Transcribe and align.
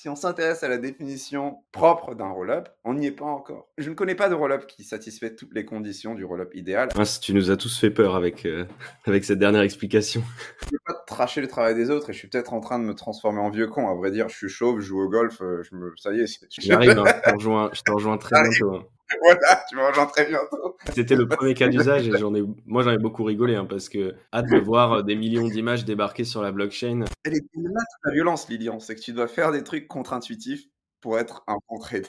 si 0.00 0.08
on 0.08 0.16
s'intéresse 0.16 0.62
à 0.62 0.68
la 0.68 0.78
définition 0.78 1.58
propre 1.72 2.14
d'un 2.14 2.30
roll-up, 2.30 2.70
on 2.84 2.94
n'y 2.94 3.08
est 3.08 3.12
pas 3.12 3.26
encore. 3.26 3.68
Je 3.76 3.90
ne 3.90 3.94
connais 3.94 4.14
pas 4.14 4.30
de 4.30 4.34
roll-up 4.34 4.66
qui 4.66 4.82
satisfait 4.82 5.34
toutes 5.34 5.52
les 5.52 5.66
conditions 5.66 6.14
du 6.14 6.24
roll-up 6.24 6.52
idéal. 6.54 6.88
Ah, 6.96 7.02
tu 7.20 7.34
nous 7.34 7.50
as 7.50 7.58
tous 7.58 7.78
fait 7.78 7.90
peur 7.90 8.16
avec, 8.16 8.46
euh, 8.46 8.64
avec 9.04 9.26
cette 9.26 9.38
dernière 9.38 9.60
explication. 9.60 10.22
Je 10.62 10.68
ne 10.68 10.70
veux 10.70 10.78
pas 10.86 10.94
tracher 11.06 11.42
le 11.42 11.48
travail 11.48 11.74
des 11.74 11.90
autres 11.90 12.08
et 12.08 12.12
je 12.14 12.18
suis 12.18 12.28
peut-être 12.28 12.54
en 12.54 12.60
train 12.60 12.78
de 12.78 12.84
me 12.84 12.94
transformer 12.94 13.40
en 13.40 13.50
vieux 13.50 13.66
con. 13.66 13.90
À 13.90 13.94
vrai 13.94 14.10
dire, 14.10 14.30
je 14.30 14.36
suis 14.36 14.48
chauve, 14.48 14.80
je 14.80 14.86
joue 14.86 15.02
au 15.02 15.08
golf, 15.10 15.42
euh, 15.42 15.62
je 15.64 15.74
me... 15.74 15.92
ça 15.98 16.12
y 16.14 16.20
est. 16.20 16.46
J'arrive, 16.58 16.98
hein, 16.98 17.04
je, 17.06 17.20
te 17.30 17.34
rejoins, 17.34 17.70
je 17.74 17.82
te 17.82 17.90
rejoins 17.90 18.16
très 18.16 18.40
bientôt. 18.42 18.76
Hein. 18.76 18.84
voilà, 19.22 19.64
tu 19.68 19.76
me 19.76 19.82
rejoins 19.82 20.06
très 20.06 20.26
bientôt. 20.26 20.76
C'était 20.94 21.16
le 21.16 21.26
premier 21.26 21.54
cas 21.54 21.68
d'usage 21.68 22.08
et 22.08 22.16
j'en 22.18 22.34
ai, 22.34 22.42
moi 22.66 22.82
j'en 22.82 22.92
ai 22.92 22.98
beaucoup 22.98 23.24
rigolé 23.24 23.56
hein, 23.56 23.66
parce 23.68 23.88
que 23.88 24.14
hâte 24.32 24.48
de 24.50 24.58
voir 24.58 25.02
des 25.02 25.16
millions 25.16 25.48
d'images 25.48 25.84
débarquer 25.84 26.24
sur 26.24 26.42
la 26.42 26.52
blockchain. 26.52 27.04
Elle 27.24 27.34
est 27.34 27.44
là 27.56 27.80
la 28.04 28.12
violence, 28.12 28.48
Lilian, 28.48 28.78
c'est 28.78 28.94
que 28.94 29.00
tu 29.00 29.12
dois 29.12 29.28
faire 29.28 29.52
des 29.52 29.64
trucs 29.64 29.88
contre-intuitifs 29.88 30.66
pour 31.00 31.18
être 31.18 31.42
un 31.48 31.56
bon 31.68 31.78
trader. 31.78 32.08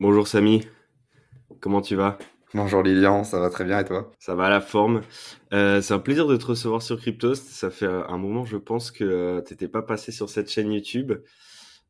Bonjour 0.00 0.26
Samy, 0.26 0.66
comment 1.60 1.80
tu 1.80 1.94
vas? 1.94 2.18
Bonjour 2.52 2.82
Lilian, 2.82 3.24
ça 3.24 3.40
va 3.40 3.50
très 3.50 3.64
bien 3.64 3.80
et 3.80 3.84
toi? 3.84 4.12
Ça 4.18 4.34
va 4.34 4.46
à 4.46 4.50
la 4.50 4.60
forme. 4.60 5.02
Euh, 5.52 5.80
c'est 5.80 5.94
un 5.94 5.98
plaisir 5.98 6.26
de 6.26 6.36
te 6.36 6.46
recevoir 6.46 6.82
sur 6.82 6.98
Cryptost. 7.00 7.48
Ça 7.48 7.70
fait 7.70 7.86
un 7.86 8.16
moment, 8.16 8.44
je 8.44 8.56
pense, 8.56 8.92
que 8.92 9.02
euh, 9.02 9.42
tu 9.42 9.52
n'étais 9.52 9.66
pas 9.66 9.82
passé 9.82 10.12
sur 10.12 10.30
cette 10.30 10.48
chaîne 10.48 10.72
YouTube. 10.72 11.14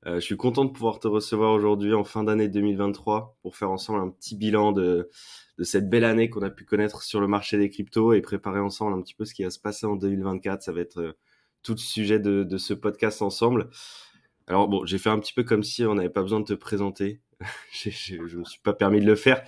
Euh, 0.06 0.16
je 0.16 0.20
suis 0.20 0.36
content 0.36 0.64
de 0.64 0.70
pouvoir 0.70 0.98
te 0.98 1.08
recevoir 1.08 1.52
aujourd'hui 1.52 1.94
en 1.94 2.04
fin 2.04 2.24
d'année 2.24 2.48
2023 2.48 3.38
pour 3.40 3.56
faire 3.56 3.70
ensemble 3.70 4.00
un 4.00 4.10
petit 4.10 4.36
bilan 4.36 4.72
de, 4.72 5.08
de 5.58 5.64
cette 5.64 5.88
belle 5.88 6.04
année 6.04 6.28
qu'on 6.28 6.42
a 6.42 6.50
pu 6.50 6.64
connaître 6.64 7.02
sur 7.02 7.20
le 7.20 7.26
marché 7.26 7.56
des 7.56 7.70
cryptos 7.70 8.12
et 8.12 8.20
préparer 8.20 8.60
ensemble 8.60 8.92
un 8.92 9.00
petit 9.00 9.14
peu 9.14 9.24
ce 9.24 9.32
qui 9.32 9.44
va 9.44 9.50
se 9.50 9.58
passer 9.58 9.86
en 9.86 9.96
2024. 9.96 10.62
Ça 10.62 10.72
va 10.72 10.80
être 10.80 10.98
euh, 10.98 11.12
tout 11.62 11.72
le 11.72 11.78
sujet 11.78 12.18
de, 12.18 12.44
de, 12.44 12.58
ce 12.58 12.74
podcast 12.74 13.22
ensemble. 13.22 13.70
Alors 14.46 14.68
bon, 14.68 14.84
j'ai 14.84 14.98
fait 14.98 15.08
un 15.08 15.18
petit 15.18 15.32
peu 15.32 15.42
comme 15.42 15.62
si 15.62 15.84
on 15.84 15.94
n'avait 15.94 16.10
pas 16.10 16.22
besoin 16.22 16.40
de 16.40 16.44
te 16.44 16.54
présenter. 16.54 17.22
je 17.72 18.16
ne 18.16 18.38
me 18.40 18.44
suis 18.44 18.60
pas 18.60 18.74
permis 18.74 19.00
de 19.00 19.06
le 19.06 19.16
faire. 19.16 19.42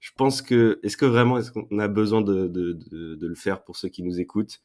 Je 0.00 0.10
pense 0.16 0.40
que, 0.40 0.80
est-ce 0.82 0.96
que 0.96 1.04
vraiment, 1.04 1.38
est-ce 1.38 1.50
qu'on 1.50 1.78
a 1.78 1.88
besoin 1.88 2.22
de, 2.22 2.46
de, 2.46 2.72
de, 2.72 3.14
de, 3.16 3.26
le 3.26 3.34
faire 3.34 3.64
pour 3.64 3.76
ceux 3.76 3.88
qui 3.88 4.02
nous 4.02 4.20
écoutent? 4.20 4.62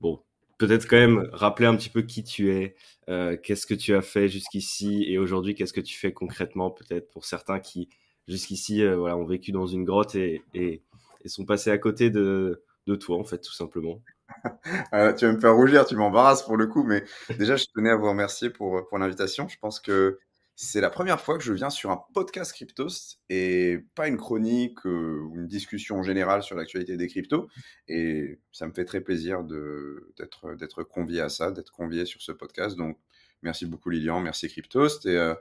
Bon, 0.00 0.22
peut-être 0.62 0.86
quand 0.86 0.96
même 0.96 1.28
rappeler 1.32 1.66
un 1.66 1.74
petit 1.74 1.88
peu 1.88 2.02
qui 2.02 2.22
tu 2.22 2.52
es, 2.52 2.76
euh, 3.08 3.36
qu'est-ce 3.36 3.66
que 3.66 3.74
tu 3.74 3.96
as 3.96 4.00
fait 4.00 4.28
jusqu'ici 4.28 5.04
et 5.08 5.18
aujourd'hui 5.18 5.56
qu'est-ce 5.56 5.72
que 5.72 5.80
tu 5.80 5.98
fais 5.98 6.12
concrètement 6.12 6.70
peut-être 6.70 7.10
pour 7.10 7.24
certains 7.24 7.58
qui 7.58 7.88
jusqu'ici 8.28 8.84
euh, 8.84 8.96
voilà 8.96 9.16
ont 9.16 9.24
vécu 9.24 9.50
dans 9.50 9.66
une 9.66 9.82
grotte 9.82 10.14
et, 10.14 10.44
et, 10.54 10.84
sont 11.26 11.44
passés 11.44 11.70
à 11.70 11.78
côté 11.78 12.10
de, 12.10 12.62
de, 12.86 12.94
toi 12.94 13.18
en 13.18 13.24
fait 13.24 13.38
tout 13.38 13.52
simplement. 13.52 14.00
Euh, 14.94 15.12
tu 15.18 15.26
vas 15.26 15.32
me 15.32 15.40
faire 15.40 15.56
rougir, 15.56 15.84
tu 15.84 15.96
m'embarrasses 15.96 16.44
pour 16.44 16.56
le 16.56 16.68
coup, 16.68 16.84
mais 16.84 17.02
déjà 17.36 17.56
je 17.56 17.64
tenais 17.74 17.90
à 17.90 17.96
vous 17.96 18.08
remercier 18.08 18.48
pour, 18.48 18.86
pour 18.88 18.98
l'invitation. 18.98 19.48
Je 19.48 19.58
pense 19.58 19.80
que 19.80 20.20
c'est 20.54 20.80
la 20.80 20.90
première 20.90 21.20
fois 21.20 21.38
que 21.38 21.44
je 21.44 21.52
viens 21.52 21.70
sur 21.70 21.90
un 21.90 22.04
podcast 22.12 22.52
Cryptost 22.52 23.20
et 23.30 23.78
pas 23.94 24.08
une 24.08 24.16
chronique 24.16 24.84
euh, 24.86 25.20
ou 25.20 25.36
une 25.36 25.46
discussion 25.46 26.02
générale 26.02 26.42
sur 26.42 26.56
l'actualité 26.56 26.96
des 26.96 27.08
cryptos. 27.08 27.48
Et 27.88 28.38
ça 28.52 28.66
me 28.66 28.72
fait 28.72 28.84
très 28.84 29.00
plaisir 29.00 29.44
d'être, 29.44 30.82
convié 30.84 31.20
à 31.20 31.28
ça, 31.28 31.50
d'être 31.50 31.72
convié 31.72 32.04
sur 32.04 32.20
ce 32.20 32.32
podcast. 32.32 32.76
Donc, 32.76 32.98
merci 33.42 33.66
beaucoup 33.66 33.90
Lilian, 33.90 34.20
merci 34.20 34.48
Cryptost. 34.48 35.06
Et 35.06 35.16
euh, 35.16 35.34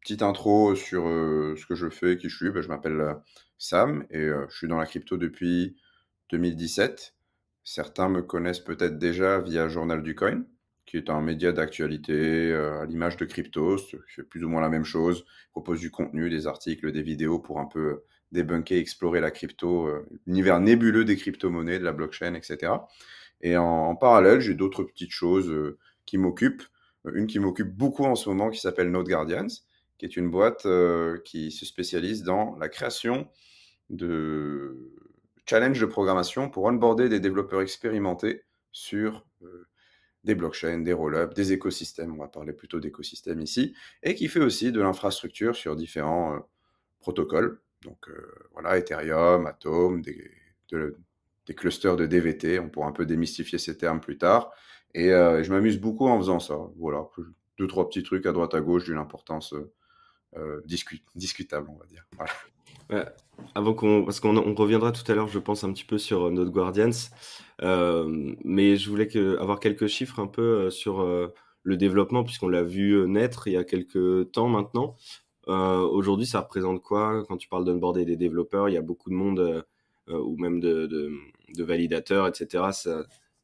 petite 0.00 0.22
intro 0.22 0.74
sur 0.74 1.06
euh, 1.06 1.54
ce 1.56 1.64
que 1.64 1.74
je 1.74 1.88
fais, 1.88 2.16
qui 2.16 2.28
je 2.28 2.36
suis. 2.36 2.50
Ben, 2.50 2.62
je 2.62 2.68
m'appelle 2.68 3.16
Sam 3.58 4.04
et 4.10 4.26
je 4.26 4.56
suis 4.56 4.68
dans 4.68 4.78
la 4.78 4.86
crypto 4.86 5.16
depuis 5.16 5.76
2017. 6.30 7.14
Certains 7.64 8.08
me 8.08 8.22
connaissent 8.22 8.60
peut-être 8.60 8.98
déjà 8.98 9.38
via 9.38 9.68
Journal 9.68 10.02
du 10.02 10.16
Coin 10.16 10.42
qui 10.86 10.96
est 10.96 11.10
un 11.10 11.20
média 11.20 11.52
d'actualité 11.52 12.50
euh, 12.50 12.82
à 12.82 12.86
l'image 12.86 13.16
de 13.16 13.24
Cryptos, 13.24 13.76
qui 13.76 13.96
fait 14.06 14.22
plus 14.22 14.44
ou 14.44 14.48
moins 14.48 14.60
la 14.60 14.68
même 14.68 14.84
chose, 14.84 15.24
propose 15.52 15.80
du 15.80 15.90
contenu, 15.90 16.28
des 16.28 16.46
articles, 16.46 16.92
des 16.92 17.02
vidéos 17.02 17.38
pour 17.38 17.60
un 17.60 17.66
peu 17.66 18.02
débunker, 18.32 18.78
explorer 18.78 19.20
la 19.20 19.30
crypto, 19.30 19.86
euh, 19.86 20.06
l'univers 20.26 20.58
nébuleux 20.60 21.04
des 21.04 21.16
crypto-monnaies, 21.16 21.78
de 21.78 21.84
la 21.84 21.92
blockchain, 21.92 22.34
etc. 22.34 22.72
Et 23.40 23.56
en, 23.56 23.94
parallèle, 23.96 24.40
j'ai 24.40 24.54
d'autres 24.54 24.84
petites 24.84 25.10
choses 25.10 25.50
euh, 25.50 25.78
qui 26.06 26.18
m'occupent. 26.18 26.64
Une 27.12 27.26
qui 27.26 27.40
m'occupe 27.40 27.74
beaucoup 27.74 28.04
en 28.04 28.14
ce 28.14 28.28
moment, 28.28 28.50
qui 28.50 28.60
s'appelle 28.60 28.90
Node 28.90 29.08
Guardians, 29.08 29.48
qui 29.98 30.04
est 30.04 30.16
une 30.16 30.30
boîte 30.30 30.68
qui 31.24 31.50
se 31.50 31.66
spécialise 31.66 32.22
dans 32.22 32.56
la 32.58 32.68
création 32.68 33.26
de 33.90 34.92
challenges 35.46 35.80
de 35.80 35.86
programmation 35.86 36.48
pour 36.48 36.64
onboarder 36.64 37.08
des 37.08 37.18
développeurs 37.18 37.60
expérimentés 37.60 38.44
sur 38.70 39.26
des 40.24 40.34
blockchains, 40.34 40.80
des 40.80 40.92
roll-ups, 40.92 41.34
des 41.34 41.52
écosystèmes, 41.52 42.12
on 42.14 42.22
va 42.22 42.28
parler 42.28 42.52
plutôt 42.52 42.80
d'écosystèmes 42.80 43.40
ici, 43.40 43.74
et 44.02 44.14
qui 44.14 44.28
fait 44.28 44.40
aussi 44.40 44.72
de 44.72 44.80
l'infrastructure 44.80 45.56
sur 45.56 45.76
différents 45.76 46.36
euh, 46.36 46.38
protocoles. 47.00 47.60
Donc 47.82 48.08
euh, 48.08 48.32
voilà, 48.52 48.78
Ethereum, 48.78 49.46
Atom, 49.46 50.02
des, 50.02 50.30
de, 50.68 50.96
des, 51.46 51.54
clusters 51.54 51.96
de 51.96 52.06
DVT, 52.06 52.60
on 52.60 52.68
pourra 52.68 52.86
un 52.86 52.92
peu 52.92 53.06
démystifier 53.06 53.58
ces 53.58 53.76
termes 53.76 54.00
plus 54.00 54.18
tard. 54.18 54.52
Et, 54.94 55.12
euh, 55.12 55.42
je 55.42 55.50
m'amuse 55.52 55.80
beaucoup 55.80 56.06
en 56.06 56.18
faisant 56.18 56.38
ça. 56.38 56.56
Voilà, 56.76 57.04
deux, 57.58 57.66
trois 57.66 57.88
petits 57.88 58.02
trucs 58.02 58.26
à 58.26 58.32
droite 58.32 58.54
à 58.54 58.60
gauche 58.60 58.84
d'une 58.84 58.98
importance 58.98 59.54
discu 60.64 61.02
discutable, 61.14 61.68
on 61.68 61.76
va 61.76 61.84
dire. 61.86 62.06
Voilà. 62.16 62.32
Ouais, 62.90 63.04
avant 63.54 63.74
qu'on, 63.74 64.04
parce 64.04 64.20
qu'on 64.20 64.36
on 64.36 64.54
reviendra 64.54 64.92
tout 64.92 65.10
à 65.10 65.14
l'heure, 65.14 65.28
je 65.28 65.38
pense 65.38 65.64
un 65.64 65.72
petit 65.72 65.84
peu 65.84 65.98
sur 65.98 66.30
notre 66.30 66.50
Guardians, 66.50 66.90
euh, 67.62 68.34
mais 68.44 68.76
je 68.76 68.90
voulais 68.90 69.08
que, 69.08 69.38
avoir 69.38 69.60
quelques 69.60 69.86
chiffres 69.86 70.20
un 70.20 70.26
peu 70.26 70.42
euh, 70.42 70.70
sur 70.70 71.00
euh, 71.00 71.32
le 71.62 71.76
développement, 71.76 72.24
puisqu'on 72.24 72.48
l'a 72.48 72.62
vu 72.62 73.06
naître 73.08 73.48
il 73.48 73.54
y 73.54 73.56
a 73.56 73.64
quelques 73.64 74.30
temps 74.32 74.48
maintenant. 74.48 74.96
Euh, 75.48 75.80
aujourd'hui, 75.80 76.26
ça 76.26 76.40
représente 76.40 76.82
quoi? 76.82 77.24
Quand 77.28 77.36
tu 77.36 77.48
parles 77.48 77.64
d'onboarder 77.64 78.04
des 78.04 78.16
développeurs 78.16 78.68
Il 78.68 78.74
y 78.74 78.78
a 78.78 78.82
beaucoup 78.82 79.10
de 79.10 79.14
monde, 79.14 79.64
ou 80.08 80.36
même 80.36 80.60
de, 80.60 80.86
de, 80.86 81.10
de, 81.56 81.64
validateurs, 81.64 82.26
etc. 82.26 82.64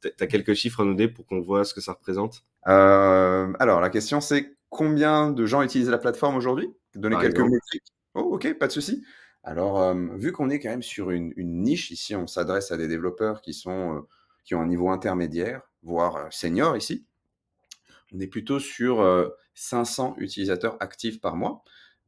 Tu 0.01 0.09
as 0.21 0.27
quelques 0.27 0.55
chiffres 0.55 0.81
à 0.81 0.85
nous 0.85 0.95
donner 0.95 1.09
pour 1.09 1.27
qu'on 1.27 1.41
voit 1.41 1.65
ce 1.65 1.75
que 1.75 1.81
ça 1.81 1.93
représente? 1.93 2.45
Alors, 2.65 3.81
la 3.81 3.91
question 3.91 4.21
c'est 4.21 4.57
combien 4.69 5.31
de 5.31 5.47
gens 5.47 5.63
utilisent 5.63 5.89
la 5.89 5.99
plateforme 5.99 6.37
aujourd'hui? 6.37 6.69
Donner 6.95 7.15
Par 7.15 7.23
quelques 7.23 7.37
exemple. 7.37 7.53
métriques. 7.53 7.93
Oh, 8.15 8.21
ok, 8.35 8.55
pas 8.59 8.67
de 8.67 8.73
souci. 8.73 9.05
Alors, 9.43 9.81
euh, 9.81 9.95
vu 10.17 10.33
qu'on 10.33 10.51
est 10.51 10.59
quand 10.61 10.71
même 10.71 10.83
sur 10.83 11.11
une, 11.11 11.33
niche, 11.37 11.91
ici, 11.91 12.15
on 12.15 12.27
s'adresse 12.27 12.71
à 12.73 12.77
des 12.77 12.89
développeurs 12.89 13.41
qui, 13.41 13.55
sont, 13.55 13.97
euh, 13.97 14.01
qui 14.45 14.55
ont 14.55 14.61
un 14.61 14.67
niveau 14.67 14.91
intermédiaire, 14.91 15.63
voire 15.83 16.17
euh, 16.17 16.27
senior 16.31 16.77
ici. 16.77 17.07
On 18.13 18.21
est 18.21 18.27
plutôt 18.27 18.59
sur 18.59 19.05
500 19.55 20.15
utilisateurs 20.17 20.79
actifs 20.81 21.21
par 21.21 21.37
mois. 21.37 21.63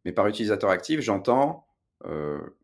Mais 0.07 0.13
par 0.13 0.27
utilisateur 0.27 0.71
actif, 0.71 1.01
j'entends 1.01 1.67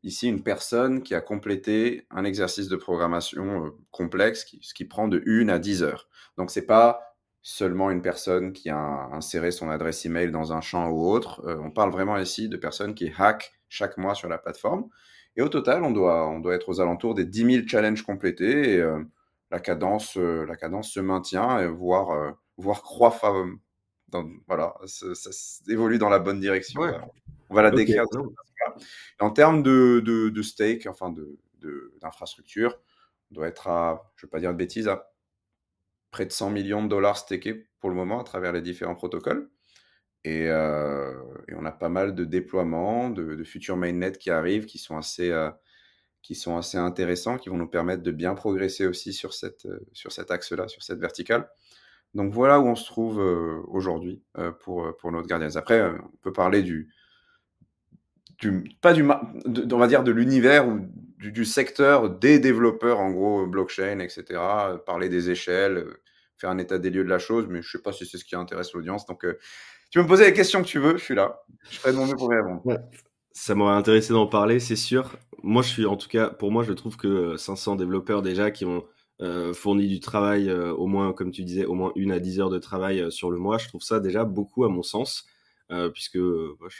ici 0.03 0.27
une 0.27 0.43
personne 0.43 1.03
qui 1.03 1.15
a 1.15 1.21
complété 1.21 2.07
un 2.11 2.25
exercice 2.25 2.69
de 2.69 2.77
programmation 2.77 3.75
complexe, 3.91 4.47
ce 4.63 4.73
qui 4.73 4.87
prend 4.87 5.07
de 5.07 5.23
1 5.27 5.51
à 5.51 5.59
10 5.59 5.83
heures. 5.83 6.09
Donc, 6.39 6.51
c'est 6.51 6.65
pas 6.65 7.16
seulement 7.49 7.93
une 7.93 8.03
personne 8.03 8.53
qui 8.53 8.71
a 8.71 9.09
inséré 9.12 9.53
son 9.53 9.71
adresse 9.71 10.05
email 10.05 10.33
dans 10.33 10.53
un 10.53 10.61
champ 10.61 10.91
ou 10.91 11.09
autre. 11.09 11.47
Euh, 11.47 11.57
on 11.62 11.71
parle 11.71 11.93
vraiment 11.93 12.19
ici 12.19 12.49
de 12.49 12.57
personnes 12.57 12.93
qui 12.93 13.12
hackent 13.17 13.53
chaque 13.69 13.99
mois 13.99 14.17
sur 14.17 14.29
la 14.29 14.37
plateforme. 14.37 14.89
Et 15.37 15.43
au 15.43 15.49
total, 15.49 15.84
on 15.84 15.93
doit, 15.93 16.27
on 16.27 16.41
doit 16.41 16.57
être 16.57 16.69
aux 16.69 16.81
alentours 16.81 17.15
des 17.15 17.25
10 17.25 17.53
000 17.55 17.69
challenges 17.69 18.03
complétés 18.03 18.75
et 18.75 18.81
euh, 18.81 18.99
la, 19.53 19.61
cadence, 19.61 20.17
euh, 20.17 20.45
la 20.45 20.57
cadence 20.57 20.91
se 20.91 20.99
maintient, 20.99 21.61
et 21.61 21.69
voire, 21.69 22.34
voire 22.57 22.83
croît. 22.83 23.17
Dans, 24.09 24.28
voilà, 24.49 24.75
ça, 24.87 25.15
ça, 25.15 25.31
évolue 25.69 25.99
dans 25.99 26.09
la 26.09 26.19
bonne 26.19 26.41
direction. 26.41 26.81
Ouais. 26.81 26.95
On 27.49 27.55
va 27.55 27.63
la 27.63 27.69
okay. 27.69 27.84
décrire. 27.84 28.07
En 29.21 29.31
termes 29.31 29.63
de, 29.63 30.03
de, 30.05 30.31
de 30.31 30.43
stake, 30.43 30.89
enfin 30.89 31.15
d'infrastructure, 32.03 32.73
de, 32.73 32.77
on 33.31 33.34
doit 33.37 33.47
être 33.47 33.69
à, 33.69 34.11
je 34.17 34.25
ne 34.25 34.28
vais 34.28 34.31
pas 34.33 34.41
dire 34.41 34.51
de 34.51 34.57
bêtises, 34.57 34.89
à 34.89 35.13
près 36.16 36.25
de 36.25 36.32
100 36.32 36.49
millions 36.49 36.82
de 36.82 36.88
dollars 36.88 37.19
stakés 37.19 37.66
pour 37.78 37.91
le 37.91 37.94
moment 37.94 38.19
à 38.19 38.25
travers 38.25 38.50
les 38.50 38.62
différents 38.62 38.94
protocoles. 38.94 39.50
Et, 40.25 40.48
euh, 40.48 41.13
et, 41.47 41.54
on 41.54 41.66
a 41.66 41.71
pas 41.71 41.91
mal 41.91 42.15
de 42.15 42.24
déploiements, 42.24 43.10
de, 43.10 43.34
de, 43.34 43.45
futurs 43.45 43.77
mainnet 43.77 44.13
qui 44.13 44.30
arrivent, 44.30 44.65
qui 44.65 44.78
sont 44.78 44.97
assez, 44.97 45.30
euh, 45.30 45.51
qui 46.22 46.34
sont 46.34 46.57
assez 46.57 46.78
intéressants, 46.78 47.36
qui 47.36 47.51
vont 47.51 47.59
nous 47.59 47.68
permettre 47.68 48.03
de 48.03 48.10
bien 48.13 48.34
progresser 48.34 48.86
aussi 48.86 49.13
sur, 49.13 49.34
cette, 49.34 49.66
euh, 49.66 49.78
sur 49.92 50.10
cet 50.10 50.30
axe-là, 50.30 50.68
sur 50.68 50.83
cette 50.83 51.01
verticale. 51.01 51.51
Donc 52.15 52.33
voilà 52.33 52.60
où 52.60 52.66
on 52.66 52.77
se 52.77 52.86
trouve 52.86 53.19
aujourd'hui 53.69 54.22
pour, 54.60 54.97
pour 54.97 55.12
notre 55.12 55.28
Guardians. 55.28 55.54
Après, 55.57 55.83
on 55.83 56.16
peut 56.22 56.33
parler 56.33 56.62
du, 56.62 56.89
du 58.39 58.65
pas 58.80 58.95
du, 58.95 59.03
de, 59.45 59.74
on 59.74 59.78
va 59.78 59.86
dire 59.86 60.03
de 60.03 60.12
l'univers 60.12 60.66
ou 60.66 60.89
du, 61.18 61.45
secteur 61.45 62.10
des 62.10 62.39
développeurs, 62.39 63.01
en 63.01 63.10
gros, 63.10 63.47
blockchain, 63.47 64.01
etc. 64.01 64.24
Parler 64.84 65.09
des 65.09 65.30
échelles, 65.30 65.86
faire 66.36 66.51
un 66.51 66.59
état 66.59 66.78
des 66.78 66.91
lieux 66.91 67.04
de 67.04 67.09
la 67.09 67.18
chose, 67.18 67.47
mais 67.48 67.63
je 67.63 67.71
sais 67.71 67.83
pas 67.83 67.92
si 67.92 68.07
c'est 68.07 68.18
ce 68.18 68.24
qui 68.24 68.36
intéresse 68.36 68.72
l'audience. 68.72 69.07
Donc, 69.07 69.24
euh, 69.24 69.39
tu 69.91 69.98
peux 69.98 70.03
me 70.03 70.09
poser 70.09 70.27
les 70.27 70.33
questions 70.33 70.63
que 70.63 70.68
tu 70.68 70.78
veux, 70.78 70.97
je 70.98 71.03
suis 71.03 71.15
là. 71.15 71.42
Je 71.71 71.78
ferai 71.78 71.92
de 71.92 71.97
mon 71.97 72.07
mieux 72.07 72.16
pour 72.16 72.28
répondre. 72.28 72.63
Ça 73.33 73.54
m'aurait 73.54 73.74
intéressé 73.74 74.13
d'en 74.13 74.27
parler, 74.27 74.60
c'est 74.60 74.77
sûr. 74.77 75.16
Moi, 75.42 75.63
je 75.63 75.68
suis, 75.68 75.86
en 75.86 75.97
tout 75.97 76.09
cas, 76.09 76.28
pour 76.28 76.51
moi, 76.51 76.65
je 76.65 76.72
trouve 76.72 76.97
que 76.97 77.36
500 77.36 77.77
développeurs 77.77 78.22
déjà 78.22 78.51
qui 78.51 78.65
ont 78.65 78.84
fournit 79.54 79.89
du 79.89 80.01
travail 80.01 80.51
au 80.51 80.86
moins, 80.86 81.15
comme 81.15 81.30
tu 81.30 81.42
disais, 81.42 81.65
au 81.65 81.74
moins 81.74 81.92
une 81.97 82.12
à 82.12 82.19
dix 82.19 82.39
heures 82.41 82.51
de 82.51 82.59
travail 82.59 83.10
sur 83.10 83.30
le 83.30 83.39
mois. 83.39 83.57
Je 83.57 83.69
trouve 83.69 83.83
ça 83.83 84.01
déjà 84.01 84.24
beaucoup 84.24 84.65
à 84.65 84.69
mon 84.69 84.83
sens. 84.83 85.27
Puisque 85.92 86.18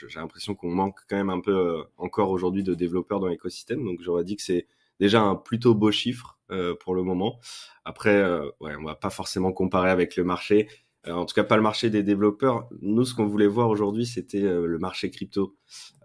j'ai 0.07 0.19
l'impression 0.19 0.55
qu'on 0.55 0.69
manque 0.69 0.99
quand 1.09 1.17
même 1.17 1.29
un 1.29 1.41
peu 1.41 1.83
encore 1.97 2.29
aujourd'hui 2.29 2.63
de 2.63 2.73
développeurs 2.73 3.19
dans 3.19 3.27
l'écosystème. 3.27 3.83
Donc 3.83 4.01
j'aurais 4.01 4.23
dit 4.23 4.35
que 4.35 4.43
c'est 4.43 4.67
déjà 4.99 5.21
un 5.21 5.35
plutôt 5.35 5.75
beau 5.75 5.91
chiffre 5.91 6.39
pour 6.79 6.95
le 6.95 7.03
moment. 7.03 7.39
Après, 7.85 8.23
ouais, 8.59 8.75
on 8.79 8.83
va 8.85 8.95
pas 8.95 9.09
forcément 9.09 9.51
comparer 9.51 9.89
avec 9.89 10.15
le 10.15 10.23
marché. 10.23 10.67
Euh, 11.07 11.13
en 11.13 11.25
tout 11.25 11.33
cas, 11.33 11.43
pas 11.43 11.55
le 11.55 11.61
marché 11.61 11.89
des 11.89 12.03
développeurs. 12.03 12.67
Nous, 12.81 13.05
ce 13.05 13.13
qu'on 13.13 13.25
voulait 13.25 13.47
voir 13.47 13.69
aujourd'hui, 13.69 14.05
c'était 14.05 14.43
euh, 14.43 14.65
le 14.65 14.77
marché 14.77 15.09
crypto. 15.09 15.55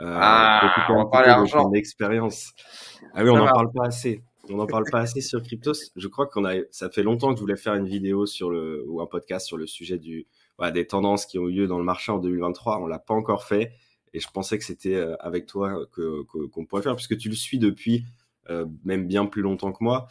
Euh, 0.01 0.19
ah, 0.21 0.75
on 0.89 0.97
va 0.97 1.07
parler 1.07 1.29
argent. 1.29 1.73
Expérience. 1.73 2.53
Ah 3.15 3.25
oui, 3.25 3.31
on 3.31 3.37
n'en 3.37 3.47
parle 3.47 3.73
pas 3.73 3.87
assez. 3.87 4.23
On 4.51 4.57
n'en 4.57 4.67
parle 4.67 4.85
pas 4.91 5.01
assez 5.01 5.21
sur 5.21 5.43
crypto. 5.43 5.73
Je 5.97 6.09
crois 6.09 6.27
qu'on 6.27 6.45
a, 6.45 6.55
ça 6.71 6.91
fait 6.91 7.03
longtemps 7.03 7.31
que 7.31 7.37
je 7.37 7.41
voulais 7.41 7.57
faire 7.57 7.75
une 7.75 7.87
vidéo 7.87 8.27
sur 8.27 8.51
le 8.51 8.85
ou 8.87 9.01
un 9.01 9.07
podcast 9.07 9.47
sur 9.47 9.57
le 9.57 9.67
sujet 9.67 9.99
du, 9.99 10.27
des 10.71 10.87
tendances 10.87 11.27
qui 11.27 11.39
ont 11.39 11.49
eu 11.49 11.53
lieu 11.53 11.67
dans 11.67 11.79
le 11.79 11.85
marché 11.85 12.13
en 12.13 12.19
2023. 12.19 12.81
On 12.81 12.87
l'a 12.87 12.99
pas 12.99 13.15
encore 13.15 13.45
fait 13.45 13.73
et 14.15 14.21
je 14.21 14.29
pensais 14.29 14.59
que 14.59 14.65
c'était 14.65 15.03
avec 15.21 15.47
toi 15.47 15.87
qu'on 15.93 16.67
pourrait 16.67 16.83
faire 16.83 16.95
puisque 16.95 17.17
tu 17.17 17.29
le 17.29 17.35
suis 17.35 17.59
depuis 17.59 18.05
même 18.85 19.07
bien 19.07 19.27
plus 19.27 19.43
longtemps 19.43 19.73
que 19.73 19.83
moi. 19.83 20.09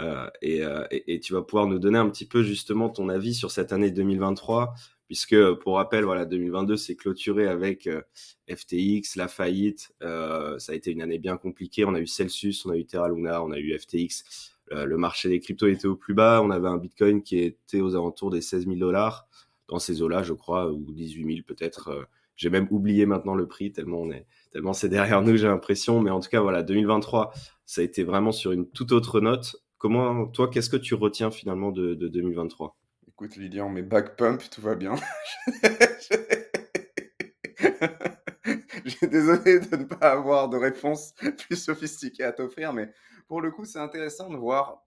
Euh, 0.00 0.28
euh, 0.44 0.86
et, 0.90 1.20
tu 1.20 1.32
vas 1.32 1.42
pouvoir 1.42 1.66
nous 1.66 1.78
donner 1.78 1.98
un 1.98 2.08
petit 2.08 2.26
peu 2.26 2.42
justement 2.42 2.88
ton 2.88 3.08
avis 3.08 3.34
sur 3.34 3.50
cette 3.50 3.72
année 3.72 3.90
2023, 3.90 4.74
puisque 5.06 5.36
pour 5.60 5.76
rappel, 5.76 6.04
voilà, 6.04 6.24
2022 6.24 6.76
c'est 6.76 6.96
clôturé 6.96 7.46
avec 7.46 7.86
euh, 7.86 8.02
FTX, 8.50 9.16
la 9.16 9.28
faillite. 9.28 9.92
ça 10.00 10.72
a 10.72 10.74
été 10.74 10.90
une 10.90 11.02
année 11.02 11.18
bien 11.18 11.36
compliquée. 11.36 11.84
On 11.84 11.94
a 11.94 12.00
eu 12.00 12.06
Celsius, 12.06 12.64
on 12.66 12.70
a 12.70 12.76
eu 12.76 12.84
Terra 12.84 13.08
Luna, 13.08 13.42
on 13.42 13.52
a 13.52 13.58
eu 13.58 13.78
FTX. 13.78 14.24
le 14.70 14.96
marché 14.96 15.28
des 15.28 15.40
cryptos 15.40 15.68
était 15.68 15.86
au 15.86 15.96
plus 15.96 16.14
bas. 16.14 16.40
On 16.42 16.50
avait 16.50 16.68
un 16.68 16.78
Bitcoin 16.78 17.22
qui 17.22 17.38
était 17.38 17.80
aux 17.80 17.94
alentours 17.94 18.30
des 18.30 18.40
16 18.40 18.64
000 18.66 18.76
dollars 18.76 19.28
dans 19.68 19.78
ces 19.78 20.02
eaux-là, 20.02 20.22
je 20.22 20.32
crois, 20.32 20.70
ou 20.70 20.92
18 20.92 21.24
000 21.24 21.38
peut-être. 21.46 22.08
J'ai 22.36 22.50
même 22.50 22.66
oublié 22.70 23.06
maintenant 23.06 23.34
le 23.36 23.46
prix 23.46 23.70
tellement 23.70 23.98
on 23.98 24.10
est 24.10 24.26
tellement 24.50 24.72
c'est 24.72 24.88
derrière 24.88 25.22
nous, 25.22 25.36
j'ai 25.36 25.46
l'impression. 25.46 26.00
Mais 26.00 26.10
en 26.10 26.20
tout 26.20 26.28
cas, 26.28 26.40
voilà, 26.40 26.62
2023, 26.62 27.32
ça 27.66 27.80
a 27.80 27.84
été 27.84 28.04
vraiment 28.04 28.32
sur 28.32 28.52
une 28.52 28.68
toute 28.70 28.92
autre 28.92 29.20
note. 29.20 29.56
Comment, 29.78 30.26
toi, 30.26 30.48
qu'est-ce 30.48 30.70
que 30.70 30.76
tu 30.76 30.94
retiens 30.94 31.30
finalement 31.30 31.70
de, 31.70 31.94
2023 31.94 32.76
Écoute, 33.08 33.36
Lilian, 33.36 33.68
mes 33.68 33.82
back 33.82 34.16
pump, 34.16 34.42
tout 34.50 34.60
va 34.62 34.74
bien. 34.74 34.94
J'ai 38.84 39.06
désolé 39.06 39.60
de 39.60 39.76
ne 39.76 39.84
pas 39.84 40.12
avoir 40.12 40.48
de 40.48 40.56
réponse 40.56 41.14
plus 41.46 41.56
sophistiquée 41.56 42.24
à 42.24 42.32
t'offrir, 42.32 42.72
mais 42.72 42.90
pour 43.28 43.40
le 43.40 43.50
coup, 43.50 43.64
c'est 43.64 43.78
intéressant 43.78 44.30
de 44.30 44.36
voir. 44.36 44.83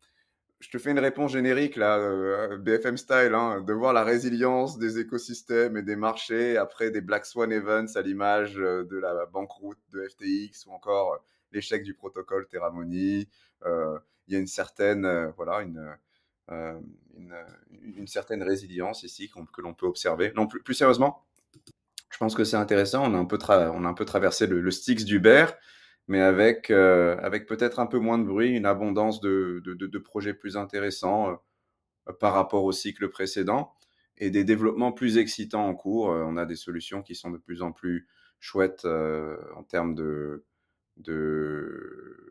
Je 0.59 0.71
te 0.71 0.79
fais 0.79 0.89
une 0.89 0.99
réponse 0.99 1.33
générique 1.33 1.75
là, 1.75 1.99
euh, 1.99 2.57
BFM 2.57 2.97
style, 2.97 3.33
hein, 3.35 3.61
de 3.61 3.73
voir 3.73 3.93
la 3.93 4.03
résilience 4.03 4.79
des 4.79 4.97
écosystèmes 4.97 5.77
et 5.77 5.83
des 5.83 5.95
marchés 5.95 6.57
après 6.57 6.89
des 6.89 7.01
Black 7.01 7.27
Swan 7.27 7.51
events 7.51 7.95
à 7.95 8.01
l'image 8.01 8.57
euh, 8.57 8.83
de 8.83 8.97
la 8.97 9.27
banqueroute 9.27 9.77
de 9.91 10.07
FTX 10.07 10.65
ou 10.65 10.71
encore 10.71 11.13
euh, 11.13 11.17
l'échec 11.51 11.83
du 11.83 11.93
protocole 11.93 12.47
Terra 12.47 12.71
Money 12.71 13.27
il 14.29 14.33
y 14.33 14.35
a 14.35 14.39
une 14.39 14.47
certaine, 14.47 15.31
voilà, 15.37 15.61
une, 15.61 15.97
une, 16.49 18.07
certaine 18.07 18.43
résilience 18.43 19.03
ici 19.03 19.31
que 19.31 19.61
l'on 19.61 19.73
peut 19.73 19.85
observer. 19.85 20.33
Non, 20.35 20.47
plus, 20.47 20.73
sérieusement, 20.73 21.23
je 22.09 22.17
pense 22.17 22.35
que 22.35 22.43
c'est 22.43 22.57
intéressant. 22.57 23.09
On 23.09 23.15
a 23.15 23.17
un 23.17 23.25
peu, 23.25 23.39
on 23.47 23.85
a 23.85 23.87
un 23.87 23.93
peu 23.93 24.03
traversé 24.03 24.45
le, 24.45 24.59
le 24.59 24.71
Styx 24.71 25.05
d'Uber, 25.05 25.45
mais 26.07 26.21
avec, 26.21 26.69
euh, 26.71 27.17
avec 27.21 27.45
peut-être 27.47 27.79
un 27.79 27.85
peu 27.87 27.99
moins 27.99 28.17
de 28.17 28.23
bruit, 28.23 28.55
une 28.55 28.65
abondance 28.65 29.19
de, 29.21 29.61
de, 29.65 29.97
projets 29.99 30.33
plus 30.33 30.57
intéressants 30.57 31.41
par 32.19 32.33
rapport 32.33 32.63
au 32.63 32.71
cycle 32.71 33.09
précédent 33.09 33.73
et 34.17 34.29
des 34.29 34.43
développements 34.43 34.91
plus 34.91 35.17
excitants 35.17 35.67
en 35.67 35.75
cours. 35.75 36.07
on 36.07 36.37
a 36.37 36.45
des 36.45 36.55
solutions 36.55 37.01
qui 37.03 37.15
sont 37.15 37.31
de 37.31 37.37
plus 37.37 37.61
en 37.61 37.71
plus 37.71 38.07
chouettes 38.39 38.85
en 38.85 39.63
termes 39.63 39.95
de, 39.95 40.45
de 40.97 42.27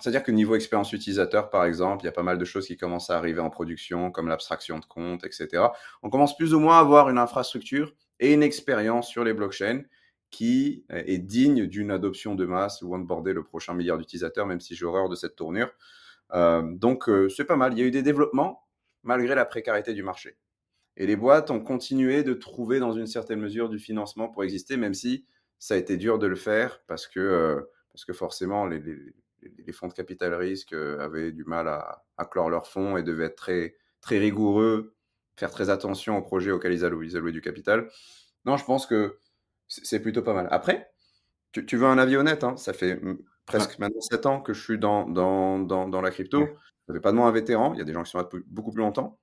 c'est-à-dire 0.00 0.22
que 0.22 0.30
niveau 0.30 0.54
expérience 0.54 0.92
utilisateur, 0.92 1.50
par 1.50 1.64
exemple, 1.64 2.02
il 2.02 2.06
y 2.06 2.08
a 2.08 2.12
pas 2.12 2.22
mal 2.22 2.38
de 2.38 2.44
choses 2.44 2.66
qui 2.66 2.76
commencent 2.76 3.10
à 3.10 3.18
arriver 3.18 3.40
en 3.40 3.50
production, 3.50 4.10
comme 4.10 4.28
l'abstraction 4.28 4.78
de 4.78 4.84
compte, 4.84 5.24
etc. 5.24 5.64
On 6.02 6.10
commence 6.10 6.36
plus 6.36 6.54
ou 6.54 6.60
moins 6.60 6.76
à 6.76 6.80
avoir 6.80 7.10
une 7.10 7.18
infrastructure 7.18 7.92
et 8.18 8.32
une 8.32 8.42
expérience 8.42 9.08
sur 9.08 9.24
les 9.24 9.34
blockchains 9.34 9.82
qui 10.30 10.84
est 10.88 11.18
digne 11.18 11.66
d'une 11.66 11.90
adoption 11.90 12.34
de 12.34 12.46
masse 12.46 12.82
ou 12.82 12.94
onboarder 12.94 13.32
le 13.32 13.42
prochain 13.42 13.74
milliard 13.74 13.98
d'utilisateurs, 13.98 14.46
même 14.46 14.60
si 14.60 14.74
j'ai 14.74 14.84
horreur 14.84 15.08
de 15.08 15.16
cette 15.16 15.36
tournure. 15.36 15.70
Euh, 16.32 16.62
donc, 16.62 17.08
euh, 17.08 17.28
c'est 17.28 17.44
pas 17.44 17.56
mal. 17.56 17.72
Il 17.72 17.78
y 17.78 17.82
a 17.82 17.84
eu 17.84 17.90
des 17.90 18.02
développements 18.02 18.66
malgré 19.02 19.34
la 19.34 19.44
précarité 19.44 19.94
du 19.94 20.02
marché. 20.02 20.36
Et 20.96 21.06
les 21.06 21.16
boîtes 21.16 21.50
ont 21.50 21.60
continué 21.60 22.22
de 22.22 22.34
trouver 22.34 22.78
dans 22.78 22.92
une 22.92 23.06
certaine 23.06 23.40
mesure 23.40 23.68
du 23.68 23.78
financement 23.78 24.28
pour 24.28 24.44
exister, 24.44 24.76
même 24.76 24.94
si 24.94 25.24
ça 25.58 25.74
a 25.74 25.76
été 25.76 25.96
dur 25.96 26.18
de 26.18 26.26
le 26.26 26.36
faire 26.36 26.82
parce 26.86 27.06
que 27.06 27.20
euh, 27.20 27.60
parce 27.92 28.04
que 28.04 28.12
forcément, 28.12 28.66
les, 28.66 28.82
fonds 29.72 29.88
de 29.88 29.92
capital 29.92 30.34
risque 30.34 30.72
euh, 30.72 31.00
avaient 31.00 31.32
du 31.32 31.44
mal 31.44 31.68
à, 31.68 32.24
clore 32.30 32.50
leurs 32.50 32.66
fonds 32.66 32.96
et 32.96 33.02
devaient 33.02 33.26
être 33.26 33.36
très, 33.36 33.76
très 34.00 34.18
rigoureux, 34.18 34.94
faire 35.36 35.50
très 35.50 35.70
attention 35.70 36.16
aux 36.16 36.22
projets 36.22 36.50
auxquels 36.50 36.72
ils 36.72 36.84
allouaient, 36.84 37.32
du 37.32 37.40
capital. 37.40 37.88
Non, 38.44 38.56
je 38.56 38.64
pense 38.64 38.86
que 38.86 39.18
c'est 39.70 40.00
plutôt 40.00 40.22
pas 40.22 40.34
mal. 40.34 40.48
Après, 40.50 40.90
tu, 41.52 41.76
veux 41.76 41.86
un 41.86 41.98
avis 41.98 42.16
honnête, 42.16 42.44
hein, 42.44 42.56
ça 42.56 42.72
fait 42.72 43.00
presque 43.46 43.78
maintenant 43.78 44.00
7 44.00 44.26
ans 44.26 44.40
que 44.40 44.52
je 44.52 44.62
suis 44.62 44.78
dans, 44.78 45.08
dans, 45.08 45.58
dans, 45.58 46.00
la 46.00 46.10
crypto. 46.10 46.48
Ça 46.86 46.94
fait 46.94 47.00
pas 47.00 47.12
de 47.12 47.16
moi 47.16 47.28
un 47.28 47.32
vétéran, 47.32 47.72
il 47.72 47.78
y 47.78 47.82
a 47.82 47.84
des 47.84 47.92
gens 47.92 48.02
qui 48.02 48.10
sont 48.10 48.18
là 48.18 48.24
depuis 48.24 48.42
beaucoup 48.46 48.72
plus 48.72 48.82
longtemps. 48.82 49.18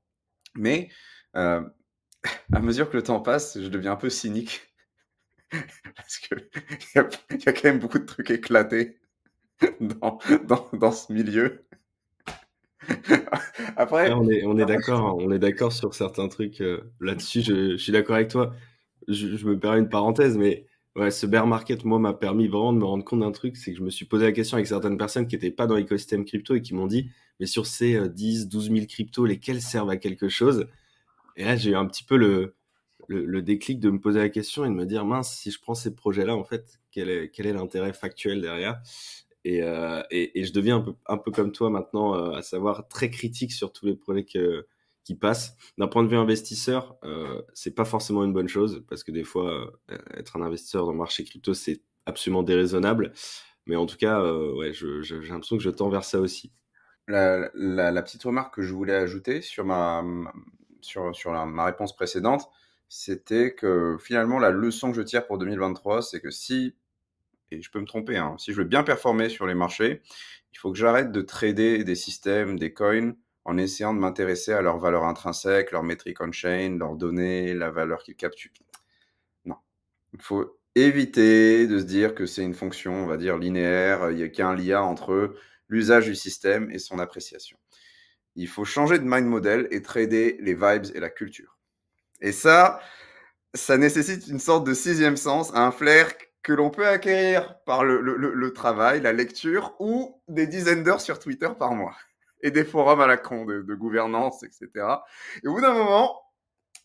Mais 0.56 0.90
euh, 1.36 1.62
à 2.54 2.60
mesure 2.60 2.90
que 2.90 2.98
le 2.98 3.04
temps 3.04 3.20
passe, 3.20 3.62
je 3.62 3.68
deviens 3.68 3.92
un 3.94 3.98
peu 3.98 4.10
cynique 4.10 4.74
Parce 5.96 6.18
qu'il 6.18 6.50
y, 6.96 7.00
a, 7.00 7.08
y 7.32 7.50
a 7.50 7.54
quand 7.54 7.64
même 7.66 7.80
beaucoup 7.80 8.00
de 8.00 8.06
trucs 8.06 8.32
éclatés 8.32 9.00
dans, 9.82 10.20
dans, 10.46 10.70
dans 10.74 10.92
ce 10.92 11.12
milieu. 11.12 11.66
Après, 13.76 14.12
on 14.12 14.30
est, 14.30 14.46
on 14.46 14.58
est 14.58 14.66
d'accord, 14.66 15.18
on 15.18 15.32
est 15.32 15.40
d'accord 15.40 15.72
sur 15.72 15.94
certains 15.94 16.28
trucs 16.28 16.62
euh, 16.62 16.92
là-dessus. 17.00 17.42
Je, 17.42 17.72
je, 17.72 17.78
suis 17.78 17.92
d'accord 17.92 18.16
avec 18.16 18.30
toi. 18.30 18.54
Je, 19.08 19.46
me 19.48 19.58
permets 19.60 19.80
une 19.80 19.90
parenthèse, 19.90 20.38
mais 20.38 20.66
ouais, 20.96 21.12
ce 21.12 21.26
bear 21.26 21.48
market, 21.48 21.86
moi, 21.86 22.00
m'a 22.00 22.14
permis 22.14 22.48
vraiment 22.48 22.74
de 22.74 22.80
me 22.80 22.86
rendre 22.86 23.04
compte 23.04 23.22
d'un 23.22 23.32
truc, 23.32 23.58
c'est 23.58 23.72
que 23.72 23.78
je 23.78 23.84
me 23.84 23.90
suis 23.90 24.06
posé 24.06 24.26
la 24.26 24.32
question 24.32 24.56
avec 24.56 24.68
certaines 24.68 24.98
personnes 24.98 25.28
qui 25.28 25.36
n'étaient 25.36 25.52
pas 25.52 25.68
dans 25.68 25.76
l'écosystème 25.76 26.26
crypto 26.26 26.56
et 26.56 26.62
qui 26.62 26.74
m'ont 26.74 26.88
dit, 26.88 27.10
mais 27.40 27.46
sur 27.46 27.66
ces 27.66 28.10
10, 28.10 28.50
12 28.50 28.72
000 28.72 28.86
cryptos, 28.88 29.26
lesquels 29.26 29.62
servent 29.62 29.90
à 29.90 29.98
quelque 29.98 30.30
chose? 30.30 30.68
Et 31.36 31.46
là, 31.46 31.56
j'ai 31.56 31.72
eu 31.72 31.76
un 31.76 31.86
petit 31.86 32.04
peu 32.04 32.18
le, 32.18 32.56
le, 33.08 33.42
déclic 33.42 33.80
de 33.80 33.90
me 33.90 34.00
poser 34.00 34.20
la 34.20 34.30
question 34.30 34.66
et 34.66 34.70
de 34.70 34.74
me 34.74 34.86
dire 34.86 35.06
mince, 35.06 35.34
si 35.34 35.52
je 35.52 35.60
prends 35.60 35.76
ces 35.76 35.96
projets-là, 35.96 36.36
en 36.36 36.44
fait, 36.44 36.80
quel 36.92 37.10
est, 37.10 37.30
quel 37.30 37.48
est 37.48 37.54
l'intérêt 37.54 37.94
factuel 37.94 38.42
derrière? 38.42 38.82
Et, 39.46 39.62
euh, 39.64 40.04
et, 40.12 40.40
et, 40.40 40.44
je 40.44 40.52
deviens 40.52 40.78
un 40.78 40.82
peu, 40.82 40.94
un 41.08 41.18
peu 41.18 41.32
comme 41.32 41.52
toi 41.52 41.70
maintenant, 41.70 42.16
euh, 42.16 42.32
à 42.32 42.42
savoir 42.42 42.88
très 42.90 43.10
critique 43.10 43.54
sur 43.54 43.72
tous 43.72 43.86
les 43.86 43.96
projets 43.96 44.26
qui 45.08 45.16
passent. 45.16 45.56
D'un 45.78 45.88
point 45.88 46.04
de 46.04 46.10
vue 46.10 46.18
investisseur, 46.18 46.98
euh, 47.06 47.42
c'est 47.54 47.74
pas 47.74 47.86
forcément 47.86 48.26
une 48.26 48.34
bonne 48.34 48.50
chose 48.50 48.84
parce 48.90 49.06
que 49.06 49.12
des 49.12 49.24
fois, 49.24 49.72
euh, 49.90 49.98
être 50.14 50.36
un 50.36 50.42
investisseur 50.42 50.86
dans 50.86 50.92
le 50.92 50.98
marché 50.98 51.24
crypto, 51.24 51.54
c'est 51.54 51.82
absolument 52.06 52.44
déraisonnable. 52.44 53.14
Mais 53.68 53.78
en 53.78 53.86
tout 53.86 53.96
cas, 53.96 54.20
euh, 54.20 54.54
ouais, 54.58 54.74
j'ai 54.74 55.16
l'impression 55.30 55.56
que 55.56 55.64
je 55.64 55.70
tends 55.70 55.88
vers 55.88 56.04
ça 56.04 56.20
aussi. 56.20 56.52
La, 57.08 57.50
petite 58.04 58.24
remarque 58.24 58.56
que 58.56 58.62
je 58.62 58.74
voulais 58.74 58.96
ajouter 58.96 59.42
sur 59.42 59.64
ma, 59.64 60.04
sur, 60.82 61.16
sur 61.16 61.32
ma 61.46 61.66
réponse 61.66 61.96
précédente, 61.96 62.50
c'était 62.90 63.56
que 63.56 63.96
finalement 64.02 64.40
la 64.40 64.50
leçon 64.50 64.92
que 64.92 64.98
je 64.98 65.04
tire 65.04 65.26
pour 65.26 65.38
2023, 65.38 66.02
c'est 66.02 66.20
que 66.20 66.32
si, 66.32 66.76
et 67.52 67.62
je 67.62 67.72
peux 67.72 67.80
me 67.80 67.86
tromper, 67.86 68.18
hein, 68.18 68.36
si 68.40 68.52
je 68.52 68.58
veux 68.58 68.68
bien 68.68 68.84
performer 68.84 69.30
sur 69.30 69.48
les 69.48 69.56
marchés, 69.56 70.02
il 70.52 70.58
faut 70.58 70.70
que 70.74 70.78
j'arrête 70.78 71.14
de 71.14 71.22
trader 71.22 71.86
des 71.86 71.96
systèmes, 71.96 72.60
des 72.60 72.74
coins, 72.74 73.14
en 73.48 73.58
essayant 73.58 73.94
de 73.94 74.00
m'intéresser 74.00 74.52
à 74.52 74.62
leur 74.62 74.78
valeur 74.78 75.06
intrinsèque, 75.06 75.72
leur 75.72 75.82
métrique 75.82 76.20
on-chain, 76.20 76.78
leurs 76.78 76.98
données, 76.98 77.54
la 77.54 77.72
valeur 77.72 78.04
qu'ils 78.04 78.18
capturent. 78.18 78.52
Non. 79.46 79.56
Il 80.14 80.22
faut 80.22 80.60
éviter 80.76 81.66
de 81.66 81.80
se 81.80 81.86
dire 81.86 82.14
que 82.14 82.26
c'est 82.26 82.44
une 82.44 82.54
fonction, 82.54 82.94
on 82.94 83.08
va 83.08 83.16
dire, 83.16 83.38
linéaire, 83.38 84.12
il 84.12 84.20
y 84.20 84.24
a 84.24 84.28
qu'un 84.28 84.54
lien 84.54 84.82
entre 84.82 85.34
l'usage 85.70 86.08
du 86.08 86.16
système 86.16 86.70
et 86.72 86.78
son 86.78 87.00
appréciation. 87.00 87.58
Il 88.36 88.50
faut 88.50 88.66
changer 88.66 89.00
de 89.00 89.06
mind 89.06 89.26
model 89.26 89.70
et 89.72 89.82
trader 89.82 90.38
les 90.42 90.54
vibes 90.54 90.94
et 90.94 91.00
la 91.00 91.10
culture. 91.10 91.58
Et 92.20 92.34
ça, 92.34 92.82
ça 93.54 93.78
nécessite 93.78 94.28
une 94.28 94.40
sorte 94.40 94.68
de 94.68 94.74
sixième 94.74 95.16
sens, 95.16 95.56
un 95.56 95.72
flair 95.72 96.12
que 96.44 96.52
l'on 96.52 96.70
peut 96.70 96.88
acquérir 96.88 97.58
par 97.66 97.86
le, 97.86 98.52
travail, 98.52 99.00
la 99.00 99.14
lecture 99.14 99.74
ou 99.80 100.22
des 100.28 100.48
dizaines 100.48 100.84
d'heures 100.84 101.02
sur 101.02 101.18
Twitter 101.18 101.50
par 101.58 101.74
mois 101.74 101.96
et 102.42 102.52
des 102.52 102.64
forums 102.64 103.02
à 103.02 103.08
la 103.08 103.18
con 103.18 103.46
de, 103.46 103.62
gouvernance, 103.74 104.44
etc. 104.44 104.70
Et 105.44 105.48
au 105.48 105.54
bout 105.54 105.62
d'un 105.62 105.74
moment, 105.74 106.22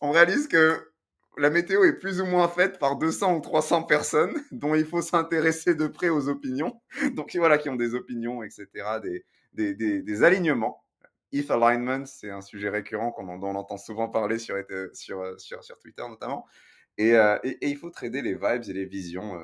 on 0.01 0.11
réalise 0.11 0.47
que 0.47 0.91
la 1.37 1.49
météo 1.49 1.83
est 1.83 1.93
plus 1.93 2.21
ou 2.21 2.25
moins 2.25 2.47
faite 2.47 2.79
par 2.79 2.97
200 2.97 3.37
ou 3.37 3.39
300 3.41 3.83
personnes 3.83 4.35
dont 4.51 4.75
il 4.75 4.85
faut 4.85 5.01
s'intéresser 5.01 5.75
de 5.75 5.87
près 5.87 6.09
aux 6.09 6.27
opinions. 6.27 6.81
Donc 7.13 7.35
voilà, 7.35 7.57
qui 7.57 7.69
ont 7.69 7.75
des 7.75 7.95
opinions, 7.95 8.43
etc., 8.43 8.67
des, 9.53 9.73
des, 9.73 10.23
alignements 10.23 10.83
ETH 11.31 11.49
alignment, 11.49 12.05
c'est 12.05 12.29
un 12.29 12.41
sujet 12.41 12.69
récurrent 12.69 13.11
qu'on 13.11 13.37
dont 13.37 13.47
on 13.47 13.55
entend 13.55 13.77
souvent 13.77 14.07
parler 14.07 14.37
sur, 14.37 14.55
sur, 14.93 15.39
sur, 15.39 15.79
Twitter 15.79 16.03
notamment. 16.07 16.45
Et, 16.99 17.13
et, 17.13 17.69
il 17.69 17.77
faut 17.77 17.89
trader 17.89 18.21
les 18.21 18.35
vibes 18.35 18.69
et 18.69 18.73
les 18.73 18.85
visions 18.85 19.41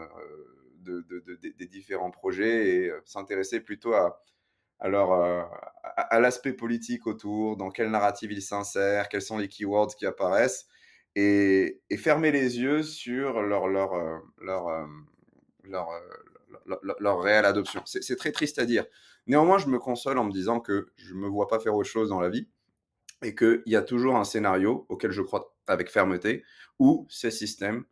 de, 0.82 1.04
des 1.58 1.68
différents 1.68 2.12
projets 2.12 2.68
et 2.68 2.92
s'intéresser 3.06 3.60
plutôt 3.60 3.94
à, 3.94 4.22
alors, 4.80 5.14
à, 5.84 6.20
l'aspect 6.20 6.54
politique 6.54 7.08
autour, 7.08 7.58
dans 7.58 7.70
quelle 7.70 7.92
narrative 7.92 8.32
il 8.32 8.42
s'insère, 8.42 9.10
quels 9.10 9.22
sont 9.22 9.38
les 9.38 9.48
keywords 9.48 9.96
qui 9.96 10.06
apparaissent, 10.06 10.68
et, 11.16 11.82
fermer 11.98 12.32
les 12.32 12.60
yeux 12.60 12.84
sur 12.84 13.42
leur, 13.42 13.68
leur, 13.68 13.92
leur, 14.42 14.88
leur, 15.64 15.90
leur 17.00 17.22
réelle 17.22 17.46
adoption. 17.46 17.82
C'est 17.86 18.16
très 18.16 18.32
triste 18.32 18.60
à 18.60 18.66
dire. 18.66 18.86
Néanmoins, 19.28 19.58
je 19.58 19.68
me 19.68 19.80
console 19.80 20.18
en 20.18 20.24
me 20.24 20.32
disant 20.32 20.60
que 20.60 20.92
je 20.96 21.14
ne 21.14 21.20
me 21.20 21.28
vois 21.28 21.48
pas 21.48 21.60
faire 21.60 21.76
autre 21.76 21.90
chose 21.90 22.10
dans 22.10 22.20
la 22.20 22.30
vie 22.30 22.48
et 23.22 23.36
qu'il 23.36 23.64
y 23.66 23.76
a 23.76 23.82
toujours 23.82 24.16
un 24.16 24.24
scénario 24.24 24.86
auquel 24.90 25.12
je 25.12 25.22
crois 25.22 25.56
avec 25.68 25.92
fermeté 25.92 26.44
où 26.80 27.06
ces 27.10 27.32
systèmes 27.32 27.84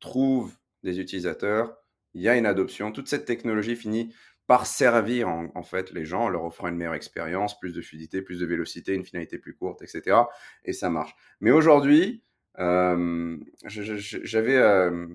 trouvent 0.00 0.54
des 0.82 1.00
utilisateurs, 1.00 1.76
il 2.14 2.22
y 2.22 2.28
a 2.28 2.36
une 2.36 2.46
adoption, 2.46 2.92
toute 2.92 3.08
cette 3.08 3.24
technologie 3.24 3.76
finit 3.76 4.14
par 4.46 4.66
servir 4.66 5.28
en, 5.28 5.62
fait 5.62 5.92
les 5.92 6.04
gens, 6.04 6.24
en 6.24 6.28
leur 6.28 6.44
offrant 6.44 6.68
une 6.68 6.76
meilleure 6.76 6.94
expérience, 6.94 7.58
plus 7.58 7.72
de 7.72 7.80
fluidité, 7.80 8.22
plus 8.22 8.38
de 8.40 8.46
vélocité, 8.46 8.94
une 8.94 9.04
finalité 9.04 9.38
plus 9.38 9.54
courte, 9.54 9.82
etc. 9.82 10.18
Et 10.64 10.72
ça 10.72 10.88
marche. 10.88 11.16
Mais 11.40 11.50
aujourd'hui, 11.50 12.22
euh, 12.58 13.36
j'avais 13.64 14.56
euh, 14.56 15.06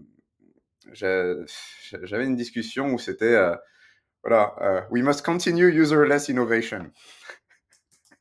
j'avais 0.94 2.26
une 2.26 2.36
discussion 2.36 2.94
où 2.94 3.00
c'était 3.00 3.36
euh, 3.36 3.56
voilà, 4.24 4.88
we 4.92 5.02
must 5.02 5.24
continue 5.24 5.72
userless 5.72 6.28
innovation. 6.28 6.92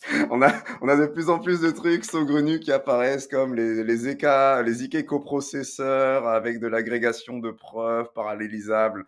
on, 0.31 0.41
a, 0.41 0.53
on 0.81 0.89
a 0.89 0.97
de 0.97 1.07
plus 1.07 1.29
en 1.29 1.41
plus 1.41 1.61
de 1.61 1.71
trucs 1.71 2.05
saugrenus 2.05 2.61
qui 2.61 2.73
apparaissent 2.73 3.27
comme 3.27 3.55
les, 3.55 3.85
les, 3.85 4.09
EK, 4.09 4.25
les 4.65 4.85
IK 4.85 5.05
coprocesseurs 5.05 6.27
avec 6.27 6.59
de 6.59 6.69
l'agrégation 6.69 7.39
de 7.39 7.51
preuves 7.51 8.11
parallélisables 8.15 9.05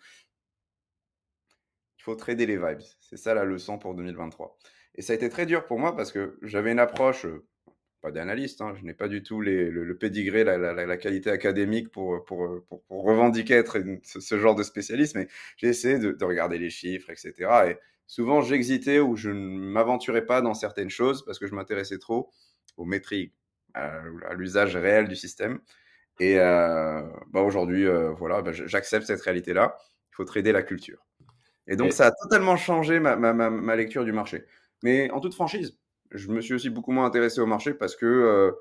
il 2.02 2.04
faut 2.04 2.16
trader 2.16 2.46
les 2.46 2.56
vibes. 2.56 2.82
C'est 3.00 3.16
ça 3.16 3.32
la 3.32 3.44
leçon 3.44 3.78
pour 3.78 3.94
2023. 3.94 4.58
Et 4.96 5.02
ça 5.02 5.12
a 5.12 5.16
été 5.16 5.28
très 5.28 5.46
dur 5.46 5.66
pour 5.66 5.78
moi 5.78 5.94
parce 5.94 6.10
que 6.10 6.36
j'avais 6.42 6.72
une 6.72 6.80
approche, 6.80 7.26
euh, 7.26 7.46
pas 8.00 8.10
d'analyste, 8.10 8.60
hein, 8.60 8.74
je 8.76 8.84
n'ai 8.84 8.92
pas 8.92 9.06
du 9.06 9.22
tout 9.22 9.40
le, 9.40 9.70
le, 9.70 9.96
pédigré, 9.96 10.42
la, 10.42 10.96
qualité 10.96 11.30
académique 11.30 11.92
pour, 11.92 12.26
revendiquer 12.90 13.54
être 13.54 13.78
ce, 14.02 14.38
genre 14.40 14.56
de 14.56 14.64
spécialiste, 14.64 15.14
mais 15.14 15.28
j'ai 15.56 15.68
essayé 15.68 16.00
de, 16.00 16.24
regarder 16.24 16.58
les 16.58 16.70
chiffres, 16.70 17.10
etc. 17.10 17.34
Et 17.70 17.76
souvent, 18.08 18.40
j'exitais 18.40 18.98
ou 18.98 19.14
je 19.14 19.30
ne 19.30 19.60
m'aventurais 19.60 20.26
pas 20.26 20.42
dans 20.42 20.54
certaines 20.54 20.90
choses 20.90 21.24
parce 21.24 21.38
que 21.38 21.46
je 21.46 21.54
m'intéressais 21.54 21.98
trop 21.98 22.32
aux 22.76 22.84
métriques, 22.84 23.32
à, 23.74 24.02
l'usage 24.34 24.76
réel 24.76 25.06
du 25.06 25.14
système. 25.14 25.60
Et 26.18 26.40
euh, 26.40 27.02
bah 27.30 27.42
aujourd'hui, 27.42 27.86
euh, 27.86 28.10
voilà, 28.10 28.42
bah, 28.42 28.50
j'accepte 28.52 29.06
cette 29.06 29.22
réalité-là. 29.22 29.78
Il 30.10 30.16
faut 30.16 30.24
trader 30.24 30.50
la 30.50 30.62
culture. 30.64 31.06
Et 31.66 31.76
donc, 31.76 31.92
ça 31.92 32.06
a 32.06 32.12
totalement 32.22 32.56
changé 32.56 32.98
ma, 32.98 33.16
ma, 33.16 33.32
ma, 33.32 33.76
lecture 33.76 34.04
du 34.04 34.12
marché. 34.12 34.44
Mais 34.82 35.10
en 35.10 35.20
toute 35.20 35.34
franchise, 35.34 35.78
je 36.10 36.28
me 36.28 36.40
suis 36.40 36.54
aussi 36.54 36.70
beaucoup 36.70 36.92
moins 36.92 37.06
intéressé 37.06 37.40
au 37.40 37.46
marché 37.46 37.72
parce 37.72 37.96
que 37.96 38.06
euh, 38.06 38.52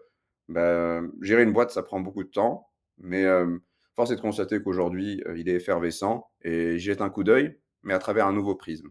bah, 0.49 1.01
gérer 1.21 1.43
une 1.43 1.53
boîte, 1.53 1.71
ça 1.71 1.83
prend 1.83 1.99
beaucoup 1.99 2.23
de 2.23 2.29
temps. 2.29 2.67
Mais 2.99 3.25
euh, 3.25 3.57
force 3.95 4.11
est 4.11 4.15
de 4.15 4.21
constater 4.21 4.61
qu'aujourd'hui, 4.61 5.23
euh, 5.27 5.37
il 5.37 5.49
est 5.49 5.55
effervescent 5.55 6.29
et 6.41 6.77
j'y 6.77 6.85
jette 6.85 7.01
un 7.01 7.09
coup 7.09 7.23
d'œil, 7.23 7.57
mais 7.83 7.93
à 7.93 7.99
travers 7.99 8.27
un 8.27 8.33
nouveau 8.33 8.55
prisme. 8.55 8.89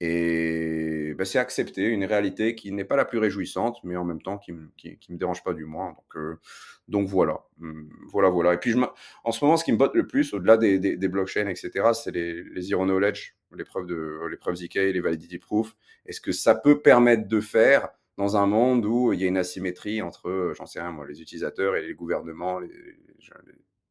Et 0.00 1.14
bah, 1.18 1.24
c'est 1.24 1.38
accepter 1.38 1.82
une 1.82 2.04
réalité 2.04 2.54
qui 2.54 2.70
n'est 2.70 2.84
pas 2.84 2.94
la 2.94 3.04
plus 3.04 3.18
réjouissante, 3.18 3.78
mais 3.82 3.96
en 3.96 4.04
même 4.04 4.22
temps 4.22 4.38
qui 4.38 4.52
ne 4.52 4.58
me, 4.58 5.16
dérange 5.16 5.42
pas 5.42 5.54
du 5.54 5.64
moins. 5.64 5.88
Donc, 5.88 6.16
euh, 6.16 6.38
donc 6.86 7.08
voilà, 7.08 7.40
hum, 7.60 7.90
voilà, 8.06 8.28
voilà. 8.28 8.54
Et 8.54 8.58
puis 8.58 8.70
je 8.70 8.78
en 9.24 9.32
ce 9.32 9.44
moment, 9.44 9.56
ce 9.56 9.64
qui 9.64 9.72
me 9.72 9.76
botte 9.76 9.94
le 9.94 10.06
plus, 10.06 10.32
au-delà 10.34 10.56
des, 10.56 10.78
des, 10.78 11.08
blockchains, 11.08 11.48
etc., 11.48 11.90
c'est 11.94 12.12
les, 12.12 12.44
les, 12.44 12.62
zero 12.62 12.84
knowledge, 12.84 13.34
les 13.56 13.64
preuves, 13.64 13.86
de, 13.86 14.20
les 14.30 14.36
preuves 14.36 14.54
ZK, 14.54 14.74
les 14.74 15.00
validity 15.00 15.38
proof. 15.38 15.74
Est-ce 16.06 16.20
que 16.20 16.32
ça 16.32 16.54
peut 16.54 16.80
permettre 16.80 17.26
de 17.26 17.40
faire 17.40 17.88
dans 18.16 18.36
un 18.36 18.46
monde 18.46 18.86
où 18.86 19.12
il 19.12 19.20
y 19.20 19.24
a 19.24 19.26
une 19.26 19.36
asymétrie 19.36 20.00
entre, 20.00 20.52
j'en 20.56 20.66
sais 20.66 20.80
rien 20.80 20.92
moi, 20.92 21.06
les 21.08 21.20
utilisateurs 21.20 21.74
et 21.74 21.86
les 21.86 21.94
gouvernements, 21.94 22.60
les, 22.60 22.70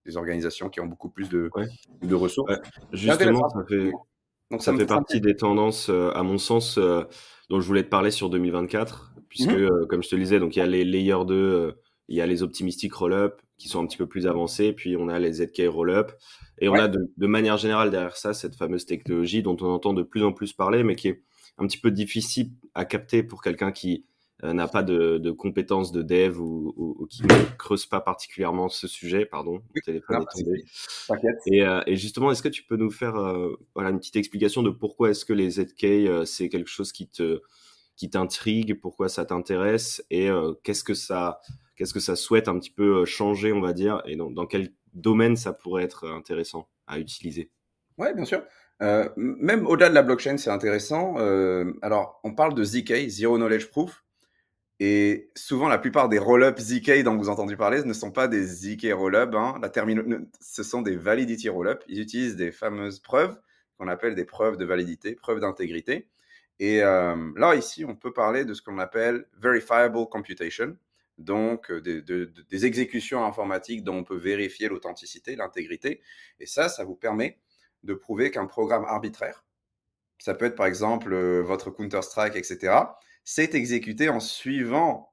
les, 0.05 0.15
organisations 0.15 0.69
qui 0.69 0.79
ont 0.79 0.85
beaucoup 0.85 1.09
plus 1.09 1.27
de, 1.27 1.49
de 2.01 2.15
ressources? 2.15 2.53
justement, 2.93 3.49
ça 3.49 3.65
fait 3.67 3.91
donc 4.51 4.61
ça, 4.61 4.75
fait 4.75 4.85
partie 4.85 5.19
des 5.19 5.35
tendances, 5.35 5.89
euh, 5.89 6.11
à 6.13 6.23
mon 6.23 6.37
sens, 6.37 6.77
euh, 6.77 7.03
dont 7.49 7.59
je 7.59 7.67
voulais 7.67 7.83
te 7.83 7.89
parler 7.89 8.11
sur 8.11 8.29
2024, 8.29 9.13
puisque, 9.27 9.51
mmh 9.51 9.55
euh, 9.55 9.85
comme 9.87 10.01
je 10.01 10.09
te 10.09 10.15
le 10.15 10.21
disais, 10.21 10.39
donc 10.39 10.55
il 10.55 10.59
y 10.59 10.61
a 10.61 10.67
les 10.67 10.85
layers 10.85 11.25
2, 11.25 11.75
il 12.07 12.15
y 12.15 12.21
a 12.21 12.25
les 12.25 12.43
optimistic 12.43 12.93
roll-up 12.93 13.41
qui 13.57 13.67
sont 13.67 13.81
un 13.81 13.87
petit 13.87 13.97
peu 13.97 14.07
plus 14.07 14.27
avancés, 14.27 14.71
puis 14.71 14.95
on 14.95 15.09
a 15.09 15.19
les 15.19 15.33
ZK 15.33 15.63
roll-up, 15.67 16.11
et 16.59 16.69
on 16.69 16.75
a 16.75 16.87
de, 16.87 17.11
de, 17.17 17.27
manière 17.27 17.57
générale 17.57 17.91
derrière 17.91 18.15
ça 18.15 18.33
cette 18.33 18.55
fameuse 18.55 18.85
technologie 18.85 19.43
dont 19.43 19.57
on 19.59 19.67
entend 19.67 19.93
de 19.93 20.03
plus 20.03 20.23
en 20.23 20.31
plus 20.31 20.53
parler, 20.53 20.83
mais 20.83 20.95
qui 20.95 21.09
est 21.09 21.23
un 21.57 21.67
petit 21.67 21.79
peu 21.79 21.91
difficile 21.91 22.51
à 22.73 22.85
capter 22.85 23.23
pour 23.23 23.41
quelqu'un 23.41 23.71
qui 23.71 24.05
n'a 24.43 24.67
pas 24.67 24.83
de, 24.83 25.17
de, 25.17 25.31
compétences 25.31 25.91
de 25.91 26.01
dev 26.01 26.39
ou, 26.39 26.73
ou, 26.77 27.07
qui 27.07 27.23
ne 27.23 27.57
creuse 27.57 27.85
pas 27.85 28.01
particulièrement 28.01 28.69
ce 28.69 28.87
sujet. 28.87 29.25
Pardon, 29.25 29.61
le 29.73 29.81
téléphone 29.81 30.21
est 30.21 30.43
tombé. 30.43 30.63
Et, 31.47 31.63
euh, 31.63 31.81
et, 31.87 31.95
justement, 31.95 32.31
est-ce 32.31 32.43
que 32.43 32.49
tu 32.49 32.63
peux 32.63 32.75
nous 32.75 32.91
faire 32.91 33.15
euh, 33.15 33.55
voilà, 33.73 33.89
une 33.89 33.97
petite 33.97 34.15
explication 34.15 34.61
de 34.61 34.69
pourquoi 34.69 35.09
est-ce 35.09 35.25
que 35.25 35.33
les 35.33 35.49
ZK, 35.51 36.25
c'est 36.25 36.49
quelque 36.49 36.69
chose 36.69 36.91
qui 36.91 37.07
te 37.07 37.41
qui 37.95 38.11
t'intrigue, 38.11 38.79
pourquoi 38.79 39.09
ça 39.09 39.25
t'intéresse 39.25 40.05
et 40.11 40.29
qu'est-ce 40.61 40.83
que 40.83 40.93
ça 40.93 41.41
qu'est-ce 41.75 41.95
que 41.95 41.99
ça 41.99 42.15
souhaite 42.15 42.47
un 42.47 42.59
petit 42.59 42.69
peu 42.69 43.05
changer, 43.05 43.53
on 43.53 43.61
va 43.61 43.73
dire, 43.73 44.03
et 44.05 44.15
dans, 44.15 44.29
dans 44.29 44.45
quel 44.45 44.71
domaine 44.93 45.35
ça 45.35 45.51
pourrait 45.51 45.83
être 45.83 46.07
intéressant 46.07 46.69
à 46.85 46.99
utiliser? 46.99 47.51
Ouais, 47.97 48.13
bien 48.13 48.25
sûr. 48.25 48.43
Euh, 48.81 49.09
même 49.15 49.65
au-delà 49.65 49.89
de 49.89 49.95
la 49.95 50.03
blockchain, 50.03 50.37
c'est 50.37 50.49
intéressant. 50.49 51.15
Euh, 51.17 51.73
alors, 51.81 52.19
on 52.23 52.33
parle 52.33 52.53
de 52.53 52.63
ZK, 52.63 53.07
Zero 53.07 53.37
Knowledge 53.37 53.69
Proof. 53.69 54.03
Et 54.79 55.31
souvent, 55.35 55.67
la 55.67 55.79
plupart 55.79 56.07
des 56.07 56.19
roll-up 56.19 56.59
ZK 56.59 57.01
dont 57.03 57.17
vous 57.17 57.29
entendu 57.29 57.57
parler 57.57 57.83
ne 57.83 57.93
sont 57.93 58.11
pas 58.11 58.27
des 58.27 58.45
ZK 58.45 58.93
roll-up. 58.93 59.33
Hein. 59.33 59.59
La 59.61 59.71
ce 60.39 60.63
sont 60.63 60.81
des 60.81 60.95
validity 60.95 61.49
roll-up. 61.49 61.83
Ils 61.87 61.99
utilisent 61.99 62.35
des 62.35 62.51
fameuses 62.51 62.99
preuves 62.99 63.39
qu'on 63.77 63.87
appelle 63.87 64.15
des 64.15 64.25
preuves 64.25 64.57
de 64.57 64.65
validité, 64.65 65.15
preuves 65.15 65.39
d'intégrité. 65.39 66.07
Et 66.59 66.83
euh, 66.83 67.31
là, 67.35 67.55
ici, 67.55 67.85
on 67.85 67.95
peut 67.95 68.13
parler 68.13 68.45
de 68.45 68.53
ce 68.53 68.61
qu'on 68.61 68.79
appelle 68.79 69.25
verifiable 69.37 69.97
computation, 70.09 70.75
donc 71.17 71.69
euh, 71.71 71.81
des 71.81 72.65
exécutions 72.65 73.25
informatiques 73.25 73.83
dont 73.83 73.97
on 73.97 74.03
peut 74.03 74.17
vérifier 74.17 74.67
l'authenticité, 74.67 75.35
l'intégrité. 75.35 76.01
Et 76.39 76.47
ça, 76.47 76.69
ça 76.69 76.83
vous 76.83 76.95
permet 76.95 77.39
de 77.83 77.93
prouver 77.93 78.31
qu'un 78.31 78.47
programme 78.47 78.85
arbitraire, 78.85 79.45
ça 80.19 80.33
peut 80.33 80.45
être 80.45 80.55
par 80.55 80.65
exemple 80.65 81.13
euh, 81.13 81.41
votre 81.41 81.69
Counter-Strike, 81.69 82.35
etc., 82.35 82.73
c'est 83.29 83.55
exécuté 83.55 84.07
en 84.07 84.21
suivant 84.21 85.11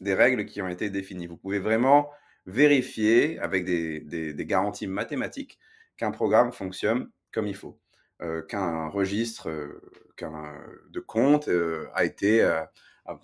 des 0.00 0.14
règles 0.14 0.46
qui 0.46 0.62
ont 0.62 0.68
été 0.68 0.90
définies. 0.90 1.26
Vous 1.26 1.36
pouvez 1.36 1.58
vraiment 1.58 2.08
vérifier 2.46 3.40
avec 3.40 3.64
des, 3.64 4.34
garanties 4.46 4.86
mathématiques 4.86 5.58
qu'un 5.96 6.12
programme 6.12 6.52
fonctionne 6.52 7.10
comme 7.32 7.48
il 7.48 7.56
faut, 7.56 7.80
euh, 8.22 8.42
qu'un 8.42 8.86
registre 8.86 9.50
euh, 9.50 9.82
de 10.88 11.00
compte 11.00 11.48
euh, 11.48 11.88
a, 11.94 12.04
été, 12.04 12.48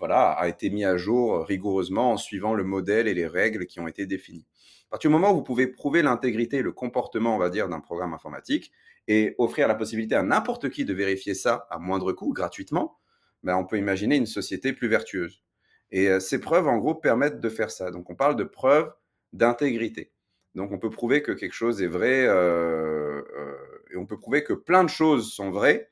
voilà, 0.00 0.32
a 0.32 0.48
été 0.48 0.68
mis 0.70 0.84
à 0.84 0.96
jour 0.96 1.46
rigoureusement 1.46 2.10
en 2.10 2.16
suivant 2.16 2.54
le 2.54 2.64
modèle 2.64 3.06
et 3.06 3.14
les 3.14 3.28
règles 3.28 3.66
qui 3.66 3.78
ont 3.78 3.86
été 3.86 4.04
définies. 4.04 4.46
À 4.88 4.90
partir 4.90 5.10
du 5.10 5.12
moment 5.12 5.30
où 5.30 5.36
vous 5.36 5.44
pouvez 5.44 5.68
prouver 5.68 6.02
l'intégrité 6.02 6.60
le 6.60 6.72
comportement, 6.72 7.36
on 7.36 7.38
va 7.38 7.50
dire, 7.50 7.68
d'un 7.68 7.78
programme 7.78 8.14
informatique 8.14 8.72
et 9.06 9.36
offrir 9.38 9.68
la 9.68 9.76
possibilité 9.76 10.16
à 10.16 10.24
n'importe 10.24 10.70
qui 10.70 10.84
de 10.84 10.92
vérifier 10.92 11.34
ça 11.34 11.68
à 11.70 11.78
moindre 11.78 12.12
coût, 12.12 12.32
gratuitement, 12.32 12.98
ben, 13.42 13.56
on 13.56 13.64
peut 13.64 13.78
imaginer 13.78 14.16
une 14.16 14.26
société 14.26 14.72
plus 14.72 14.88
vertueuse. 14.88 15.42
Et 15.90 16.08
euh, 16.08 16.20
ces 16.20 16.40
preuves, 16.40 16.68
en 16.68 16.78
gros, 16.78 16.94
permettent 16.94 17.40
de 17.40 17.48
faire 17.48 17.70
ça. 17.70 17.90
Donc, 17.90 18.10
on 18.10 18.14
parle 18.14 18.36
de 18.36 18.44
preuves 18.44 18.92
d'intégrité. 19.32 20.12
Donc, 20.54 20.72
on 20.72 20.78
peut 20.78 20.90
prouver 20.90 21.22
que 21.22 21.32
quelque 21.32 21.54
chose 21.54 21.82
est 21.82 21.86
vrai 21.86 22.26
euh, 22.26 23.22
euh, 23.36 23.56
et 23.90 23.96
on 23.96 24.06
peut 24.06 24.18
prouver 24.18 24.42
que 24.42 24.52
plein 24.52 24.84
de 24.84 24.90
choses 24.90 25.32
sont 25.32 25.50
vraies 25.50 25.90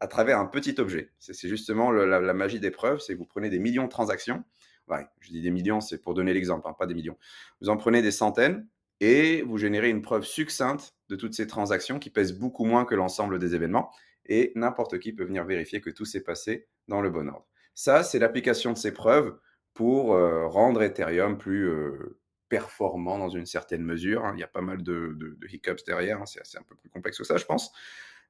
à 0.00 0.08
travers 0.08 0.38
un 0.38 0.46
petit 0.46 0.74
objet. 0.78 1.12
C'est 1.18 1.48
justement 1.48 1.90
la, 1.92 2.32
magie 2.32 2.58
des 2.58 2.70
preuves, 2.70 3.00
c'est 3.00 3.12
que 3.12 3.18
vous 3.18 3.26
prenez 3.26 3.50
des 3.50 3.58
millions 3.58 3.84
de 3.84 3.90
transactions. 3.90 4.42
Ouais, 4.88 5.06
je 5.20 5.30
dis 5.30 5.42
des 5.42 5.50
millions, 5.50 5.80
c'est 5.80 5.98
pour 5.98 6.14
donner 6.14 6.32
l'exemple, 6.32 6.66
hein, 6.66 6.74
pas 6.76 6.86
des 6.86 6.94
millions. 6.94 7.18
Vous 7.60 7.68
en 7.68 7.76
prenez 7.76 8.00
des 8.00 8.10
centaines 8.10 8.66
et 9.00 9.42
vous 9.42 9.58
générez 9.58 9.90
une 9.90 10.00
preuve 10.00 10.24
succincte 10.24 10.94
de 11.10 11.16
toutes 11.16 11.34
ces 11.34 11.46
transactions 11.46 11.98
qui 11.98 12.08
pèsent 12.08 12.32
beaucoup 12.32 12.64
moins 12.64 12.86
que 12.86 12.94
l'ensemble 12.94 13.38
des 13.38 13.54
événements 13.54 13.90
et 14.30 14.52
n'importe 14.54 14.98
qui 15.00 15.12
peut 15.12 15.24
venir 15.24 15.44
vérifier 15.44 15.82
que 15.82 15.90
tout 15.90 16.06
s'est 16.06 16.22
passé 16.22 16.68
dans 16.88 17.02
le 17.02 17.10
bon 17.10 17.28
ordre. 17.28 17.46
Ça, 17.74 18.02
c'est 18.02 18.18
l'application 18.18 18.72
de 18.72 18.78
ces 18.78 18.94
preuves 18.94 19.36
pour 19.74 20.14
euh, 20.14 20.46
rendre 20.46 20.82
Ethereum 20.82 21.36
plus 21.36 21.68
euh, 21.68 22.18
performant 22.48 23.18
dans 23.18 23.28
une 23.28 23.46
certaine 23.46 23.82
mesure. 23.82 24.24
Hein. 24.24 24.32
Il 24.36 24.40
y 24.40 24.44
a 24.44 24.48
pas 24.48 24.60
mal 24.62 24.82
de, 24.82 25.36
hiccups 25.50 25.84
derrière, 25.84 26.22
hein. 26.22 26.26
c'est 26.26 26.58
un 26.58 26.62
peu 26.62 26.76
plus 26.76 26.88
complexe 26.88 27.18
que 27.18 27.24
ça, 27.24 27.36
je 27.36 27.44
pense. 27.44 27.72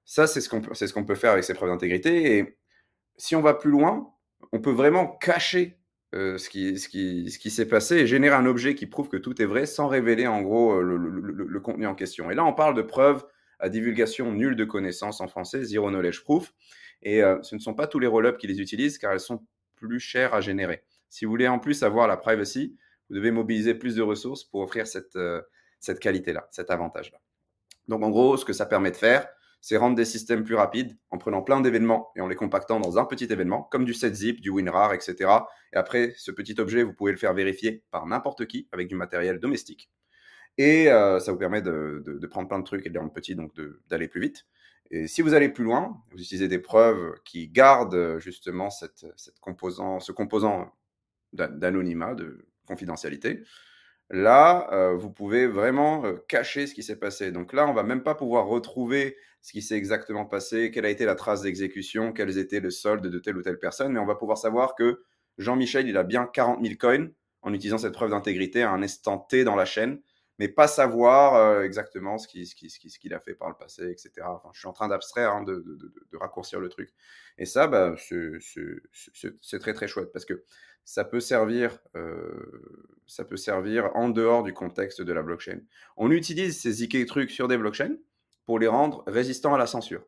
Ça, 0.06 0.26
c'est 0.26 0.40
ce 0.40 0.48
qu'on 0.48 1.04
peut, 1.04 1.14
faire 1.14 1.32
avec 1.32 1.44
ces 1.44 1.54
preuves 1.54 1.68
d'intégrité. 1.68 2.38
Et 2.38 2.58
si 3.16 3.36
on 3.36 3.42
va 3.42 3.54
plus 3.54 3.70
loin, 3.70 4.12
on 4.52 4.60
peut 4.60 4.72
vraiment 4.72 5.06
cacher 5.06 5.78
ce 6.12 6.48
qui, 6.48 6.78
ce 6.78 6.88
qui, 6.88 7.50
s'est 7.50 7.68
passé 7.68 7.96
et 7.96 8.06
générer 8.06 8.34
un 8.34 8.46
objet 8.46 8.74
qui 8.74 8.86
prouve 8.86 9.08
que 9.08 9.18
tout 9.18 9.40
est 9.40 9.44
vrai 9.44 9.66
sans 9.66 9.86
révéler 9.86 10.26
en 10.26 10.42
gros 10.42 10.80
le, 10.80 11.60
contenu 11.60 11.86
en 11.86 11.94
question. 11.94 12.30
Et 12.30 12.34
là, 12.34 12.44
on 12.44 12.52
parle 12.52 12.74
de 12.74 12.82
preuves 12.82 13.24
à 13.60 13.68
divulgation 13.68 14.32
nulle 14.32 14.56
de 14.56 14.64
connaissances 14.64 15.20
en 15.20 15.28
français, 15.28 15.64
zero 15.64 15.90
knowledge 15.90 16.22
proof. 16.22 16.52
Et 17.02 17.22
ce 17.42 17.54
ne 17.54 17.60
sont 17.60 17.74
pas 17.74 17.86
tous 17.86 17.98
les 17.98 18.06
roll-ups 18.06 18.38
qui 18.38 18.46
les 18.46 18.60
utilisent 18.60 18.98
car 18.98 19.12
elles 19.12 19.20
sont 19.20 19.46
plus 19.74 20.00
chères 20.00 20.34
à 20.34 20.40
générer. 20.40 20.84
Si 21.08 21.24
vous 21.24 21.30
voulez 21.30 21.48
en 21.48 21.58
plus 21.58 21.82
avoir 21.82 22.06
la 22.06 22.16
privacy, 22.16 22.76
vous 23.08 23.16
devez 23.16 23.30
mobiliser 23.30 23.74
plus 23.74 23.96
de 23.96 24.02
ressources 24.02 24.44
pour 24.44 24.60
offrir 24.60 24.86
cette, 24.86 25.18
cette 25.80 25.98
qualité-là, 25.98 26.46
cet 26.50 26.70
avantage-là. 26.70 27.18
Donc 27.88 28.02
en 28.02 28.10
gros, 28.10 28.36
ce 28.36 28.44
que 28.44 28.52
ça 28.52 28.66
permet 28.66 28.90
de 28.90 28.96
faire, 28.96 29.26
c'est 29.60 29.76
rendre 29.76 29.96
des 29.96 30.04
systèmes 30.04 30.44
plus 30.44 30.54
rapides 30.54 30.96
en 31.10 31.18
prenant 31.18 31.42
plein 31.42 31.60
d'événements 31.60 32.10
et 32.16 32.20
en 32.20 32.28
les 32.28 32.34
compactant 32.34 32.80
dans 32.80 32.98
un 32.98 33.04
petit 33.04 33.26
événement, 33.26 33.62
comme 33.64 33.84
du 33.84 33.94
setzip, 33.94 34.40
du 34.40 34.50
WinRAR, 34.50 34.94
etc. 34.94 35.30
Et 35.72 35.76
après, 35.76 36.14
ce 36.16 36.30
petit 36.30 36.58
objet, 36.58 36.82
vous 36.82 36.94
pouvez 36.94 37.12
le 37.12 37.18
faire 37.18 37.34
vérifier 37.34 37.84
par 37.90 38.06
n'importe 38.06 38.46
qui 38.46 38.68
avec 38.72 38.88
du 38.88 38.94
matériel 38.94 39.38
domestique. 39.38 39.90
Et 40.60 40.90
euh, 40.90 41.20
ça 41.20 41.32
vous 41.32 41.38
permet 41.38 41.62
de, 41.62 42.26
prendre 42.28 42.46
plein 42.46 42.58
de 42.58 42.64
trucs 42.64 42.84
et 42.84 42.90
de 42.90 42.92
les 42.92 43.00
rendre 43.00 43.14
petits, 43.14 43.34
donc 43.34 43.50
d'aller 43.88 44.08
plus 44.08 44.20
vite. 44.20 44.44
Et 44.90 45.06
si 45.06 45.22
vous 45.22 45.32
allez 45.32 45.48
plus 45.48 45.64
loin, 45.64 46.02
vous 46.10 46.20
utilisez 46.20 46.48
des 46.48 46.58
preuves 46.58 47.14
qui 47.24 47.48
gardent 47.48 48.18
justement 48.18 48.68
cette, 48.68 49.06
composant, 49.40 50.00
ce 50.00 50.12
composant 50.12 50.70
d'anonymat, 51.32 52.14
de 52.14 52.44
confidentialité. 52.66 53.42
Là, 54.10 54.68
euh, 54.70 54.94
vous 54.94 55.10
pouvez 55.10 55.46
vraiment 55.46 56.04
euh, 56.04 56.16
cacher 56.28 56.66
ce 56.66 56.74
qui 56.74 56.82
s'est 56.82 56.98
passé. 56.98 57.32
Donc 57.32 57.54
là, 57.54 57.66
on 57.66 57.72
va 57.72 57.82
même 57.82 58.02
pas 58.02 58.14
pouvoir 58.14 58.46
retrouver 58.46 59.16
ce 59.40 59.52
qui 59.52 59.62
s'est 59.62 59.78
exactement 59.78 60.26
passé, 60.26 60.70
quelle 60.70 60.84
a 60.84 60.90
été 60.90 61.06
la 61.06 61.14
trace 61.14 61.40
d'exécution, 61.40 62.12
quels 62.12 62.36
étaient 62.36 62.60
les 62.60 62.70
soldes 62.70 63.06
de 63.06 63.18
telle 63.18 63.38
ou 63.38 63.42
telle 63.42 63.58
personne, 63.58 63.94
mais 63.94 63.98
on 63.98 64.04
va 64.04 64.16
pouvoir 64.16 64.36
savoir 64.36 64.74
que 64.74 65.04
Jean-Michel, 65.38 65.88
il 65.88 65.96
a 65.96 66.02
bien 66.02 66.26
40 66.26 66.62
000 66.62 66.74
coins 66.78 67.08
en 67.40 67.54
utilisant 67.54 67.78
cette 67.78 67.94
preuve 67.94 68.10
d'intégrité 68.10 68.62
à 68.62 68.70
un 68.72 68.82
instant 68.82 69.16
T 69.16 69.42
dans 69.44 69.56
la 69.56 69.64
chaîne, 69.64 70.02
mais 70.40 70.48
pas 70.48 70.68
savoir 70.68 71.34
euh, 71.34 71.64
exactement 71.64 72.16
ce 72.16 72.26
qu'il 72.26 73.12
a 73.12 73.20
fait 73.20 73.34
par 73.34 73.50
le 73.50 73.54
passé, 73.54 73.90
etc. 73.90 74.26
Je 74.54 74.58
suis 74.58 74.68
en 74.68 74.72
train 74.72 74.88
d'abstraire, 74.88 75.32
hein, 75.32 75.42
de, 75.42 75.62
raccourcir 76.14 76.60
le 76.60 76.70
truc. 76.70 76.94
Et 77.36 77.44
ça, 77.44 77.66
bah, 77.66 77.94
c'est 77.98 79.58
très 79.58 79.74
très 79.74 79.86
chouette 79.86 80.10
parce 80.14 80.24
que 80.24 80.42
ça 80.82 81.04
peut 81.04 81.20
servir, 81.20 81.78
euh, 81.94 82.80
ça 83.06 83.26
peut 83.26 83.36
servir 83.36 83.90
en 83.94 84.08
dehors 84.08 84.42
du 84.42 84.54
contexte 84.54 85.02
de 85.02 85.12
la 85.12 85.22
blockchain. 85.22 85.60
On 85.98 86.10
utilise 86.10 86.58
ces 86.58 86.72
ZK 86.72 87.04
trucs 87.04 87.30
sur 87.30 87.46
des 87.46 87.58
blockchains 87.58 87.96
pour 88.46 88.58
les 88.58 88.66
rendre 88.66 89.04
résistants 89.06 89.52
à 89.52 89.58
la 89.58 89.66
censure. 89.66 90.06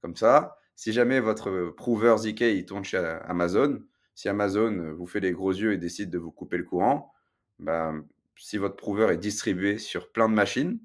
Comme 0.00 0.16
ça, 0.16 0.56
si 0.76 0.94
jamais 0.94 1.20
votre 1.20 1.68
prover 1.76 2.16
ZK 2.16 2.40
il 2.40 2.64
tourne 2.64 2.86
chez 2.86 2.96
Amazon, 3.26 3.82
si 4.14 4.30
Amazon 4.30 4.94
vous 4.94 5.06
fait 5.06 5.20
les 5.20 5.32
gros 5.32 5.52
yeux 5.52 5.74
et 5.74 5.76
décide 5.76 6.08
de 6.08 6.16
vous 6.16 6.32
couper 6.32 6.56
le 6.56 6.64
courant, 6.64 7.12
ben, 7.58 8.02
si 8.36 8.58
votre 8.58 8.76
prover 8.76 9.12
est 9.12 9.16
distribué 9.16 9.78
sur 9.78 10.10
plein 10.12 10.28
de 10.28 10.34
machines 10.34 10.78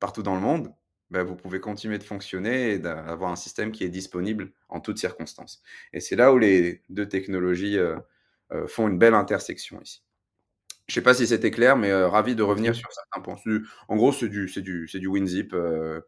partout 0.00 0.22
dans 0.22 0.34
le 0.34 0.40
monde, 0.40 0.72
ben, 1.12 1.24
vous 1.24 1.36
pouvez 1.36 1.60
continuer 1.60 1.98
de 1.98 2.02
fonctionner 2.02 2.72
et 2.72 2.78
d'avoir 2.78 3.30
un 3.30 3.36
système 3.36 3.70
qui 3.70 3.84
est 3.84 3.90
disponible 3.90 4.50
en 4.70 4.80
toutes 4.80 4.96
circonstances. 4.98 5.62
Et 5.92 6.00
c'est 6.00 6.16
là 6.16 6.32
où 6.32 6.38
les 6.38 6.80
deux 6.88 7.06
technologies 7.06 7.78
euh, 7.78 7.98
euh, 8.52 8.66
font 8.66 8.88
une 8.88 8.98
belle 8.98 9.12
intersection 9.14 9.80
ici. 9.82 10.02
Je 10.88 10.92
ne 10.92 10.94
sais 10.94 11.02
pas 11.02 11.12
si 11.14 11.26
c'était 11.26 11.50
clair, 11.50 11.76
mais 11.76 11.90
euh, 11.90 12.08
ravi 12.08 12.34
de 12.34 12.42
revenir 12.42 12.74
sur 12.74 12.90
certains 12.90 13.20
points. 13.20 13.36
En 13.88 13.96
gros, 13.96 14.10
c'est 14.10 14.28
du, 14.28 14.46
du, 14.46 14.86
du 14.86 15.06
WinZip 15.06 15.54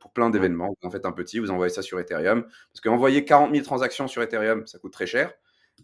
pour 0.01 0.13
plein 0.13 0.31
d'événements. 0.31 0.75
Vous 0.81 0.89
en 0.89 0.91
faites 0.91 1.05
un 1.05 1.13
petit, 1.13 1.39
vous 1.39 1.51
envoyez 1.51 1.73
ça 1.73 1.83
sur 1.83 2.01
Ethereum. 2.01 2.43
Parce 2.43 2.81
qu'envoyer 2.83 3.27
40 3.27 3.53
000 3.53 3.63
transactions 3.63 4.09
sur 4.09 4.23
Ethereum, 4.23 4.67
ça 4.67 4.79
coûte 4.79 4.95
très 4.95 5.07
cher. 5.07 5.35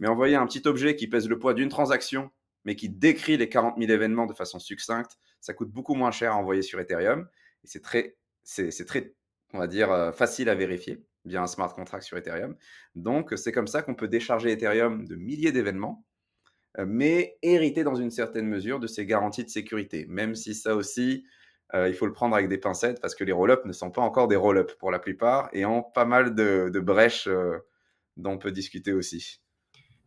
Mais 0.00 0.08
envoyer 0.08 0.36
un 0.36 0.46
petit 0.46 0.66
objet 0.66 0.96
qui 0.96 1.08
pèse 1.08 1.28
le 1.28 1.38
poids 1.38 1.52
d'une 1.52 1.68
transaction, 1.68 2.30
mais 2.64 2.76
qui 2.76 2.88
décrit 2.88 3.36
les 3.36 3.48
40 3.48 3.78
000 3.78 3.90
événements 3.90 4.26
de 4.26 4.34
façon 4.34 4.58
succincte, 4.58 5.18
ça 5.40 5.54
coûte 5.54 5.70
beaucoup 5.70 5.94
moins 5.94 6.10
cher 6.10 6.32
à 6.32 6.36
envoyer 6.36 6.62
sur 6.62 6.80
Ethereum. 6.80 7.28
Et 7.64 7.66
c'est 7.66 7.82
très, 7.82 8.16
c'est, 8.42 8.84
très, 8.86 9.14
on 9.52 9.58
va 9.58 9.66
dire, 9.66 10.12
facile 10.14 10.48
à 10.48 10.54
vérifier 10.54 11.02
via 11.24 11.42
un 11.42 11.46
smart 11.46 11.72
contract 11.74 12.04
sur 12.04 12.16
Ethereum. 12.16 12.56
Donc, 12.94 13.34
c'est 13.36 13.52
comme 13.52 13.66
ça 13.66 13.82
qu'on 13.82 13.94
peut 13.94 14.08
décharger 14.08 14.52
Ethereum 14.52 15.06
de 15.06 15.16
milliers 15.16 15.52
d'événements 15.52 16.04
euh, 16.78 16.84
mais 16.86 17.36
hériter 17.42 17.82
dans 17.82 17.96
une 17.96 18.10
certaine 18.10 18.46
mesure 18.46 18.78
de 18.78 18.86
ces 18.86 19.04
garanties 19.06 19.44
de 19.44 19.50
sécurité, 19.50 20.06
même 20.08 20.34
si 20.34 20.54
ça 20.54 20.76
aussi, 20.76 21.24
euh, 21.74 21.88
il 21.88 21.94
faut 21.94 22.06
le 22.06 22.12
prendre 22.12 22.36
avec 22.36 22.48
des 22.48 22.58
pincettes 22.58 23.00
parce 23.00 23.14
que 23.14 23.24
les 23.24 23.32
roll-ups 23.32 23.64
ne 23.64 23.72
sont 23.72 23.90
pas 23.90 24.02
encore 24.02 24.28
des 24.28 24.36
roll-ups 24.36 24.74
pour 24.74 24.90
la 24.90 25.00
plupart 25.00 25.48
et 25.52 25.64
ont 25.64 25.82
pas 25.82 26.04
mal 26.04 26.34
de, 26.34 26.70
brèches 26.80 27.26
euh, 27.26 27.58
dont 28.16 28.32
on 28.32 28.38
peut 28.38 28.52
discuter 28.52 28.92
aussi. 28.92 29.39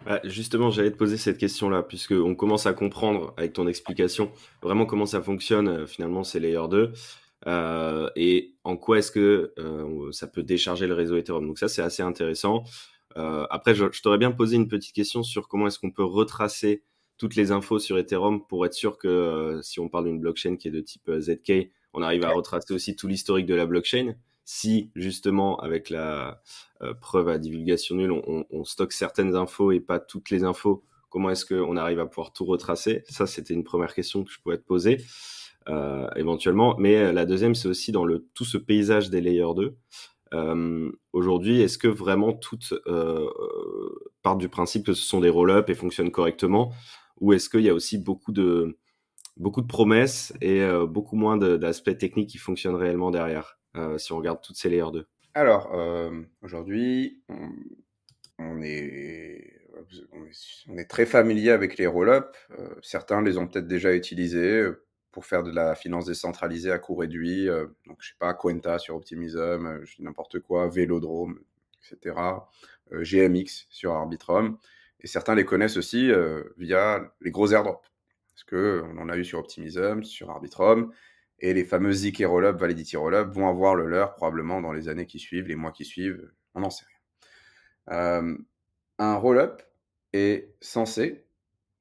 Bah, 0.05 0.19
justement, 0.23 0.69
j'allais 0.69 0.91
te 0.91 0.97
poser 0.97 1.17
cette 1.17 1.37
question-là, 1.37 1.83
puisqu'on 1.83 2.35
commence 2.35 2.65
à 2.65 2.73
comprendre 2.73 3.33
avec 3.37 3.53
ton 3.53 3.67
explication 3.67 4.31
vraiment 4.61 4.85
comment 4.85 5.05
ça 5.05 5.21
fonctionne 5.21 5.87
finalement 5.87 6.23
ces 6.23 6.39
Layer 6.39 6.67
2 6.69 6.93
et 8.15 8.53
en 8.63 8.77
quoi 8.77 8.99
est-ce 8.99 9.11
que 9.11 9.53
ça 10.11 10.27
peut 10.27 10.43
décharger 10.43 10.87
le 10.87 10.93
réseau 10.93 11.15
Ethereum. 11.15 11.47
Donc 11.47 11.59
ça, 11.59 11.67
c'est 11.67 11.81
assez 11.81 12.03
intéressant. 12.03 12.63
Euh, 13.17 13.45
après, 13.49 13.75
je, 13.75 13.85
t'aurais 14.01 14.17
bien 14.17 14.31
posé 14.31 14.55
une 14.55 14.67
petite 14.67 14.93
question 14.93 15.23
sur 15.23 15.47
comment 15.47 15.67
est-ce 15.67 15.79
qu'on 15.79 15.91
peut 15.91 16.03
retracer 16.03 16.83
toutes 17.17 17.35
les 17.35 17.51
infos 17.51 17.79
sur 17.79 17.97
Ethereum 17.97 18.45
pour 18.45 18.65
être 18.65 18.73
sûr 18.73 18.97
que 18.97 19.07
euh, 19.07 19.61
si 19.61 19.79
on 19.79 19.87
parle 19.87 20.05
d'une 20.05 20.19
blockchain 20.19 20.55
qui 20.57 20.67
est 20.67 20.71
de 20.71 20.81
type 20.81 21.07
euh, 21.09 21.21
ZK, 21.21 21.71
on 21.93 22.01
arrive 22.01 22.23
à 22.23 22.31
retracer 22.31 22.73
aussi 22.73 22.95
tout 22.95 23.07
l'historique 23.07 23.45
de 23.45 23.53
la 23.53 23.65
blockchain. 23.65 24.15
Si 24.45 24.91
justement 24.95 25.57
avec 25.59 25.89
la 25.89 26.41
preuve 26.99 27.29
à 27.29 27.37
divulgation 27.37 27.95
nulle, 27.95 28.11
on, 28.11 28.63
stocke 28.65 28.91
certaines 28.91 29.35
infos 29.35 29.71
et 29.71 29.79
pas 29.79 29.99
toutes 29.99 30.29
les 30.29 30.43
infos, 30.43 30.83
comment 31.09 31.29
est-ce 31.29 31.45
qu'on 31.45 31.77
arrive 31.77 31.99
à 31.99 32.05
pouvoir 32.05 32.33
tout 32.33 32.43
retracer? 32.45 33.03
Ça, 33.07 33.25
c'était 33.25 33.53
une 33.53 33.63
première 33.63 33.93
question 33.93 34.23
que 34.23 34.31
je 34.31 34.39
pouvais 34.41 34.57
te 34.57 34.65
poser 34.65 34.97
éventuellement. 36.17 36.75
Mais 36.77 37.13
la 37.13 37.25
deuxième, 37.25 37.55
c'est 37.55 37.69
aussi 37.69 37.93
dans 37.93 38.05
tout 38.33 38.43
ce 38.43 38.57
paysage 38.57 39.09
des 39.09 39.21
layers 39.21 39.53
2. 39.55 39.77
Euh, 40.33 40.91
aujourd'hui, 41.11 41.61
est-ce 41.61 41.77
que 41.77 41.87
vraiment 41.87 42.33
toutes 42.33 42.73
euh, 42.87 43.29
partent 44.21 44.39
du 44.39 44.49
principe 44.49 44.85
que 44.85 44.93
ce 44.93 45.03
sont 45.03 45.19
des 45.19 45.29
roll-up 45.29 45.69
et 45.69 45.75
fonctionnent 45.75 46.11
correctement? 46.11 46.73
Ou 47.19 47.33
est-ce 47.33 47.49
qu'il 47.49 47.61
y 47.61 47.69
a 47.69 47.73
aussi 47.73 47.97
beaucoup 47.97 48.31
de, 48.31 48.77
promesses 49.67 50.33
et 50.41 50.61
euh, 50.61 50.85
beaucoup 50.85 51.15
moins 51.15 51.37
d'aspects 51.37 51.97
techniques 51.97 52.29
qui 52.29 52.37
fonctionnent 52.37 52.75
réellement 52.75 53.11
derrière, 53.11 53.59
si 53.97 54.13
on 54.13 54.17
regarde 54.17 54.41
toutes 54.41 54.57
ces 54.57 54.69
layers 54.69 54.91
2 54.91 55.07
Alors, 55.33 55.73
aujourd'hui, 56.41 57.23
on, 58.39 58.61
est, 58.61 59.59
très 60.89 61.05
familier 61.05 61.51
avec 61.51 61.77
les 61.77 61.87
roll-up. 61.87 62.35
certains 62.81 63.21
les 63.21 63.37
ont 63.37 63.47
peut-être 63.47 63.67
déjà 63.67 63.93
utilisés 63.93 64.69
pour 65.13 65.25
faire 65.25 65.43
de 65.43 65.51
la 65.51 65.75
finance 65.75 66.07
décentralisée 66.07 66.71
à 66.71 66.79
coût 66.79 66.95
réduit. 66.95 67.47
Euh, 67.47 67.67
donc, 67.85 67.97
je 68.01 68.09
sais 68.09 68.15
pas, 68.19 68.33
Quenta 68.33 68.79
sur 68.79 68.95
Optimism, 68.95 69.67
euh, 69.67 69.85
n'importe 69.99 70.39
quoi, 70.39 70.67
Vélodrome, 70.67 71.39
etc. 71.79 72.17
Euh, 72.91 73.03
GMX 73.03 73.67
sur 73.69 73.93
Arbitrum. 73.93 74.57
Et 74.99 75.07
certains 75.07 75.35
les 75.35 75.45
connaissent 75.45 75.77
aussi 75.77 76.11
via 76.57 77.13
les 77.19 77.29
gros 77.29 77.51
airdrops. 77.51 77.91
Parce 78.29 78.43
qu'on 78.45 78.97
en 78.97 79.09
a 79.09 79.17
eu 79.17 79.25
sur 79.25 79.39
Optimism, 79.39 80.03
sur 80.03 80.29
Arbitrum. 80.31 80.93
Et 81.43 81.53
les 81.53 81.65
fameux 81.65 81.91
Validity 81.91 82.95
Rollup 82.95 83.27
vont 83.33 83.49
avoir 83.49 83.75
le 83.75 83.85
leur 83.85 84.15
probablement 84.15 84.61
dans 84.61 84.71
les 84.71 84.87
années 84.87 85.05
qui 85.05 85.19
suivent, 85.19 85.49
les 85.49 85.57
mois 85.57 85.73
qui 85.73 85.83
suivent. 85.83 86.31
On 86.55 86.61
n'en 86.61 86.69
sait 86.69 86.85
rien. 87.87 88.37
un 88.97 89.15
rollup 89.17 89.61
est 90.13 90.55
censé 90.61 91.27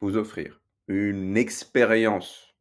vous 0.01 0.16
offrir 0.16 0.61
une 0.88 1.37
expérience 1.37 2.57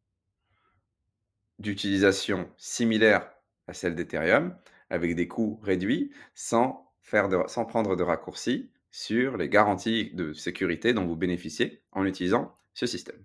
d'utilisation 1.58 2.48
similaire 2.56 3.32
à 3.68 3.74
celle 3.74 3.96
d'Ethereum, 3.96 4.56
avec 4.92 5.16
des 5.16 5.28
coûts 5.28 5.60
réduits, 5.64 6.14
sans, 6.36 6.94
faire 7.02 7.30
sans 7.50 7.66
prendre 7.66 7.96
de 7.96 8.04
raccourcis 8.04 8.72
sur 8.92 9.38
les 9.38 9.50
garanties 9.50 10.12
de 10.14 10.34
sécurité 10.34 10.94
dont 10.94 11.08
vous 11.08 11.16
bénéficiez 11.16 11.82
en 11.94 12.06
utilisant 12.06 12.56
ce 12.76 12.86
système. 12.86 13.24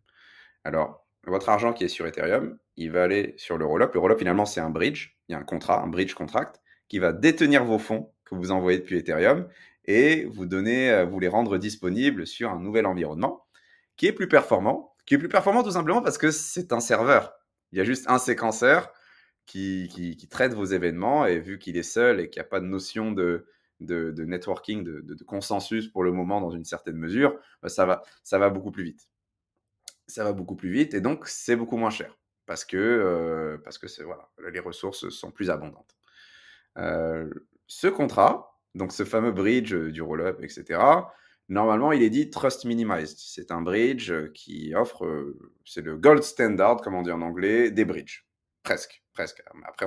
Alors, 0.64 1.05
votre 1.30 1.48
argent 1.48 1.72
qui 1.72 1.84
est 1.84 1.88
sur 1.88 2.06
Ethereum, 2.06 2.58
il 2.76 2.90
va 2.90 3.02
aller 3.02 3.34
sur 3.36 3.58
le 3.58 3.64
rollup. 3.64 3.92
Le 3.94 4.00
rollup, 4.00 4.18
finalement, 4.18 4.46
c'est 4.46 4.60
un 4.60 4.70
bridge. 4.70 5.16
Il 5.28 5.32
y 5.32 5.34
a 5.34 5.38
un 5.38 5.44
contrat, 5.44 5.82
un 5.82 5.88
bridge 5.88 6.14
contract, 6.14 6.60
qui 6.88 6.98
va 6.98 7.12
détenir 7.12 7.64
vos 7.64 7.78
fonds 7.78 8.12
que 8.24 8.34
vous 8.34 8.52
envoyez 8.52 8.78
depuis 8.78 8.98
Ethereum 8.98 9.48
et 9.86 10.24
vous 10.24 10.46
euh, 10.52 11.20
les 11.20 11.28
rendre 11.28 11.58
disponibles 11.58 12.26
sur 12.26 12.50
un 12.50 12.60
nouvel 12.60 12.86
environnement 12.86 13.46
qui 13.96 14.06
est 14.06 14.12
plus 14.12 14.28
performant. 14.28 14.94
Qui 15.06 15.14
est 15.14 15.18
plus 15.18 15.28
performant 15.28 15.62
tout 15.62 15.70
simplement 15.70 16.02
parce 16.02 16.18
que 16.18 16.30
c'est 16.30 16.72
un 16.72 16.80
serveur. 16.80 17.32
Il 17.72 17.78
y 17.78 17.80
a 17.80 17.84
juste 17.84 18.08
un 18.08 18.18
séquenceur 18.18 18.92
qui, 19.46 20.28
traite 20.30 20.54
vos 20.54 20.64
événements 20.64 21.26
et 21.26 21.38
vu 21.38 21.58
qu'il 21.58 21.76
est 21.76 21.84
seul 21.84 22.20
et 22.20 22.28
qu'il 22.28 22.40
n'y 22.40 22.46
a 22.46 22.48
pas 22.48 22.60
de 22.60 22.66
notion 22.66 23.12
de, 23.12 23.46
networking, 23.80 24.82
de, 24.82 25.24
consensus 25.24 25.86
pour 25.88 26.02
le 26.02 26.12
moment 26.12 26.40
dans 26.40 26.50
une 26.50 26.64
certaine 26.64 26.96
mesure, 26.96 27.38
bah, 27.62 27.68
ça 27.68 28.38
va 28.38 28.50
beaucoup 28.50 28.72
plus 28.72 28.82
vite. 28.82 29.08
Ça 30.08 30.24
va 30.24 30.32
beaucoup 30.32 30.56
plus 30.56 30.70
vite 30.70 30.94
et 30.94 31.00
donc 31.00 31.26
c'est 31.26 31.56
beaucoup 31.56 31.76
moins 31.76 31.90
cher 31.90 32.16
parce 32.46 32.64
que, 32.64 33.60
parce 33.64 33.78
que 33.78 33.86
voilà, 34.04 34.28
les 34.52 34.60
ressources 34.60 35.08
sont 35.08 35.30
plus 35.30 35.50
abondantes. 35.50 35.96
Ce 37.66 37.88
contrat, 37.88 38.60
donc 38.74 38.92
ce 38.92 39.04
fameux 39.04 39.32
bridge 39.32 39.74
du 39.74 40.02
roll-up, 40.02 40.38
etc., 40.42 40.78
Normalement, 41.48 41.92
il 41.92 42.02
est 42.02 42.10
dit 42.10 42.30
Trust 42.30 42.64
Minimized. 42.64 43.18
C'est 43.18 43.52
un 43.52 43.60
bridge 43.60 44.12
qui 44.34 44.74
offre, 44.74 45.34
c'est 45.64 45.82
le 45.82 45.96
gold 45.96 46.22
standard, 46.22 46.78
comme 46.78 46.94
on 46.94 47.02
dit 47.02 47.12
en 47.12 47.22
anglais, 47.22 47.70
des 47.70 47.84
bridges. 47.84 48.26
Presque, 48.64 49.02
presque. 49.12 49.42
Après, 49.64 49.86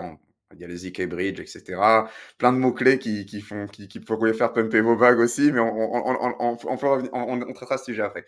il 0.53 0.61
y 0.61 0.63
a 0.63 0.67
les 0.67 0.77
ZK 0.77 1.07
Bridge, 1.07 1.39
etc. 1.39 1.79
Plein 2.37 2.51
de 2.51 2.57
mots-clés 2.57 2.97
qui, 2.97 3.25
qui, 3.25 3.41
font, 3.41 3.67
qui, 3.67 3.87
qui 3.87 3.99
pourraient 3.99 4.33
faire 4.33 4.51
pumper 4.51 4.81
vos 4.81 4.95
bagues 4.95 5.19
aussi, 5.19 5.51
mais 5.51 5.59
on, 5.59 5.67
on, 5.67 6.35
on, 6.39 6.57
on, 7.13 7.53
traitera 7.53 7.77
ce 7.77 7.85
sujet 7.85 8.01
après. 8.01 8.25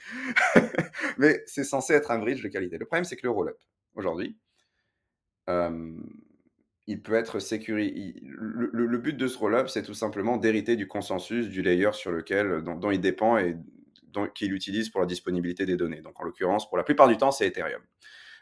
mais 1.17 1.41
c'est 1.47 1.63
censé 1.63 1.93
être 1.93 2.11
un 2.11 2.19
bridge 2.19 2.43
de 2.43 2.47
qualité. 2.47 2.77
Le 2.77 2.85
problème, 2.85 3.05
c'est 3.05 3.15
que 3.15 3.25
le 3.25 3.31
roll-up, 3.31 3.57
aujourd'hui, 3.95 4.37
euh, 5.49 5.97
il 6.87 7.01
peut 7.01 7.13
être 7.13 7.39
sécurisé. 7.39 8.15
Le, 8.23 8.97
but 8.97 9.17
de 9.17 9.27
ce 9.27 9.37
roll-up, 9.37 9.67
c'est 9.69 9.83
tout 9.83 9.93
simplement 9.93 10.37
d'hériter 10.37 10.75
du 10.75 10.87
consensus 10.87 11.47
du 11.47 11.61
layer 11.61 11.91
sur 11.93 12.11
lequel, 12.11 12.61
dont, 12.63 12.91
il 12.91 13.01
dépend 13.01 13.37
et 13.37 13.55
qu'il 14.35 14.53
utilise 14.53 14.89
pour 14.89 15.01
la 15.01 15.07
disponibilité 15.07 15.65
des 15.65 15.77
données. 15.77 16.01
Donc, 16.01 16.19
en 16.19 16.23
l'occurrence, 16.23 16.67
pour 16.67 16.77
la 16.77 16.83
plupart 16.83 17.07
du 17.07 17.17
temps, 17.17 17.31
c'est 17.31 17.47
Ethereum. 17.47 17.81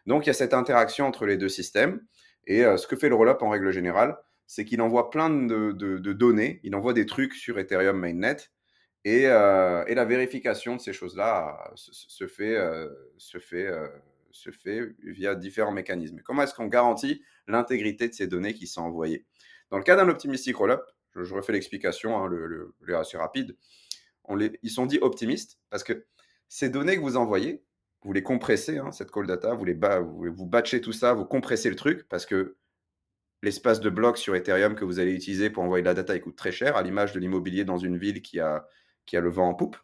Donc, 0.06 0.26
il 0.26 0.28
y 0.28 0.32
a 0.32 0.34
cette 0.34 0.54
interaction 0.54 1.06
entre 1.06 1.26
les 1.26 1.38
deux 1.38 1.50
systèmes. 1.50 2.02
Et 2.46 2.66
euh, 2.66 2.78
ce 2.78 2.88
que 2.88 2.96
fait 2.96 3.10
le 3.10 3.16
rollup 3.16 3.42
en 3.42 3.50
règle 3.50 3.72
générale, 3.72 4.18
c'est 4.48 4.66
qu'il 4.66 4.82
envoie 4.82 5.10
plein 5.12 5.30
de, 5.30 5.72
données, 6.14 6.60
il 6.64 6.76
envoie 6.76 6.94
des 6.94 7.06
trucs 7.06 7.34
sur 7.34 7.60
Ethereum 7.60 8.00
Mainnet. 8.00 8.38
Et, 9.06 9.28
euh, 9.28 9.86
la 9.86 10.06
vérification 10.06 10.76
de 10.76 10.82
ces 10.82 10.94
choses-là 10.94 11.72
se, 11.76 12.28
fait, 12.28 12.58
se, 13.18 13.38
fait, 13.38 13.70
se 14.32 14.50
fait 14.50 14.96
via 15.04 15.36
différents 15.36 15.72
mécanismes. 15.72 16.22
Comment 16.24 16.44
est-ce 16.44 16.56
qu'on 16.56 16.68
garantit 16.68 17.22
l'intégrité 17.48 18.10
de 18.10 18.14
ces 18.14 18.28
données 18.28 18.56
qui 18.56 18.66
sont 18.66 18.82
envoyées? 18.82 19.26
Dans 19.70 19.78
le 19.78 19.84
cas 19.84 19.96
d'un 19.96 20.10
optimistic 20.10 20.56
rollup, 20.56 20.82
je, 21.16 21.24
je 21.24 21.34
refais 21.36 21.54
l'explication, 21.54 22.18
hein, 22.18 22.28
le, 22.28 22.74
le, 22.80 22.98
assez 22.98 23.18
rapide, 23.18 23.56
ils 24.64 24.70
sont 24.70 24.86
dits 24.86 25.00
optimistes 25.02 25.60
parce 25.70 25.84
que 25.84 26.06
ces 26.48 26.70
données 26.70 26.96
que 26.96 27.02
vous 27.02 27.18
envoyez, 27.18 27.64
vous 28.04 28.14
les 28.14 28.24
compressez, 28.24 28.78
hein, 28.78 28.92
cette 28.92 29.12
call 29.12 29.28
data, 29.28 29.54
vous, 29.54 29.66
les 29.66 29.74
vous, 29.74 30.26
vous 30.34 30.46
batchez 30.46 30.82
tout 30.82 30.94
ça, 30.94 31.14
vous 31.14 31.26
compressez 31.26 31.70
le 31.70 31.76
truc 31.76 32.08
parce 32.08 32.26
que 32.26 32.58
l'espace 33.42 33.80
de 33.80 33.90
blocs 33.90 34.18
sur 34.18 34.36
Ethereum 34.36 34.76
que 34.76 34.86
vous 34.86 35.00
allez 35.00 35.14
utiliser 35.14 35.50
pour 35.50 35.64
envoyer 35.64 35.82
de 35.82 35.88
la 35.88 35.94
data, 35.94 36.16
il 36.16 36.22
coûte 36.22 36.36
très 36.36 36.52
cher, 36.52 36.76
à 36.76 36.84
l'image 36.84 37.14
de 37.14 37.20
l'immobilier 37.20 37.66
dans 37.66 37.78
une 37.78 37.98
ville 37.98 38.22
qui 38.22 38.40
a, 38.40 38.68
qui 39.06 39.18
a 39.18 39.22
le 39.22 39.30
vent 39.30 39.50
en 39.50 39.54
poupe. 39.54 39.78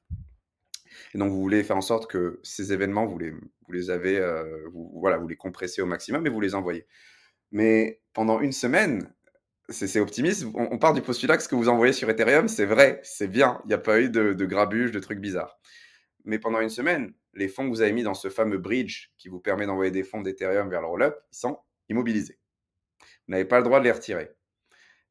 Et 1.13 1.17
donc, 1.17 1.31
vous 1.31 1.41
voulez 1.41 1.63
faire 1.63 1.77
en 1.77 1.81
sorte 1.81 2.09
que 2.09 2.39
ces 2.43 2.73
événements, 2.73 3.05
vous 3.05 3.17
les, 3.17 3.31
vous 3.31 3.71
les 3.71 3.89
avez, 3.89 4.17
euh, 4.17 4.67
voilà, 4.93 5.17
vous 5.17 5.27
les 5.27 5.35
compressez 5.35 5.81
au 5.81 5.85
maximum 5.85 6.25
et 6.25 6.29
vous 6.29 6.41
les 6.41 6.55
envoyez. 6.55 6.85
Mais 7.51 8.01
pendant 8.13 8.39
une 8.39 8.51
semaine, 8.51 9.13
c'est 9.69 9.99
optimiste. 9.99 10.45
On, 10.53 10.77
part 10.77 10.93
du 10.93 11.01
postulat 11.01 11.37
que 11.37 11.43
ce 11.43 11.47
que 11.47 11.55
vous 11.55 11.69
envoyez 11.69 11.93
sur 11.93 12.09
Ethereum, 12.09 12.47
c'est 12.47 12.65
vrai, 12.65 12.99
c'est 13.03 13.27
bien. 13.27 13.61
Il 13.65 13.69
n'y 13.69 13.73
a 13.73 13.79
pas 13.79 13.99
eu 13.99 14.09
de, 14.09 14.33
de 14.33 14.45
grabuge, 14.45 14.91
de 14.91 14.99
trucs 14.99 15.19
bizarres. 15.19 15.57
Mais 16.25 16.39
pendant 16.39 16.59
une 16.59 16.69
semaine, 16.69 17.13
les 17.33 17.47
fonds 17.47 17.65
que 17.65 17.69
vous 17.69 17.81
avez 17.81 17.93
mis 17.93 18.03
dans 18.03 18.13
ce 18.13 18.29
fameux 18.29 18.57
bridge 18.57 19.09
qui 19.17 19.29
vous 19.29 19.39
permet 19.39 19.65
d'envoyer 19.65 19.91
des 19.91 20.03
fonds 20.03 20.21
d'Ethereum 20.21 20.69
vers 20.69 20.81
le 20.81 20.87
rollup, 20.87 21.15
ils 21.31 21.37
sont 21.37 21.59
immobilisés. 21.89 22.39
Vous 22.99 23.31
n'avez 23.31 23.45
pas 23.45 23.57
le 23.57 23.63
droit 23.63 23.79
de 23.79 23.85
les 23.85 23.91
retirer. 23.91 24.31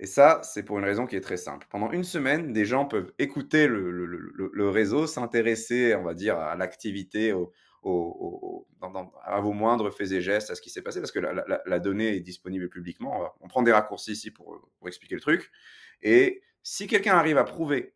Et 0.00 0.06
ça, 0.06 0.40
c'est 0.42 0.64
pour 0.64 0.78
une 0.78 0.84
raison 0.84 1.06
qui 1.06 1.14
est 1.14 1.20
très 1.20 1.36
simple. 1.36 1.66
Pendant 1.70 1.90
une 1.92 2.02
semaine, 2.02 2.52
des 2.52 2.64
gens 2.64 2.84
peuvent 2.84 3.12
écouter 3.18 3.68
le, 3.68 4.68
réseau, 4.68 5.06
s'intéresser, 5.06 5.94
on 5.94 6.02
va 6.02 6.14
dire, 6.14 6.36
à 6.36 6.56
l'activité, 6.56 7.30
à 7.30 9.40
vos 9.40 9.52
moindres 9.52 9.94
faits 9.94 10.10
et 10.10 10.20
gestes, 10.20 10.50
à 10.50 10.56
ce 10.56 10.60
qui 10.60 10.70
s'est 10.70 10.82
passé, 10.82 11.00
parce 11.00 11.12
que 11.12 11.20
la, 11.20 11.78
donnée 11.78 12.16
est 12.16 12.20
disponible 12.20 12.68
publiquement. 12.68 13.32
On, 13.40 13.46
prend 13.46 13.62
des 13.62 13.72
raccourcis 13.72 14.12
ici 14.12 14.32
pour, 14.32 14.68
expliquer 14.84 15.14
le 15.14 15.20
truc. 15.20 15.52
Et 16.02 16.42
si 16.64 16.88
quelqu'un 16.88 17.16
arrive 17.16 17.38
à 17.38 17.44
prouver 17.44 17.94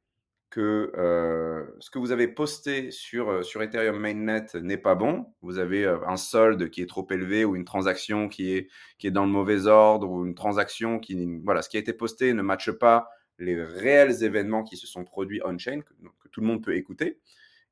que 0.50 0.92
euh, 0.96 1.64
ce 1.78 1.90
que 1.90 1.98
vous 1.98 2.12
avez 2.12 2.28
posté 2.28 2.90
sur, 2.90 3.30
euh, 3.30 3.42
sur 3.42 3.62
Ethereum 3.62 3.98
Mainnet 3.98 4.46
n'est 4.54 4.78
pas 4.78 4.94
bon, 4.94 5.26
vous 5.42 5.58
avez 5.58 5.84
euh, 5.84 5.98
un 6.06 6.16
solde 6.16 6.70
qui 6.70 6.80
est 6.80 6.88
trop 6.88 7.06
élevé 7.10 7.44
ou 7.44 7.54
une 7.54 7.64
transaction 7.64 8.28
qui 8.28 8.54
est, 8.54 8.68
qui 8.98 9.06
est 9.06 9.10
dans 9.10 9.24
le 9.24 9.30
mauvais 9.30 9.66
ordre 9.66 10.08
ou 10.08 10.24
une 10.24 10.34
transaction 10.34 10.98
qui, 10.98 11.40
voilà, 11.44 11.62
ce 11.62 11.68
qui 11.68 11.76
a 11.76 11.80
été 11.80 11.92
posté 11.92 12.32
ne 12.32 12.42
matche 12.42 12.70
pas 12.70 13.10
les 13.38 13.62
réels 13.62 14.24
événements 14.24 14.64
qui 14.64 14.76
se 14.76 14.86
sont 14.86 15.04
produits 15.04 15.40
on-chain, 15.44 15.82
que, 15.82 16.28
tout 16.30 16.40
le 16.40 16.46
monde 16.46 16.64
peut 16.64 16.74
écouter, 16.74 17.18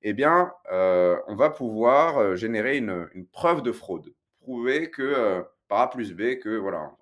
eh 0.03 0.13
bien, 0.13 0.53
on 0.71 1.35
va 1.35 1.51
pouvoir 1.51 2.37
générer 2.37 2.77
une, 2.77 3.09
preuve 3.33 3.63
de 3.63 3.73
fraude. 3.73 4.15
Prouver 4.39 4.91
que, 4.91 5.43
par 5.67 5.81
A 5.81 5.91
plus 5.91 6.15
B, 6.15 6.39
que, 6.39 6.57
voilà, 6.57 6.93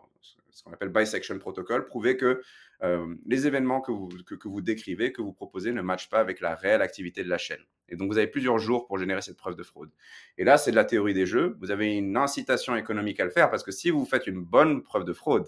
ce 0.55 0.63
qu'on 0.63 0.73
appelle 0.73 0.89
bisection 0.89 1.39
protocol, 1.39 1.85
prouver 1.85 2.17
que 2.17 2.41
les 2.83 3.47
événements 3.47 3.81
que 3.81 3.93
vous, 3.93 4.09
que, 4.27 4.49
vous 4.49 4.61
décrivez, 4.61 5.13
que 5.13 5.23
vous 5.23 5.33
proposez, 5.33 5.73
ne 5.73 5.83
matchent 5.83 6.11
pas 6.11 6.21
avec 6.21 6.41
la 6.41 6.55
réelle 6.55 6.83
activité 6.83 7.25
de 7.25 7.29
la 7.29 7.39
chaîne. 7.39 7.63
Et 7.89 7.97
donc, 7.97 8.11
vous 8.11 8.19
avez 8.19 8.27
plusieurs 8.27 8.59
jours 8.59 8.87
pour 8.87 8.99
générer 8.99 9.23
cette 9.23 9.37
preuve 9.37 9.57
de 9.57 9.63
fraude. 9.63 9.91
Et 10.39 10.45
là, 10.45 10.59
c'est 10.59 10.71
de 10.71 10.77
la 10.77 10.85
théorie 10.85 11.15
des 11.15 11.27
jeux. 11.27 11.57
Vous 11.61 11.71
avez 11.71 11.95
une 11.95 12.17
incitation 12.17 12.77
économique 12.77 13.21
à 13.21 13.25
le 13.25 13.31
faire 13.31 13.51
parce 13.51 13.63
que 13.63 13.73
si 13.73 13.91
vous 13.91 14.05
faites 14.05 14.27
une 14.27 14.43
bonne 14.43 14.83
preuve 14.83 15.05
de 15.05 15.13
fraude, 15.13 15.47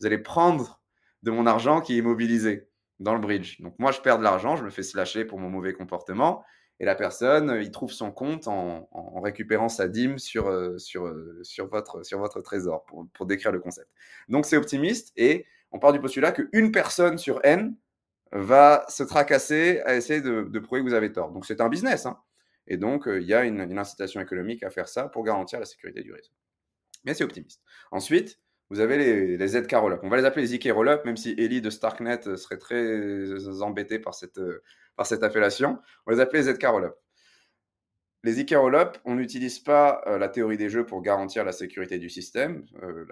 vous 0.00 0.06
allez 0.06 0.18
prendre 0.18 0.80
de 1.22 1.30
mon 1.30 1.46
argent 1.46 1.80
qui 1.80 1.94
est 1.94 1.98
immobilisé 1.98 2.68
dans 2.98 3.14
le 3.14 3.20
bridge. 3.20 3.60
Donc, 3.60 3.78
moi, 3.78 3.92
je 3.92 4.00
perds 4.00 4.18
de 4.18 4.24
l'argent, 4.24 4.56
je 4.56 4.64
me 4.64 4.70
fais 4.70 4.82
slasher 4.82 5.24
pour 5.24 5.38
mon 5.38 5.48
mauvais 5.48 5.72
comportement 5.72 6.44
et 6.80 6.86
la 6.86 6.94
personne, 6.94 7.50
euh, 7.50 7.62
il 7.62 7.70
trouve 7.70 7.92
son 7.92 8.10
compte 8.10 8.48
en, 8.48 8.88
récupérant 9.20 9.68
sa 9.68 9.86
dîme 9.86 10.18
sur, 10.18 10.48
euh, 10.48 10.78
sur, 10.78 11.06
euh, 11.06 11.38
sur, 11.42 11.68
votre, 11.68 12.02
sur 12.04 12.18
votre 12.18 12.40
trésor, 12.40 12.84
pour, 12.86 13.06
pour 13.12 13.26
décrire 13.26 13.52
le 13.52 13.60
concept. 13.60 13.88
Donc 14.28 14.46
c'est 14.46 14.56
optimiste, 14.56 15.12
et 15.16 15.44
on 15.72 15.78
part 15.78 15.92
du 15.92 16.00
postulat 16.00 16.32
qu'une 16.32 16.72
personne 16.72 17.18
sur 17.18 17.40
N 17.44 17.76
va 18.32 18.84
se 18.88 19.02
tracasser 19.02 19.80
à 19.84 19.96
essayer 19.96 20.20
de, 20.20 20.58
prouver 20.58 20.82
que 20.82 20.86
vous 20.86 20.94
avez 20.94 21.12
tort. 21.12 21.32
Donc 21.32 21.46
c'est 21.46 21.60
un 21.60 21.68
business, 21.68 22.06
hein. 22.06 22.18
et 22.66 22.76
donc 22.76 23.04
il 23.06 23.24
y 23.24 23.34
a 23.34 23.44
une, 23.44 23.60
incitation 23.78 24.20
économique 24.20 24.62
à 24.62 24.70
faire 24.70 24.88
ça 24.88 25.08
pour 25.08 25.24
garantir 25.24 25.58
la 25.58 25.66
sécurité 25.66 26.02
du 26.02 26.12
réseau. 26.12 26.32
Mais 27.04 27.14
c'est 27.14 27.24
optimiste. 27.24 27.62
Ensuite, 27.90 28.38
vous 28.68 28.78
avez 28.80 28.98
les, 28.98 29.36
les 29.36 29.48
ZK. 29.48 29.72
On 30.02 30.08
va 30.08 30.16
les 30.16 30.24
appeler 30.24 30.46
les 30.46 30.56
ZK 30.56 30.72
Rollup, 30.72 31.04
même 31.04 31.16
si 31.16 31.34
Ellie 31.38 31.60
de 31.60 31.70
Starknet 31.70 32.36
serait 32.36 32.58
très 32.58 33.62
embêté 33.62 33.98
par 33.98 34.14
cette, 34.14 34.40
par 34.96 35.06
cette 35.06 35.22
appellation. 35.22 35.78
On 36.06 36.12
les 36.12 36.20
appelait 36.20 36.42
ZK 36.42 36.64
Rollup. 36.66 36.94
Les 38.22 38.32
ZK 38.32 38.54
Rollup, 38.56 38.98
on 39.06 39.14
n'utilise 39.14 39.58
pas 39.58 40.02
euh, 40.06 40.18
la 40.18 40.28
théorie 40.28 40.58
des 40.58 40.68
jeux 40.68 40.84
pour 40.84 41.00
garantir 41.00 41.42
la 41.42 41.52
sécurité 41.52 41.98
du 41.98 42.10
système. 42.10 42.66
Euh, 42.82 43.06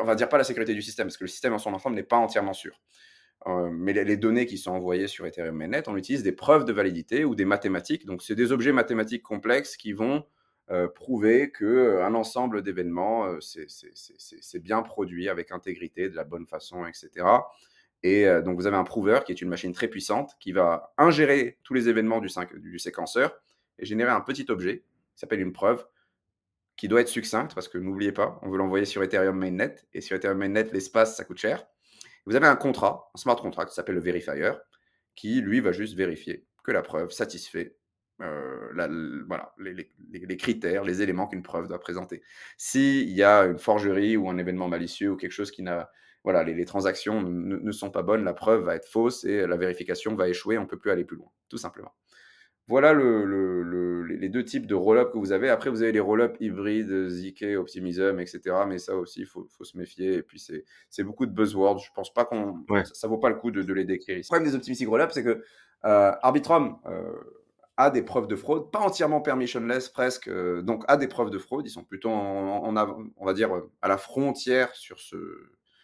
on 0.00 0.04
va 0.04 0.14
dire 0.14 0.28
pas 0.28 0.38
la 0.38 0.44
sécurité 0.44 0.74
du 0.74 0.82
système, 0.82 1.06
parce 1.06 1.16
que 1.16 1.24
le 1.24 1.28
système 1.28 1.52
en 1.52 1.58
son 1.58 1.72
ensemble 1.74 1.96
n'est 1.96 2.02
pas 2.02 2.16
entièrement 2.16 2.52
sûr. 2.52 2.80
Euh, 3.46 3.70
mais 3.70 3.92
les, 3.92 4.16
données 4.16 4.46
qui 4.46 4.58
sont 4.58 4.72
envoyées 4.72 5.06
sur 5.06 5.26
Ethereum 5.26 5.56
Mainnet, 5.56 5.88
on 5.88 5.96
utilise 5.96 6.22
des 6.22 6.32
preuves 6.32 6.64
de 6.64 6.72
validité 6.72 7.24
ou 7.24 7.34
des 7.34 7.44
mathématiques. 7.44 8.06
Donc, 8.06 8.22
c'est 8.22 8.34
des 8.34 8.50
objets 8.52 8.72
mathématiques 8.72 9.22
complexes 9.22 9.76
qui 9.76 9.92
vont 9.92 10.24
prouver 10.96 11.52
qu'un 11.52 12.12
ensemble 12.14 12.60
d'événements, 12.60 13.38
c'est 13.40 14.58
bien 14.58 14.82
produit 14.82 15.28
avec 15.28 15.52
intégrité, 15.52 16.08
de 16.08 16.16
la 16.16 16.24
bonne 16.24 16.44
façon, 16.44 16.86
etc. 16.86 17.24
Et 18.02 18.26
euh, 18.26 18.42
donc, 18.42 18.56
vous 18.56 18.66
avez 18.66 18.76
un 18.76 18.84
prover 18.84 19.20
qui 19.24 19.32
est 19.32 19.40
une 19.42 19.48
machine 19.48 19.72
très 19.72 19.88
puissante 19.88 20.36
qui 20.38 20.52
va 20.52 20.92
ingérer 20.98 21.58
tous 21.64 21.74
les 21.74 21.88
événements 21.88 22.20
du, 22.20 22.28
du 22.54 22.78
séquenceur 22.78 23.36
et 23.78 23.84
générer 23.84 24.10
un 24.10 24.20
petit 24.20 24.46
objet 24.48 24.84
qui 25.14 25.20
s'appelle 25.20 25.40
une 25.40 25.52
preuve 25.52 25.86
qui 26.76 26.88
doit 26.88 27.00
être 27.00 27.08
succincte 27.08 27.54
parce 27.54 27.68
que 27.68 27.78
n'oubliez 27.78 28.12
pas, 28.12 28.38
on 28.42 28.50
veut 28.50 28.58
l'envoyer 28.58 28.84
sur 28.84 29.02
Ethereum 29.02 29.38
Mainnet 29.38 29.76
et 29.94 30.00
sur 30.00 30.16
Ethereum 30.16 30.38
Mainnet, 30.38 30.68
l'espace, 30.72 31.16
ça 31.16 31.24
coûte 31.24 31.38
cher. 31.38 31.66
Vous 32.26 32.34
avez 32.34 32.46
un 32.46 32.56
contrat, 32.56 33.10
un 33.14 33.18
smart 33.18 33.36
contract 33.36 33.70
qui 33.70 33.74
s'appelle 33.74 33.94
le 33.94 34.00
verifier 34.00 34.52
qui, 35.14 35.40
lui, 35.40 35.60
va 35.60 35.72
juste 35.72 35.94
vérifier 35.94 36.46
que 36.64 36.72
la 36.72 36.82
preuve 36.82 37.10
satisfait 37.10 37.76
euh, 38.20 38.72
les, 39.58 40.36
critères, 40.36 40.84
les 40.84 41.02
éléments 41.02 41.26
qu'une 41.26 41.42
preuve 41.42 41.68
doit 41.68 41.78
présenter. 41.78 42.22
S'il 42.56 43.10
y 43.10 43.22
a 43.22 43.44
une 43.44 43.58
forgerie 43.58 44.16
ou 44.16 44.28
un 44.28 44.38
événement 44.38 44.68
malicieux 44.68 45.12
ou 45.12 45.16
quelque 45.16 45.32
chose 45.32 45.50
qui 45.50 45.62
n'a 45.62 45.90
voilà, 46.24 46.42
les, 46.42 46.64
transactions 46.64 47.22
ne, 47.22 47.70
sont 47.70 47.92
pas 47.92 48.02
bonnes, 48.02 48.24
la 48.24 48.32
preuve 48.32 48.64
va 48.64 48.74
être 48.74 48.88
fausse 48.88 49.22
et 49.22 49.46
la 49.46 49.56
vérification 49.56 50.16
va 50.16 50.28
échouer, 50.28 50.58
on 50.58 50.62
ne 50.62 50.66
peut 50.66 50.76
plus 50.76 50.90
aller 50.90 51.04
plus 51.04 51.16
loin, 51.16 51.28
tout 51.48 51.56
simplement. 51.56 51.94
Voilà 52.68 52.94
les 52.94 54.28
deux 54.28 54.44
types 54.44 54.66
de 54.66 54.74
roll-up 54.74 55.12
que 55.12 55.18
vous 55.18 55.30
avez. 55.30 55.50
Après, 55.50 55.70
vous 55.70 55.82
avez 55.82 55.92
les 55.92 56.00
roll-up 56.00 56.36
hybrides, 56.40 57.08
ZK, 57.08 57.56
Optimism, 57.58 58.18
etc. 58.18 58.40
Mais 58.66 58.78
ça 58.78 58.96
aussi, 58.96 59.20
il 59.20 59.26
faut, 59.26 59.46
se 59.62 59.76
méfier. 59.76 60.14
Et 60.14 60.22
puis, 60.22 60.44
c'est 60.90 61.04
beaucoup 61.04 61.26
de 61.26 61.32
buzzwords. 61.32 61.78
Je 61.78 61.90
ne 61.90 61.94
pense 61.94 62.12
pas 62.12 62.24
qu'on. 62.24 62.64
Ça 62.92 63.06
ne 63.06 63.10
vaut 63.10 63.18
pas 63.18 63.28
le 63.28 63.36
coup 63.36 63.52
de, 63.52 63.72
les 63.72 63.84
décrire 63.84 64.18
ici. 64.18 64.28
Le 64.28 64.36
problème 64.36 64.50
des 64.50 64.56
optimistic 64.56 64.88
roll-up, 64.88 65.10
c'est 65.12 65.22
que 65.22 65.44
euh, 65.84 66.12
Arbitrum 66.22 66.78
euh, 66.86 67.12
a 67.76 67.90
des 67.90 68.02
preuves 68.02 68.26
de 68.26 68.34
fraude, 68.34 68.72
pas 68.72 68.80
entièrement 68.80 69.20
permissionless 69.20 69.88
presque, 69.88 70.28
euh, 70.28 70.62
donc 70.62 70.84
a 70.88 70.96
des 70.96 71.06
preuves 71.06 71.30
de 71.30 71.38
fraude. 71.38 71.66
Ils 71.66 71.70
sont 71.70 71.84
plutôt, 71.84 72.10
on 72.10 73.24
va 73.24 73.34
dire, 73.34 73.50
à 73.80 73.88
la 73.88 73.98
frontière 73.98 74.74
sur 74.74 74.98
ce, 74.98 75.16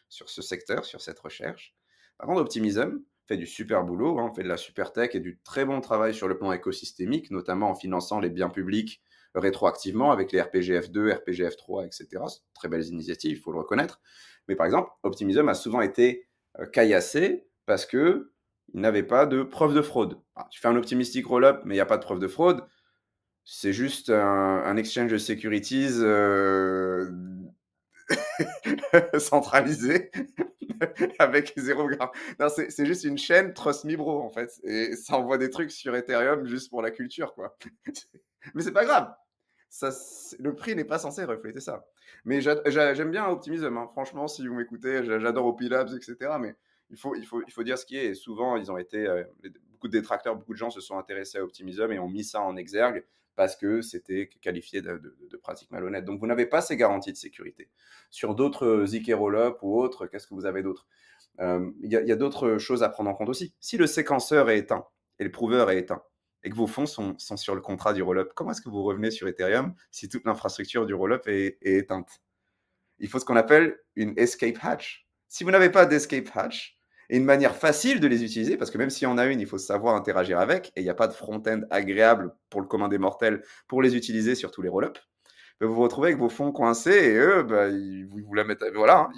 sur 0.08 0.28
ce 0.28 0.42
secteur, 0.42 0.84
sur 0.84 1.00
cette 1.00 1.18
recherche. 1.20 1.76
Par 2.18 2.26
contre, 2.26 2.40
Optimism 2.40 3.02
du 3.36 3.46
super 3.46 3.84
boulot, 3.84 4.18
hein, 4.18 4.32
fait 4.34 4.42
de 4.42 4.48
la 4.48 4.56
super 4.56 4.92
tech 4.92 5.14
et 5.14 5.20
du 5.20 5.40
très 5.44 5.64
bon 5.64 5.80
travail 5.80 6.14
sur 6.14 6.28
le 6.28 6.38
plan 6.38 6.52
écosystémique, 6.52 7.30
notamment 7.30 7.70
en 7.70 7.74
finançant 7.74 8.20
les 8.20 8.30
biens 8.30 8.50
publics 8.50 9.02
rétroactivement 9.34 10.12
avec 10.12 10.32
les 10.32 10.40
RPGF2, 10.40 11.12
RPGF3, 11.14 11.86
etc. 11.86 12.22
Très 12.54 12.68
belles 12.68 12.86
initiatives, 12.86 13.32
il 13.32 13.40
faut 13.40 13.52
le 13.52 13.58
reconnaître. 13.58 14.00
Mais 14.48 14.56
par 14.56 14.66
exemple, 14.66 14.90
Optimism 15.02 15.48
a 15.48 15.54
souvent 15.54 15.80
été 15.80 16.26
euh, 16.58 16.66
caillassé 16.66 17.46
parce 17.66 17.86
que 17.86 18.32
ils 18.74 18.80
n'avaient 18.80 19.02
pas 19.02 19.26
de 19.26 19.42
preuve 19.42 19.74
de 19.74 19.82
fraude. 19.82 20.18
Tu 20.50 20.60
fais 20.60 20.68
un 20.68 20.76
optimistic 20.76 21.26
roll-up, 21.26 21.62
mais 21.64 21.74
il 21.74 21.76
n'y 21.76 21.82
a 21.82 21.86
pas 21.86 21.98
de 21.98 22.04
preuve 22.04 22.20
de 22.20 22.28
fraude. 22.28 22.64
C'est 23.44 23.72
juste 23.72 24.08
un, 24.08 24.76
exchange 24.76 25.16
securities 25.18 25.88
euh, 25.98 27.10
centralisé 29.18 30.10
avec 31.18 31.52
zéro 31.56 31.86
gramme. 31.88 32.10
Non, 32.38 32.48
c'est 32.48 32.86
juste 32.86 33.04
une 33.04 33.18
chaîne 33.18 33.52
Trust 33.54 33.84
Me 33.84 33.96
Bro 33.96 34.20
en 34.22 34.30
fait. 34.30 34.60
Et 34.64 34.96
ça 34.96 35.16
envoie 35.16 35.38
des 35.38 35.50
trucs 35.50 35.70
sur 35.70 35.94
Ethereum 35.94 36.46
juste 36.46 36.70
pour 36.70 36.82
la 36.82 36.90
culture, 36.90 37.34
quoi. 37.34 37.56
Mais 38.54 38.62
c'est 38.62 38.72
pas 38.72 38.84
grave. 38.84 39.14
Ça, 39.68 39.90
le 40.38 40.54
prix 40.54 40.74
n'est 40.74 40.84
pas 40.84 40.98
censé 40.98 41.24
refléter 41.24 41.60
ça. 41.60 41.86
Mais 42.24 42.40
j'aime 42.40 43.10
bien 43.10 43.26
Optimism. 43.26 43.76
Hein. 43.76 43.88
Franchement, 43.92 44.28
si 44.28 44.46
vous 44.46 44.54
m'écoutez, 44.54 45.02
j'adore 45.04 45.46
Opilabs, 45.46 45.94
etc. 45.94 46.32
Mais 46.38 46.54
il 46.90 46.98
faut, 46.98 47.14
il, 47.14 47.24
faut, 47.24 47.42
il 47.46 47.52
faut 47.52 47.62
dire 47.62 47.78
ce 47.78 47.86
qui 47.86 47.96
est. 47.96 48.14
Souvent, 48.14 48.56
ils 48.56 48.70
ont 48.70 48.76
été, 48.76 49.06
euh, 49.06 49.24
beaucoup 49.70 49.88
de 49.88 49.92
détracteurs, 49.92 50.36
beaucoup 50.36 50.52
de 50.52 50.58
gens 50.58 50.70
se 50.70 50.80
sont 50.80 50.98
intéressés 50.98 51.38
à 51.38 51.44
Optimism 51.44 51.90
et 51.90 51.98
ont 51.98 52.08
mis 52.08 52.24
ça 52.24 52.42
en 52.42 52.56
exergue 52.56 53.04
parce 53.34 53.56
que 53.56 53.80
c'était 53.82 54.28
qualifié 54.40 54.82
de, 54.82 55.00
pratique 55.42 55.70
malhonnête. 55.70 56.04
Donc, 56.04 56.20
vous 56.20 56.26
n'avez 56.26 56.46
pas 56.46 56.60
ces 56.60 56.76
garanties 56.76 57.12
de 57.12 57.16
sécurité. 57.16 57.70
Sur 58.10 58.34
d'autres 58.34 58.84
ZK 58.86 59.12
Rollup 59.14 59.56
ou 59.62 59.80
autres, 59.80 60.06
qu'est-ce 60.06 60.26
que 60.26 60.34
vous 60.34 60.46
avez 60.46 60.62
d'autre? 60.62 60.86
Euh, 61.40 61.70
Il 61.82 61.90
y 61.90 62.12
a, 62.12 62.16
d'autres 62.16 62.58
choses 62.58 62.82
à 62.82 62.88
prendre 62.88 63.10
en 63.10 63.14
compte 63.14 63.28
aussi. 63.28 63.54
Si 63.60 63.76
le 63.76 63.86
séquenceur 63.86 64.50
est 64.50 64.58
éteint 64.58 64.86
et 65.18 65.24
le 65.24 65.30
prouveur 65.30 65.70
est 65.70 65.78
éteint, 65.78 66.02
et 66.44 66.50
que 66.50 66.56
vos 66.56 66.66
fonds 66.66 66.86
sont, 66.86 67.16
sont 67.18 67.36
sur 67.36 67.54
le 67.54 67.60
contrat 67.60 67.92
du 67.92 68.02
rollup, 68.02 68.32
comment 68.34 68.50
est-ce 68.50 68.60
que 68.60 68.68
vous 68.68 68.82
revenez 68.82 69.12
sur 69.12 69.28
Ethereum 69.28 69.74
si 69.92 70.08
toute 70.08 70.24
l'infrastructure 70.24 70.86
du 70.86 70.94
rollup 70.94 71.26
est, 71.28 71.58
est 71.62 71.78
éteinte? 71.78 72.20
Il 72.98 73.08
faut 73.08 73.18
ce 73.18 73.24
qu'on 73.24 73.36
appelle 73.36 73.78
une 73.96 74.12
escape 74.16 74.58
hatch. 74.62 75.06
Si 75.28 75.44
vous 75.44 75.50
n'avez 75.50 75.70
pas 75.70 75.86
d'escape 75.86 76.28
hatch, 76.34 76.78
et 77.12 77.18
une 77.18 77.26
manière 77.26 77.54
facile 77.54 78.00
de 78.00 78.06
les 78.06 78.24
utiliser, 78.24 78.56
parce 78.56 78.70
que 78.70 78.78
même 78.78 78.88
si 78.88 79.04
on 79.04 79.18
a 79.18 79.26
une, 79.26 79.38
il 79.38 79.46
faut 79.46 79.58
savoir 79.58 79.96
interagir 79.96 80.38
avec, 80.38 80.72
et 80.76 80.80
il 80.80 80.84
n'y 80.84 80.88
a 80.88 80.94
pas 80.94 81.08
de 81.08 81.12
front-end 81.12 81.60
agréable 81.68 82.34
pour 82.48 82.62
le 82.62 82.66
commun 82.66 82.88
des 82.88 82.96
mortels 82.96 83.42
pour 83.68 83.82
les 83.82 83.96
utiliser 83.96 84.34
sur 84.34 84.50
tous 84.50 84.62
les 84.62 84.70
roll-ups, 84.70 84.98
ben, 85.60 85.66
vous 85.66 85.74
vous 85.74 85.82
retrouvez 85.82 86.08
avec 86.08 86.18
vos 86.18 86.30
fonds 86.30 86.52
coincés 86.52 86.90
et 86.90 87.16
eux, 87.18 87.42
ben, 87.42 87.68
ils, 87.68 88.06
vous, 88.06 88.32
la 88.32 88.44
mettent. 88.44 88.64
Voilà, 88.74 89.00
hein, 89.00 89.10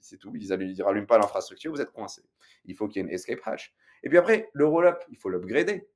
c'est 0.00 0.16
tout. 0.16 0.32
Ils 0.34 0.48
ne 0.48 0.82
rallument 0.82 1.06
pas 1.06 1.18
l'infrastructure, 1.18 1.70
vous 1.70 1.82
êtes 1.82 1.92
coincé. 1.92 2.22
Il 2.64 2.74
faut 2.74 2.88
qu'il 2.88 3.02
y 3.02 3.04
ait 3.04 3.08
une 3.08 3.14
escape 3.14 3.40
hash. 3.44 3.74
Et 4.02 4.08
puis 4.08 4.16
après, 4.16 4.48
le 4.54 4.64
roll-up, 4.64 5.04
il 5.10 5.18
faut 5.18 5.28
l'upgrader. 5.28 5.86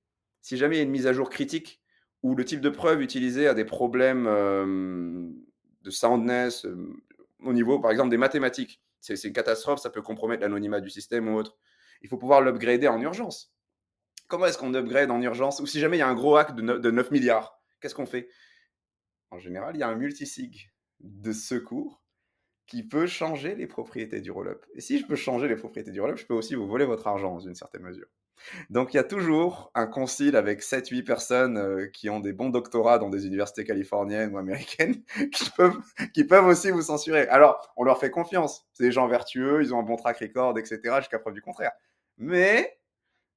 Si 0.42 0.58
jamais 0.58 0.76
il 0.76 0.78
y 0.78 0.82
a 0.82 0.84
une 0.84 0.90
mise 0.90 1.06
à 1.06 1.14
jour 1.14 1.30
critique 1.30 1.80
ou 2.22 2.34
le 2.34 2.44
type 2.44 2.60
de 2.60 2.68
preuve 2.68 3.00
utilisé 3.00 3.48
a 3.48 3.54
des 3.54 3.64
problèmes 3.64 4.26
euh, 4.28 5.26
de 5.84 5.90
soundness 5.90 6.66
euh, 6.66 6.76
au 7.42 7.54
niveau, 7.54 7.78
par 7.78 7.90
exemple, 7.92 8.10
des 8.10 8.18
mathématiques, 8.18 8.82
c'est 9.06 9.28
une 9.28 9.32
catastrophe, 9.32 9.80
ça 9.80 9.90
peut 9.90 10.02
compromettre 10.02 10.42
l'anonymat 10.42 10.80
du 10.80 10.90
système 10.90 11.28
ou 11.28 11.36
autre. 11.36 11.56
Il 12.02 12.08
faut 12.08 12.18
pouvoir 12.18 12.40
l'upgrader 12.40 12.88
en 12.88 13.00
urgence. 13.00 13.54
Comment 14.28 14.46
est-ce 14.46 14.58
qu'on 14.58 14.74
upgrade 14.74 15.10
en 15.10 15.22
urgence? 15.22 15.60
Ou 15.60 15.66
si 15.66 15.78
jamais 15.78 15.98
il 15.98 16.00
y 16.00 16.02
a 16.02 16.08
un 16.08 16.14
gros 16.14 16.36
hack 16.36 16.54
de 16.56 16.90
9, 16.90 17.10
milliards, 17.12 17.60
qu'est-ce 17.80 17.94
qu'on 17.94 18.06
fait? 18.06 18.28
En 19.30 19.38
général, 19.38 19.76
il 19.76 19.80
y 19.80 19.82
a 19.82 19.88
un 19.88 19.94
multisig 19.94 20.72
de 21.00 21.32
secours 21.32 22.02
qui 22.66 22.82
peut 22.82 23.06
changer 23.06 23.54
les 23.54 23.68
propriétés 23.68 24.20
du 24.20 24.32
roll-up. 24.32 24.66
Et 24.74 24.80
si 24.80 24.98
je 24.98 25.06
peux 25.06 25.14
changer 25.14 25.46
les 25.46 25.56
propriétés 25.56 25.92
du 25.92 26.00
roll-up, 26.00 26.18
je 26.18 26.26
peux 26.26 26.34
aussi 26.34 26.56
vous 26.56 26.66
voler 26.66 26.84
votre 26.84 27.06
argent 27.06 27.34
dans 27.34 27.40
une 27.40 27.54
certaine 27.54 27.82
mesure. 27.82 28.08
Donc 28.70 28.94
il 28.94 28.96
y 28.96 29.00
a 29.00 29.04
toujours 29.04 29.70
un 29.74 29.86
concile 29.86 30.36
avec 30.36 30.62
7-8 30.62 31.04
personnes 31.04 31.58
euh, 31.58 31.86
qui 31.88 32.10
ont 32.10 32.20
des 32.20 32.32
bons 32.32 32.50
doctorats 32.50 32.98
dans 32.98 33.10
des 33.10 33.26
universités 33.26 33.64
californiennes 33.64 34.34
ou 34.34 34.38
américaines 34.38 35.02
qui 35.32 35.50
peuvent, 35.50 35.78
qui 36.14 36.24
peuvent 36.24 36.46
aussi 36.46 36.70
vous 36.70 36.82
censurer. 36.82 37.28
Alors, 37.28 37.72
on 37.76 37.84
leur 37.84 37.98
fait 37.98 38.10
confiance. 38.10 38.66
C'est 38.72 38.84
des 38.84 38.92
gens 38.92 39.06
vertueux, 39.08 39.62
ils 39.62 39.74
ont 39.74 39.78
un 39.78 39.82
bon 39.82 39.96
track 39.96 40.18
record, 40.18 40.58
etc. 40.58 40.80
jusqu'à 40.98 41.18
preuve 41.18 41.34
du 41.34 41.42
contraire. 41.42 41.72
Mais, 42.18 42.78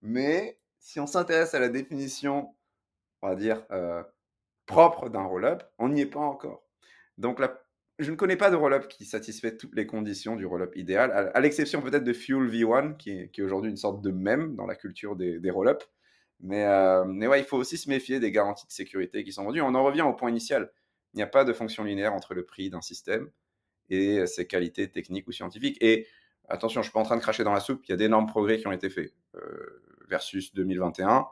mais 0.02 0.60
si 0.80 1.00
on 1.00 1.08
s'intéresse 1.08 1.54
à 1.54 1.60
la 1.60 1.70
définition, 1.70 2.56
on 3.22 3.30
va 3.30 3.36
dire, 3.36 3.66
euh, 3.72 4.04
propre 4.66 5.10
d'un 5.10 5.24
roll-up, 5.24 5.64
on 5.78 5.90
n'y 5.90 6.02
est 6.02 6.06
pas 6.06 6.20
encore. 6.20 6.64
Donc 7.18 7.40
la 7.40 7.60
je 8.00 8.12
ne 8.12 8.16
connais 8.16 8.38
pas 8.38 8.50
de 8.50 8.56
roll-up 8.56 8.88
qui 8.88 9.06
satisfait 9.06 9.58
toutes 9.58 9.76
les 9.76 9.86
conditions 9.86 10.36
du 10.36 10.46
roll-up 10.46 10.76
idéal, 10.76 11.32
à, 11.34 11.40
l'exception 11.42 11.82
peut-être 11.82 12.04
de 12.04 12.14
Fuel 12.14 12.50
V1, 12.50 12.98
qui 12.98 13.12
est, 13.12 13.42
aujourd'hui 13.42 13.70
une 13.70 13.78
sorte 13.78 14.02
de 14.02 14.12
mème 14.12 14.56
dans 14.56 14.66
la 14.66 14.76
culture 14.76 15.16
des, 15.16 15.40
des 15.40 15.52
roll-up. 15.52 15.84
Mais, 16.40 16.64
euh, 16.66 17.06
ouais, 17.28 17.40
il 17.42 17.46
faut 17.46 17.58
aussi 17.58 17.78
se 17.78 17.90
méfier 17.90 18.20
des 18.20 18.32
garanties 18.32 18.66
de 18.66 18.72
sécurité 18.72 19.24
qui 19.24 19.34
sont 19.34 19.44
vendues. 19.44 19.62
On 19.62 19.76
en 19.76 19.84
revient 19.84 20.04
au 20.04 20.14
point 20.14 20.30
initial. 20.30 20.72
Il 21.14 21.18
n'y 21.18 21.24
a 21.24 21.28
pas 21.28 21.44
de 21.44 21.52
fonction 21.52 21.84
linéaire 21.84 22.14
entre 22.14 22.34
le 22.34 22.46
prix 22.46 22.70
d'un 22.70 22.82
système 22.82 23.30
et 23.90 24.26
ses 24.28 24.48
qualités 24.48 24.90
techniques 24.90 25.28
ou 25.28 25.32
scientifiques. 25.32 25.78
Et 25.82 26.08
attention, 26.48 26.82
je 26.82 26.88
ne 26.88 26.90
suis 26.90 26.94
pas 26.94 27.02
en 27.02 27.04
train 27.04 27.18
de 27.18 27.22
cracher 27.22 27.44
dans 27.44 27.54
la 27.54 27.60
soupe, 27.60 27.84
il 27.86 27.92
y 27.92 27.94
a 27.94 27.98
d'énormes 27.98 28.28
progrès 28.28 28.58
qui 28.58 28.68
ont 28.68 28.72
été 28.72 28.90
faits. 28.90 29.14
Euh, 29.36 29.84
versus 30.08 30.54
2021, 30.54 31.28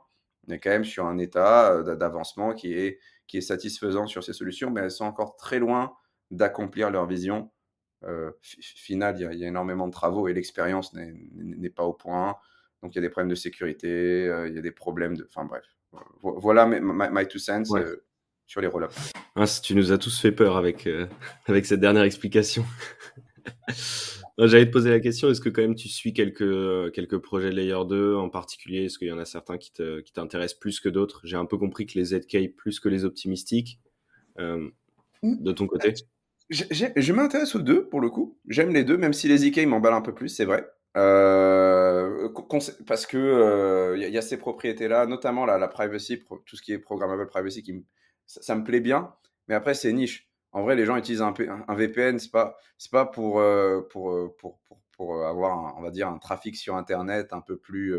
on 0.47 0.51
est 0.51 0.60
quand 0.60 0.69
même 0.69 0.86
sur 0.86 1.06
un 1.06 1.17
état 1.17 1.71
euh, 1.71 1.95
d'avancement 1.95 2.53
qui 2.53 2.73
est 2.73 3.41
satisfaisant 3.41 4.08
sur 4.08 4.23
ces 4.23 4.34
solutions, 4.34 4.71
mais 4.71 4.82
elles 4.82 4.91
sont 4.91 5.06
encore 5.06 5.36
très 5.38 5.60
loin 5.60 5.95
d'accomplir 6.32 6.90
leur 6.90 7.06
vision 7.06 7.52
euh, 8.04 8.32
finale. 8.42 9.16
Il 9.20 9.40
y, 9.40 9.46
a, 9.46 9.48
énormément 9.48 9.88
de 9.88 9.92
travaux 9.92 10.28
et 10.28 10.34
l'expérience 10.34 10.94
n'est 10.94 11.70
pas 11.70 11.84
au 11.84 11.94
point. 11.94 12.36
Donc 12.84 12.94
il 12.94 12.98
y 12.98 13.00
a 13.00 13.02
des 13.02 13.10
problèmes 13.10 13.30
de 13.30 13.36
sécurité, 13.36 14.28
euh, 14.28 14.48
il 14.48 14.56
y 14.56 14.58
a 14.58 14.62
des 14.62 14.72
problèmes 14.72 15.18
de. 15.18 15.26
Enfin 15.26 15.46
bref. 15.46 15.63
Voilà 16.22 16.68
my, 16.68 16.80
my, 16.82 17.28
two 17.28 17.40
cents 17.40 17.63
euh, 17.76 18.04
sur 18.46 18.62
les 18.62 18.68
roll 18.68 18.88
ah, 19.36 19.46
tu 19.63 19.74
nous 19.74 19.92
as 19.92 19.98
tous 19.98 20.20
fait 20.20 20.32
peur 20.32 20.58
avec, 20.58 20.88
avec 21.48 21.66
cette 21.66 21.80
dernière 21.80 22.04
explication. 22.04 22.66
J'allais 24.38 24.68
te 24.68 24.72
poser 24.72 24.92
la 24.92 25.00
question, 25.00 25.30
est-ce 25.30 25.42
que 25.42 25.50
quand 25.50 25.62
même 25.62 25.76
tu 25.76 25.90
suis 25.90 26.13
quelques, 26.13 26.92
quelques 26.92 27.18
projets 27.18 27.52
Layer 27.52 27.80
2 27.88 28.16
en 28.16 28.30
particulier? 28.30 28.86
Est-ce 28.86 29.00
qu'il 29.00 29.08
y 29.08 29.12
en 29.12 29.18
a 29.18 29.26
certains 29.26 29.58
qui 29.58 29.72
t'intéressent 30.13 30.60
plus 30.60 30.80
que 30.80 30.90
d'autres? 30.90 31.22
J'ai 31.24 31.38
un 31.38 31.46
peu 31.46 31.58
compris 31.58 31.88
que 31.88 31.98
les 31.98 32.06
ZK 32.06 32.56
plus 32.56 32.80
que 32.80 32.90
les 32.90 33.06
optimistiques. 33.06 33.80
Mmh. 35.24 35.44
de 35.44 35.52
ton 35.52 35.66
côté? 35.66 35.94
Je 36.50 37.14
m'intéresse 37.14 37.56
aux 37.56 37.62
deux, 37.62 37.88
pour 37.88 38.02
le 38.02 38.10
coup. 38.10 38.40
J'aime 38.48 38.74
les 38.74 38.84
deux, 38.84 38.98
même 38.98 39.14
si 39.14 39.28
les 39.28 39.46
IK 39.48 39.66
m'emballent 39.68 39.94
un 39.94 40.02
peu 40.02 40.14
plus, 40.14 40.30
c'est 40.30 40.46
vrai. 40.46 40.66
Euh, 40.96 42.30
parce 42.88 43.06
que 43.06 43.18
il 43.98 44.04
euh, 44.04 44.10
y, 44.10 44.18
a 44.18 44.22
ces 44.22 44.38
propriétés-là, 44.38 45.06
notamment 45.06 45.46
la, 45.46 45.68
privacy, 45.68 46.24
tout 46.46 46.56
ce 46.56 46.62
qui 46.62 46.74
est 46.74 46.80
programmable 46.80 47.28
privacy, 47.28 47.86
ça, 48.26 48.56
me 48.56 48.64
plaît 48.64 48.80
bien. 48.80 49.14
Mais 49.48 49.56
après, 49.56 49.74
c'est 49.74 49.94
niche. 49.94 50.30
En 50.54 50.64
vrai, 50.64 50.76
les 50.76 50.86
gens 50.86 50.96
utilisent 50.96 51.22
un, 51.22 51.34
VPN, 51.76 52.18
c'est 52.18 52.32
pas, 52.32 52.58
pas 52.92 53.06
pour, 53.06 53.40
euh, 53.40 53.82
avoir, 55.00 55.78
on 55.78 55.82
va 55.82 55.92
dire, 55.92 56.08
un 56.08 56.18
trafic 56.18 56.56
sur 56.56 56.76
Internet 56.76 57.32
un 57.32 57.42
peu 57.42 57.58
plus 57.58 57.96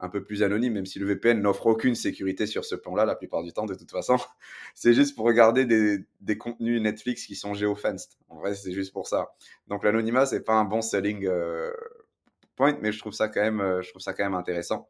un 0.00 0.08
peu 0.08 0.24
plus 0.24 0.42
anonyme, 0.42 0.74
même 0.74 0.86
si 0.86 0.98
le 0.98 1.06
VPN 1.06 1.40
n'offre 1.40 1.66
aucune 1.66 1.94
sécurité 1.94 2.46
sur 2.46 2.64
ce 2.64 2.74
plan-là 2.74 3.04
la 3.04 3.14
plupart 3.14 3.42
du 3.42 3.52
temps, 3.52 3.66
de 3.66 3.74
toute 3.74 3.90
façon. 3.90 4.16
c'est 4.74 4.94
juste 4.94 5.14
pour 5.14 5.26
regarder 5.26 5.64
des, 6.20 6.38
contenus 6.38 6.80
Netflix 6.80 7.26
qui 7.26 7.36
sont 7.36 7.54
géofenced. 7.54 8.18
En 8.28 8.38
vrai, 8.38 8.54
c'est 8.54 8.72
juste 8.72 8.92
pour 8.92 9.06
ça. 9.06 9.34
Donc 9.68 9.84
l'anonymat, 9.84 10.26
c'est 10.26 10.42
pas 10.42 10.54
un 10.54 10.64
bon 10.64 10.80
selling 10.80 11.26
euh, 11.26 11.70
point, 12.56 12.78
mais 12.80 12.92
je 12.92 12.98
trouve 12.98 13.12
ça 13.12 13.28
quand 13.28 13.42
même, 13.42 13.60
euh, 13.60 13.82
je 13.82 13.90
trouve 13.90 14.02
ça 14.02 14.14
quand 14.14 14.24
même 14.24 14.34
intéressant. 14.34 14.88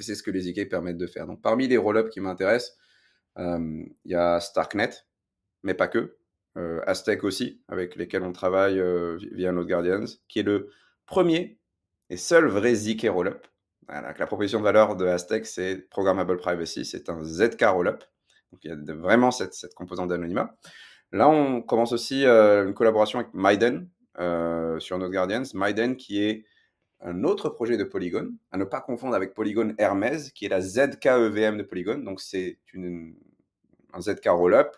C'est 0.00 0.14
ce 0.14 0.22
que 0.22 0.30
les 0.30 0.48
IK 0.48 0.68
permettent 0.68 0.98
de 0.98 1.08
faire. 1.08 1.26
Donc 1.26 1.42
parmi 1.42 1.66
les 1.66 1.76
roll-ups 1.76 2.10
qui 2.10 2.20
m'intéressent, 2.20 2.76
euh, 3.38 3.84
il 4.04 4.12
y 4.12 4.14
a 4.14 4.38
Starknet, 4.40 4.90
mais 5.62 5.74
pas 5.74 5.88
que. 5.88 6.16
Aztec 6.86 7.24
aussi, 7.24 7.62
avec 7.68 7.96
lesquels 7.96 8.22
on 8.22 8.32
travaille 8.32 8.82
via 9.32 9.50
Node 9.50 9.68
Guardians, 9.68 10.04
qui 10.28 10.40
est 10.40 10.42
le 10.42 10.68
premier 11.06 11.58
et 12.10 12.18
seul 12.18 12.48
vrai 12.48 12.74
ZK 12.74 13.06
rollup 13.08 13.46
la 13.90 14.26
proposition 14.26 14.60
de 14.60 14.64
valeur 14.64 14.96
de 14.96 15.06
Aztec, 15.06 15.46
c'est 15.46 15.88
Programmable 15.90 16.36
Privacy, 16.36 16.84
c'est 16.84 17.08
un 17.08 17.22
ZK 17.24 17.62
Rollup. 17.62 18.04
Donc 18.52 18.64
il 18.64 18.70
y 18.70 18.72
a 18.72 18.94
vraiment 18.94 19.30
cette, 19.30 19.74
composante 19.74 20.08
d'anonymat. 20.08 20.56
Là, 21.12 21.28
on 21.28 21.60
commence 21.60 21.92
aussi 21.92 22.24
euh, 22.24 22.66
une 22.66 22.74
collaboration 22.74 23.18
avec 23.18 23.32
Myden 23.34 23.88
euh, 24.18 24.78
sur 24.78 24.98
Node 24.98 25.12
Guardians. 25.12 25.42
Myden 25.54 25.96
qui 25.96 26.22
est 26.22 26.44
un 27.00 27.24
autre 27.24 27.48
projet 27.48 27.76
de 27.76 27.84
Polygon, 27.84 28.32
à 28.52 28.58
ne 28.58 28.64
pas 28.64 28.80
confondre 28.80 29.14
avec 29.14 29.34
Polygon 29.34 29.74
Hermès, 29.78 30.30
qui 30.32 30.44
est 30.44 30.48
la 30.48 30.60
ZK 30.60 31.06
EVM 31.06 31.56
de 31.56 31.62
Polygon. 31.62 31.98
Donc 31.98 32.20
c'est 32.20 32.58
un 32.74 34.00
ZK 34.00 34.26
Rollup 34.26 34.68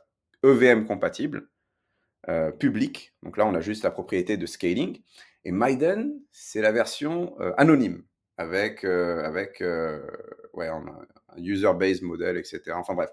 EVM 0.42 0.86
compatible, 0.86 1.48
euh, 2.28 2.50
public. 2.50 3.14
Donc 3.22 3.36
là, 3.36 3.46
on 3.46 3.54
a 3.54 3.60
juste 3.60 3.84
la 3.84 3.90
propriété 3.90 4.36
de 4.36 4.46
scaling. 4.46 5.02
Et 5.44 5.50
Myden, 5.52 6.18
c'est 6.30 6.60
la 6.62 6.70
version 6.70 7.36
anonyme 7.56 8.04
avec, 8.36 8.84
euh, 8.84 9.24
avec 9.24 9.60
euh, 9.60 10.00
ouais, 10.54 10.68
un 10.68 10.84
user-based 11.36 12.02
model, 12.02 12.36
etc. 12.36 12.60
Enfin 12.74 12.94
bref. 12.94 13.10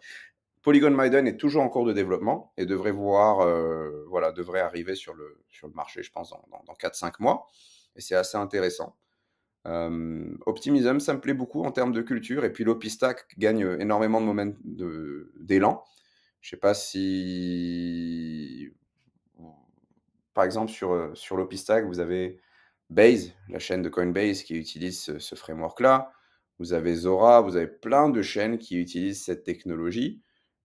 Polygon 0.61 0.91
Maiden 0.91 1.25
est 1.25 1.37
toujours 1.37 1.63
en 1.63 1.69
cours 1.69 1.85
de 1.85 1.93
développement 1.93 2.51
et 2.57 2.65
devrait 2.65 2.91
voir, 2.91 3.39
euh, 3.39 4.03
voilà, 4.09 4.33
devrait 4.33 4.59
arriver 4.59 4.93
sur 4.93 5.13
le, 5.13 5.41
sur 5.49 5.67
le 5.67 5.73
marché, 5.73 6.03
je 6.03 6.11
pense, 6.11 6.31
dans, 6.31 6.63
dans, 6.67 6.73
4-5 6.73 7.13
mois. 7.19 7.47
Et 7.95 8.01
c'est 8.01 8.15
assez 8.15 8.37
intéressant. 8.37 8.97
Optimism, 10.45 10.99
ça 10.99 11.13
me 11.13 11.21
plaît 11.21 11.33
beaucoup 11.33 11.63
en 11.63 11.71
termes 11.71 11.91
de 11.91 12.01
culture. 12.01 12.43
Et 12.43 12.51
puis 12.51 12.63
l'Opistack 12.63 13.25
gagne 13.37 13.77
énormément 13.79 14.19
de 14.21 15.31
d'élan. 15.39 15.83
Je 16.41 16.47
ne 16.47 16.49
sais 16.51 16.59
pas 16.59 16.73
si, 16.73 18.71
par 20.33 20.43
exemple, 20.43 20.71
sur, 20.71 21.11
sur 21.13 21.37
l'Opistack, 21.37 21.85
vous 21.85 21.99
avez 21.99 22.39
Base, 22.89 23.33
la 23.49 23.59
chaîne 23.59 23.81
de 23.81 23.89
Coinbase 23.89 24.43
qui 24.43 24.55
utilise 24.55 25.17
ce, 25.17 25.35
framework-là. 25.35 26.11
Vous 26.57 26.73
avez 26.73 26.95
Zora, 26.95 27.41
vous 27.41 27.55
avez 27.55 27.67
plein 27.67 28.09
de 28.09 28.21
chaînes 28.21 28.57
qui 28.57 28.79
utilisent 28.79 29.23
cette 29.23 29.43
technologie. 29.43 30.21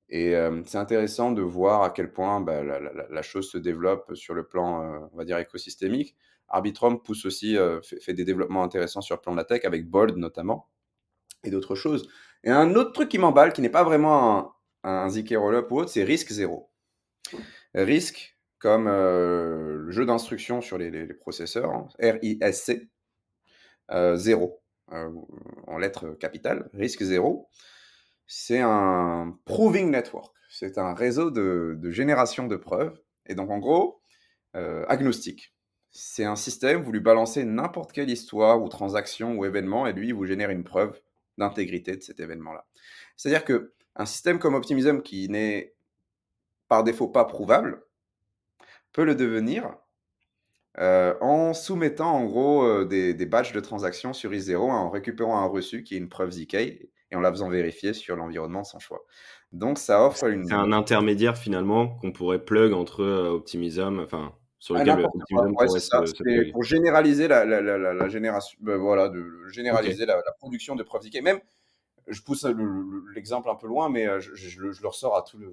Et 0.09 0.35
c'est 0.67 0.79
intéressant 0.79 1.33
de 1.33 1.43
voir 1.43 1.83
à 1.83 1.91
quel 1.91 2.13
point 2.13 2.41
bah, 2.41 2.63
la, 2.63 3.23
chose 3.23 3.51
se 3.51 3.59
développe 3.59 4.15
sur 4.15 4.35
le 4.35 4.47
plan, 4.47 5.09
on 5.13 5.17
va 5.17 5.25
dire, 5.25 5.39
écosystémique. 5.39 6.17
Arbitrum 6.49 7.03
pousse 7.03 7.25
aussi, 7.27 7.57
fait, 7.83 8.13
des 8.13 8.25
développements 8.25 8.63
intéressants 8.63 9.01
sur 9.01 9.17
le 9.17 9.21
plan 9.21 9.33
de 9.33 9.39
la 9.39 9.45
tech, 9.45 9.65
avec 9.65 9.89
Bold 9.89 10.17
notamment, 10.17 10.69
et 11.43 11.51
d'autres 11.51 11.75
choses. 11.75 12.09
Et 12.43 12.51
un 12.51 12.75
autre 12.75 12.93
truc 12.93 13.09
qui 13.09 13.19
m'emballe, 13.19 13.53
qui 13.53 13.63
n'est 13.63 13.71
pas 13.71 13.85
vraiment 13.85 14.55
un, 14.83 15.05
un 15.05 15.09
ZK 15.09 15.35
Rollup 15.37 15.71
ou 15.71 15.81
autre, 15.81 15.91
c'est 15.91 16.05
Risk 16.05 16.31
Zero. 16.31 16.71
Risk, 17.75 18.34
comme 18.59 18.87
le 18.87 19.91
jeu 19.91 20.07
d'instruction 20.07 20.61
sur 20.61 20.79
les, 20.79 21.07
processeurs, 21.15 21.71
hein, 21.71 21.89
R-I-S-C, 22.01 22.89
0, 23.91 24.63
en 24.89 25.79
lettres 25.79 26.11
capitales, 26.19 26.71
Risk 26.73 27.03
Zero 27.03 27.49
c'est 28.27 28.61
un 28.61 29.39
proving 29.45 29.91
network. 29.91 30.35
C'est 30.51 30.79
un 30.79 30.95
réseau 30.95 31.31
de, 31.31 31.79
génération 31.91 32.47
de 32.47 32.57
preuves. 32.57 32.99
Et 33.27 33.35
donc, 33.35 33.51
en 33.51 33.59
gros, 33.59 34.01
euh, 34.57 34.85
agnostique. 34.89 35.55
C'est 35.91 36.25
un 36.25 36.37
système, 36.37 36.83
vous 36.83 36.93
lui 36.93 37.01
balancez 37.01 37.45
n'importe 37.45 37.93
quelle 37.93 38.11
histoire 38.11 38.61
ou 38.63 38.69
transaction 38.69 39.37
ou 39.37 39.45
événement, 39.45 39.87
et 39.87 39.93
lui, 39.93 40.09
il 40.09 40.15
vous 40.15 40.27
génère 40.27 40.51
une 40.51 40.65
preuve 40.65 41.01
d'intégrité 41.39 41.97
de 41.97 42.03
cet 42.03 42.19
événement-là. 42.19 42.67
C'est-à-dire 43.17 43.45
que 43.45 43.73
un 43.95 44.07
système 44.07 44.41
comme 44.41 44.55
Optimism, 44.55 45.03
qui 45.03 45.29
n'est 45.29 45.75
par 46.69 46.83
défaut 46.83 47.09
pas 47.09 47.25
prouvable, 47.25 47.81
peut 48.95 49.05
le 49.05 49.15
devenir 49.15 49.77
euh, 50.79 51.15
en 51.21 51.53
soumettant 51.53 52.13
en 52.15 52.25
gros 52.25 52.65
euh, 52.65 52.85
des, 52.85 53.13
des, 53.15 53.27
badges 53.27 53.53
de 53.53 53.61
transactions 53.61 54.13
sur 54.13 54.33
I0 54.33 54.57
en 54.57 54.91
récupérant 54.91 55.39
un 55.39 55.47
reçu 55.47 55.85
qui 55.85 55.95
est 55.95 55.99
une 55.99 56.09
preuve 56.09 56.31
ZK 56.31 56.55
et 56.55 56.91
en 57.15 57.21
la 57.21 57.31
faisant 57.31 57.49
vérifier 57.49 57.93
sur 57.93 58.17
l'environnement 58.17 58.65
sans 58.65 58.81
choix. 58.81 59.05
Donc 59.53 59.79
ça 59.79 60.05
offre 60.05 60.25
une. 60.25 60.47
C'est 60.47 60.55
un 60.55 60.73
intermédiaire 60.73 61.39
finalement 61.39 61.97
qu'on 61.99 62.11
pourrait 62.11 62.45
plug 62.45 62.73
entre 62.73 63.03
euh, 63.03 63.29
Optimism, 63.29 64.01
enfin 64.01 64.33
sur 64.59 64.75
lequel 64.75 65.05
Optimism 65.05 65.55
pourrait 65.55 66.51
Pour 66.51 66.65
généraliser 66.65 67.29
la, 67.29 67.45
la, 67.45 67.61
la, 67.61 67.95
la 67.95 68.09
génération, 68.09 68.59
ben 68.61 68.77
voilà, 68.77 69.09
de 69.09 69.25
généraliser 69.49 70.07
la, 70.07 70.21
production 70.39 70.75
de 70.75 70.83
preuves 70.83 71.03
d'IK. 71.03 71.23
Même, 71.23 71.41
je 72.09 72.21
pousse 72.23 72.47
l'exemple 73.15 73.49
un 73.49 73.55
peu 73.55 73.69
loin, 73.69 73.89
mais 73.91 74.21
je, 74.21 74.35
je, 74.35 74.61
le 74.61 74.89
ressors 74.89 75.17
à 75.17 75.23
tout 75.23 75.39
le, 75.39 75.53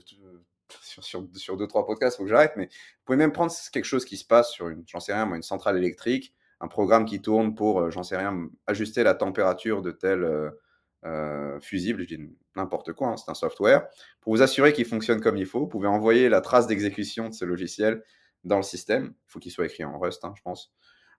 sur, 0.82 1.58
deux 1.58 1.68
trois 1.68 1.86
podcasts, 1.86 2.18
faut 2.18 2.24
que 2.24 2.30
j'arrête. 2.30 2.54
Mais 2.56 2.66
vous 2.66 3.04
pouvez 3.06 3.18
même 3.18 3.32
prendre 3.32 3.52
quelque 3.72 3.86
chose 3.86 4.06
qui 4.06 4.18
se 4.18 4.26
passe 4.26 4.52
sur 4.52 4.70
une, 4.70 4.84
j'en 4.88 5.00
sais 5.00 5.14
rien, 5.14 5.26
moi, 5.26 5.38
une 5.38 5.44
centrale 5.44 5.78
électrique, 5.78 6.34
un 6.60 6.68
programme 6.68 7.06
qui 7.06 7.22
tourne 7.22 7.56
pour, 7.56 7.82
euh, 7.82 7.92
j'en 7.92 8.04
sais 8.04 8.18
rien, 8.18 8.50
ajuster 8.68 9.04
la 9.04 9.14
température 9.14 9.82
de 9.82 9.92
tel 9.92 10.52
euh, 11.04 11.60
fusible, 11.60 12.02
je 12.02 12.16
dis 12.16 12.30
n'importe 12.56 12.94
quoi, 12.94 13.08
hein, 13.10 13.18
c'est 13.18 13.32
un 13.32 13.36
software. 13.36 13.88
Pour 14.20 14.34
vous 14.34 14.42
assurer 14.42 14.72
qu'il 14.74 14.86
fonctionne 14.86 15.20
comme 15.20 15.38
il 15.38 15.46
faut, 15.46 15.60
vous 15.60 15.68
pouvez 15.68 15.88
envoyer 15.88 16.30
la 16.30 16.42
trace 16.42 16.68
d'exécution 16.68 17.30
de 17.30 17.34
ce 17.34 17.46
logiciel 17.46 18.04
dans 18.44 18.58
le 18.58 18.64
système. 18.64 19.14
Il 19.28 19.32
faut 19.32 19.40
qu'il 19.40 19.52
soit 19.52 19.66
écrit 19.66 19.84
en 19.84 19.98
Rust, 19.98 20.24
hein, 20.24 20.34
je 20.38 20.42
pense. 20.44 20.72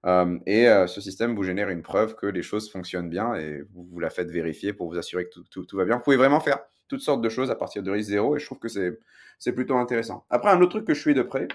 Euh, 0.05 0.39
et 0.47 0.69
euh, 0.69 0.87
ce 0.87 1.01
système 1.01 1.35
vous 1.35 1.45
génère 1.45 1.69
une 1.69 1.83
preuve 1.83 2.17
que 2.17 2.27
les 2.27 2.43
choses 2.43 2.71
fonctionnent 2.71 3.09
bien 3.09 3.35
et 3.35 3.63
vous, 3.73 3.85
vous 3.85 4.01
la 4.01 4.11
faites 4.11 4.31
vérifier 4.31 4.73
pour 4.73 4.89
vous 4.89 4.99
assurer 4.99 5.27
que 5.27 5.41
tout, 5.41 5.65
tout, 5.65 5.77
va 5.77 5.85
bien. 5.85 5.97
Vous 5.97 6.03
pouvez 6.03 6.17
vraiment 6.17 6.41
faire 6.41 6.59
toutes 6.93 7.01
sortes 7.01 7.23
de 7.23 7.31
choses 7.31 7.51
à 7.51 7.55
partir 7.55 7.83
de 7.83 7.91
risque 7.91 8.11
zéro 8.11 8.37
et 8.37 8.39
je 8.39 8.45
trouve 8.45 8.59
que 8.59 8.69
c'est 8.69 9.53
plutôt 9.53 9.79
intéressant. 9.79 10.27
Après, 10.29 10.51
un 10.51 10.61
autre 10.61 10.73
truc 10.73 10.87
que 10.87 10.93
je 10.93 11.01
suis 11.01 11.15
de 11.15 11.23
près, 11.23 11.49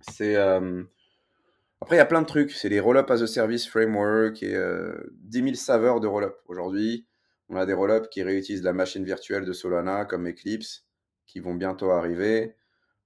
c'est. 0.00 0.34
Après, 0.34 1.96
il 1.96 1.98
y 1.98 2.00
a 2.00 2.06
plein 2.06 2.22
de 2.22 2.26
trucs. 2.26 2.52
C'est 2.52 2.70
les 2.70 2.80
Rollup 2.80 3.10
as 3.10 3.20
a 3.20 3.26
Service 3.26 3.68
Framework 3.68 4.42
et 4.42 4.58
10 5.10 5.42
000 5.42 5.54
saveurs 5.56 6.00
de 6.00 6.06
Rollup. 6.06 6.36
Aujourd'hui, 6.46 7.06
on 7.50 7.56
a 7.56 7.66
des 7.66 7.74
rollups 7.74 8.08
qui 8.08 8.22
réutilisent 8.22 8.62
la 8.62 8.72
machine 8.72 9.04
virtuelle 9.04 9.44
de 9.44 9.52
Solana 9.52 10.06
comme 10.06 10.26
Eclipse, 10.26 10.86
qui 11.26 11.40
vont 11.40 11.54
bientôt 11.54 11.90
arriver. 11.90 12.56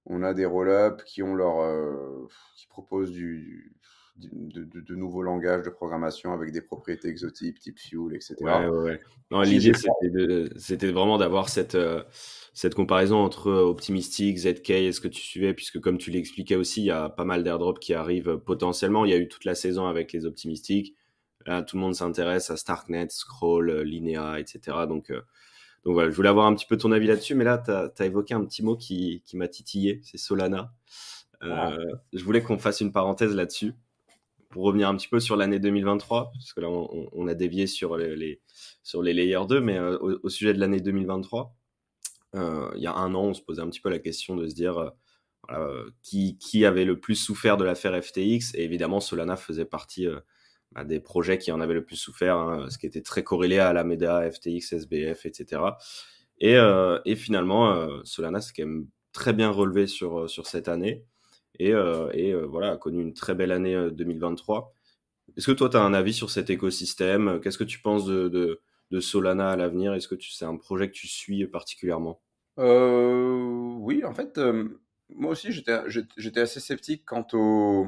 On 0.05 0.23
a 0.23 0.33
des 0.33 0.45
rollups 0.45 1.03
qui 1.03 1.21
ont 1.21 1.35
leur, 1.35 1.59
euh, 1.61 2.27
qui 2.55 2.67
proposent 2.67 3.11
du, 3.11 3.75
de, 4.21 4.95
nouveaux 4.95 5.23
langages 5.23 5.63
de 5.63 5.69
programmation 5.69 6.33
avec 6.33 6.51
des 6.51 6.61
propriétés 6.61 7.07
exotiques, 7.07 7.59
type 7.59 7.79
Fuel, 7.79 8.15
etc. 8.15 8.35
Ouais, 8.41 8.67
ouais, 8.67 8.99
Non, 9.31 9.41
l'idée, 9.41 9.73
c'était 10.57 10.91
vraiment 10.91 11.17
d'avoir 11.17 11.49
cette, 11.49 11.75
euh, 11.75 12.03
cette 12.53 12.75
comparaison 12.75 13.17
entre 13.17 13.51
Optimistic, 13.51 14.37
ZK 14.37 14.69
et 14.69 14.91
ce 14.91 15.01
que 15.01 15.07
tu 15.07 15.21
suivais, 15.21 15.53
puisque 15.53 15.79
comme 15.79 15.97
tu 15.97 16.11
l'expliquais 16.11 16.55
aussi, 16.55 16.81
il 16.81 16.85
y 16.85 16.91
a 16.91 17.09
pas 17.09 17.25
mal 17.25 17.43
d'airdrops 17.43 17.79
qui 17.79 17.93
arrivent 17.93 18.37
potentiellement. 18.37 19.05
Il 19.05 19.11
y 19.11 19.13
a 19.13 19.17
eu 19.17 19.27
toute 19.27 19.45
la 19.45 19.55
saison 19.55 19.87
avec 19.87 20.13
les 20.13 20.25
Optimistiques 20.25 20.95
tout 21.65 21.75
le 21.75 21.81
monde 21.81 21.95
s'intéresse 21.95 22.49
à 22.49 22.57
Starknet, 22.57 23.07
Scroll, 23.09 23.69
euh, 23.69 23.83
Linea, 23.83 24.39
etc. 24.39 24.77
Donc, 24.87 25.11
euh, 25.11 25.21
donc 25.83 25.93
voilà, 25.93 26.09
je 26.09 26.15
voulais 26.15 26.29
avoir 26.29 26.45
un 26.45 26.55
petit 26.55 26.65
peu 26.65 26.77
ton 26.77 26.91
avis 26.91 27.07
là-dessus, 27.07 27.35
mais 27.35 27.43
là, 27.43 27.57
tu 27.57 27.71
as, 27.71 28.05
évoqué 28.05 28.33
un 28.33 28.45
petit 28.45 28.63
mot 28.63 28.75
qui, 28.75 29.23
qui 29.25 29.37
m'a 29.37 29.47
titillé, 29.47 30.01
c'est 30.03 30.17
Solana. 30.17 30.73
Euh, 31.43 31.75
je 32.13 32.23
voulais 32.23 32.43
qu'on 32.43 32.59
fasse 32.59 32.81
une 32.81 32.91
parenthèse 32.91 33.33
là-dessus 33.33 33.73
pour 34.51 34.63
revenir 34.63 34.89
un 34.89 34.95
petit 34.95 35.07
peu 35.07 35.19
sur 35.19 35.35
l'année 35.35 35.59
2023, 35.59 36.31
parce 36.33 36.53
que 36.53 36.61
là, 36.61 36.69
on, 36.69 37.27
a 37.27 37.33
dévié 37.33 37.67
sur 37.67 37.97
les, 37.97 38.41
sur 38.83 39.01
les 39.01 39.13
layers 39.13 39.47
2, 39.47 39.61
mais 39.61 39.79
au, 39.79 40.29
sujet 40.29 40.53
de 40.53 40.59
l'année 40.59 40.79
2023, 40.79 41.55
il 42.33 42.81
y 42.81 42.87
a 42.87 42.93
un 42.93 43.13
an, 43.15 43.25
on 43.25 43.33
se 43.33 43.41
posait 43.41 43.61
un 43.61 43.69
petit 43.69 43.81
peu 43.81 43.89
la 43.89 43.99
question 43.99 44.35
de 44.35 44.47
se 44.47 44.55
dire 44.55 44.91
qui, 46.03 46.37
qui, 46.37 46.65
avait 46.65 46.85
le 46.85 46.99
plus 46.99 47.15
souffert 47.15 47.57
de 47.57 47.63
l'affaire 47.63 48.01
FTX, 48.01 48.53
et 48.55 48.63
évidemment, 48.63 48.99
Solana 48.99 49.37
faisait 49.37 49.65
partie 49.65 50.07
bah, 50.73 50.85
des 50.85 51.01
projets 51.01 51.37
qui 51.37 51.51
en 51.51 51.59
avaient 51.59 51.73
le 51.73 51.83
plus 51.83 51.97
souffert, 51.97 52.37
hein, 52.37 52.69
ce 52.69 52.77
qui 52.77 52.85
était 52.85 53.01
très 53.01 53.23
corrélé 53.23 53.59
à 53.59 53.73
la 53.73 53.83
MEDA, 53.83 54.31
FTX, 54.31 54.73
SBF, 54.73 55.25
etc. 55.25 55.61
Et, 56.39 56.55
euh, 56.55 56.99
et 57.05 57.15
finalement, 57.15 57.73
euh, 57.73 57.99
Solana 58.03 58.39
s'est 58.39 58.53
quand 58.55 58.65
même 58.65 58.87
très 59.11 59.33
bien 59.33 59.49
relevé 59.49 59.85
sur, 59.85 60.21
euh, 60.21 60.27
sur 60.27 60.47
cette 60.47 60.69
année 60.69 61.05
et, 61.67 61.73
et 62.13 62.33
voilà, 62.33 62.71
a 62.71 62.77
connu 62.77 63.01
une 63.01 63.13
très 63.13 63.35
belle 63.35 63.51
année 63.51 63.89
2023. 63.91 64.73
Est-ce 65.37 65.47
que 65.47 65.51
toi, 65.51 65.69
tu 65.69 65.77
as 65.77 65.81
un 65.81 65.93
avis 65.93 66.13
sur 66.13 66.29
cet 66.29 66.49
écosystème? 66.49 67.39
Qu'est-ce 67.41 67.57
que 67.57 67.63
tu 67.63 67.79
penses 67.79 68.05
de, 68.05 68.59
Solana 68.99 69.51
à 69.51 69.55
l'avenir? 69.55 69.93
Est-ce 69.93 70.07
que 70.07 70.15
c'est 70.19 70.45
un 70.45 70.57
projet 70.57 70.87
que 70.87 70.93
tu 70.93 71.07
suis 71.07 71.45
particulièrement? 71.47 72.21
Oui, 72.57 74.03
en 74.03 74.13
fait, 74.13 74.39
moi 75.09 75.31
aussi, 75.31 75.51
j'étais 75.51 76.41
assez 76.41 76.59
sceptique 76.59 77.05
quant 77.05 77.27
au... 77.33 77.87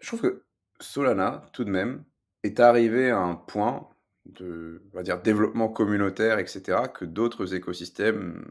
Je 0.00 0.06
trouve 0.08 0.22
que 0.22 0.42
Solana, 0.80 1.48
tout 1.52 1.64
de 1.64 1.70
même, 1.70 2.04
est 2.42 2.60
arrivé 2.60 3.10
à 3.10 3.18
un 3.18 3.36
point 3.36 3.88
de 4.26 4.82
on 4.92 4.96
va 4.96 5.02
dire, 5.02 5.20
développement 5.20 5.68
communautaire, 5.68 6.38
etc., 6.38 6.78
que 6.92 7.04
d'autres 7.04 7.54
écosystèmes 7.54 8.44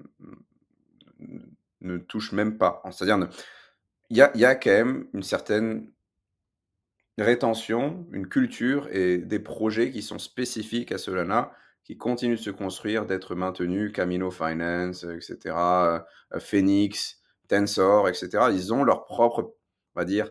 ne 1.82 1.98
touchent 1.98 2.34
même 2.34 2.58
pas. 2.58 2.82
C'est-à-dire, 2.92 3.30
il 4.12 4.18
y 4.18 4.46
a, 4.46 4.56
quand 4.56 4.70
même 4.70 5.08
une 5.14 5.24
certaine 5.24 5.90
rétention, 7.18 8.06
une 8.12 8.28
culture 8.28 8.88
et 8.92 9.18
des 9.18 9.40
projets 9.40 9.90
qui 9.92 10.02
sont 10.02 10.20
spécifiques 10.20 10.92
à 10.92 10.98
Solana, 10.98 11.52
qui 11.84 11.98
continuent 11.98 12.36
de 12.36 12.42
se 12.42 12.52
construire, 12.52 13.06
d'être 13.06 13.36
maintenus, 13.36 13.92
Camino 13.92 14.30
Finance, 14.30 15.04
etc., 15.04 15.56
euh, 15.56 16.00
Phoenix, 16.40 17.22
Tensor, 17.48 18.08
etc. 18.08 18.30
Ils 18.52 18.74
ont 18.74 18.84
leur 18.84 19.06
propre, 19.06 19.56
on 19.96 20.00
va 20.00 20.06
dire, 20.06 20.30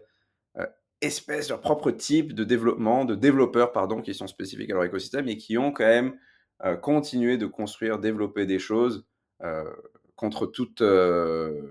espèce, 1.00 1.48
leur 1.48 1.60
propre 1.60 1.90
type 1.90 2.34
de 2.34 2.44
développement, 2.44 3.04
de 3.04 3.14
développeurs, 3.14 3.72
pardon, 3.72 4.02
qui 4.02 4.14
sont 4.14 4.26
spécifiques 4.26 4.70
à 4.70 4.74
leur 4.74 4.84
écosystème 4.84 5.28
et 5.28 5.36
qui 5.36 5.56
ont 5.58 5.72
quand 5.72 5.86
même 5.86 6.18
euh, 6.64 6.76
continué 6.76 7.38
de 7.38 7.46
construire, 7.46 7.98
développer 7.98 8.46
des 8.46 8.58
choses 8.58 9.06
euh, 9.42 9.64
contre 10.20 10.46
toute, 10.46 10.82
euh, 10.82 11.62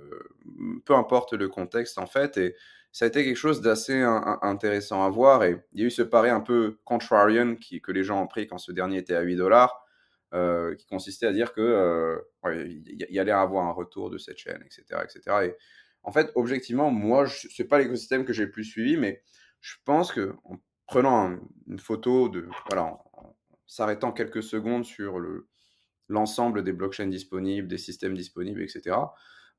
peu 0.85 0.95
importe 0.95 1.33
le 1.33 1.47
contexte 1.47 1.99
en 1.99 2.07
fait. 2.07 2.37
Et 2.37 2.55
ça 2.91 3.05
a 3.05 3.07
été 3.07 3.23
quelque 3.23 3.37
chose 3.37 3.61
d'assez 3.61 4.01
intéressant 4.41 5.05
à 5.05 5.09
voir. 5.09 5.43
Et 5.43 5.63
il 5.73 5.81
y 5.81 5.83
a 5.83 5.87
eu 5.87 5.91
ce 5.91 6.01
pari 6.01 6.31
un 6.31 6.41
peu 6.41 6.79
contrarian 6.83 7.55
que 7.55 7.91
les 7.91 8.03
gens 8.03 8.19
ont 8.21 8.27
pris 8.27 8.47
quand 8.47 8.57
ce 8.57 8.71
dernier 8.71 8.97
était 8.97 9.13
à 9.13 9.21
8 9.21 9.35
dollars. 9.35 9.85
qui 10.77 10.87
consistait 10.87 11.27
à 11.27 11.31
dire 11.31 11.53
que 11.53 12.19
il 12.45 13.05
y, 13.09 13.19
allait 13.19 13.31
avoir 13.31 13.67
un 13.67 13.71
retour 13.71 14.09
de 14.09 14.17
cette 14.17 14.37
chaîne, 14.37 14.63
etc., 14.65 15.01
etc. 15.03 15.21
Et 15.43 15.55
en 16.01 16.11
fait, 16.11 16.31
objectivement, 16.33 16.89
moi, 16.89 17.27
ce 17.27 17.47
n'est 17.61 17.67
pas 17.67 17.77
l'écosystème 17.77 18.25
que 18.25 18.33
j'ai 18.33 18.45
le 18.45 18.51
plus 18.51 18.63
suivi, 18.63 18.97
mais 18.97 19.21
je 19.61 19.75
pense 19.85 20.11
que 20.11 20.33
en 20.45 20.57
prenant 20.87 21.37
une 21.67 21.79
photo, 21.79 22.29
de, 22.29 22.49
voilà, 22.69 22.85
en, 22.85 23.35
s'arrêtant 23.67 24.11
quelques 24.11 24.41
secondes 24.41 24.83
sur 24.85 25.19
le, 25.19 25.47
l'ensemble 26.09 26.63
des 26.63 26.73
blockchains 26.73 27.07
disponibles, 27.07 27.67
des 27.67 27.77
systèmes 27.77 28.15
disponibles, 28.15 28.61
etc., 28.61 28.97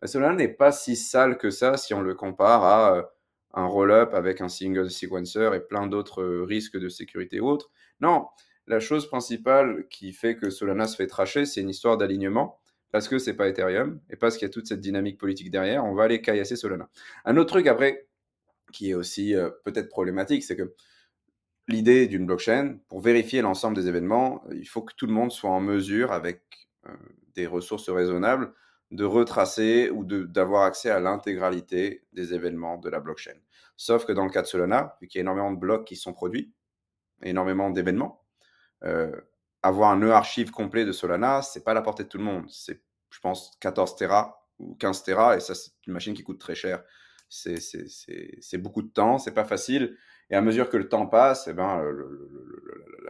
bah, 0.00 0.06
cela 0.06 0.32
n'est 0.32 0.48
pas 0.48 0.72
si 0.72 0.96
sale 0.96 1.36
que 1.38 1.50
ça 1.50 1.76
si 1.76 1.94
on 1.94 2.00
le 2.00 2.14
compare 2.14 2.64
à 2.64 2.96
euh, 2.96 3.02
un 3.54 3.66
roll-up 3.66 4.14
avec 4.14 4.40
un 4.40 4.48
single 4.48 4.90
sequencer 4.90 5.50
et 5.54 5.60
plein 5.60 5.86
d'autres 5.86 6.22
euh, 6.22 6.44
risques 6.44 6.78
de 6.78 6.88
sécurité 6.88 7.40
ou 7.40 7.48
autres. 7.48 7.70
Non, 8.00 8.26
la 8.66 8.80
chose 8.80 9.08
principale 9.08 9.86
qui 9.90 10.12
fait 10.12 10.36
que 10.36 10.50
Solana 10.50 10.86
se 10.86 10.96
fait 10.96 11.06
tracher, 11.06 11.44
c'est 11.44 11.60
une 11.60 11.68
histoire 11.68 11.96
d'alignement 11.96 12.60
parce 12.92 13.08
que 13.08 13.18
c'est 13.18 13.34
pas 13.34 13.48
Ethereum 13.48 14.00
et 14.10 14.16
parce 14.16 14.36
qu'il 14.36 14.46
y 14.46 14.50
a 14.50 14.52
toute 14.52 14.66
cette 14.66 14.80
dynamique 14.80 15.18
politique 15.18 15.50
derrière, 15.50 15.84
on 15.84 15.94
va 15.94 16.04
aller 16.04 16.22
caillasser 16.22 16.56
Solana. 16.56 16.88
Un 17.24 17.36
autre 17.36 17.50
truc 17.50 17.66
après 17.66 18.06
qui 18.72 18.90
est 18.90 18.94
aussi 18.94 19.34
euh, 19.34 19.50
peut-être 19.64 19.88
problématique, 19.88 20.44
c'est 20.44 20.56
que 20.56 20.74
l'idée 21.68 22.06
d'une 22.06 22.26
blockchain, 22.26 22.78
pour 22.88 23.00
vérifier 23.00 23.42
l'ensemble 23.42 23.76
des 23.76 23.88
événements, 23.88 24.42
il 24.52 24.68
faut 24.68 24.82
que 24.82 24.94
tout 24.94 25.06
le 25.06 25.12
monde 25.12 25.32
soit 25.32 25.50
en 25.50 25.60
mesure, 25.60 26.12
avec 26.12 26.42
euh, 26.86 26.96
des 27.34 27.46
ressources 27.46 27.88
raisonnables, 27.88 28.52
de 28.90 29.04
retracer 29.04 29.90
ou 29.90 30.04
d'avoir 30.04 30.64
accès 30.64 30.90
à 30.90 30.98
l'intégralité 30.98 32.04
des 32.12 32.34
événements 32.34 32.76
de 32.76 32.88
la 32.88 32.98
blockchain. 32.98 33.36
Sauf 33.76 34.04
que 34.04 34.12
dans 34.12 34.24
le 34.24 34.30
cas 34.30 34.42
de 34.42 34.46
Solana, 34.46 34.96
vu 35.00 35.06
qu'il 35.06 35.18
y 35.18 35.20
a 35.20 35.22
énormément 35.22 35.52
de 35.52 35.58
blocs 35.58 35.86
qui 35.86 35.96
sont 35.96 36.12
produits, 36.12 36.52
énormément 37.22 37.70
d'événements, 37.70 38.24
euh, 38.84 39.12
avoir 39.62 39.90
un 39.90 39.98
nœud 39.98 40.12
archive 40.12 40.50
complet 40.50 40.84
de 40.84 40.92
Solana, 40.92 41.42
c'est 41.42 41.62
pas 41.62 41.74
la 41.74 41.82
portée 41.82 42.04
de 42.04 42.08
tout 42.08 42.18
le 42.18 42.24
monde. 42.24 42.46
C'est, 42.50 42.82
je 43.10 43.20
pense, 43.20 43.52
14 43.60 43.94
Tera 43.96 44.48
ou 44.58 44.74
15 44.74 45.04
Tera, 45.04 45.36
et 45.36 45.40
ça, 45.40 45.54
c'est 45.54 45.70
une 45.86 45.92
machine 45.92 46.14
qui 46.14 46.22
coûte 46.22 46.40
très 46.40 46.54
cher. 46.54 46.82
C'est 47.28 48.58
beaucoup 48.58 48.82
de 48.82 48.88
temps, 48.88 49.18
c'est 49.18 49.34
pas 49.34 49.44
facile. 49.44 49.96
Et 50.30 50.36
à 50.36 50.40
mesure 50.40 50.68
que 50.68 50.76
le 50.76 50.88
temps 50.88 51.06
passe, 51.06 51.48
eh 51.48 51.52
ben, 51.52 51.82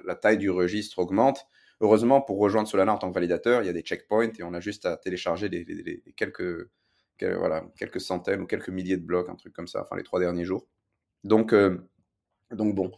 la 0.04 0.14
taille 0.14 0.38
du 0.38 0.50
registre 0.50 0.98
augmente. 0.98 1.46
Heureusement, 1.80 2.20
pour 2.20 2.38
rejoindre 2.38 2.68
Solana 2.68 2.92
en 2.92 2.98
tant 2.98 3.08
que 3.08 3.14
validateur, 3.14 3.62
il 3.62 3.66
y 3.66 3.68
a 3.68 3.72
des 3.72 3.82
checkpoints 3.82 4.32
et 4.38 4.42
on 4.42 4.52
a 4.52 4.60
juste 4.60 4.86
à 4.86 4.96
télécharger 4.96 5.48
les, 5.48 6.02
quelques, 6.16 6.68
quelques 7.16 8.00
centaines 8.00 8.42
ou 8.42 8.46
quelques 8.46 8.68
milliers 8.68 8.96
de 8.96 9.04
blocs, 9.04 9.28
un 9.28 9.34
truc 9.34 9.52
comme 9.52 9.66
ça, 9.66 9.82
enfin 9.82 9.96
les 9.96 10.02
trois 10.02 10.20
derniers 10.20 10.44
jours. 10.44 10.66
Donc, 11.24 11.52
euh, 11.52 11.78
donc 12.50 12.74
bon. 12.74 12.90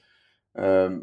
Euh, 0.59 1.01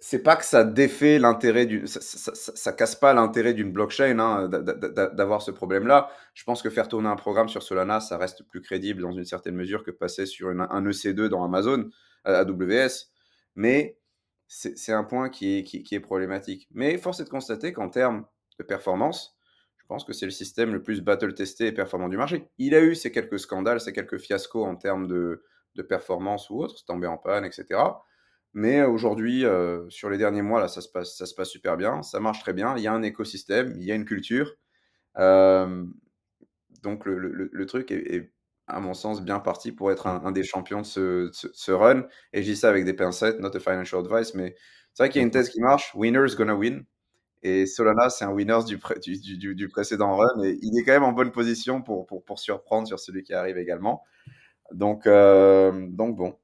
c'est 0.00 0.22
pas 0.22 0.36
que 0.36 0.44
ça 0.44 0.64
défait 0.64 1.18
l'intérêt 1.18 1.66
du, 1.66 1.86
ça, 1.86 2.72
casse 2.72 2.96
pas 2.96 3.12
l'intérêt 3.12 3.52
d'une 3.52 3.70
blockchain 3.70 4.18
hein, 4.18 4.48
d'avoir 4.48 5.42
ce 5.42 5.50
problème-là. 5.50 6.10
Je 6.32 6.42
pense 6.44 6.62
que 6.62 6.70
faire 6.70 6.88
tourner 6.88 7.08
un 7.08 7.16
programme 7.16 7.50
sur 7.50 7.62
Solana, 7.62 8.00
ça 8.00 8.16
reste 8.16 8.42
plus 8.44 8.62
crédible 8.62 9.02
dans 9.02 9.12
une 9.12 9.26
certaine 9.26 9.54
mesure 9.54 9.84
que 9.84 9.90
passer 9.90 10.24
sur 10.24 10.48
un 10.48 10.84
EC2 10.86 11.26
dans 11.26 11.44
Amazon, 11.44 11.90
AWS. 12.24 13.10
Mais 13.56 13.98
c'est 14.48 14.92
un 14.92 15.04
point 15.04 15.28
qui 15.28 15.58
est, 15.58 16.00
problématique. 16.00 16.66
Mais 16.72 16.96
force 16.96 17.20
est 17.20 17.24
de 17.24 17.28
constater 17.28 17.74
qu'en 17.74 17.90
termes 17.90 18.24
de 18.58 18.64
performance, 18.64 19.36
je 19.76 19.84
pense 19.86 20.04
que 20.04 20.14
c'est 20.14 20.24
le 20.24 20.32
système 20.32 20.72
le 20.72 20.82
plus 20.82 21.02
battle-testé 21.02 21.66
et 21.66 21.72
performant 21.72 22.08
du 22.08 22.16
marché. 22.16 22.48
Il 22.56 22.74
a 22.74 22.80
eu 22.80 22.94
ces 22.94 23.12
quelques 23.12 23.38
scandales, 23.38 23.80
ces 23.80 23.92
quelques 23.92 24.18
fiascos 24.18 24.64
en 24.64 24.76
termes 24.76 25.06
de, 25.08 25.44
de 25.74 25.82
performance 25.82 26.48
ou 26.48 26.58
autre, 26.60 26.82
tombé 26.86 27.06
en 27.06 27.18
panne, 27.18 27.44
etc. 27.44 27.80
Mais 28.52 28.82
aujourd'hui, 28.82 29.44
euh, 29.44 29.88
sur 29.90 30.10
les 30.10 30.18
derniers 30.18 30.42
mois, 30.42 30.60
là, 30.60 30.68
ça 30.68 30.80
se, 30.80 30.88
passe, 30.88 31.16
ça 31.16 31.26
se 31.26 31.34
passe 31.34 31.48
super 31.48 31.76
bien, 31.76 32.02
ça 32.02 32.18
marche 32.18 32.40
très 32.40 32.52
bien. 32.52 32.76
Il 32.76 32.82
y 32.82 32.88
a 32.88 32.92
un 32.92 33.02
écosystème, 33.02 33.74
il 33.76 33.84
y 33.84 33.92
a 33.92 33.94
une 33.94 34.04
culture. 34.04 34.56
Euh, 35.18 35.84
donc 36.82 37.04
le, 37.04 37.16
le, 37.18 37.66
truc 37.66 37.90
est, 37.92 38.32
à 38.66 38.80
mon 38.80 38.94
sens, 38.94 39.22
bien 39.22 39.38
parti 39.38 39.70
pour 39.70 39.92
être 39.92 40.06
un, 40.06 40.32
des 40.32 40.42
champions 40.42 40.80
de 40.80 40.86
ce, 40.86 41.30
ce, 41.32 41.72
run. 41.72 42.06
Et 42.32 42.42
je 42.42 42.50
dis 42.50 42.56
ça 42.56 42.68
avec 42.68 42.84
des 42.84 42.94
pincettes, 42.94 43.38
not 43.38 43.54
a 43.54 43.60
financial 43.60 44.04
advice, 44.04 44.34
mais 44.34 44.56
c'est 44.94 45.04
vrai 45.04 45.10
qu'il 45.10 45.20
y 45.20 45.24
a 45.24 45.26
une 45.26 45.30
thèse 45.32 45.50
qui 45.50 45.60
marche, 45.60 45.94
winners 45.94 46.34
gonna 46.36 46.54
win. 46.54 46.84
Et 47.42 47.66
Solana, 47.66 48.10
c'est 48.10 48.24
un 48.24 48.32
winners 48.32 48.64
du, 48.66 48.78
du, 49.00 49.38
du, 49.38 49.54
du, 49.54 49.68
précédent 49.68 50.16
run. 50.16 50.42
Et 50.42 50.58
il 50.60 50.78
est 50.78 50.82
quand 50.84 50.92
même 50.92 51.04
en 51.04 51.12
bonne 51.12 51.30
position 51.30 51.82
pour, 51.82 52.06
pour, 52.06 52.24
pour 52.24 52.38
surprendre 52.38 52.88
sur 52.88 52.98
celui 52.98 53.22
qui 53.22 53.32
arrive 53.32 53.58
également. 53.58 54.02
Donc, 54.72 55.06
euh, 55.06 55.86
donc 55.88 56.16
bon. 56.16 56.36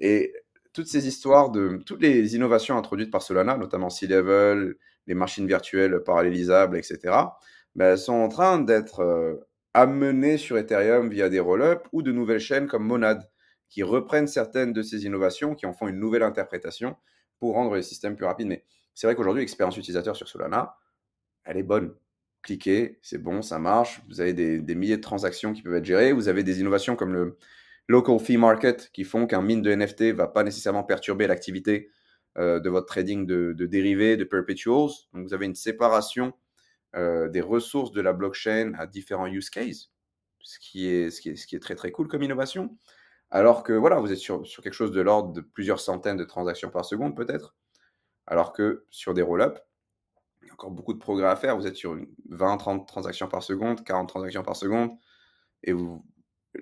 et 0.00 0.32
toutes 0.72 0.86
ces 0.86 1.06
histoires 1.06 1.50
de 1.50 1.80
toutes 1.84 2.02
les 2.02 2.34
innovations 2.36 2.76
introduites 2.76 3.10
par 3.10 3.22
Solana, 3.22 3.56
notamment 3.56 3.90
C-Level, 3.90 4.76
les 5.06 5.14
machines 5.14 5.46
virtuelles 5.46 6.02
parallélisables, 6.04 6.76
etc., 6.76 7.16
ben, 7.74 7.96
sont 7.96 8.14
en 8.14 8.28
train 8.28 8.58
d'être 8.58 9.00
euh, 9.00 9.36
amenées 9.74 10.36
sur 10.36 10.58
Ethereum 10.58 11.08
via 11.08 11.28
des 11.28 11.40
roll-ups 11.40 11.82
ou 11.92 12.02
de 12.02 12.12
nouvelles 12.12 12.40
chaînes 12.40 12.66
comme 12.66 12.84
Monad, 12.84 13.28
qui 13.68 13.82
reprennent 13.82 14.26
certaines 14.26 14.72
de 14.72 14.82
ces 14.82 15.06
innovations, 15.06 15.54
qui 15.54 15.66
en 15.66 15.72
font 15.72 15.88
une 15.88 15.98
nouvelle 15.98 16.24
interprétation 16.24 16.96
pour 17.38 17.54
rendre 17.54 17.74
les 17.76 17.82
systèmes 17.82 18.16
plus 18.16 18.26
rapides. 18.26 18.48
Mais 18.48 18.64
c'est 18.94 19.06
vrai 19.06 19.14
qu'aujourd'hui, 19.14 19.42
l'expérience 19.42 19.76
utilisateur 19.76 20.16
sur 20.16 20.28
Solana, 20.28 20.76
elle 21.44 21.56
est 21.56 21.62
bonne. 21.62 21.94
Cliquez, 22.42 22.98
c'est 23.02 23.18
bon, 23.18 23.42
ça 23.42 23.58
marche. 23.58 24.02
Vous 24.08 24.20
avez 24.20 24.32
des 24.32 24.74
milliers 24.74 24.96
de 24.96 25.02
transactions 25.02 25.52
qui 25.52 25.62
peuvent 25.62 25.74
être 25.74 25.84
gérées. 25.84 26.12
Vous 26.12 26.28
avez 26.28 26.42
des 26.42 26.60
innovations 26.60 26.96
comme 26.96 27.12
le, 27.12 27.36
local 27.90 28.20
fee 28.20 28.36
market 28.36 28.90
qui 28.92 29.04
font 29.04 29.26
qu'un 29.26 29.42
mine 29.42 29.62
de 29.62 29.74
NFT 29.74 30.12
va 30.14 30.28
pas 30.28 30.44
nécessairement 30.44 30.84
perturber 30.84 31.26
l'activité 31.26 31.90
euh, 32.38 32.60
de 32.60 32.70
votre 32.70 32.86
trading 32.86 33.26
de, 33.26 33.52
dérivés, 33.66 34.16
de 34.16 34.22
perpetuals. 34.24 34.90
Donc, 35.12 35.26
vous 35.26 35.34
avez 35.34 35.46
une 35.46 35.56
séparation 35.56 36.32
euh, 36.94 37.28
des 37.28 37.40
ressources 37.40 37.90
de 37.90 38.00
la 38.00 38.12
blockchain 38.12 38.74
à 38.78 38.86
différents 38.86 39.26
use 39.26 39.50
cases, 39.50 39.90
ce 40.42 40.58
qui 40.60 40.86
est, 40.86 41.60
très 41.60 41.74
très 41.74 41.90
cool 41.90 42.06
comme 42.06 42.22
innovation. 42.22 42.78
Alors 43.32 43.64
que 43.64 43.72
voilà, 43.72 43.98
vous 43.98 44.12
êtes 44.12 44.18
sur, 44.18 44.46
sur 44.46 44.62
quelque 44.62 44.74
chose 44.74 44.92
de 44.92 45.00
l'ordre 45.00 45.32
de 45.32 45.40
plusieurs 45.40 45.80
centaines 45.80 46.16
de 46.16 46.24
transactions 46.24 46.70
par 46.70 46.84
seconde 46.84 47.16
peut-être. 47.16 47.56
Alors 48.26 48.52
que 48.52 48.84
sur 48.90 49.14
des 49.14 49.22
roll-ups, 49.22 49.60
il 50.42 50.46
y 50.46 50.50
a 50.50 50.52
encore 50.54 50.70
beaucoup 50.70 50.94
de 50.94 50.98
progrès 50.98 51.28
à 51.28 51.36
faire. 51.36 51.56
Vous 51.56 51.66
êtes 51.66 51.76
sur 51.76 51.96
20, 52.28 52.56
30 52.56 52.86
transactions 52.86 53.28
par 53.28 53.42
seconde, 53.42 53.82
40 53.82 54.08
transactions 54.08 54.42
par 54.42 54.56
seconde, 54.56 54.92
et 55.64 55.72
vous, 55.72 56.04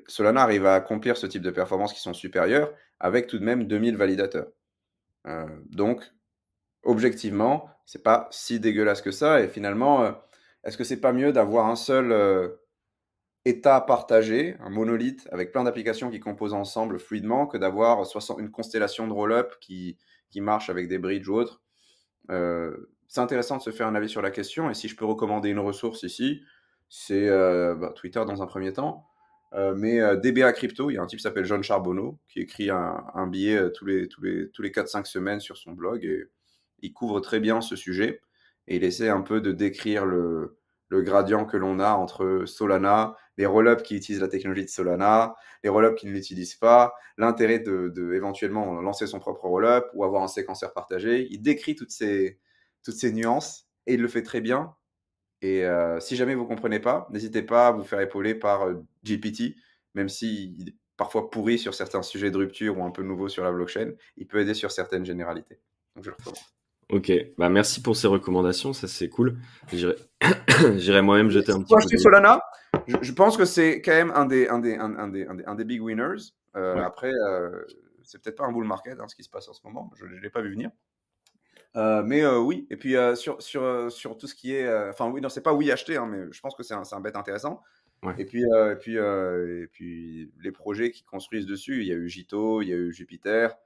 Solana 0.07 0.43
arrive 0.43 0.67
à 0.67 0.75
accomplir 0.75 1.17
ce 1.17 1.27
type 1.27 1.43
de 1.43 1.51
performances 1.51 1.93
qui 1.93 2.01
sont 2.01 2.15
supérieures 2.15 2.73
avec 3.01 3.27
tout 3.27 3.39
de 3.39 3.45
même 3.45 3.67
2000 3.67 3.97
validateurs. 3.97 4.49
Euh, 5.27 5.47
donc, 5.67 6.13
objectivement, 6.83 7.71
c'est 7.87 8.03
pas 8.03 8.29
si 8.31 8.61
dégueulasse 8.61 9.03
que 9.03 9.11
ça. 9.11 9.41
Et 9.41 9.49
finalement, 9.49 10.03
euh, 10.03 10.13
est-ce 10.65 10.77
que 10.77 10.85
c'est 10.85 11.01
pas 11.01 11.13
mieux 11.13 11.33
d'avoir 11.33 11.67
un 11.67 11.77
seul 11.77 12.13
euh, 12.13 12.49
état 13.45 13.81
partagé, 13.81 14.57
un 14.61 14.71
monolithe 14.71 15.29
avec 15.33 15.53
plein 15.53 15.65
d'applications 15.65 16.11
qui 16.11 16.21
composent 16.21 16.55
ensemble 16.55 16.99
fluidement, 16.99 17.47
que 17.47 17.57
d'avoir 17.57 18.05
une 18.39 18.51
constellation 18.51 19.07
de 19.09 19.13
roll-up 19.13 19.55
qui, 19.61 19.97
qui 20.31 20.41
marche 20.41 20.71
avec 20.71 20.89
des 20.89 20.99
bridges 20.99 21.29
ou 21.29 21.35
autres? 21.35 21.63
C'est 23.11 23.23
intéressant 23.23 23.57
de 23.57 23.63
se 23.63 23.71
faire 23.71 23.87
un 23.87 23.95
avis 23.95 24.11
sur 24.11 24.21
la 24.21 24.31
question. 24.31 24.69
Et 24.69 24.75
si 24.75 24.87
je 24.87 24.97
peux 24.97 25.07
recommander 25.07 25.49
une 25.49 25.61
ressource 25.61 26.03
ici, 26.03 26.43
c'est 26.91 27.27
bah, 27.31 27.95
Twitter 27.97 28.23
dans 28.27 28.43
un 28.43 28.47
premier 28.47 28.75
temps. 28.75 29.08
Euh, 29.55 29.75
mais 29.75 30.01
euh, 30.01 30.17
DBA 30.17 30.53
Crypto, 30.53 30.91
il 30.91 30.95
y 30.95 30.99
a 30.99 31.03
un 31.03 31.07
type 31.07 31.19
qui 31.19 31.23
s'appelle 31.23 31.47
John 31.47 31.63
Charbonneau 31.63 32.19
qui 32.29 32.41
écrit 32.41 32.71
un, 32.71 33.27
billet 33.29 33.57
euh, 33.57 33.71
tous 33.71 33.87
les, 33.87 34.09
tous 34.09 34.23
les, 34.23 34.51
tous 34.51 34.63
les 34.63 34.71
4-5 34.71 35.07
semaines 35.07 35.41
sur 35.41 35.57
son 35.57 35.73
blog 35.73 36.05
et 36.05 36.27
il 36.81 36.93
couvre 36.93 37.21
très 37.21 37.41
bien 37.41 37.61
ce 37.61 37.75
sujet 37.75 38.21
et 38.67 38.77
il 38.77 38.85
essaie 38.85 39.09
un 39.09 39.23
peu 39.23 39.41
de 39.41 39.53
décrire 39.53 40.05
le, 40.05 40.59
le 40.91 41.03
gradient 41.03 41.47
que 41.47 41.57
l'on 41.57 41.81
a 41.81 41.93
entre 41.93 42.45
Solana, 42.47 43.17
les 43.39 43.47
rollups 43.47 43.83
qui 43.83 43.97
utilisent 43.97 44.21
la 44.21 44.29
technologie 44.29 44.65
de 44.65 44.71
Solana, 44.71 45.35
les 45.65 45.71
rollups 45.71 45.99
qui 45.99 46.07
ne 46.07 46.13
l'utilisent 46.13 46.57
pas, 46.57 46.95
l'intérêt 47.17 47.59
de, 47.59 47.89
de, 47.89 48.13
éventuellement 48.13 48.81
lancer 48.83 49.07
son 49.07 49.19
propre 49.19 49.47
rollup 49.47 49.85
ou 49.95 50.05
avoir 50.05 50.23
un 50.23 50.29
séquenceur 50.29 50.75
partagé. 50.75 51.27
Il 51.31 51.41
décrit 51.41 51.75
toutes 51.75 51.91
ces, 51.91 52.39
toutes 52.85 52.97
ces 52.97 53.13
nuances 53.13 53.67
et 53.87 53.95
il 53.95 54.03
le 54.03 54.09
fait 54.09 54.23
très 54.23 54.43
bien 54.43 54.75
et 55.41 55.65
euh, 55.65 56.01
si 56.01 56.17
jamais 56.17 56.35
vous 56.35 56.43
ne 56.43 56.49
comprenez 56.49 56.81
pas, 56.81 57.07
n'hésitez 57.11 57.43
pas 57.43 57.69
à 57.69 57.73
vous 57.73 57.85
faire 57.85 58.01
épauler 58.01 58.35
par 58.35 58.67
euh, 58.67 58.85
GPT, 59.05 59.55
même 59.95 60.09
s'il 60.09 60.71
est 60.71 60.75
parfois 60.97 61.31
pourri 61.31 61.59
sur 61.59 61.75
certains 61.75 62.03
sujets 62.03 62.31
de 62.31 62.37
rupture 62.37 62.77
ou 62.77 62.83
un 62.83 62.91
peu 62.91 63.03
nouveau 63.03 63.29
sur 63.29 63.45
la 63.45 63.53
blockchain, 63.53 63.93
il 64.17 64.27
peut 64.27 64.41
aider 64.41 64.55
sur 64.55 64.73
certaines 64.73 65.05
généralités. 65.05 65.61
Donc 65.95 66.05
je 66.05 66.11
le 66.11 66.17
recommande. 66.19 66.39
Ok, 66.91 67.13
bah 67.37 67.51
merci 67.51 67.83
pour 67.83 67.97
ces 67.97 68.09
recommandations, 68.09 68.73
ça 68.73 68.89
c'est 68.89 69.09
cool. 69.09 69.37
J'irai 69.71 69.95
moi-même 71.03 71.31
jeter 71.31 71.53
un 71.53 71.63
petit 71.63 71.75
peu. 71.75 71.97
de 71.97 71.99
Solana, 71.99 72.43
je, 72.87 72.97
je, 73.01 73.13
pense 73.13 73.37
que 73.37 73.45
c'est 73.45 73.83
quand 73.83 73.93
même 73.93 74.11
un 74.13 74.25
des, 74.25 74.49
un 74.49 74.59
des, 74.59 74.75
un, 74.75 75.09
des, 75.09 75.27
un 75.27 75.55
des, 75.55 75.65
big 75.65 75.83
winners. 75.83 76.33
Euh, 76.57 76.83
après, 76.83 77.13
c'est 78.03 78.21
peut-être 78.23 78.37
pas 78.37 78.47
un 78.47 78.53
bull 78.53 78.65
market 78.65 78.99
hein, 78.99 79.07
ce 79.07 79.15
qui 79.15 79.23
se 79.23 79.29
passe 79.29 79.49
en 79.49 79.53
ce 79.53 79.61
moment, 79.65 79.93
je 79.97 80.07
ne 80.07 80.19
l'ai 80.19 80.31
pas 80.31 80.41
vu 80.41 80.51
venir. 80.51 80.71
Euh, 81.77 82.03
mais 82.03 82.23
euh, 82.23 82.39
oui, 82.39 82.67
et 82.71 82.77
puis 82.77 82.97
euh, 82.97 83.15
sur, 83.15 83.41
sur, 83.43 83.93
sur 83.93 84.17
tout 84.17 84.27
ce 84.27 84.35
qui 84.35 84.55
est. 84.55 84.73
Enfin, 84.89 85.11
oui, 85.11 85.21
non, 85.21 85.29
c'est 85.29 85.43
pas 85.43 85.53
oui 85.53 85.71
acheter, 85.71 85.97
hein, 85.97 86.07
mais 86.07 86.25
je 86.31 86.41
pense 86.41 86.55
que 86.55 86.63
c'est 86.63 86.75
un, 86.75 86.83
un 86.91 87.01
bête 87.01 87.17
intéressant. 87.17 87.63
Et, 88.17 88.25
puis, 88.25 88.43
et, 88.43 88.77
puis, 88.79 88.95
et 88.95 89.67
puis, 89.73 90.31
les 90.41 90.53
projets 90.53 90.93
qui 90.93 91.03
construisent 91.03 91.47
dessus, 91.47 91.81
il 91.81 91.89
y 91.89 91.93
a 91.93 91.97
eu 91.97 92.09
Gito, 92.09 92.63
il 92.63 92.69
y 92.69 92.73
a 92.73 92.77
eu 92.77 92.93
Jupiter, 92.93 93.57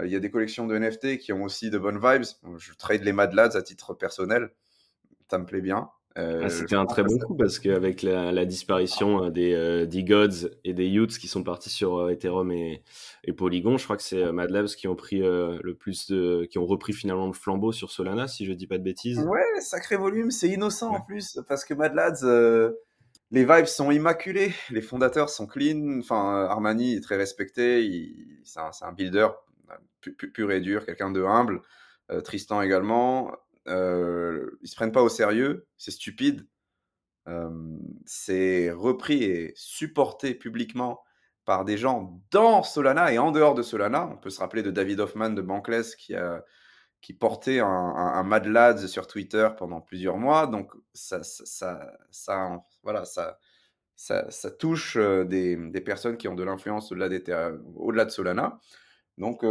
il 0.00 0.08
y 0.08 0.14
a 0.14 0.20
des 0.20 0.30
collections 0.30 0.68
de 0.68 0.78
NFT 0.78 1.18
qui 1.18 1.32
ont 1.32 1.42
aussi 1.42 1.68
de 1.68 1.78
bonnes 1.78 1.98
vibes. 1.98 2.22
Je 2.58 2.74
trade 2.74 3.02
les 3.02 3.12
Mad 3.12 3.32
Lads 3.32 3.56
à 3.56 3.62
titre 3.62 3.92
personnel, 3.92 4.52
ça 5.28 5.38
me 5.38 5.46
plaît 5.46 5.60
bien. 5.60 5.90
Euh, 6.18 6.42
ah, 6.44 6.48
c'était 6.50 6.74
un 6.74 6.84
très 6.84 7.02
bon 7.02 7.18
coup 7.18 7.34
parce 7.34 7.58
qu'avec 7.58 8.02
la, 8.02 8.32
la, 8.32 8.44
disparition 8.44 9.24
euh, 9.24 9.30
des, 9.30 9.54
euh, 9.54 9.86
gods 9.86 10.50
et 10.62 10.74
des 10.74 10.88
Utes 10.88 11.16
qui 11.18 11.26
sont 11.26 11.42
partis 11.42 11.70
sur 11.70 11.96
euh, 11.96 12.10
Ethereum 12.10 12.52
et, 12.52 12.82
et, 13.24 13.32
Polygon, 13.32 13.78
je 13.78 13.84
crois 13.84 13.96
que 13.96 14.02
c'est 14.02 14.30
Mad 14.30 14.50
Labs 14.50 14.66
qui 14.66 14.88
ont 14.88 14.94
pris 14.94 15.20
le 15.20 15.74
plus 15.74 16.10
de, 16.10 16.46
qui 16.50 16.58
ont 16.58 16.66
repris 16.66 16.92
finalement 16.92 17.26
le 17.26 17.32
flambeau 17.32 17.72
sur 17.72 17.90
Solana, 17.90 18.28
si 18.28 18.44
je 18.44 18.52
dis 18.52 18.66
pas 18.66 18.78
de 18.78 18.82
bêtises. 18.82 19.20
Ouais, 19.20 19.60
sacré 19.60 19.96
volume, 19.96 20.30
c'est 20.30 20.48
innocent 20.48 20.94
en 20.94 21.00
plus 21.00 21.40
parce 21.48 21.64
que 21.64 21.72
Mad 21.72 21.94
Labs, 21.94 22.74
les 23.30 23.44
vibes 23.44 23.66
sont 23.66 23.90
immaculées, 23.90 24.52
les 24.70 24.82
fondateurs 24.82 25.30
sont 25.30 25.46
clean. 25.46 25.98
Enfin, 26.00 26.46
Armani 26.50 26.96
est 26.96 27.00
très 27.00 27.16
respecté, 27.16 28.12
c'est 28.44 28.60
un, 28.60 28.70
un, 28.82 28.92
builder 28.92 29.28
pur 30.00 30.52
et 30.52 30.60
dur, 30.60 30.84
quelqu'un 30.84 31.10
de 31.10 31.22
humble. 31.22 31.62
Tristan 32.24 32.60
également 32.60 33.32
euh, 33.68 34.58
ils 34.62 34.68
se 34.68 34.76
prennent 34.76 34.92
pas 34.92 35.02
au 35.02 35.08
sérieux, 35.08 35.66
c'est 35.76 35.90
stupide. 35.90 36.46
c'est 38.04 38.70
repris 38.72 39.22
et 39.24 39.52
supporté 39.54 40.34
publiquement 40.34 41.02
par 41.44 41.64
des 41.64 41.76
gens 41.76 42.20
dans 42.30 42.62
Solana 42.62 43.12
et 43.12 43.18
en 43.18 43.30
dehors 43.32 43.54
de 43.54 43.62
Solana. 43.62 44.08
On 44.12 44.16
peut 44.16 44.30
se 44.30 44.40
rappeler 44.40 44.62
de 44.62 44.70
David 44.70 45.00
Hoffman 45.00 45.30
de 45.30 45.42
Bankless 45.42 45.96
qui, 45.96 46.14
a, 46.14 46.44
qui 47.00 47.14
portait 47.14 47.60
un, 47.60 48.22
Mad 48.22 48.46
Lads 48.46 48.86
sur 48.86 49.06
Twitter 49.06 49.48
pendant 49.58 49.80
plusieurs 49.80 50.18
mois. 50.18 50.46
Donc 50.46 50.72
ça, 50.94 51.22
ça, 51.22 51.92
ça, 52.10 52.64
voilà, 52.82 53.04
ça, 53.04 53.38
ça, 53.96 54.50
touche 54.50 54.96
des, 54.96 55.82
personnes 55.84 56.16
qui 56.16 56.28
ont 56.28 56.34
de 56.34 56.44
l'influence 56.44 56.92
au-delà, 56.92 57.08
de 58.04 58.10
Solana. 58.10 58.60
Donc 59.18 59.44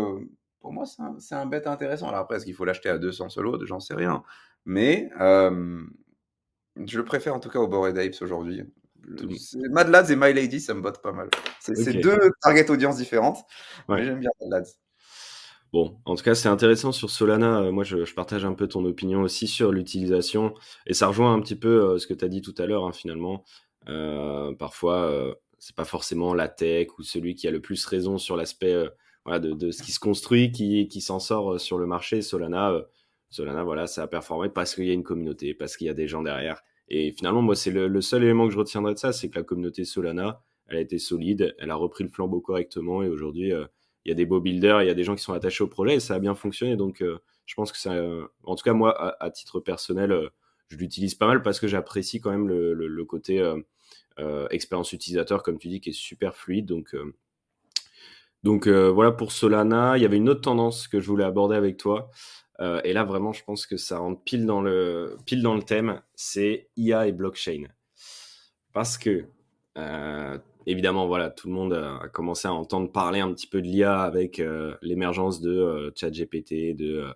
pour 0.61 0.71
moi, 0.71 0.85
c'est 0.85 1.01
un, 1.01 1.15
c'est 1.19 1.35
un 1.35 1.45
bet 1.45 1.67
intéressant. 1.67 2.07
Alors 2.07 2.21
après, 2.21 2.37
est-ce 2.37 2.45
qu'il 2.45 2.53
faut 2.53 2.65
l'acheter 2.65 2.89
à 2.89 2.97
200 2.97 3.29
solo? 3.29 3.63
J'en 3.65 3.79
sais 3.79 3.95
rien. 3.95 4.23
Mais 4.65 5.09
euh, 5.19 5.81
je 6.85 6.97
le 6.97 7.05
préfère 7.05 7.35
en 7.35 7.39
tout 7.39 7.49
cas 7.49 7.59
au 7.59 7.67
Bored 7.67 7.97
Apes 7.97 8.21
aujourd'hui. 8.21 8.63
Mad 9.71 9.89
Lads 9.89 10.11
et 10.11 10.15
My 10.15 10.31
Lady, 10.31 10.59
ça 10.59 10.75
me 10.75 10.81
botte 10.81 11.01
pas 11.01 11.11
mal. 11.11 11.29
C'est 11.59 11.93
deux 11.93 12.17
target 12.41 12.69
audience 12.69 12.97
différentes, 12.97 13.43
mais 13.89 14.05
j'aime 14.05 14.19
bien 14.19 14.29
Mad 14.41 14.61
Lads. 14.61 14.77
Bon, 15.73 15.97
en 16.03 16.15
tout 16.15 16.23
cas, 16.23 16.35
c'est 16.35 16.49
intéressant 16.49 16.91
sur 16.91 17.09
Solana. 17.09 17.61
Euh, 17.61 17.71
moi, 17.71 17.85
je, 17.85 18.13
partage 18.13 18.43
un 18.43 18.53
peu 18.53 18.67
ton 18.67 18.83
opinion 18.83 19.21
aussi 19.21 19.47
sur 19.47 19.71
l'utilisation. 19.71 20.53
Et 20.85 20.93
ça 20.93 21.07
rejoint 21.07 21.33
un 21.33 21.39
petit 21.39 21.55
peu 21.55 21.93
euh, 21.93 21.97
ce 21.97 22.07
que 22.07 22.13
tu 22.13 22.25
as 22.25 22.27
dit 22.27 22.41
tout 22.41 22.53
à 22.57 22.65
l'heure, 22.65 22.85
hein, 22.85 22.91
finalement. 22.91 23.45
Euh, 23.87 24.53
parfois, 24.53 25.33
c'est 25.59 25.75
pas 25.75 25.85
forcément 25.85 26.33
la 26.33 26.49
tech 26.49 26.87
ou 26.99 27.03
celui 27.03 27.35
qui 27.35 27.47
a 27.47 27.51
le 27.51 27.61
plus 27.61 27.85
raison 27.85 28.17
sur 28.17 28.35
l'aspect 28.35 28.75
voilà, 29.25 29.39
de, 29.39 29.71
ce 29.71 29.83
qui 29.83 29.91
se 29.91 29.99
construit 29.99 30.51
qui, 30.51 30.87
qui 30.87 31.01
s'en 31.01 31.19
sort 31.19 31.59
sur 31.59 31.77
le 31.77 31.85
marché. 31.85 32.21
Solana, 32.21 32.85
Solana, 33.29 33.63
voilà, 33.63 33.87
ça 33.87 34.03
a 34.03 34.07
performé 34.07 34.49
parce 34.49 34.75
qu'il 34.75 34.85
y 34.85 34.91
a 34.91 34.93
une 34.93 35.03
communauté, 35.03 35.53
parce 35.53 35.77
qu'il 35.77 35.87
y 35.87 35.89
a 35.89 35.93
des 35.93 36.07
gens 36.07 36.21
derrière. 36.21 36.61
Et 36.89 37.13
finalement, 37.13 37.41
moi, 37.41 37.55
c'est 37.55 37.71
le, 37.71 38.01
seul 38.01 38.23
élément 38.23 38.45
que 38.47 38.53
je 38.53 38.59
retiendrai 38.59 38.93
de 38.93 38.99
ça, 38.99 39.13
c'est 39.13 39.29
que 39.29 39.39
la 39.39 39.43
communauté 39.43 39.85
Solana, 39.85 40.43
elle 40.67 40.75
a 40.75 40.81
été 40.81 40.99
solide, 40.99 41.55
elle 41.57 41.71
a 41.71 41.75
repris 41.75 42.03
le 42.03 42.09
flambeau 42.09 42.41
correctement, 42.41 43.01
et 43.01 43.07
aujourd'hui, 43.07 43.53
euh, 43.53 43.65
il 44.03 44.09
y 44.09 44.11
a 44.11 44.15
des 44.15 44.25
beaux 44.25 44.41
builders, 44.41 44.81
il 44.81 44.87
y 44.87 44.89
a 44.89 44.93
des 44.93 45.05
gens 45.05 45.15
qui 45.15 45.23
sont 45.23 45.31
attachés 45.31 45.63
au 45.63 45.67
projet, 45.67 45.95
et 45.95 45.99
ça 46.01 46.15
a 46.15 46.19
bien 46.19 46.35
fonctionné. 46.35 46.75
Donc, 46.75 47.01
euh, 47.01 47.19
je 47.45 47.55
pense 47.55 47.71
que 47.71 47.77
ça, 47.77 47.93
en 48.43 48.55
tout 48.55 48.63
cas, 48.63 48.73
moi, 48.73 49.15
à, 49.23 49.31
titre 49.31 49.61
personnel, 49.61 50.11
euh, 50.11 50.29
je 50.67 50.75
l'utilise 50.75 51.15
pas 51.15 51.27
mal 51.27 51.41
parce 51.41 51.61
que 51.61 51.67
j'apprécie 51.67 52.19
quand 52.19 52.31
même 52.31 52.49
le, 52.49 53.05
côté 53.05 53.41
expérience 54.49 54.91
utilisateur, 54.93 55.43
comme 55.43 55.57
tu 55.57 55.69
dis, 55.69 55.79
qui 55.81 55.89
est 55.89 55.93
super 55.93 56.35
fluide. 56.35 56.65
Donc, 56.65 56.95
donc 58.43 58.67
voilà 58.67 59.11
pour 59.11 59.31
Solana. 59.31 59.97
Il 59.97 60.03
y 60.03 60.05
avait 60.05 60.17
une 60.17 60.29
autre 60.29 60.41
tendance 60.41 60.87
que 60.87 60.99
je 60.99 61.07
voulais 61.07 61.23
aborder 61.23 61.55
avec 61.55 61.77
toi. 61.77 62.09
Euh, 62.61 62.79
et 62.83 62.93
là, 62.93 63.03
vraiment, 63.03 63.33
je 63.33 63.43
pense 63.43 63.65
que 63.65 63.77
ça 63.77 63.97
rentre 63.97 64.21
pile 64.23 64.45
dans 64.45 64.61
le, 64.61 65.17
thème, 65.65 66.01
c'est 66.15 66.69
IA 66.77 67.07
et 67.07 67.11
blockchain. 67.11 67.63
Parce 68.71 68.97
que, 68.97 69.25
euh, 69.77 70.37
évidemment, 70.67 71.07
voilà, 71.07 71.31
tout 71.31 71.47
le 71.47 71.53
monde 71.53 71.73
a 71.73 72.07
commencé 72.09 72.47
à 72.47 72.53
entendre 72.53 72.91
parler 72.91 73.19
un 73.19 73.33
petit 73.33 73.47
peu 73.47 73.61
de 73.61 73.67
l'IA 73.67 74.01
avec 74.01 74.39
euh, 74.39 74.75
l'émergence 74.81 75.41
de 75.41 75.91
ChatGPT, 75.95 76.75
de 76.75 77.07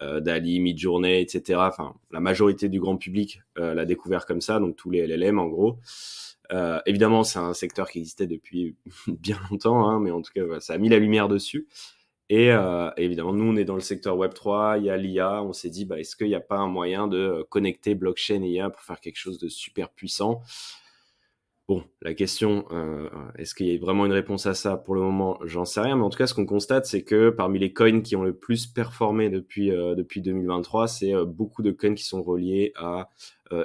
DALI, 0.00 0.60
Midjourney, 0.60 1.20
etc. 1.20 1.60
Enfin, 1.62 1.94
la 2.10 2.20
majorité 2.20 2.68
du 2.68 2.80
grand 2.80 2.96
public 2.96 3.42
l'a 3.56 3.84
découvert 3.84 4.26
comme 4.26 4.40
ça, 4.40 4.60
donc 4.60 4.76
tous 4.76 4.90
les 4.90 5.06
LLM 5.06 5.38
en 5.38 5.46
gros. 5.46 5.78
Évidemment, 6.86 7.24
c'est 7.24 7.38
un 7.38 7.54
secteur 7.54 7.90
qui 7.90 7.98
existait 7.98 8.26
depuis 8.26 8.76
bien 9.06 9.38
longtemps, 9.50 9.88
hein, 9.88 10.00
mais 10.00 10.10
en 10.10 10.22
tout 10.22 10.32
cas, 10.34 10.60
ça 10.60 10.74
a 10.74 10.78
mis 10.78 10.88
la 10.88 10.98
lumière 10.98 11.28
dessus. 11.28 11.68
Et 12.30 12.52
euh, 12.52 12.90
évidemment, 12.98 13.32
nous, 13.32 13.44
on 13.44 13.56
est 13.56 13.64
dans 13.64 13.74
le 13.74 13.80
secteur 13.80 14.16
Web3, 14.16 14.78
il 14.78 14.84
y 14.84 14.90
a 14.90 14.96
l'IA. 14.96 15.42
On 15.42 15.54
s'est 15.54 15.70
dit, 15.70 15.86
bah, 15.86 15.98
est-ce 15.98 16.14
qu'il 16.14 16.26
n'y 16.26 16.34
a 16.34 16.40
pas 16.40 16.58
un 16.58 16.66
moyen 16.66 17.08
de 17.08 17.18
euh, 17.18 17.44
connecter 17.48 17.94
blockchain 17.94 18.42
et 18.42 18.48
IA 18.48 18.68
pour 18.70 18.82
faire 18.82 19.00
quelque 19.00 19.16
chose 19.16 19.38
de 19.38 19.48
super 19.48 19.88
puissant? 19.88 20.42
Bon, 21.68 21.84
la 22.00 22.14
question, 22.14 22.64
euh, 22.70 23.10
est-ce 23.36 23.54
qu'il 23.54 23.66
y 23.66 23.74
a 23.74 23.78
vraiment 23.78 24.06
une 24.06 24.12
réponse 24.12 24.46
à 24.46 24.54
ça 24.54 24.78
Pour 24.78 24.94
le 24.94 25.02
moment, 25.02 25.38
j'en 25.44 25.66
sais 25.66 25.80
rien. 25.80 25.96
Mais 25.96 26.02
en 26.02 26.08
tout 26.08 26.16
cas, 26.16 26.26
ce 26.26 26.32
qu'on 26.32 26.46
constate, 26.46 26.86
c'est 26.86 27.02
que 27.02 27.28
parmi 27.28 27.58
les 27.58 27.74
coins 27.74 28.00
qui 28.00 28.16
ont 28.16 28.22
le 28.22 28.34
plus 28.34 28.66
performé 28.66 29.28
depuis, 29.28 29.68
depuis 29.68 30.22
2023, 30.22 30.88
c'est 30.88 31.12
beaucoup 31.26 31.60
de 31.60 31.70
coins 31.70 31.94
qui 31.94 32.04
sont 32.04 32.22
reliés 32.22 32.72
à 32.74 33.10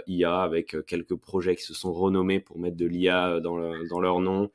IA 0.07 0.41
avec 0.41 0.75
quelques 0.85 1.15
projets 1.15 1.55
qui 1.55 1.63
se 1.63 1.73
sont 1.73 1.93
renommés 1.93 2.41
pour 2.41 2.59
mettre 2.59 2.75
de 2.75 2.85
l'IA 2.85 3.39
dans, 3.39 3.57
dans 3.87 4.01
leur 4.01 4.19
nom 4.19 4.51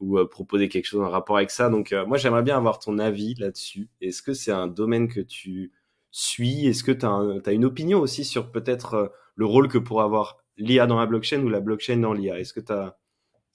ou 0.00 0.18
euh, 0.18 0.26
proposer 0.28 0.68
quelque 0.68 0.86
chose 0.86 1.02
en 1.02 1.10
rapport 1.10 1.36
avec 1.36 1.50
ça. 1.50 1.68
Donc, 1.68 1.92
euh, 1.92 2.06
moi, 2.06 2.16
j'aimerais 2.18 2.42
bien 2.42 2.56
avoir 2.56 2.78
ton 2.78 2.98
avis 2.98 3.34
là-dessus. 3.34 3.88
Est-ce 4.00 4.22
que 4.22 4.32
c'est 4.32 4.52
un 4.52 4.66
domaine 4.66 5.08
que 5.08 5.20
tu 5.20 5.72
suis? 6.10 6.66
Est-ce 6.66 6.84
que 6.84 6.92
tu 6.92 7.06
as, 7.06 7.52
une 7.52 7.64
opinion 7.64 8.00
aussi 8.00 8.24
sur 8.24 8.50
peut-être 8.50 8.94
euh, 8.94 9.08
le 9.36 9.46
rôle 9.46 9.68
que 9.68 9.78
pourrait 9.78 10.04
avoir 10.04 10.38
l'IA 10.58 10.86
dans 10.86 10.98
la 10.98 11.06
blockchain 11.06 11.42
ou 11.42 11.48
la 11.48 11.60
blockchain 11.60 11.98
dans 11.98 12.12
l'IA 12.12 12.38
Est-ce 12.38 12.52
que 12.52 12.60
tu 12.60 12.72
as, 12.72 12.96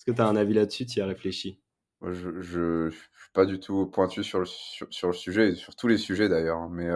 est 0.07 0.19
as 0.19 0.27
un 0.27 0.35
avis 0.35 0.53
là-dessus? 0.53 0.85
Tu 0.85 0.99
y 0.99 1.01
as 1.01 1.05
réfléchi? 1.05 1.59
Je 2.01 2.85
ne 2.85 2.89
suis 2.89 3.31
pas 3.33 3.45
du 3.45 3.59
tout 3.59 3.85
pointu 3.85 4.23
sur 4.23 4.39
le, 4.39 4.45
sur, 4.45 5.07
le 5.07 5.13
sujet, 5.13 5.55
sur 5.55 5.75
tous 5.75 5.87
les 5.87 5.97
sujets 5.97 6.27
d'ailleurs. 6.27 6.57
Hein, 6.57 6.69
mais 6.71 6.89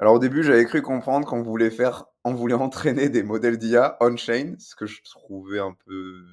alors 0.00 0.14
au 0.14 0.18
début, 0.18 0.42
j'avais 0.42 0.64
cru 0.64 0.80
comprendre 0.80 1.28
qu'on 1.28 1.42
voulait 1.42 1.70
faire, 1.70 2.06
on 2.24 2.32
voulait 2.32 2.54
entraîner 2.54 3.10
des 3.10 3.22
modèles 3.22 3.58
d'IA 3.58 3.98
on-chain, 4.00 4.54
ce 4.58 4.74
que 4.74 4.86
je 4.86 5.02
trouvais 5.02 5.60
un 5.60 5.76
peu 5.86 6.24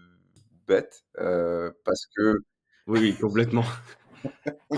bête 0.67 1.03
euh, 1.19 1.71
parce 1.83 2.07
que. 2.15 2.39
Oui, 2.87 3.15
complètement. 3.19 3.65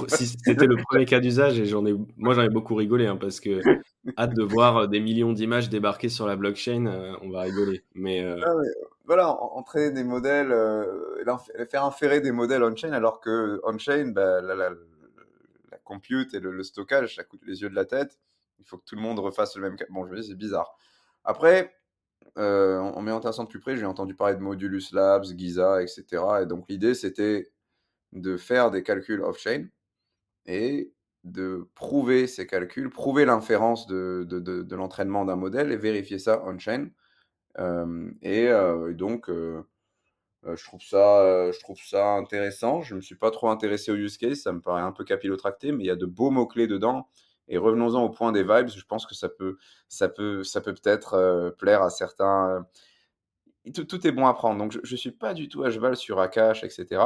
Si 0.07 0.27
c'était 0.27 0.65
le 0.65 0.77
premier 0.77 1.05
cas 1.05 1.19
d'usage, 1.19 1.59
et 1.59 1.65
j'en 1.65 1.85
ai, 1.85 1.93
moi 2.17 2.33
j'en 2.33 2.43
ai 2.43 2.49
beaucoup 2.49 2.75
rigolé, 2.75 3.07
hein, 3.07 3.17
parce 3.17 3.39
que 3.39 3.61
hâte 4.17 4.33
de 4.33 4.43
voir 4.43 4.77
euh, 4.77 4.87
des 4.87 4.99
millions 4.99 5.33
d'images 5.33 5.69
débarquer 5.69 6.09
sur 6.09 6.27
la 6.27 6.35
blockchain, 6.35 6.85
euh, 6.85 7.13
on 7.21 7.29
va 7.29 7.41
rigoler. 7.41 7.83
Mais, 7.93 8.23
ah 8.23 8.53
voilà, 9.05 9.29
entraîner 9.29 9.91
des 9.91 10.03
modèles, 10.03 10.53
faire 11.69 11.83
inférer 11.83 12.21
des 12.21 12.31
modèles 12.31 12.63
on-chain, 12.63 12.93
alors 12.93 13.19
que 13.19 13.59
on-chain, 13.63 14.11
bah, 14.13 14.41
la, 14.41 14.55
la, 14.55 14.69
compute 15.83 16.35
et 16.35 16.39
le, 16.39 16.61
stockage, 16.61 17.15
ça 17.15 17.23
coûte 17.23 17.41
les 17.47 17.61
yeux 17.63 17.69
de 17.69 17.75
la 17.75 17.85
tête. 17.85 18.19
Il 18.59 18.65
faut 18.65 18.77
que 18.77 18.83
tout 18.85 18.95
le 18.95 19.01
monde 19.01 19.17
refasse 19.17 19.55
le 19.55 19.63
même. 19.63 19.77
Bon, 19.89 20.05
je 20.05 20.11
me 20.11 20.21
dis, 20.21 20.27
c'est 20.27 20.35
bizarre. 20.35 20.75
Après, 21.23 21.73
euh, 22.37 22.79
en 22.79 23.07
intéressant 23.07 23.43
de 23.43 23.49
plus 23.49 23.59
près, 23.59 23.75
j'ai 23.75 23.85
entendu 23.85 24.15
parler 24.15 24.35
de 24.35 24.41
Modulus 24.41 24.91
Labs, 24.93 25.25
Giza, 25.35 25.81
etc. 25.81 26.23
Et 26.43 26.45
donc 26.45 26.65
l'idée, 26.69 26.93
c'était 26.93 27.51
de 28.13 28.37
faire 28.37 28.71
des 28.71 28.83
calculs 28.83 29.21
off-chain 29.21 29.67
et 30.45 30.91
de 31.23 31.67
prouver 31.75 32.27
ces 32.27 32.47
calculs, 32.47 32.89
prouver 32.89 33.25
l'inférence 33.25 33.87
de, 33.87 34.25
de, 34.29 34.75
l'entraînement 34.75 35.25
d'un 35.25 35.35
modèle 35.35 35.71
et 35.71 35.77
vérifier 35.77 36.17
ça 36.19 36.41
on-chain. 36.45 36.89
Et, 38.21 38.49
donc, 38.93 39.29
je, 39.29 40.63
trouve 40.63 40.81
ça, 40.81 41.51
je 41.51 41.59
trouve 41.59 41.79
ça 41.83 42.13
intéressant. 42.13 42.81
Je 42.81 42.93
ne 42.93 42.97
me 42.97 43.01
suis 43.01 43.15
pas 43.15 43.31
trop 43.31 43.49
intéressé 43.49 43.91
au 43.91 43.95
use 43.95 44.17
case, 44.17 44.39
ça 44.39 44.53
me 44.53 44.61
paraît 44.61 44.81
un 44.81 44.93
peu 44.93 45.03
capillotracté, 45.03 45.71
mais 45.71 45.83
il 45.83 45.87
y 45.87 45.91
a 45.91 45.95
de 45.97 46.05
beaux 46.05 46.31
mots-clés 46.31 46.67
dedans 46.67 47.07
et 47.49 47.57
revenons-en 47.57 48.03
au 48.03 48.09
point 48.09 48.31
des 48.31 48.43
vibes. 48.43 48.69
Je 48.69 48.85
pense 48.85 49.05
que 49.05 49.15
ça 49.15 49.27
peut, 49.27 49.57
ça 49.89 50.07
peut, 50.07 50.43
ça 50.43 50.61
peut 50.61 50.73
peut-être 50.73 51.15
euh, 51.15 51.51
plaire 51.51 51.81
à 51.81 51.89
certains. 51.89 52.65
Tout, 53.73 53.83
tout, 53.83 54.07
est 54.07 54.11
bon 54.11 54.25
à 54.25 54.33
prendre. 54.33 54.57
Donc, 54.57 54.71
je 54.71 54.91
ne 54.91 54.97
suis 54.97 55.11
pas 55.11 55.33
du 55.33 55.49
tout 55.49 55.63
à 55.63 55.71
cheval 55.71 55.95
sur 55.97 56.19
Akash, 56.19 56.63
etc. 56.63 57.01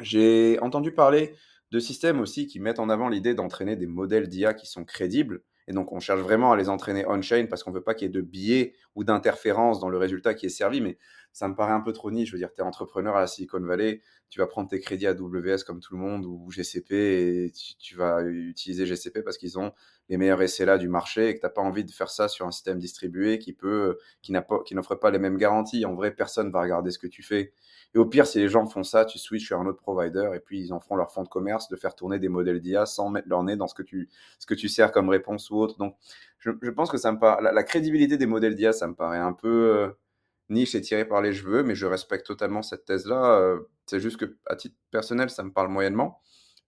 J'ai 0.00 0.58
entendu 0.60 0.92
parler 0.92 1.34
de 1.70 1.80
systèmes 1.80 2.20
aussi 2.20 2.46
qui 2.46 2.60
mettent 2.60 2.78
en 2.78 2.88
avant 2.88 3.08
l'idée 3.08 3.34
d'entraîner 3.34 3.76
des 3.76 3.86
modèles 3.86 4.28
d'IA 4.28 4.54
qui 4.54 4.66
sont 4.66 4.84
crédibles. 4.84 5.42
Et 5.66 5.72
donc, 5.72 5.92
on 5.92 6.00
cherche 6.00 6.20
vraiment 6.20 6.52
à 6.52 6.56
les 6.56 6.70
entraîner 6.70 7.04
on-chain 7.06 7.46
parce 7.48 7.62
qu'on 7.62 7.70
ne 7.70 7.76
veut 7.76 7.82
pas 7.82 7.94
qu'il 7.94 8.06
y 8.06 8.08
ait 8.08 8.12
de 8.12 8.22
biais 8.22 8.74
ou 8.94 9.04
d'interférences 9.04 9.80
dans 9.80 9.90
le 9.90 9.98
résultat 9.98 10.32
qui 10.32 10.46
est 10.46 10.50
servi. 10.50 10.80
Mais 10.80 10.96
ça 11.38 11.46
me 11.46 11.54
paraît 11.54 11.72
un 11.72 11.80
peu 11.80 11.92
trop 11.92 12.10
niche. 12.10 12.30
Je 12.30 12.32
veux 12.32 12.38
dire, 12.40 12.52
tu 12.52 12.60
es 12.60 12.64
entrepreneur 12.64 13.14
à 13.14 13.20
la 13.20 13.28
Silicon 13.28 13.60
Valley, 13.60 14.00
tu 14.28 14.40
vas 14.40 14.48
prendre 14.48 14.68
tes 14.68 14.80
crédits 14.80 15.06
AWS 15.06 15.62
comme 15.64 15.78
tout 15.78 15.94
le 15.94 16.00
monde 16.00 16.26
ou 16.26 16.50
GCP 16.50 16.90
et 16.90 17.52
tu, 17.78 17.94
vas 17.94 18.24
utiliser 18.24 18.86
GCP 18.86 19.22
parce 19.22 19.38
qu'ils 19.38 19.56
ont 19.56 19.72
les 20.08 20.16
meilleurs 20.16 20.42
SLA 20.48 20.78
du 20.78 20.88
marché 20.88 21.28
et 21.28 21.34
que 21.36 21.38
tu 21.38 21.46
n'as 21.46 21.50
pas 21.50 21.62
envie 21.62 21.84
de 21.84 21.92
faire 21.92 22.10
ça 22.10 22.26
sur 22.26 22.44
un 22.44 22.50
système 22.50 22.80
distribué 22.80 23.38
qui 23.38 23.52
peut, 23.52 23.98
qui 24.20 24.32
n'offre 24.32 24.96
pas 24.96 25.12
les 25.12 25.20
mêmes 25.20 25.36
garanties. 25.36 25.86
En 25.86 25.94
vrai, 25.94 26.10
personne 26.10 26.50
va 26.50 26.60
regarder 26.60 26.90
ce 26.90 26.98
que 26.98 27.06
tu 27.06 27.22
fais. 27.22 27.52
Et 27.94 27.98
au 27.98 28.06
pire, 28.06 28.26
si 28.26 28.40
les 28.40 28.48
gens 28.48 28.66
font 28.66 28.82
ça, 28.82 29.04
tu 29.04 29.20
switches 29.20 29.46
sur 29.46 29.60
un 29.60 29.66
autre 29.66 29.80
provider 29.80 30.30
et 30.34 30.40
puis 30.40 30.60
ils 30.60 30.72
en 30.72 30.80
feront 30.80 30.96
leur 30.96 31.12
fonds 31.12 31.22
de 31.22 31.28
commerce 31.28 31.68
de 31.68 31.76
faire 31.76 31.94
tourner 31.94 32.18
des 32.18 32.28
modèles 32.28 32.60
d'IA 32.60 32.84
sans 32.84 33.10
mettre 33.10 33.28
leur 33.28 33.44
nez 33.44 33.54
dans 33.54 33.68
ce 33.68 33.74
que 33.74 33.84
tu, 33.84 34.08
ce 34.40 34.46
que 34.46 34.54
tu 34.54 34.68
sers 34.68 34.90
comme 34.90 35.08
réponse 35.08 35.50
ou 35.50 35.56
autre. 35.58 35.78
Donc, 35.78 35.94
je, 36.40 36.50
pense 36.70 36.90
que 36.90 36.98
ça 36.98 37.12
me 37.12 37.20
paraît, 37.20 37.52
la, 37.52 37.62
crédibilité 37.62 38.16
des 38.16 38.26
modèles 38.26 38.56
d'IA, 38.56 38.72
ça 38.72 38.88
me 38.88 38.94
paraît 38.96 39.18
un 39.18 39.32
peu 39.32 39.94
euh, 40.50 40.54
niche 40.54 40.74
et 40.74 40.80
tiré 40.80 41.04
par 41.04 41.22
les 41.22 41.32
cheveux, 41.32 41.62
mais 41.62 41.74
je 41.74 41.86
respecte 41.86 42.26
totalement 42.26 42.62
cette 42.62 42.84
thèse-là. 42.84 43.38
Euh, 43.38 43.60
c'est 43.86 44.00
juste 44.00 44.18
que, 44.18 44.36
à 44.46 44.56
titre 44.56 44.76
personnel, 44.90 45.30
ça 45.30 45.42
me 45.42 45.52
parle 45.52 45.68
moyennement. 45.68 46.20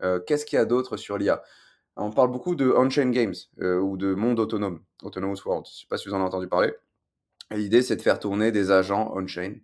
Euh, 0.03 0.21
qu'est-ce 0.21 0.47
qu'il 0.47 0.57
y 0.57 0.61
a 0.61 0.65
d'autre 0.65 0.97
sur 0.97 1.19
l'IA 1.19 1.43
On 1.97 2.11
parle 2.11 2.31
beaucoup 2.31 2.55
de 2.55 2.71
on-chain 2.71 3.11
games 3.11 3.35
ou 3.59 3.97
de 3.97 4.15
monde 4.15 4.41
autonome, 4.41 4.83
autonomous 5.03 5.43
world. 5.45 5.67
Je 5.67 5.73
ne 5.73 5.77
sais 5.81 5.87
pas 5.89 5.99
si 5.99 6.09
vous 6.09 6.15
en 6.15 6.19
avez 6.19 6.27
entendu 6.27 6.49
parler. 6.49 6.75
L'idée, 7.51 7.83
c'est 7.83 7.97
de 7.97 8.03
faire 8.03 8.19
tourner 8.19 8.53
des 8.53 8.71
agents 8.71 9.13
on-chain 9.15 9.57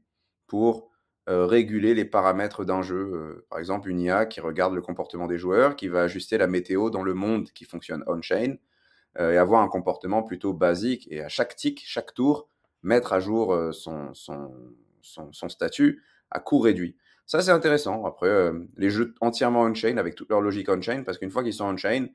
pour 0.46 0.90
euh, 1.28 1.44
réguler 1.44 1.92
les 1.94 2.04
paramètres 2.04 2.64
d'un 2.64 2.82
jeu. 2.82 3.10
Euh, 3.14 3.46
par 3.50 3.58
exemple, 3.58 3.88
une 3.90 4.00
IA 4.00 4.26
qui 4.26 4.40
regarde 4.40 4.74
le 4.74 4.80
comportement 4.80 5.26
des 5.26 5.38
joueurs, 5.38 5.74
qui 5.74 5.88
va 5.88 6.02
ajuster 6.02 6.38
la 6.38 6.46
météo 6.46 6.88
dans 6.88 7.02
le 7.02 7.14
monde 7.14 7.50
qui 7.50 7.64
fonctionne 7.64 8.04
on-chain 8.06 8.54
euh, 9.18 9.32
et 9.32 9.36
avoir 9.36 9.62
un 9.62 9.68
comportement 9.68 10.22
plutôt 10.22 10.52
basique. 10.52 11.08
Et 11.10 11.20
à 11.20 11.28
chaque 11.28 11.56
tick, 11.56 11.82
chaque 11.84 12.14
tour, 12.14 12.48
mettre 12.86 13.12
à 13.12 13.20
jour 13.20 13.56
son, 13.72 14.14
son, 14.14 14.50
son, 15.02 15.48
statut 15.48 16.02
à 16.30 16.40
coût 16.40 16.58
réduit. 16.58 16.96
ça, 17.26 17.42
c'est 17.42 17.50
intéressant. 17.50 18.04
Après, 18.04 18.50
les 18.76 18.90
jeux 18.90 19.14
entièrement 19.20 19.62
on-chain 19.62 19.96
avec 19.98 20.14
toute 20.14 20.30
leur 20.30 20.40
logique 20.40 20.68
on-chain, 20.68 21.02
parce 21.04 21.18
qu'une 21.18 21.30
fois 21.30 21.42
qu'ils 21.42 21.54
sont 21.54 21.66
on-chain, 21.66 22.06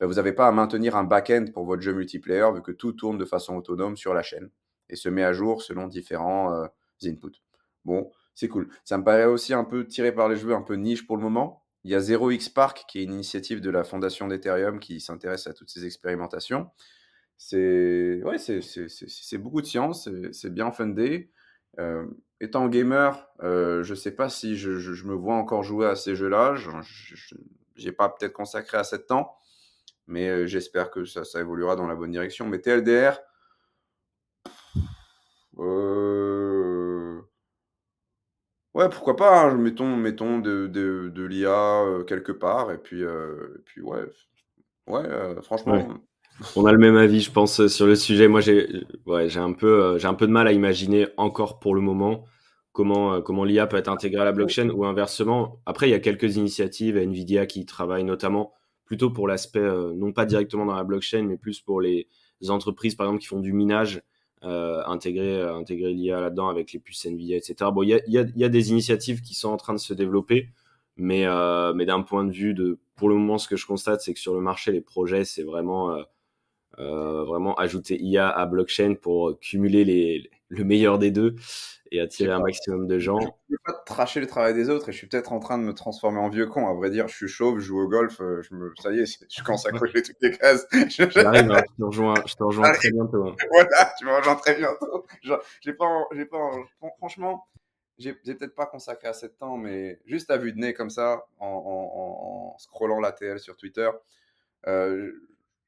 ben, 0.00 0.06
vous 0.06 0.14
n'avez 0.14 0.32
pas 0.32 0.48
à 0.48 0.52
maintenir 0.52 0.96
un 0.96 1.04
back-end 1.04 1.46
pour 1.52 1.64
votre 1.64 1.82
jeu 1.82 1.92
multiplayer, 1.92 2.50
vu 2.54 2.62
que 2.62 2.72
tout 2.72 2.92
tourne 2.92 3.18
de 3.18 3.24
façon 3.24 3.56
autonome 3.56 3.96
sur 3.96 4.14
la 4.14 4.22
chaîne 4.22 4.50
et 4.88 4.96
se 4.96 5.08
met 5.08 5.24
à 5.24 5.32
jour 5.32 5.62
selon 5.62 5.86
différents 5.86 6.68
inputs. 7.02 7.42
Bon, 7.84 8.10
c'est 8.34 8.48
cool. 8.48 8.68
Ça 8.84 8.98
me 8.98 9.04
paraît 9.04 9.26
aussi 9.26 9.54
un 9.54 9.64
peu 9.64 9.86
tiré 9.86 10.12
par 10.12 10.28
les 10.28 10.36
cheveux, 10.36 10.54
un 10.54 10.62
peu 10.62 10.74
niche 10.74 11.06
pour 11.06 11.16
le 11.16 11.22
moment. 11.22 11.62
Il 11.84 11.90
y 11.90 11.94
a 11.94 12.00
0x 12.00 12.52
Park, 12.52 12.84
qui 12.88 13.00
est 13.00 13.04
une 13.04 13.12
initiative 13.12 13.60
de 13.60 13.70
la 13.70 13.84
fondation 13.84 14.26
d'Ethereum 14.26 14.80
qui 14.80 15.00
s'intéresse 15.00 15.46
à 15.46 15.52
toutes 15.52 15.70
ces 15.70 15.84
expérimentations. 15.84 16.70
C'est 17.36 18.22
ouais, 18.24 18.38
c'est 18.38 19.38
beaucoup 19.38 19.60
de 19.60 19.66
science, 19.66 20.08
c'est 20.32 20.52
bien 20.52 20.70
fundé. 20.70 21.30
Euh, 21.78 22.06
étant 22.40 22.68
gamer, 22.68 23.28
euh, 23.42 23.82
je 23.82 23.90
ne 23.90 23.96
sais 23.96 24.12
pas 24.12 24.28
si 24.28 24.56
je, 24.56 24.78
je, 24.78 25.04
me 25.06 25.14
vois 25.14 25.34
encore 25.34 25.64
jouer 25.64 25.86
à 25.86 25.96
ces 25.96 26.14
jeux-là. 26.14 26.54
Je 26.54 26.70
n'ai 27.84 27.92
pas 27.92 28.08
peut-être 28.08 28.32
consacré 28.32 28.78
assez 28.78 28.98
de 28.98 29.02
temps, 29.02 29.36
mais 30.06 30.28
euh, 30.28 30.46
j'espère 30.46 30.90
que 30.90 31.04
ça, 31.04 31.24
ça, 31.24 31.40
évoluera 31.40 31.76
dans 31.76 31.86
la 31.86 31.96
bonne 31.96 32.12
direction. 32.12 32.46
Mais 32.46 32.60
TLDR, 32.60 33.18
Ouais, 38.74 38.88
pourquoi 38.88 39.14
pas, 39.14 39.42
hein, 39.44 39.54
mettons, 39.54 39.96
mettons 39.96 40.40
de, 40.40 40.66
de, 40.66 41.08
de 41.08 41.22
l'IA 41.24 41.84
euh, 41.84 42.02
quelque 42.02 42.32
part, 42.32 42.72
et 42.72 42.78
puis, 42.78 43.04
euh, 43.04 43.62
puis 43.64 43.80
ouais, 43.80 44.04
ouais 44.88 45.04
euh, 45.06 45.40
franchement. 45.42 46.00
On 46.56 46.66
a 46.66 46.72
le 46.72 46.78
même 46.78 46.96
avis, 46.96 47.20
je 47.20 47.30
pense, 47.30 47.66
sur 47.68 47.86
le 47.86 47.94
sujet. 47.94 48.28
Moi, 48.28 48.40
j'ai 48.40 48.68
ouais, 49.06 49.28
j'ai 49.28 49.40
un, 49.40 49.52
peu, 49.52 49.98
j'ai 49.98 50.06
un 50.06 50.14
peu 50.14 50.26
de 50.26 50.32
mal 50.32 50.48
à 50.48 50.52
imaginer 50.52 51.06
encore 51.16 51.60
pour 51.60 51.74
le 51.74 51.80
moment 51.80 52.24
comment, 52.72 53.22
comment 53.22 53.44
l'IA 53.44 53.66
peut 53.66 53.76
être 53.76 53.88
intégrée 53.88 54.22
à 54.22 54.24
la 54.24 54.32
blockchain 54.32 54.70
ou 54.70 54.84
inversement. 54.84 55.60
Après, 55.64 55.88
il 55.88 55.92
y 55.92 55.94
a 55.94 56.00
quelques 56.00 56.36
initiatives, 56.36 56.96
Nvidia 56.96 57.46
qui 57.46 57.66
travaillent 57.66 58.04
notamment 58.04 58.52
plutôt 58.84 59.10
pour 59.10 59.28
l'aspect, 59.28 59.66
non 59.94 60.12
pas 60.12 60.26
directement 60.26 60.66
dans 60.66 60.74
la 60.74 60.84
blockchain, 60.84 61.22
mais 61.22 61.36
plus 61.36 61.60
pour 61.60 61.80
les 61.80 62.08
entreprises, 62.48 62.94
par 62.94 63.06
exemple, 63.06 63.22
qui 63.22 63.28
font 63.28 63.40
du 63.40 63.52
minage 63.52 64.02
euh, 64.44 64.82
intégrer, 64.86 65.40
euh, 65.40 65.56
intégrer 65.56 65.94
l'IA 65.94 66.20
là-dedans 66.20 66.48
avec 66.48 66.72
les 66.72 66.78
puces 66.78 67.06
NVIDIA, 67.06 67.36
etc. 67.38 67.70
Bon, 67.72 67.82
il 67.82 67.88
y 67.88 67.94
a, 67.94 68.00
y, 68.06 68.18
a, 68.18 68.24
y 68.36 68.44
a, 68.44 68.48
des 68.50 68.70
initiatives 68.70 69.22
qui 69.22 69.34
sont 69.34 69.48
en 69.48 69.56
train 69.56 69.72
de 69.72 69.78
se 69.78 69.94
développer, 69.94 70.50
mais, 70.96 71.26
euh, 71.26 71.72
mais 71.72 71.86
d'un 71.86 72.02
point 72.02 72.24
de 72.24 72.30
vue 72.30 72.52
de, 72.52 72.78
pour 72.96 73.08
le 73.08 73.14
moment, 73.14 73.38
ce 73.38 73.48
que 73.48 73.56
je 73.56 73.66
constate, 73.66 74.02
c'est 74.02 74.12
que 74.12 74.20
sur 74.20 74.34
le 74.34 74.40
marché, 74.40 74.70
les 74.70 74.82
projets, 74.82 75.24
c'est 75.24 75.44
vraiment, 75.44 75.92
euh, 75.92 76.02
vraiment 76.78 77.54
ajouter 77.54 78.00
IA 78.02 78.28
à 78.28 78.46
blockchain 78.46 78.94
pour 79.00 79.38
cumuler 79.40 79.84
les, 79.84 80.30
le 80.48 80.64
meilleur 80.64 80.98
des 80.98 81.10
deux 81.10 81.36
et 81.90 82.00
attirer 82.00 82.32
un 82.32 82.40
maximum 82.40 82.86
de 82.86 82.98
gens. 82.98 83.20
Je 83.20 83.26
ne 83.26 83.30
veux 83.50 83.58
pas 83.64 83.72
tracher 83.86 84.20
le 84.20 84.26
travail 84.26 84.54
des 84.54 84.68
autres 84.68 84.88
et 84.88 84.92
je 84.92 84.98
suis 84.98 85.06
peut-être 85.06 85.32
en 85.32 85.38
train 85.38 85.58
de 85.58 85.62
me 85.62 85.74
transformer 85.74 86.18
en 86.18 86.28
vieux 86.28 86.46
con. 86.46 86.68
À 86.68 86.74
vrai 86.74 86.90
dire, 86.90 87.08
je 87.08 87.14
suis 87.14 87.28
chauve, 87.28 87.58
je 87.58 87.66
joue 87.66 87.80
au 87.80 87.88
golf, 87.88 88.20
euh, 88.20 88.42
je 88.42 88.54
me... 88.54 88.72
ça 88.80 88.90
y 88.90 89.00
est, 89.00 89.26
je 89.28 89.42
commence 89.42 89.66
à 89.66 89.70
cocher 89.70 90.02
toutes 90.02 90.16
les 90.20 90.36
cases. 90.36 90.66
J'arrive, 90.88 91.50
hein, 91.50 91.62
je 91.70 91.76
te 91.76 91.84
rejoins, 91.84 92.14
je 92.26 92.34
te 92.34 92.42
rejoins 92.42 92.72
très 92.72 92.90
bientôt. 92.90 93.28
Hein. 93.28 93.36
Voilà, 93.50 93.94
tu 93.98 94.06
me 94.06 94.16
rejoins 94.16 94.36
très 94.36 94.56
bientôt. 94.56 95.06
J'ai 95.60 95.72
pas, 95.72 96.06
j'ai 96.12 96.26
pas, 96.26 96.50
franchement, 96.98 97.46
j'ai 97.98 98.12
peut-être 98.12 98.54
pas 98.54 98.66
consacré 98.66 99.08
assez 99.08 99.28
de 99.28 99.34
temps, 99.34 99.56
mais 99.56 100.00
juste 100.04 100.30
à 100.30 100.36
vue 100.36 100.52
de 100.52 100.58
nez 100.58 100.74
comme 100.74 100.90
ça, 100.90 101.26
en, 101.38 101.46
en, 101.46 102.54
en 102.54 102.58
scrollant 102.58 102.98
la 102.98 103.12
TL 103.12 103.38
sur 103.38 103.56
Twitter, 103.56 103.88
euh, 104.66 105.12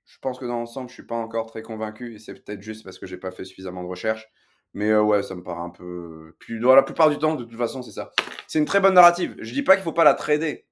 je 0.06 0.18
pense 0.20 0.38
que 0.38 0.44
dans 0.44 0.58
l'ensemble, 0.58 0.88
je 0.88 0.94
suis 0.94 1.06
pas 1.06 1.16
encore 1.16 1.46
très 1.46 1.62
convaincu 1.62 2.14
et 2.14 2.18
c'est 2.18 2.34
peut-être 2.34 2.62
juste 2.62 2.84
parce 2.84 2.98
que 2.98 3.06
j'ai 3.06 3.16
pas 3.18 3.32
fait 3.32 3.44
suffisamment 3.44 3.82
de 3.82 3.88
recherche. 3.88 4.28
Mais 4.72 4.90
euh, 4.90 5.02
ouais, 5.02 5.22
ça 5.22 5.34
me 5.34 5.42
paraît 5.42 5.62
un 5.62 5.70
peu. 5.70 6.34
La 6.48 6.82
plupart 6.82 7.10
du 7.10 7.18
temps, 7.18 7.34
de 7.34 7.44
toute 7.44 7.58
façon, 7.58 7.82
c'est 7.82 7.92
ça. 7.92 8.12
C'est 8.46 8.58
une 8.58 8.66
très 8.66 8.80
bonne 8.80 8.94
narrative. 8.94 9.34
Je 9.38 9.52
dis 9.52 9.62
pas 9.62 9.74
qu'il 9.74 9.82
faut 9.82 9.92
pas 9.92 10.04
la 10.04 10.14
trader. 10.14 10.66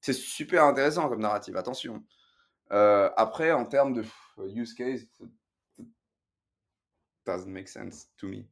C'est 0.00 0.12
super 0.12 0.64
intéressant 0.64 1.08
comme 1.08 1.20
narrative, 1.20 1.56
attention. 1.56 2.02
Euh, 2.72 3.10
après, 3.16 3.52
en 3.52 3.64
termes 3.64 3.92
de 3.92 4.04
use 4.54 4.74
case, 4.74 5.06
doesn't 7.24 7.50
make 7.50 7.68
sense 7.68 8.08
to 8.16 8.26
me. 8.26 8.44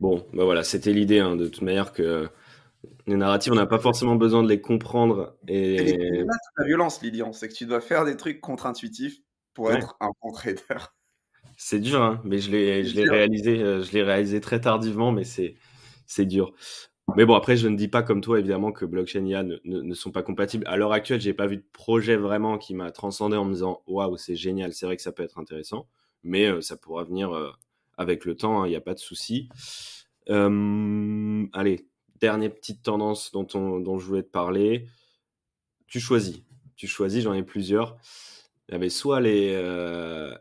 Bon, 0.00 0.26
bah 0.32 0.44
voilà, 0.44 0.62
c'était 0.64 0.92
l'idée 0.92 1.20
hein, 1.20 1.36
de 1.36 1.48
toute 1.48 1.62
manière 1.62 1.92
que 1.92 2.28
les 3.08 3.16
narratives, 3.16 3.52
on 3.52 3.56
n'a 3.56 3.66
pas 3.66 3.78
forcément 3.78 4.16
besoin 4.16 4.42
de 4.42 4.48
les 4.48 4.60
comprendre. 4.60 5.36
Et, 5.48 6.24
la 6.56 6.64
violence, 6.64 7.02
Lilian, 7.02 7.32
c'est 7.32 7.48
que 7.48 7.54
tu 7.54 7.66
dois 7.66 7.80
faire 7.80 8.04
des 8.04 8.16
trucs 8.16 8.40
contre-intuitifs 8.40 9.20
pour 9.54 9.72
être 9.72 9.96
un 10.00 10.10
bon 10.22 10.32
trader. 10.32 10.62
C'est 11.56 11.80
dur, 11.80 12.02
hein, 12.02 12.20
mais 12.24 12.38
je 12.38 12.50
l'ai, 12.50 12.84
je 12.84 12.94
l'ai 12.94 13.08
réalisé, 13.08 13.60
euh, 13.62 13.82
je 13.82 13.92
l'ai 13.92 14.02
réalisé 14.02 14.40
très 14.40 14.60
tardivement, 14.60 15.10
mais 15.10 15.24
c'est, 15.24 15.56
c'est 16.06 16.26
dur. 16.26 16.52
Mais 17.16 17.24
bon, 17.24 17.34
après, 17.34 17.56
je 17.56 17.66
ne 17.66 17.76
dis 17.76 17.88
pas 17.88 18.02
comme 18.02 18.20
toi, 18.20 18.38
évidemment, 18.38 18.70
que 18.70 18.84
blockchain 18.84 19.24
et 19.24 19.30
IA 19.30 19.42
ne, 19.42 19.56
ne, 19.64 19.94
sont 19.94 20.12
pas 20.12 20.22
compatibles. 20.22 20.64
À 20.68 20.76
l'heure 20.76 20.92
actuelle, 20.92 21.20
j'ai 21.20 21.32
pas 21.32 21.46
vu 21.46 21.56
de 21.56 21.66
projet 21.72 22.16
vraiment 22.16 22.58
qui 22.58 22.74
m'a 22.74 22.92
transcendé 22.92 23.36
en 23.36 23.46
me 23.46 23.54
disant, 23.54 23.82
waouh, 23.86 24.18
c'est 24.18 24.36
génial, 24.36 24.74
c'est 24.74 24.84
vrai 24.84 24.96
que 24.96 25.02
ça 25.02 25.10
peut 25.10 25.22
être 25.22 25.38
intéressant, 25.38 25.88
mais 26.22 26.46
euh, 26.46 26.60
ça 26.60 26.76
pourra 26.76 27.04
venir 27.04 27.34
euh, 27.34 27.50
avec 27.96 28.26
le 28.26 28.36
temps, 28.36 28.64
il 28.64 28.68
hein, 28.68 28.70
n'y 28.70 28.76
a 28.76 28.82
pas 28.82 28.94
de 28.94 28.98
souci. 28.98 29.48
allez, 30.28 31.88
dernière 32.20 32.54
petite 32.54 32.82
tendance 32.82 33.32
dont, 33.32 33.46
on, 33.54 33.80
dont 33.80 33.98
je 33.98 34.06
voulais 34.06 34.22
te 34.22 34.30
parler. 34.30 34.86
Tu 35.86 36.00
choisis, 36.00 36.42
tu 36.76 36.86
choisis, 36.86 37.22
j'en 37.22 37.34
ai 37.34 37.42
plusieurs. 37.42 37.96
Il 38.68 38.72
y 38.72 38.74
avait 38.74 38.90
soit 38.90 39.20
les 39.20 39.56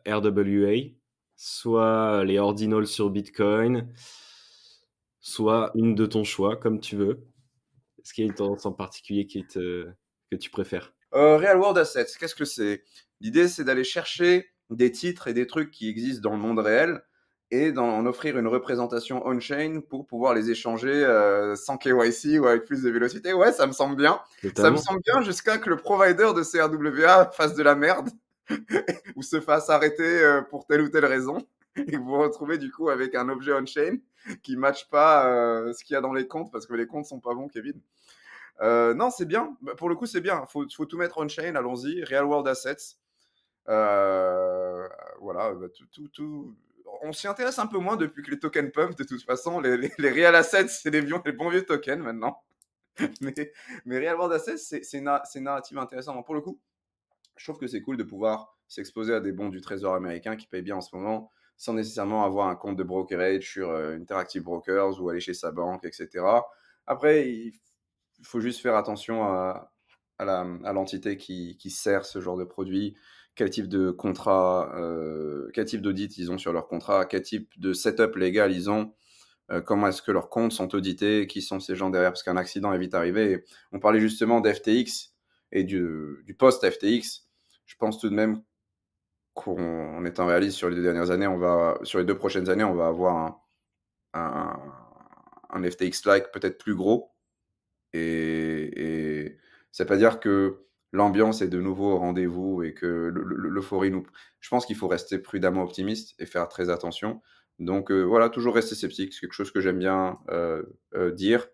RWA, 0.06 0.92
soit 1.36 2.24
les 2.26 2.40
ordinals 2.40 2.88
sur 2.88 3.10
Bitcoin, 3.10 3.88
soit 5.22 5.72
une 5.76 5.96
de 5.96 6.06
ton 6.06 6.24
choix, 6.24 6.58
comme 6.58 6.80
tu 6.80 6.96
veux. 6.96 7.28
Est-ce 8.02 8.14
qu'il 8.14 8.26
y 8.26 8.28
a 8.28 8.30
une 8.30 8.36
tendance 8.36 8.66
en 8.66 8.74
particulier 8.74 9.28
que 9.28 10.36
tu 10.36 10.50
préfères? 10.50 10.94
Euh, 11.14 11.38
Real 11.38 11.58
World 11.58 11.78
Assets, 11.78 12.08
qu'est-ce 12.20 12.36
que 12.36 12.46
c'est? 12.46 12.84
L'idée, 13.22 13.48
c'est 13.48 13.64
d'aller 13.64 13.84
chercher 13.84 14.50
des 14.70 14.92
titres 14.92 15.28
et 15.28 15.34
des 15.34 15.48
trucs 15.48 15.72
qui 15.72 15.90
existent 15.90 16.30
dans 16.30 16.36
le 16.36 16.42
monde 16.42 16.60
réel 16.60 17.02
et 17.50 17.72
d'en 17.72 18.06
offrir 18.06 18.38
une 18.38 18.48
représentation 18.48 19.26
on-chain 19.26 19.82
pour 19.90 20.06
pouvoir 20.06 20.34
les 20.34 20.52
échanger 20.52 20.92
euh, 20.92 21.56
sans 21.56 21.78
KYC 21.78 22.40
ou 22.40 22.46
avec 22.46 22.66
plus 22.66 22.84
de 22.84 22.90
vélocité. 22.90 23.34
Ouais, 23.34 23.54
ça 23.54 23.68
me 23.68 23.72
semble 23.72 23.96
bien. 23.96 24.20
Ça 24.56 24.70
me 24.70 24.78
semble 24.78 25.02
bien 25.06 25.22
jusqu'à 25.22 25.58
que 25.58 25.70
le 25.70 25.78
provider 25.78 26.32
de 26.36 26.44
CRWA 26.44 27.32
fasse 27.32 27.54
de 27.54 27.64
la 27.64 27.76
merde 27.76 28.10
ou 29.16 29.22
se 29.22 29.40
fasse 29.40 29.70
arrêter 29.70 30.22
euh, 30.24 30.42
pour 30.42 30.66
telle 30.66 30.82
ou 30.82 30.90
telle 30.90 31.06
raison 31.06 31.38
et 31.76 31.98
vous 31.98 32.06
vous 32.06 32.18
retrouvez 32.18 32.58
du 32.58 32.72
coup 32.72 32.90
avec 32.90 33.16
un 33.16 33.30
objet 33.30 33.54
on-chain 33.54 33.98
qui 34.44 34.56
ne 34.56 34.60
matche 34.60 34.90
pas 34.90 35.28
euh, 35.28 35.74
ce 35.74 35.84
qu'il 35.84 35.94
y 35.94 35.98
a 35.98 36.02
dans 36.02 36.14
les 36.14 36.28
comptes 36.28 36.52
parce 36.52 36.66
que 36.66 36.74
les 36.74 36.88
comptes 36.88 37.06
sont 37.06 37.20
pas 37.20 37.34
bons, 37.34 37.48
Kevin. 37.48 37.80
Euh, 38.62 38.94
non, 38.94 39.12
c'est 39.12 39.26
bien. 39.26 39.56
Bah, 39.62 39.76
pour 39.76 39.88
le 39.88 39.96
coup, 39.96 40.08
c'est 40.08 40.20
bien. 40.20 40.44
Il 40.44 40.52
faut, 40.52 40.66
faut, 40.76 40.86
tout 40.86 40.98
mettre 40.98 41.20
on-chain. 41.20 41.56
Allons-y. 41.56 42.04
Real 42.04 42.26
World 42.26 42.48
Assets. 42.48 42.98
voilà. 43.68 45.54
Bah, 45.54 45.68
tout, 45.92 46.08
tout, 46.10 46.56
On 47.02 47.12
s'y 47.12 47.28
intéresse 47.28 47.60
un 47.60 47.68
peu 47.68 47.78
moins 47.78 47.96
depuis 47.96 48.24
que 48.24 48.32
les 48.32 48.40
tokens 48.40 48.72
pump. 48.72 48.98
De 48.98 49.04
toute 49.04 49.24
façon, 49.24 49.60
les, 49.60 49.92
Real 50.00 50.36
Assets, 50.36 50.68
c'est 50.68 50.90
les, 50.90 51.02
bons 51.02 51.50
vieux 51.50 51.66
tokens 51.66 52.02
maintenant. 52.02 52.42
mais, 53.22 53.34
mais 53.86 54.00
Real 54.00 54.16
World 54.16 54.34
Assets, 54.34 54.58
c'est 54.58 54.98
une, 54.98 55.10
une 55.36 55.44
narrative. 55.44 55.80
Pour 56.26 56.36
le 56.36 56.42
coup, 56.42 56.60
je 57.36 57.46
trouve 57.46 57.60
que 57.60 57.68
c'est 57.68 57.82
cool 57.82 57.98
de 57.98 58.04
pouvoir 58.04 58.58
s'exposer 58.68 59.14
à 59.14 59.20
des 59.20 59.32
bons 59.32 59.50
du 59.50 59.62
trésor 59.62 59.96
américain 59.96 60.36
qui 60.36 60.48
payent 60.48 60.62
bien 60.62 60.78
en 60.78 60.82
ce 60.82 60.96
moment 60.96 61.32
sans 61.58 61.74
nécessairement 61.74 62.24
avoir 62.24 62.48
un 62.48 62.56
compte 62.56 62.78
de 62.78 62.84
brokerage 62.84 63.44
sur 63.44 63.72
euh, 63.72 63.96
Interactive 63.96 64.44
Brokers 64.44 65.02
ou 65.02 65.10
aller 65.10 65.20
chez 65.20 65.34
sa 65.34 65.52
banque, 65.52 65.86
etc. 65.86 66.24
Après, 66.86 67.30
il 67.30 67.54
faut 68.24 68.40
juste 68.40 68.62
faire 68.62 68.76
attention 68.76 69.24
à, 69.24 69.72
à 70.20 70.74
l'entité 70.74 71.18
qui, 71.18 71.58
qui, 71.58 71.70
sert 71.70 72.06
ce 72.06 72.22
genre 72.22 72.38
de 72.38 72.44
produit, 72.44 72.96
quel 73.38 73.52
type 73.52 73.70
de 73.70 73.92
contrat, 73.92 74.74
euh, 74.78 75.50
quel 75.54 75.66
type 75.66 75.82
d'audit 75.82 76.18
ils 76.18 76.32
ont 76.32 76.40
sur 76.40 76.52
leur 76.52 76.68
contrat, 76.68 77.06
quel 77.06 77.22
type 77.22 77.50
de 77.60 77.72
setup 77.72 78.16
légal 78.16 78.52
ils 78.52 78.70
ont, 78.70 78.94
euh, 79.52 79.62
comment 79.62 79.88
est-ce 79.88 80.02
que 80.02 80.12
leurs 80.12 80.30
comptes 80.30 80.52
sont 80.52 80.74
audités, 80.76 81.28
qui 81.28 81.42
sont 81.44 81.60
ces 81.60 81.76
gens 81.76 81.92
derrière, 81.92 82.12
parce 82.12 82.24
qu'un 82.24 82.36
accident 82.36 82.74
est 82.74 82.80
vite 82.80 82.96
arrivé. 82.96 83.46
on 83.72 83.80
parlait 83.80 84.00
justement 84.00 84.42
d'FTX 84.42 85.14
et 85.52 85.64
du, 85.64 86.36
post-FTX 86.38 87.26
je 87.66 87.76
pense 87.78 88.00
tout 88.00 88.10
de 88.10 88.16
même 88.16 88.42
qu'en 89.34 90.04
étant 90.06 90.26
réaliste 90.26 90.58
sur 90.58 90.70
les 90.70 90.76
deux 90.76 90.84
dernières 90.84 91.12
années, 91.12 91.28
on 91.28 91.38
va, 91.38 91.78
sur 91.84 92.00
les 92.00 92.06
deux 92.06 92.18
prochaines 92.18 92.50
années, 92.50 92.64
on 92.64 92.74
va 92.74 92.88
avoir 92.88 93.42
un, 94.14 94.60
un, 95.52 95.64
FTX-like 95.64 96.32
peut-être 96.32 96.58
plus 96.58 96.76
gros. 96.76 97.14
Et, 97.94 98.72
et 99.26 99.38
ça 99.72 99.84
veut 99.84 99.88
pas 99.90 99.98
dire 99.98 100.20
que 100.20 100.67
l'ambiance 100.92 101.42
est 101.42 101.48
de 101.48 101.60
nouveau 101.60 101.94
au 101.94 101.98
rendez-vous 101.98 102.64
et 102.64 102.74
que 102.74 103.12
l'euphorie 103.14 103.92
nous. 103.92 104.06
Je 104.40 104.50
pense 104.50 104.66
qu'il 104.66 104.76
faut 104.76 104.88
rester 104.88 105.20
prudemment 105.20 105.64
optimiste 105.64 106.16
et 106.20 106.26
faire 106.26 106.48
très 106.48 106.70
attention. 106.70 107.22
Donc 107.60 107.92
euh, 107.92 108.04
voilà, 108.04 108.30
toujours 108.30 108.56
rester 108.56 108.76
sceptique, 108.76 109.14
c'est 109.14 109.22
quelque 109.22 109.34
chose 109.34 109.52
que 109.52 109.62
j'aime 109.62 109.80
bien 109.80 110.20
euh, 110.30 110.64
euh, 110.96 111.12
dire. 111.12 111.48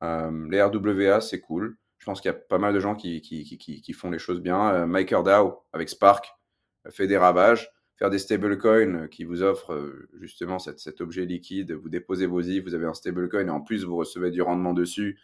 les 0.00 0.62
RWA, 0.62 1.20
c'est 1.20 1.40
cool. 1.40 1.76
Je 1.98 2.06
pense 2.06 2.20
qu'il 2.20 2.30
y 2.30 2.34
a 2.34 2.38
pas 2.38 2.58
mal 2.58 2.74
de 2.74 2.80
gens 2.80 2.96
qui, 2.96 3.20
qui, 3.20 3.44
qui, 3.44 3.80
qui 3.80 3.92
font 3.92 4.10
les 4.10 4.18
choses 4.18 4.40
bien. 4.40 4.74
Euh, 4.74 4.86
MakerDAO 4.86 5.64
avec 5.72 5.88
Spark 5.88 6.34
fait 6.90 7.06
des 7.06 7.18
ravages. 7.18 7.70
Faire 7.96 8.10
des 8.10 8.18
stablecoins 8.18 9.06
qui 9.06 9.22
vous 9.22 9.42
offrent 9.42 9.94
justement 10.18 10.58
cet, 10.58 10.80
cet, 10.80 11.00
objet 11.00 11.24
liquide. 11.24 11.72
Vous 11.72 11.88
déposez 11.88 12.26
vos 12.26 12.40
IF, 12.40 12.64
vous 12.64 12.74
avez 12.74 12.86
un 12.86 12.94
stablecoin 12.94 13.46
et 13.46 13.50
en 13.50 13.60
plus 13.60 13.84
vous 13.84 13.94
recevez 13.94 14.32
du 14.32 14.42
rendement 14.42 14.72
dessus. 14.72 15.20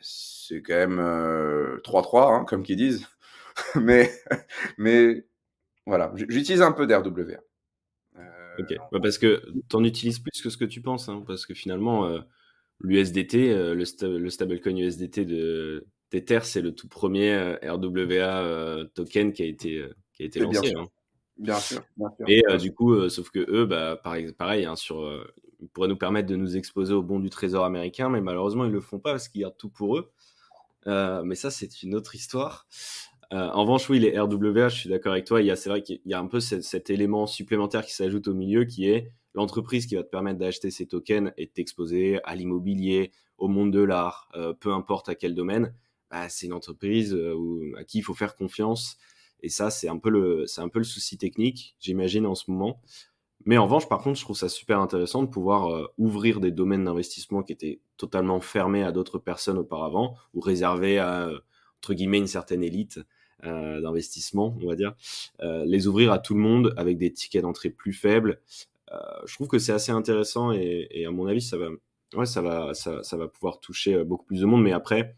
C'est 0.00 0.62
quand 0.62 0.74
même 0.74 0.98
3-3, 0.98 2.34
hein, 2.34 2.44
comme 2.44 2.62
qu'ils 2.62 2.76
disent. 2.76 3.06
mais, 3.74 4.10
mais 4.78 5.26
voilà, 5.86 6.12
j'utilise 6.14 6.62
un 6.62 6.72
peu 6.72 6.86
d'RWA. 6.86 7.38
ok, 8.58 8.74
bah, 8.90 9.00
parce 9.02 9.18
que 9.18 9.42
tu 9.68 9.76
en 9.76 9.84
utilises 9.84 10.18
plus 10.18 10.40
que 10.40 10.50
ce 10.50 10.56
que 10.56 10.64
tu 10.64 10.80
penses, 10.80 11.08
hein, 11.08 11.22
parce 11.26 11.46
que 11.46 11.54
finalement, 11.54 12.18
l'USDT, 12.80 13.54
le, 13.54 14.18
le, 14.18 14.30
stablecoin 14.30 14.76
USDT 14.76 15.24
de 15.26 15.86
Tether, 16.10 16.40
c'est 16.42 16.62
le 16.62 16.74
tout 16.74 16.88
premier 16.88 17.56
RWA 17.62 18.86
token 18.94 19.32
qui 19.32 19.42
a 19.42 19.46
été, 19.46 19.86
qui 20.12 20.22
a 20.22 20.26
été 20.26 20.40
lancé. 20.40 20.74
Hein. 20.76 20.88
Bien 21.42 21.58
sûr, 21.58 21.82
Et 22.28 22.42
euh, 22.48 22.56
du 22.56 22.72
coup, 22.72 22.92
euh, 22.92 23.08
sauf 23.08 23.30
que 23.30 23.40
eux, 23.50 23.64
bah, 23.66 23.98
pareil, 24.02 24.32
pareil 24.32 24.68
sur, 24.76 25.00
euh, 25.00 25.26
ils 25.62 25.68
pourraient 25.68 25.88
nous 25.88 25.96
permettre 25.96 26.28
de 26.28 26.36
nous 26.36 26.56
exposer 26.56 26.92
au 26.92 27.02
bon 27.02 27.20
du 27.20 27.30
trésor 27.30 27.64
américain, 27.64 28.08
mais 28.08 28.20
malheureusement, 28.20 28.64
ils 28.64 28.72
le 28.72 28.80
font 28.80 28.98
pas 28.98 29.12
parce 29.12 29.28
qu'ils 29.28 29.42
gardent 29.42 29.56
tout 29.56 29.70
pour 29.70 29.96
eux. 29.96 30.12
mais 30.86 31.34
ça, 31.34 31.50
c'est 31.50 31.82
une 31.82 31.94
autre 31.94 32.14
histoire. 32.14 32.66
en 33.30 33.62
revanche, 33.62 33.88
oui, 33.88 33.98
les 33.98 34.18
RWA, 34.18 34.68
je 34.68 34.76
suis 34.76 34.90
d'accord 34.90 35.12
avec 35.12 35.24
toi. 35.24 35.40
Il 35.40 35.46
y 35.46 35.50
a, 35.50 35.56
c'est 35.56 35.70
vrai 35.70 35.82
qu'il 35.82 36.00
y 36.04 36.14
a 36.14 36.18
un 36.18 36.26
peu 36.26 36.40
cet, 36.40 36.90
élément 36.90 37.26
supplémentaire 37.26 37.84
qui 37.84 37.94
s'ajoute 37.94 38.28
au 38.28 38.34
milieu, 38.34 38.64
qui 38.64 38.88
est 38.88 39.12
l'entreprise 39.34 39.86
qui 39.86 39.94
va 39.94 40.02
te 40.02 40.10
permettre 40.10 40.38
d'acheter 40.38 40.70
ces 40.70 40.86
tokens 40.86 41.32
et 41.38 41.46
de 41.46 41.50
t'exposer 41.50 42.20
à 42.24 42.34
l'immobilier, 42.34 43.12
au 43.38 43.48
monde 43.48 43.72
de 43.72 43.80
l'art, 43.80 44.28
peu 44.60 44.72
importe 44.72 45.08
à 45.08 45.14
quel 45.14 45.34
domaine. 45.34 45.74
Bah, 46.10 46.28
c'est 46.28 46.46
une 46.46 46.52
entreprise 46.52 47.16
à 47.78 47.84
qui 47.84 47.98
il 47.98 48.02
faut 48.02 48.14
faire 48.14 48.36
confiance 48.36 48.98
et 49.42 49.48
ça, 49.48 49.70
c'est 49.70 49.88
un 49.88 50.00
c'est 50.46 50.60
un 50.60 50.68
peu 50.68 50.78
le 50.78 50.84
souci 50.84 51.18
technique, 51.18 51.74
j'imagine 51.80 52.26
en 52.26 52.34
ce 52.34 52.50
moment. 52.50 52.80
Mais 53.44 53.58
en 53.58 53.64
revanche, 53.64 53.88
par 53.88 54.00
contre, 54.00 54.18
je 54.18 54.24
trouve 54.24 54.36
ça 54.36 54.48
super 54.48 54.80
intéressant 54.80 55.22
de 55.22 55.28
pouvoir 55.28 55.72
euh, 55.72 55.86
ouvrir 55.98 56.40
des 56.40 56.50
domaines 56.50 56.84
d'investissement 56.84 57.42
qui 57.42 57.52
étaient 57.52 57.80
totalement 57.96 58.40
fermés 58.40 58.82
à 58.82 58.92
d'autres 58.92 59.18
personnes 59.18 59.58
auparavant 59.58 60.16
ou 60.34 60.40
réservés 60.40 60.98
à 60.98 61.30
entre 61.78 61.94
guillemets 61.94 62.18
une 62.18 62.26
certaine 62.26 62.62
élite 62.62 63.00
euh, 63.44 63.80
d'investissement, 63.80 64.56
on 64.62 64.68
va 64.68 64.76
dire, 64.76 64.94
euh, 65.40 65.64
les 65.66 65.88
ouvrir 65.88 66.12
à 66.12 66.18
tout 66.18 66.34
le 66.34 66.40
monde 66.40 66.72
avec 66.76 66.96
des 66.98 67.12
tickets 67.12 67.42
d'entrée 67.42 67.70
plus 67.70 67.92
faibles. 67.92 68.40
Euh, 68.92 68.98
je 69.26 69.34
trouve 69.34 69.48
que 69.48 69.58
c'est 69.58 69.72
assez 69.72 69.90
intéressant 69.90 70.52
et, 70.52 71.04
à 71.06 71.10
mon 71.10 71.26
avis, 71.26 71.40
ça 71.40 71.58
va, 71.58 71.68
ouais, 72.14 72.26
ça 72.26 72.40
va, 72.42 72.74
ça, 72.74 73.02
ça 73.02 73.16
va 73.16 73.26
pouvoir 73.26 73.58
toucher 73.58 74.04
beaucoup 74.04 74.26
plus 74.26 74.40
de 74.40 74.46
monde. 74.46 74.62
Mais 74.62 74.72
après, 74.72 75.16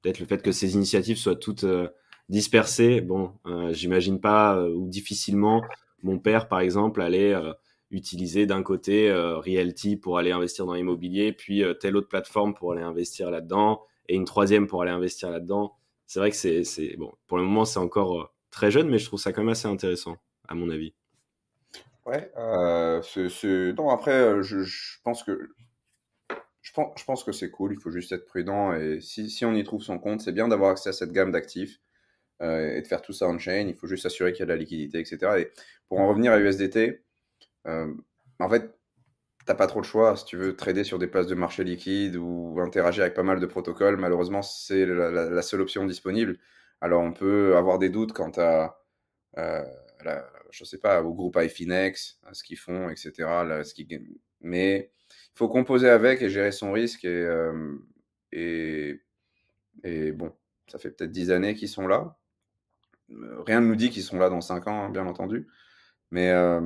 peut-être 0.00 0.20
le 0.20 0.26
fait 0.26 0.42
que 0.42 0.52
ces 0.52 0.74
initiatives 0.74 1.18
soient 1.18 1.36
toutes 1.36 1.66
dispersé. 2.28 3.00
Bon, 3.00 3.32
euh, 3.46 3.72
j'imagine 3.72 4.20
pas 4.20 4.56
euh, 4.56 4.70
ou 4.70 4.88
difficilement 4.88 5.62
mon 6.02 6.18
père, 6.18 6.48
par 6.48 6.60
exemple, 6.60 7.00
allait 7.00 7.34
euh, 7.34 7.52
utiliser 7.90 8.46
d'un 8.46 8.62
côté 8.62 9.12
Realty 9.12 9.96
pour 9.96 10.18
aller 10.18 10.32
investir 10.32 10.66
dans 10.66 10.74
l'immobilier, 10.74 11.32
puis 11.32 11.62
telle 11.80 11.96
autre 11.96 12.08
plateforme 12.08 12.54
pour 12.54 12.72
aller 12.72 12.82
investir 12.82 13.30
là-dedans, 13.30 13.82
et 14.08 14.14
une 14.14 14.24
troisième 14.24 14.66
pour 14.66 14.82
aller 14.82 14.90
investir 14.90 15.30
là-dedans. 15.30 15.76
C'est 16.06 16.18
vrai 16.18 16.30
que 16.30 16.36
c'est 16.36 16.96
bon. 16.96 17.12
Pour 17.26 17.38
le 17.38 17.44
moment, 17.44 17.64
c'est 17.64 17.78
encore 17.78 18.34
très 18.50 18.70
jeune, 18.70 18.88
mais 18.88 18.98
je 18.98 19.06
trouve 19.06 19.20
ça 19.20 19.32
quand 19.32 19.42
même 19.42 19.50
assez 19.50 19.68
intéressant, 19.68 20.16
à 20.48 20.54
mon 20.54 20.70
avis. 20.70 20.94
Ouais, 22.06 22.30
non, 22.36 23.90
après, 23.90 24.42
je, 24.42 25.00
pense 25.02 25.22
que 25.22 25.50
je 26.60 26.72
pense, 26.72 26.98
je 26.98 27.04
pense 27.04 27.24
que 27.24 27.32
c'est 27.32 27.50
cool, 27.50 27.72
il 27.72 27.80
faut 27.80 27.90
juste 27.90 28.12
être 28.12 28.26
prudent 28.26 28.72
et 28.72 29.00
si, 29.00 29.30
si 29.30 29.44
on 29.44 29.54
y 29.54 29.62
trouve 29.64 29.82
son 29.82 29.98
compte, 29.98 30.20
c'est 30.20 30.32
bien 30.32 30.48
d'avoir 30.48 30.70
accès 30.70 30.88
à 30.88 30.92
cette 30.92 31.12
gamme 31.12 31.30
d'actifs. 31.30 31.80
Euh, 32.42 32.76
et 32.76 32.82
de 32.82 32.86
faire 32.86 33.00
tout 33.00 33.14
ça 33.14 33.26
on-chain. 33.28 33.66
Il 33.66 33.74
faut 33.74 33.86
juste 33.86 34.02
s'assurer 34.02 34.32
qu'il 34.32 34.40
y 34.40 34.42
a 34.42 34.46
de 34.46 34.52
la 34.52 34.58
liquidité, 34.58 34.98
etc. 34.98 35.18
Et 35.38 35.50
pour 35.88 36.00
en 36.00 36.08
revenir 36.08 36.32
à 36.32 36.38
USDT, 36.38 37.02
euh, 37.66 37.92
en 38.38 38.48
fait, 38.48 38.74
t'as 39.46 39.54
pas 39.54 39.66
trop 39.66 39.80
le 39.80 39.86
choix. 39.86 40.16
Si 40.16 40.24
tu 40.24 40.36
veux 40.36 40.56
trader 40.56 40.84
sur 40.84 40.98
des 40.98 41.06
places 41.06 41.26
de 41.26 41.34
marché 41.34 41.64
liquide 41.64 42.16
ou 42.16 42.58
interagir 42.60 43.02
avec 43.02 43.14
pas 43.14 43.22
mal 43.22 43.40
de 43.40 43.46
protocoles, 43.46 43.96
malheureusement, 43.96 44.42
c'est 44.42 44.86
la, 44.86 45.42
seule 45.42 45.60
option 45.60 45.84
disponible. 45.86 46.38
Alors, 46.80 47.02
on 47.02 47.12
peut 47.12 47.56
avoir 47.56 47.78
des 47.78 47.88
doutes 47.88 48.12
quant 48.12 48.32
à, 48.36 48.78
euh, 49.38 49.64
je 50.50 50.64
sais 50.64 50.78
pas, 50.78 51.02
au 51.02 51.14
groupe 51.14 51.38
iFinex, 51.40 52.20
à 52.26 52.34
ce 52.34 52.42
qu'ils 52.44 52.58
font, 52.58 52.88
etc. 52.90 53.12
Mais 54.40 54.92
il 55.08 55.38
faut 55.38 55.48
composer 55.48 55.88
avec 55.88 56.22
et 56.22 56.30
gérer 56.30 56.52
son 56.52 56.72
risque. 56.72 57.04
Et, 58.32 59.00
euh, 59.84 60.12
bon, 60.12 60.32
ça 60.68 60.78
fait 60.78 60.90
peut-être 60.90 61.10
10 61.12 61.30
années 61.30 61.54
qu'ils 61.54 61.68
sont 61.68 61.86
là. 61.86 62.16
Euh, 63.10 63.42
rien 63.42 63.60
ne 63.60 63.66
nous 63.66 63.76
dit 63.76 63.90
qu'ils 63.90 64.02
sont 64.02 64.18
là 64.18 64.28
dans 64.28 64.40
5 64.40 64.66
ans, 64.68 64.84
hein, 64.84 64.90
bien 64.90 65.06
entendu. 65.06 65.46
Mais, 66.10 66.30
euh, 66.30 66.60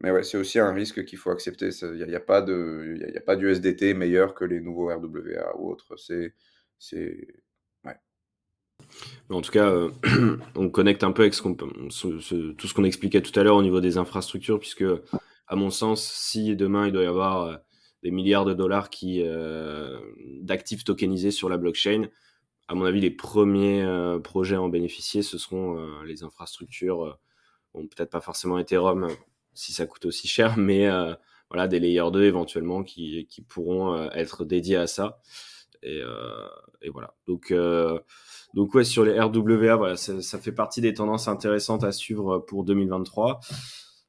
mais 0.00 0.10
ouais, 0.10 0.22
c'est 0.22 0.36
aussi 0.36 0.58
un 0.58 0.72
risque 0.72 1.04
qu'il 1.04 1.18
faut 1.18 1.30
accepter. 1.30 1.70
Il 1.82 1.92
n'y 1.92 2.02
a, 2.02 2.08
y 2.08 2.14
a, 2.14 2.20
pas 2.20 2.42
de, 2.42 2.96
y 2.98 3.16
a, 3.16 3.20
pas 3.20 3.36
d'USDT 3.36 3.94
meilleur 3.94 4.34
que 4.34 4.44
les 4.44 4.60
nouveaux 4.60 4.88
RWA 4.88 5.56
ou 5.58 5.70
autres. 5.70 5.96
C'est, 5.96 6.34
c'est, 6.78 7.26
ouais. 7.84 7.96
En 9.30 9.40
tout 9.40 9.50
cas, 9.50 9.70
euh, 9.70 9.90
on 10.56 10.68
connecte 10.68 11.04
un 11.04 11.12
peu 11.12 11.22
avec 11.22 11.34
tout 11.34 11.40
ce 11.40 12.74
qu'on 12.74 12.84
expliquait 12.84 13.22
tout 13.22 13.38
à 13.38 13.42
l'heure 13.42 13.56
au 13.56 13.62
niveau 13.62 13.80
des 13.80 13.96
infrastructures, 13.96 14.60
puisque, 14.60 14.84
à 15.46 15.56
mon 15.56 15.70
sens, 15.70 16.06
si 16.06 16.54
demain 16.54 16.86
il 16.86 16.92
doit 16.92 17.02
y 17.02 17.06
avoir 17.06 17.60
des 18.02 18.10
milliards 18.10 18.44
de 18.44 18.52
dollars 18.52 18.90
qui, 18.90 19.24
d'actifs 20.42 20.84
tokenisés 20.84 21.30
sur 21.30 21.48
la 21.48 21.56
blockchain, 21.56 22.08
à 22.72 22.74
mon 22.74 22.86
avis, 22.86 23.00
les 23.00 23.10
premiers 23.10 23.82
euh, 23.82 24.18
projets 24.18 24.56
à 24.56 24.62
en 24.62 24.70
bénéficier, 24.70 25.22
ce 25.22 25.36
seront 25.36 25.78
euh, 25.78 26.04
les 26.04 26.22
infrastructures. 26.22 27.18
Euh, 27.74 27.80
bon, 27.80 27.86
peut-être 27.86 28.10
pas 28.10 28.20
forcément 28.20 28.58
Ethereum 28.58 29.08
si 29.54 29.72
ça 29.72 29.86
coûte 29.86 30.06
aussi 30.06 30.28
cher, 30.28 30.56
mais 30.58 30.88
voilà, 31.50 31.68
des 31.68 31.80
layers 31.80 32.10
2 32.10 32.24
éventuellement 32.24 32.82
qui, 32.82 33.26
qui 33.28 33.42
pourront 33.42 34.10
être 34.10 34.44
dédiés 34.44 34.76
à 34.76 34.86
ça. 34.86 35.20
Et, 35.82 36.00
et 36.80 36.88
voilà. 36.88 37.14
Donc, 37.26 37.52
donc 38.54 38.74
ouais, 38.74 38.84
sur 38.84 39.04
les 39.04 39.20
RWA, 39.20 39.76
voilà, 39.76 39.96
ça, 39.96 40.22
ça, 40.22 40.38
fait 40.38 40.52
partie 40.52 40.80
des 40.80 40.94
tendances 40.94 41.28
intéressantes 41.28 41.84
à 41.84 41.92
suivre 41.92 42.38
pour 42.38 42.64
2023. 42.64 43.40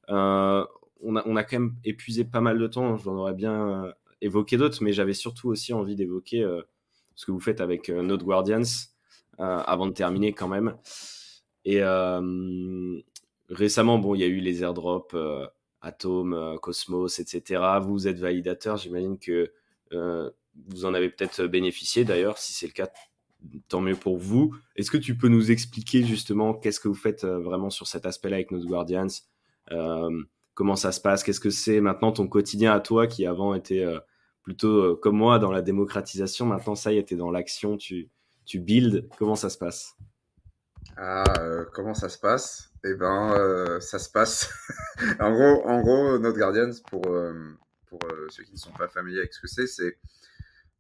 on, 0.07 0.13
a, 0.13 0.67
on 1.01 1.35
a 1.35 1.43
quand 1.43 1.59
même 1.59 1.75
épuisé 1.83 2.23
pas 2.23 2.39
mal 2.39 2.57
de 2.57 2.67
temps. 2.67 2.95
J'en 2.97 3.15
aurais 3.17 3.33
bien 3.33 3.93
évoqué 4.21 4.55
d'autres, 4.55 4.81
mais 4.81 4.93
j'avais 4.93 5.13
surtout 5.13 5.49
aussi 5.49 5.73
envie 5.73 5.97
d'évoquer 5.97 6.45
ce 7.15 7.25
que 7.25 7.31
vous 7.31 7.39
faites 7.39 7.61
avec 7.61 7.89
euh, 7.89 8.01
Node 8.01 8.23
Guardians 8.23 8.61
euh, 9.39 9.59
avant 9.65 9.87
de 9.87 9.93
terminer 9.93 10.33
quand 10.33 10.47
même. 10.47 10.75
Et 11.65 11.81
euh, 11.81 12.99
récemment, 13.49 13.99
bon, 13.99 14.15
il 14.15 14.21
y 14.21 14.23
a 14.23 14.27
eu 14.27 14.39
les 14.39 14.63
airdrops 14.63 15.15
Atom, 15.81 16.57
Cosmos, 16.61 17.19
etc. 17.19 17.63
Vous 17.81 18.07
êtes 18.07 18.19
validateur, 18.19 18.77
j'imagine 18.77 19.17
que 19.17 19.51
vous 19.91 20.85
en 20.85 20.93
avez 20.93 21.09
peut-être 21.09 21.45
bénéficié 21.45 22.05
d'ailleurs. 22.05 22.37
Si 22.37 22.53
c'est 22.53 22.67
le 22.67 22.73
cas, 22.73 22.89
tant 23.67 23.81
mieux 23.81 23.95
pour 23.95 24.17
vous. 24.17 24.55
Est-ce 24.75 24.91
que 24.91 24.97
tu 24.97 25.17
peux 25.17 25.27
nous 25.27 25.51
expliquer 25.51 26.03
justement 26.03 26.53
qu'est-ce 26.53 26.79
que 26.79 26.87
vous 26.87 26.93
faites 26.93 27.25
vraiment 27.25 27.69
sur 27.69 27.87
cet 27.87 28.05
aspect-là 28.05 28.37
avec 28.37 28.51
Node 28.51 28.65
Guardians? 28.65 29.07
Comment 30.53 30.75
ça 30.75 30.91
se 30.91 31.01
passe? 31.01 31.23
Qu'est-ce 31.23 31.39
que 31.39 31.49
c'est 31.49 31.81
maintenant 31.81 32.11
ton 32.11 32.27
quotidien 32.27 32.73
à 32.73 32.79
toi 32.79 33.07
qui 33.07 33.25
avant 33.25 33.55
était 33.55 33.85
plutôt 34.43 34.67
euh, 34.67 34.95
comme 34.95 35.17
moi 35.17 35.39
dans 35.39 35.51
la 35.51 35.61
démocratisation? 35.61 36.45
Maintenant, 36.45 36.75
ça 36.75 36.93
y 36.93 36.97
est, 36.97 37.13
dans 37.13 37.31
l'action, 37.31 37.75
tu, 37.75 38.09
tu 38.45 38.59
build. 38.59 39.09
Comment 39.17 39.35
ça 39.35 39.49
se 39.49 39.57
passe? 39.57 39.95
Ah, 40.95 41.23
euh, 41.39 41.65
comment 41.73 41.95
ça 41.95 42.07
se 42.07 42.19
passe? 42.19 42.72
Eh 42.83 42.95
ben, 42.95 43.33
euh, 43.33 43.79
ça 43.79 43.99
se 43.99 44.09
passe. 44.09 44.51
en 45.19 45.31
gros, 45.31 45.65
en 45.67 45.81
gros, 45.81 46.19
Guardians, 46.33 46.71
pour, 46.89 47.03
pour 47.87 47.99
ceux 48.29 48.43
qui 48.43 48.53
ne 48.53 48.57
sont 48.57 48.73
pas 48.73 48.87
familiers 48.87 49.19
avec 49.19 49.33
ce 49.33 49.41
que 49.41 49.47
c'est, 49.47 49.97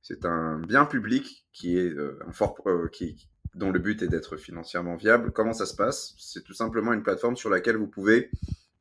c'est 0.01 0.25
un 0.25 0.59
bien 0.59 0.85
public 0.85 1.45
qui 1.53 1.77
est 1.77 1.95
un 2.27 2.31
fort, 2.31 2.57
qui, 2.91 3.29
dont 3.55 3.71
le 3.71 3.79
but 3.79 4.01
est 4.01 4.07
d'être 4.07 4.35
financièrement 4.35 4.95
viable. 4.95 5.31
Comment 5.31 5.53
ça 5.53 5.65
se 5.65 5.75
passe? 5.75 6.13
C'est 6.17 6.43
tout 6.43 6.53
simplement 6.53 6.91
une 6.93 7.03
plateforme 7.03 7.37
sur 7.37 7.49
laquelle 7.49 7.77
vous 7.77 7.87
pouvez 7.87 8.29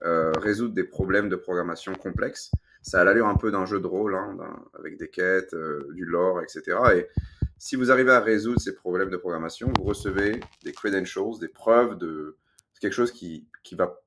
résoudre 0.03 0.75
des 0.75 0.85
problèmes 0.85 1.29
de 1.29 1.37
programmation 1.37 1.95
complexes 1.95 2.51
ça 2.83 3.01
a 3.01 3.05
l'allure 3.05 3.29
un 3.29 3.37
peu 3.37 3.51
d'un 3.51 3.65
jeu 3.65 3.81
de 3.81 3.87
rôle, 3.87 4.15
hein, 4.15 4.37
avec 4.79 4.99
des 4.99 5.09
quêtes, 5.09 5.55
euh, 5.55 5.89
du 5.95 6.05
lore, 6.05 6.43
etc. 6.43 6.77
Et 6.97 7.07
si 7.59 7.77
vous 7.77 7.93
arrivez 7.93 8.11
à 8.11 8.21
résoudre 8.21 8.61
ces 8.61 8.75
problèmes 8.75 9.11
de 9.11 9.17
programmation, 9.17 9.73
vous 9.79 9.85
recevez 9.85 10.41
des 10.65 10.73
credentials, 10.73 11.39
des 11.41 11.49
preuves 11.49 11.97
de 11.97 12.37
quelque 12.83 12.93
chose 12.93 13.13
qui, 13.13 13.49
qui 13.63 13.75
va 13.75 13.99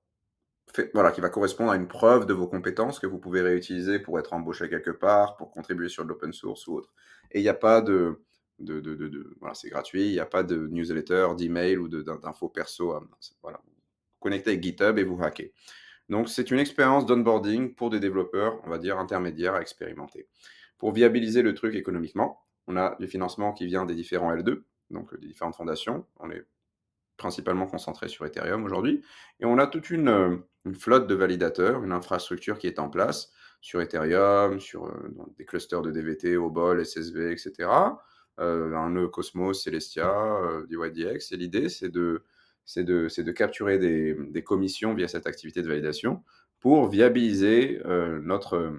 voilà, 0.94 1.12
qui 1.12 1.22
va 1.22 1.30
correspondre 1.30 1.72
à 1.72 1.76
une 1.76 1.88
preuve 1.88 2.26
de 2.26 2.34
vos 2.34 2.48
compétences 2.48 3.00
que 3.00 3.08
vous 3.08 3.18
pouvez 3.20 3.42
réutiliser 3.42 4.00
pour 4.00 4.20
être 4.20 4.34
embauché 4.34 4.70
quelque 4.70 4.92
part, 4.92 5.38
pour 5.38 5.52
contribuer 5.52 5.90
sur 5.90 6.04
de 6.04 6.10
l'open 6.10 6.34
source 6.34 6.68
ou 6.68 6.76
autre. 6.76 6.94
Et 7.32 7.40
il 7.40 7.44
n'y 7.44 7.50
a 7.50 7.54
pas 7.54 7.82
de, 7.82 8.22
de, 8.60 8.80
de, 8.80 9.36
voilà, 9.40 9.54
c'est 9.54 9.70
gratuit, 9.70 10.08
il 10.08 10.12
n'y 10.12 10.20
a 10.20 10.26
pas 10.26 10.44
de 10.44 10.68
newsletter, 10.68 11.30
d'email 11.38 11.78
ou 11.78 11.88
d'infos 11.88 12.50
perso. 12.50 12.94
Voilà. 13.42 13.62
Vous 13.66 14.20
connectez 14.20 14.52
avec 14.52 14.64
GitHub 14.64 14.98
et 14.98 15.04
vous 15.04 15.22
hackez. 15.24 15.54
Donc, 16.10 16.30
c'est 16.30 16.52
une 16.52 16.60
expérience 16.60 17.06
d'onboarding 17.06 17.74
pour 17.74 17.90
des 17.90 18.00
développeurs, 18.00 18.60
on 18.64 18.70
va 18.70 18.78
dire, 18.78 19.00
intermédiaires 19.00 19.56
à 19.56 19.62
expérimenter. 19.62 20.28
Pour 20.78 20.92
viabiliser 20.92 21.42
le 21.42 21.54
truc 21.54 21.74
économiquement, 21.76 22.42
on 22.68 22.78
a 22.78 22.96
du 23.00 23.08
financement 23.08 23.54
qui 23.54 23.66
vient 23.66 23.86
des 23.86 23.96
différents 23.96 24.36
L2, 24.36 24.64
donc 24.92 25.14
euh, 25.14 25.18
des 25.18 25.28
différentes 25.28 25.56
fondations. 25.56 26.06
On 26.20 26.30
est 26.30 26.46
principalement 27.18 27.68
concentré 27.68 28.07
sur 28.07 28.26
Ethereum 28.26 28.63
aujourd'hui. 28.63 29.03
Et 29.39 29.45
on 29.45 29.57
a 29.57 29.68
toute 29.68 29.89
une, 29.89 30.09
euh, 30.09 30.38
flotte 30.74 31.07
de 31.07 31.16
validateurs, 31.16 31.84
une 31.84 31.91
infrastructure 31.91 32.57
qui 32.57 32.68
est 32.68 32.80
en 32.80 32.89
place 32.89 33.32
sur 33.61 33.82
Ethereum, 33.82 34.59
sur 34.59 34.86
euh, 34.86 34.91
des 35.38 35.45
clusters 35.45 35.82
de 35.82 35.91
DVT, 35.91 36.38
OBOL, 36.38 36.86
SSV, 36.86 37.32
etc. 37.32 37.70
un 38.38 38.89
nœud 38.89 39.07
Cosmos, 39.07 39.63
Celestia, 39.63 40.13
DYDX. 40.70 41.32
Et 41.32 41.38
l'idée, 41.38 41.70
c'est 41.70 41.89
de, 41.89 42.24
de, 42.76 43.22
de, 43.22 43.32
capturer 43.32 43.78
des, 43.78 44.13
des, 44.13 44.43
commissions 44.43 44.93
via 44.93 45.07
cette 45.07 45.26
activité 45.26 45.61
de 45.61 45.70
validation 45.70 46.22
pour 46.59 46.89
viabiliser 46.89 47.82
notre, 47.86 48.74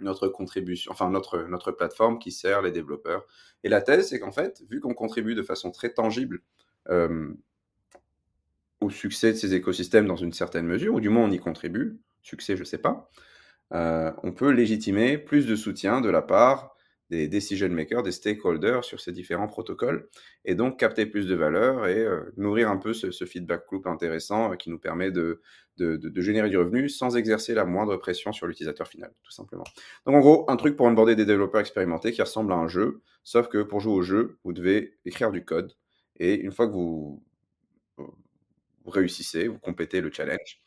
notre 0.00 0.28
contribution, 0.28 0.92
enfin 0.92 1.10
notre, 1.10 1.44
notre 1.44 1.72
plateforme 1.72 2.18
qui 2.18 2.30
sert 2.30 2.62
les 2.62 2.72
développeurs. 2.72 3.26
Et 3.62 3.68
la 3.68 3.80
thèse, 3.80 4.08
c'est 4.08 4.20
qu'en 4.20 4.32
fait, 4.32 4.62
vu 4.68 4.80
qu'on 4.80 4.94
contribue 4.94 5.34
de 5.34 5.42
façon 5.42 5.70
très 5.70 5.92
tangible 5.92 6.42
au 8.84 8.90
succès 8.90 9.32
de 9.32 9.36
ces 9.36 9.54
écosystèmes 9.54 10.06
dans 10.06 10.16
une 10.16 10.32
certaine 10.32 10.66
mesure, 10.66 10.94
ou 10.94 11.00
du 11.00 11.08
moins 11.08 11.24
on 11.24 11.30
y 11.30 11.38
contribue, 11.38 11.98
succès, 12.22 12.56
je 12.56 12.60
ne 12.60 12.66
sais 12.66 12.78
pas, 12.78 13.10
euh, 13.72 14.12
on 14.22 14.32
peut 14.32 14.50
légitimer 14.50 15.18
plus 15.18 15.46
de 15.46 15.56
soutien 15.56 16.00
de 16.00 16.10
la 16.10 16.22
part 16.22 16.74
des 17.10 17.28
decision 17.28 17.68
makers, 17.68 18.02
des 18.02 18.12
stakeholders 18.12 18.82
sur 18.82 18.98
ces 18.98 19.12
différents 19.12 19.46
protocoles, 19.46 20.08
et 20.44 20.54
donc 20.54 20.78
capter 20.78 21.04
plus 21.06 21.26
de 21.26 21.34
valeur 21.34 21.86
et 21.86 21.98
euh, 21.98 22.32
nourrir 22.36 22.70
un 22.70 22.78
peu 22.78 22.94
ce, 22.94 23.10
feedback 23.24 23.70
loop 23.70 23.86
intéressant 23.86 24.52
euh, 24.52 24.56
qui 24.56 24.70
nous 24.70 24.78
permet 24.78 25.10
de, 25.10 25.40
de, 25.76 26.20
générer 26.20 26.48
du 26.48 26.56
revenu 26.56 26.88
sans 26.88 27.16
exercer 27.16 27.52
la 27.54 27.66
moindre 27.66 27.96
pression 27.96 28.32
sur 28.32 28.46
l'utilisateur 28.46 28.88
final, 28.88 29.12
tout 29.22 29.32
simplement. 29.32 29.64
Donc 30.06 30.14
en 30.16 30.20
gros, 30.20 30.44
un 30.48 30.56
truc 30.56 30.76
pour 30.76 30.86
onboarder 30.86 31.14
des 31.14 31.26
développeurs 31.26 31.60
expérimentés 31.60 32.12
qui 32.12 32.22
ressemble 32.22 32.52
à 32.52 32.56
un 32.56 32.68
jeu, 32.68 33.02
sauf 33.22 33.48
que 33.48 33.62
pour 33.62 33.80
jouer 33.80 33.94
au 33.94 34.02
jeu, 34.02 34.38
vous 34.44 34.52
devez 34.52 34.94
écrire 35.04 35.30
du 35.30 35.44
code, 35.44 35.74
et 36.16 36.34
une 36.34 36.52
fois 36.52 36.66
que 36.66 36.72
vous, 36.72 37.22
vous 38.84 38.90
réussissez, 38.90 39.48
vous 39.48 39.58
complétez 39.58 40.00
le 40.00 40.12
challenge, 40.12 40.60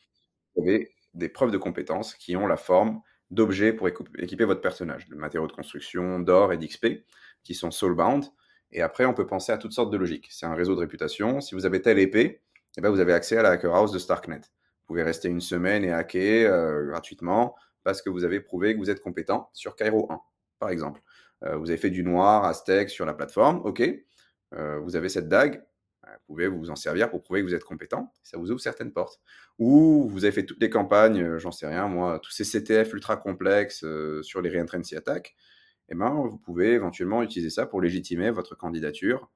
vous 0.54 0.62
avez 0.62 0.92
des 1.14 1.28
preuves 1.28 1.50
de 1.50 1.58
compétences 1.58 2.14
qui 2.14 2.36
ont 2.36 2.46
la 2.46 2.56
forme 2.56 3.00
d'objets 3.30 3.72
pour 3.72 3.88
équiper 3.88 4.44
votre 4.44 4.60
personnage, 4.60 5.08
de 5.08 5.14
matériaux 5.14 5.46
de 5.46 5.52
construction, 5.52 6.18
d'or 6.18 6.52
et 6.52 6.58
d'XP, 6.58 7.04
qui 7.44 7.54
sont 7.54 7.70
soulbound. 7.70 8.24
Et 8.70 8.82
après, 8.82 9.04
on 9.04 9.14
peut 9.14 9.26
penser 9.26 9.52
à 9.52 9.58
toutes 9.58 9.72
sortes 9.72 9.90
de 9.90 9.96
logiques. 9.96 10.28
C'est 10.30 10.46
un 10.46 10.54
réseau 10.54 10.74
de 10.74 10.80
réputation. 10.80 11.40
Si 11.40 11.54
vous 11.54 11.66
avez 11.66 11.80
telle 11.80 11.98
épée, 11.98 12.42
eh 12.76 12.80
ben, 12.80 12.90
vous 12.90 13.00
avez 13.00 13.12
accès 13.12 13.36
à 13.36 13.42
la 13.42 13.50
Hacker 13.50 13.74
House 13.74 13.92
de 13.92 13.98
Starknet. 13.98 14.40
Vous 14.40 14.86
pouvez 14.94 15.02
rester 15.02 15.28
une 15.28 15.40
semaine 15.40 15.84
et 15.84 15.92
hacker 15.92 16.50
euh, 16.52 16.86
gratuitement 16.86 17.56
parce 17.84 18.02
que 18.02 18.10
vous 18.10 18.24
avez 18.24 18.40
prouvé 18.40 18.74
que 18.74 18.78
vous 18.78 18.90
êtes 18.90 19.00
compétent 19.00 19.50
sur 19.52 19.76
Cairo 19.76 20.10
1, 20.10 20.20
par 20.58 20.70
exemple. 20.70 21.00
Euh, 21.44 21.56
vous 21.56 21.70
avez 21.70 21.78
fait 21.78 21.90
du 21.90 22.02
noir, 22.02 22.44
Aztec 22.44 22.90
sur 22.90 23.06
la 23.06 23.14
plateforme, 23.14 23.60
ok. 23.64 23.82
Euh, 24.54 24.78
vous 24.80 24.96
avez 24.96 25.08
cette 25.08 25.28
dague, 25.28 25.62
vous 26.12 26.34
pouvez 26.34 26.48
vous 26.48 26.70
en 26.70 26.76
servir 26.76 27.10
pour 27.10 27.22
prouver 27.22 27.40
que 27.40 27.46
vous 27.46 27.54
êtes 27.54 27.64
compétent. 27.64 28.12
Ça 28.22 28.38
vous 28.38 28.50
ouvre 28.50 28.60
certaines 28.60 28.92
portes. 28.92 29.20
Ou 29.58 30.08
vous 30.08 30.24
avez 30.24 30.32
fait 30.32 30.44
toutes 30.44 30.60
les 30.60 30.70
campagnes, 30.70 31.22
euh, 31.22 31.38
j'en 31.38 31.52
sais 31.52 31.66
rien, 31.66 31.88
moi, 31.88 32.20
tous 32.22 32.30
ces 32.30 32.44
CTF 32.44 32.92
ultra 32.92 33.16
complexes 33.16 33.84
euh, 33.84 34.22
sur 34.22 34.40
les 34.40 34.50
reentrancy 34.50 34.96
attaques. 34.96 35.34
Eh 35.88 35.94
ben, 35.94 36.10
vous 36.10 36.38
pouvez 36.38 36.72
éventuellement 36.72 37.22
utiliser 37.22 37.50
ça 37.50 37.66
pour 37.66 37.80
légitimer 37.80 38.30
votre 38.30 38.54
candidature 38.54 39.30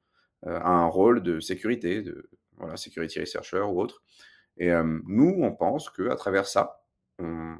euh, 0.46 0.58
à 0.58 0.70
un 0.70 0.86
rôle 0.86 1.22
de 1.22 1.40
sécurité, 1.40 2.02
de 2.02 2.28
voilà, 2.58 2.76
security 2.76 3.20
researcher 3.20 3.60
ou 3.60 3.80
autre. 3.80 4.02
Et 4.58 4.70
nous, 5.06 5.38
on 5.40 5.50
pense 5.52 5.88
qu'à 5.88 6.14
travers 6.14 6.46
ça, 6.46 6.84
on, 7.18 7.56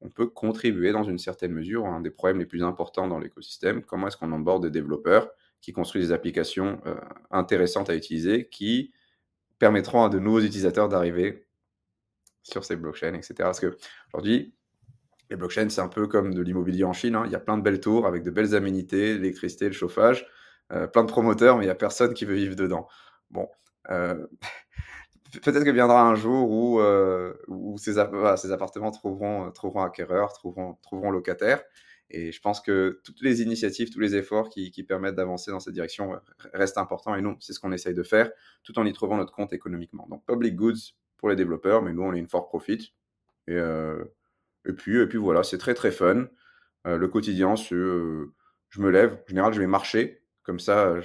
on, 0.00 0.08
peut 0.08 0.26
contribuer 0.26 0.90
dans 0.90 1.04
une 1.04 1.18
certaine 1.18 1.52
mesure 1.52 1.84
à 1.84 1.90
un 1.90 2.00
des 2.00 2.10
problèmes 2.10 2.38
les 2.38 2.46
plus 2.46 2.62
importants 2.62 3.06
dans 3.06 3.18
l'écosystème. 3.18 3.82
Comment 3.82 4.08
est-ce 4.08 4.16
qu'on 4.16 4.32
emborde 4.32 4.62
des 4.62 4.70
développeurs 4.70 5.30
qui 5.62 5.72
construisent 5.72 6.08
des 6.08 6.12
applications 6.12 6.80
euh, 6.86 6.96
intéressantes 7.30 7.88
à 7.88 7.94
utiliser, 7.94 8.48
qui 8.48 8.92
permettront 9.58 10.04
à 10.04 10.08
de 10.08 10.18
nouveaux 10.18 10.40
utilisateurs 10.40 10.88
d'arriver 10.88 11.46
sur 12.42 12.64
ces 12.64 12.74
blockchains, 12.74 13.14
etc. 13.14 13.34
Parce 13.38 13.60
que 13.60 13.76
aujourd'hui, 14.12 14.54
les 15.30 15.36
blockchains, 15.36 15.68
c'est 15.68 15.80
un 15.80 15.88
peu 15.88 16.08
comme 16.08 16.34
de 16.34 16.42
l'immobilier 16.42 16.82
en 16.82 16.92
Chine. 16.92 17.14
Hein. 17.14 17.22
Il 17.26 17.32
y 17.32 17.36
a 17.36 17.40
plein 17.40 17.56
de 17.56 17.62
belles 17.62 17.80
tours 17.80 18.06
avec 18.06 18.24
de 18.24 18.30
belles 18.30 18.56
aménités, 18.56 19.14
l'électricité, 19.14 19.66
le 19.66 19.72
chauffage, 19.72 20.26
euh, 20.72 20.88
plein 20.88 21.04
de 21.04 21.08
promoteurs, 21.08 21.56
mais 21.56 21.64
il 21.64 21.68
n'y 21.68 21.72
a 21.72 21.76
personne 21.76 22.12
qui 22.12 22.24
veut 22.24 22.34
vivre 22.34 22.56
dedans. 22.56 22.88
Bon, 23.30 23.48
euh, 23.90 24.26
peut-être 25.42 25.64
que 25.64 25.70
viendra 25.70 26.02
un 26.02 26.16
jour 26.16 26.50
où, 26.50 27.78
ces, 27.78 27.98
appartements 27.98 28.90
trouveront, 28.90 29.52
acquéreurs, 29.80 30.32
trouveront 30.32 31.10
locataires. 31.12 31.62
Et 32.14 32.30
je 32.30 32.40
pense 32.40 32.60
que 32.60 33.00
toutes 33.04 33.22
les 33.22 33.40
initiatives, 33.40 33.90
tous 33.90 33.98
les 33.98 34.14
efforts 34.14 34.50
qui, 34.50 34.70
permettent 34.82 35.14
d'avancer 35.14 35.50
dans 35.50 35.60
cette 35.60 35.72
direction 35.72 36.20
restent 36.52 36.76
importants. 36.76 37.14
Et 37.14 37.22
nous, 37.22 37.36
c'est 37.40 37.54
ce 37.54 37.60
qu'on 37.60 37.72
essaye 37.72 37.94
de 37.94 38.02
faire, 38.02 38.30
tout 38.62 38.78
en 38.78 38.84
y 38.84 38.92
trouvant 38.92 39.16
notre 39.16 39.32
compte 39.32 39.52
économiquement. 39.54 40.06
Donc, 40.10 40.24
public 40.26 40.54
goods 40.54 40.94
pour 41.16 41.30
les 41.30 41.36
développeurs, 41.36 41.82
mais 41.82 41.94
nous, 41.94 42.02
on 42.02 42.12
est 42.12 42.18
une 42.18 42.28
for 42.28 42.48
profit. 42.48 42.94
Et, 43.48 43.54
euh, 43.54 44.04
et, 44.66 44.74
puis, 44.74 44.98
et 44.98 45.06
puis 45.06 45.18
voilà, 45.18 45.42
c'est 45.42 45.56
très 45.56 45.72
très 45.72 45.90
fun. 45.90 46.26
Euh, 46.86 46.98
le 46.98 47.08
quotidien, 47.08 47.54
euh, 47.72 48.34
je 48.68 48.80
me 48.80 48.90
lève, 48.90 49.14
en 49.14 49.28
général, 49.28 49.54
je 49.54 49.60
vais 49.60 49.66
marcher, 49.66 50.22
comme 50.42 50.60
ça. 50.60 50.96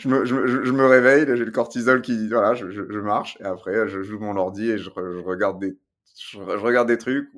Je... 0.00 0.08
me, 0.08 0.24
je, 0.24 0.72
me, 0.72 0.86
réveille, 0.86 1.24
j'ai 1.36 1.44
le 1.44 1.52
cortisol 1.52 2.02
qui. 2.02 2.28
Voilà, 2.28 2.54
je, 2.54 2.98
marche, 2.98 3.36
et 3.40 3.44
après, 3.44 3.86
je 3.86 4.02
joue 4.02 4.18
mon 4.18 4.36
ordi 4.36 4.70
et 4.70 4.78
je, 4.78 4.90
regarde 4.90 5.60
des 5.60 5.76
je, 6.20 6.38
regarde 6.38 6.88
des 6.88 6.98
trucs, 6.98 7.30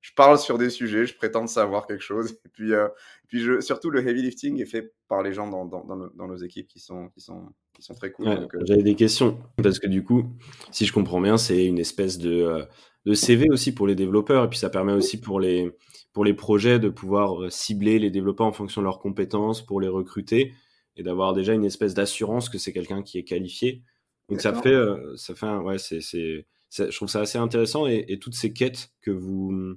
je 0.00 0.12
parle 0.14 0.38
sur 0.38 0.58
des 0.58 0.68
sujets, 0.68 1.06
je 1.06 1.16
prétends 1.16 1.46
savoir 1.46 1.86
quelque 1.86 2.02
chose. 2.02 2.38
Et 2.44 2.48
puis, 2.52 2.74
euh, 2.74 2.88
puis 3.28 3.40
je, 3.40 3.60
surtout, 3.60 3.90
le 3.90 4.06
heavy 4.06 4.22
lifting 4.22 4.60
est 4.60 4.66
fait 4.66 4.92
par 5.08 5.22
les 5.22 5.32
gens 5.32 5.48
dans, 5.48 5.64
dans, 5.64 5.84
dans, 5.84 6.26
nos, 6.28 6.36
équipes 6.36 6.68
qui 6.68 6.78
sont, 6.78 7.08
qui 7.08 7.20
sont, 7.20 7.48
qui 7.72 7.82
sont 7.82 7.94
très 7.94 8.12
cool. 8.12 8.28
Euh, 8.28 8.46
j'avais 8.64 8.82
des 8.82 8.94
questions, 8.94 9.38
parce 9.62 9.78
que 9.78 9.86
du 9.86 10.04
coup, 10.04 10.24
si 10.70 10.84
je 10.84 10.92
comprends 10.92 11.20
bien, 11.20 11.38
c'est 11.38 11.64
une 11.64 11.78
espèce 11.78 12.18
de, 12.18 12.42
euh, 12.42 12.64
de 13.06 13.14
CV 13.14 13.48
aussi 13.50 13.74
pour 13.74 13.86
les 13.86 13.94
développeurs, 13.94 14.44
et 14.44 14.48
puis 14.50 14.58
ça 14.58 14.68
permet 14.68 14.92
aussi 14.92 15.18
pour 15.18 15.40
les, 15.40 15.72
pour 16.12 16.24
les 16.24 16.34
projets 16.34 16.78
de 16.78 16.90
pouvoir 16.90 17.50
cibler 17.50 17.98
les 17.98 18.10
développeurs 18.10 18.46
en 18.46 18.52
fonction 18.52 18.82
de 18.82 18.86
leurs 18.86 18.98
compétences, 18.98 19.64
pour 19.64 19.80
les 19.80 19.88
recruter, 19.88 20.52
et 20.96 21.02
d'avoir 21.02 21.32
déjà 21.32 21.54
une 21.54 21.64
espèce 21.64 21.94
d'assurance 21.94 22.50
que 22.50 22.58
c'est 22.58 22.72
quelqu'un 22.72 23.02
qui 23.02 23.18
est 23.18 23.24
qualifié. 23.24 23.82
Donc 24.28 24.40
ça 24.40 24.52
fait, 24.52 24.76
ça 25.16 25.34
fait, 25.34 25.46
ouais, 25.46 25.78
c'est 25.78 26.46
je 26.70 26.94
trouve 26.96 27.08
ça 27.08 27.20
assez 27.20 27.38
intéressant 27.38 27.86
et, 27.86 28.18
toutes 28.20 28.34
ces 28.34 28.52
quêtes 28.52 28.90
que 29.00 29.10
vous, 29.10 29.76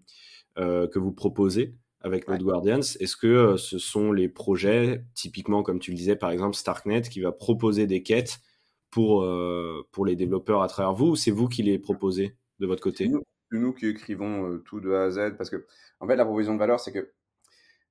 euh, 0.58 0.88
que 0.88 1.00
vous 1.00 1.12
proposez 1.12 1.76
avec 2.02 2.28
Node 2.28 2.44
Guardians, 2.44 2.80
est-ce 2.80 3.18
que 3.18 3.28
euh, 3.28 3.58
ce 3.58 3.78
sont 3.78 4.14
les 4.14 4.30
projets, 4.30 5.04
typiquement 5.16 5.64
comme 5.64 5.80
tu 5.80 5.92
le 5.92 5.98
disais, 5.98 6.16
par 6.16 6.32
exemple 6.32 6.56
Starknet, 6.56 7.02
qui 7.02 7.20
va 7.20 7.34
proposer 7.34 7.88
des 7.88 8.04
quêtes 8.04 8.40
pour, 8.90 9.24
euh, 9.24 9.86
pour 9.92 10.06
les 10.06 10.16
développeurs 10.16 10.62
à 10.62 10.70
travers 10.70 10.94
vous, 10.94 11.08
ou 11.08 11.16
c'est 11.16 11.32
vous 11.32 11.50
qui 11.50 11.62
les 11.62 11.78
proposez 11.78 12.38
de 12.60 12.68
votre 12.68 12.82
côté? 12.82 13.10
Nous, 13.10 13.22
nous, 13.52 13.74
qui 13.74 13.88
écrivons 13.88 14.60
tout 14.60 14.80
de 14.80 14.92
A 14.92 15.04
à 15.04 15.12
Z, 15.12 15.36
parce 15.38 15.50
que 15.50 15.66
en 16.00 16.08
fait 16.08 16.16
la 16.16 16.24
proposition 16.24 16.54
de 16.54 16.60
valeur, 16.60 16.80
c'est 16.80 16.94
que 16.94 17.12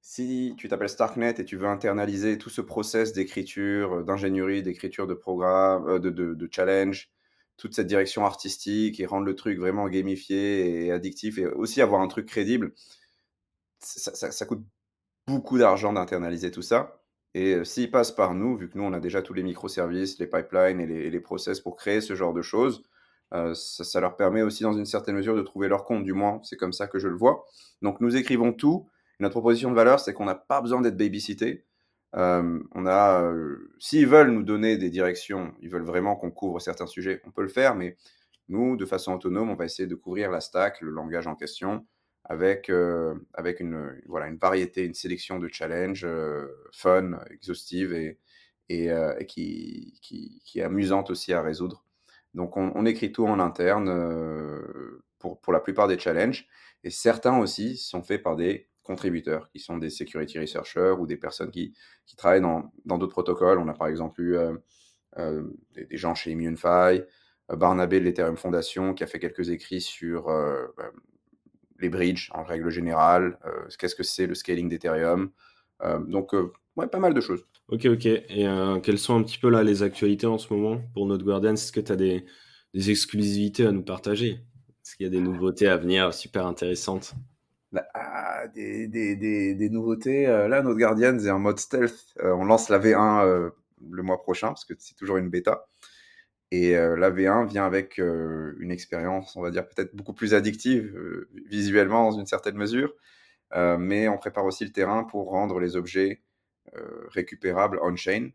si 0.00 0.54
tu 0.56 0.68
t'appelles 0.68 0.88
Starknet 0.88 1.34
et 1.38 1.44
tu 1.44 1.56
veux 1.56 1.66
internaliser 1.66 2.38
tout 2.38 2.50
ce 2.50 2.62
process 2.62 3.12
d'écriture, 3.12 4.04
d'ingénierie, 4.04 4.62
d'écriture 4.62 5.06
de 5.06 5.14
programme, 5.14 5.98
de, 5.98 6.08
de, 6.10 6.34
de, 6.34 6.48
challenge, 6.50 7.10
toute 7.58 7.74
cette 7.74 7.88
direction 7.88 8.24
artistique 8.24 9.00
et 9.00 9.06
rendre 9.06 9.26
le 9.26 9.34
truc 9.34 9.58
vraiment 9.58 9.88
gamifié 9.88 10.86
et 10.86 10.92
addictif 10.92 11.38
et 11.38 11.46
aussi 11.46 11.82
avoir 11.82 12.00
un 12.00 12.08
truc 12.08 12.26
crédible, 12.26 12.72
ça, 13.80 14.46
coûte 14.46 14.64
beaucoup 15.26 15.58
d'argent 15.58 15.92
d'internaliser 15.92 16.50
tout 16.50 16.62
ça. 16.62 17.00
Et 17.34 17.54
euh, 17.54 17.64
s'ils 17.64 17.90
passent 17.90 18.12
par 18.12 18.34
nous, 18.34 18.56
vu 18.56 18.70
que 18.70 18.78
nous, 18.78 18.84
on 18.84 18.92
a 18.92 19.00
déjà 19.00 19.22
tous 19.22 19.34
les 19.34 19.42
microservices, 19.42 20.18
les 20.18 20.26
pipelines 20.26 20.80
et 20.80 21.10
les, 21.10 21.20
process 21.20 21.60
pour 21.60 21.76
créer 21.76 22.00
ce 22.00 22.14
genre 22.14 22.32
de 22.32 22.42
choses, 22.42 22.82
euh, 23.34 23.54
ça, 23.54 24.00
leur 24.00 24.16
permet 24.16 24.42
aussi, 24.42 24.62
dans 24.62 24.72
une 24.72 24.86
certaine 24.86 25.16
mesure, 25.16 25.36
de 25.36 25.42
trouver 25.42 25.68
leur 25.68 25.84
compte, 25.84 26.04
du 26.04 26.14
moins, 26.14 26.40
c'est 26.44 26.56
comme 26.56 26.72
ça 26.72 26.86
que 26.86 26.98
je 26.98 27.08
le 27.08 27.16
vois. 27.16 27.44
Donc, 27.82 28.00
nous 28.00 28.16
écrivons 28.16 28.52
tout. 28.52 28.88
Notre 29.20 29.32
proposition 29.32 29.70
de 29.70 29.74
valeur, 29.74 30.00
c'est 30.00 30.14
qu'on 30.14 30.24
n'a 30.24 30.36
pas 30.36 30.60
besoin 30.60 30.80
d'être 30.80 30.96
babysité. 30.96 31.66
On 32.12 32.86
a, 32.86 33.32
s'ils 33.78 34.06
veulent 34.06 34.30
nous 34.30 34.42
donner 34.42 34.76
des 34.78 34.90
directions, 34.90 35.54
ils 35.60 35.68
veulent 35.68 35.84
vraiment 35.84 36.16
qu'on 36.16 36.30
couvre 36.30 36.60
certains 36.60 36.86
sujets, 36.86 37.20
on 37.26 37.30
peut 37.30 37.42
le 37.42 37.48
faire, 37.48 37.74
mais 37.74 37.96
nous, 38.48 38.76
de 38.76 38.86
façon 38.86 39.12
autonome, 39.12 39.50
on 39.50 39.54
va 39.54 39.66
essayer 39.66 39.86
de 39.86 39.94
couvrir 39.94 40.30
la 40.30 40.40
stack, 40.40 40.80
le 40.80 40.90
langage 40.90 41.26
en 41.26 41.34
question, 41.34 41.86
avec, 42.24 42.70
avec 43.34 43.60
une, 43.60 44.00
voilà, 44.06 44.28
une 44.28 44.38
variété, 44.38 44.84
une 44.84 44.94
sélection 44.94 45.38
de 45.38 45.48
challenges 45.48 46.06
fun, 46.72 47.20
exhaustive 47.30 47.92
et, 47.92 48.18
et, 48.70 48.90
qui, 49.26 49.98
qui, 50.02 50.58
est 50.58 50.62
amusante 50.62 51.10
aussi 51.10 51.32
à 51.34 51.42
résoudre. 51.42 51.84
Donc 52.34 52.56
on, 52.56 52.72
on 52.74 52.86
écrit 52.86 53.12
tout 53.12 53.26
en 53.26 53.38
interne 53.38 53.90
pour, 55.18 55.40
pour 55.40 55.52
la 55.52 55.60
plupart 55.60 55.88
des 55.88 55.98
challenges, 55.98 56.48
et 56.84 56.90
certains 56.90 57.38
aussi 57.38 57.76
sont 57.76 58.02
faits 58.02 58.22
par 58.22 58.36
des 58.36 58.67
contributeurs, 58.88 59.48
qui 59.50 59.60
sont 59.60 59.76
des 59.78 59.90
security 59.90 60.40
researchers 60.40 60.94
ou 60.98 61.06
des 61.06 61.16
personnes 61.16 61.50
qui, 61.50 61.74
travaillent 62.16 62.40
dans 62.40 62.98
d'autres 62.98 63.12
protocoles. 63.12 63.58
On 63.58 63.68
a 63.68 63.74
par 63.74 63.86
exemple 63.86 64.20
eu 64.20 64.36
euh, 64.36 64.54
euh, 65.18 65.42
des, 65.74 65.96
gens 65.96 66.14
chez 66.14 66.32
ImmuneFi, 66.32 66.66
euh, 67.50 67.56
Barnabé 67.56 68.00
de 68.00 68.06
l'Ethereum 68.06 68.36
Foundation 68.36 68.94
qui 68.94 69.04
a 69.04 69.06
fait 69.06 69.18
quelques 69.20 69.50
écrits 69.50 69.82
sur 69.82 70.24
bah, 70.76 70.90
les 71.78 71.90
bridges 71.90 72.30
en 72.32 72.42
règle 72.42 72.70
générale, 72.70 73.38
qu'est-ce 73.78 73.94
que 73.94 74.02
c'est 74.02 74.26
le 74.26 74.34
scaling 74.34 74.68
d'Ethereum. 74.68 75.30
donc, 76.08 76.32
ouais, 76.76 76.88
pas 76.88 76.98
mal 76.98 77.14
de 77.14 77.20
choses. 77.20 77.44
Ok, 77.68 77.84
ok. 77.84 78.06
Et 78.06 78.46
quelles 78.82 78.98
sont 78.98 79.16
un 79.16 79.22
petit 79.22 79.38
peu 79.38 79.50
là 79.50 79.62
les 79.62 79.82
actualités 79.82 80.26
en 80.26 80.38
ce 80.38 80.52
moment 80.52 80.80
pour 80.94 81.06
notre 81.06 81.24
Guardian? 81.24 81.52
Est-ce 81.52 81.72
que 81.72 81.80
tu 81.80 81.92
as 81.92 81.96
des 81.96 82.24
exclusivités 82.74 83.66
à 83.66 83.70
nous 83.70 83.84
partager? 83.84 84.30
Est-ce 84.82 84.96
qu'il 84.96 85.04
y 85.04 85.06
a 85.06 85.10
des 85.10 85.20
nouveautés 85.20 85.68
à 85.68 85.76
venir 85.76 86.12
super 86.14 86.46
intéressantes? 86.46 87.14
Ah, 87.94 88.46
des, 88.48 89.68
nouveautés. 89.70 90.26
là, 90.26 90.62
notre 90.62 90.78
Guardians 90.78 91.18
est 91.18 91.30
en 91.30 91.38
mode 91.38 91.58
stealth. 91.58 92.14
on 92.22 92.44
lance 92.44 92.68
la 92.68 92.78
V1 92.78 93.50
le 93.90 94.02
mois 94.02 94.22
prochain 94.22 94.48
parce 94.48 94.64
que 94.64 94.74
c'est 94.78 94.94
toujours 94.94 95.18
une 95.18 95.30
bêta. 95.30 95.66
Et 96.50 96.72
la 96.72 97.10
V1 97.10 97.46
vient 97.46 97.66
avec 97.66 97.98
une 97.98 98.70
expérience, 98.70 99.36
on 99.36 99.42
va 99.42 99.50
dire, 99.50 99.68
peut-être 99.68 99.94
beaucoup 99.94 100.14
plus 100.14 100.34
addictive 100.34 100.98
visuellement 101.46 102.10
dans 102.10 102.18
une 102.18 102.26
certaine 102.26 102.56
mesure. 102.56 102.94
mais 103.54 104.08
on 104.08 104.16
prépare 104.16 104.46
aussi 104.46 104.64
le 104.64 104.72
terrain 104.72 105.04
pour 105.04 105.30
rendre 105.30 105.60
les 105.60 105.76
objets 105.76 106.22
récupérables 107.10 107.78
on-chain. 107.82 108.30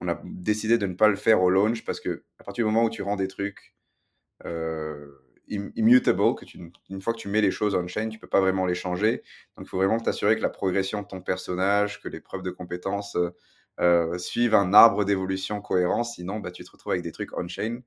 On 0.00 0.08
a 0.08 0.20
décidé 0.24 0.78
de 0.78 0.86
ne 0.86 0.94
pas 0.94 1.08
le 1.08 1.16
faire 1.16 1.42
au 1.42 1.50
launch 1.50 1.84
parce 1.84 2.00
que 2.00 2.22
à 2.38 2.44
partir 2.44 2.64
du 2.64 2.70
moment 2.70 2.84
où 2.84 2.90
tu 2.90 3.02
rends 3.02 3.16
des 3.16 3.28
trucs 3.28 3.74
immutable, 5.48 6.34
que 6.34 6.44
tu, 6.44 6.72
une 6.90 7.00
fois 7.00 7.12
que 7.12 7.18
tu 7.18 7.28
mets 7.28 7.40
les 7.40 7.50
choses 7.50 7.74
on-chain, 7.74 8.08
tu 8.08 8.18
peux 8.18 8.26
pas 8.26 8.40
vraiment 8.40 8.66
les 8.66 8.74
changer. 8.74 9.22
Donc 9.56 9.66
il 9.66 9.68
faut 9.68 9.78
vraiment 9.78 10.00
t'assurer 10.00 10.36
que 10.36 10.42
la 10.42 10.48
progression 10.48 11.02
de 11.02 11.06
ton 11.06 11.20
personnage, 11.20 12.00
que 12.00 12.08
les 12.08 12.20
preuves 12.20 12.42
de 12.42 12.50
compétences 12.50 13.16
euh, 13.80 14.18
suivent 14.18 14.54
un 14.54 14.72
arbre 14.72 15.04
d'évolution 15.04 15.60
cohérent, 15.60 16.04
sinon 16.04 16.40
bah, 16.40 16.50
tu 16.50 16.64
te 16.64 16.70
retrouves 16.70 16.92
avec 16.92 17.02
des 17.02 17.12
trucs 17.12 17.36
on-chain 17.36 17.80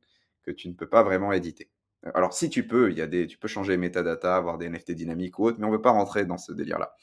que 0.44 0.52
tu 0.52 0.70
ne 0.70 0.74
peux 0.74 0.88
pas 0.88 1.04
vraiment 1.04 1.32
éditer. 1.32 1.70
Alors 2.14 2.34
si 2.34 2.50
tu 2.50 2.66
peux, 2.66 2.92
il 2.92 2.98
y 2.98 3.02
a 3.02 3.08
des, 3.08 3.28
tu 3.28 3.38
peux 3.38 3.48
changer 3.48 3.74
les 3.74 3.78
métadatas, 3.78 4.38
avoir 4.38 4.58
des 4.58 4.70
NFT 4.70 4.92
dynamiques 4.92 5.38
ou 5.40 5.46
autres, 5.46 5.58
mais 5.60 5.66
on 5.66 5.70
ne 5.70 5.76
veut 5.76 5.82
pas 5.82 5.92
rentrer 5.92 6.26
dans 6.26 6.38
ce 6.38 6.54
délire-là. 6.54 6.96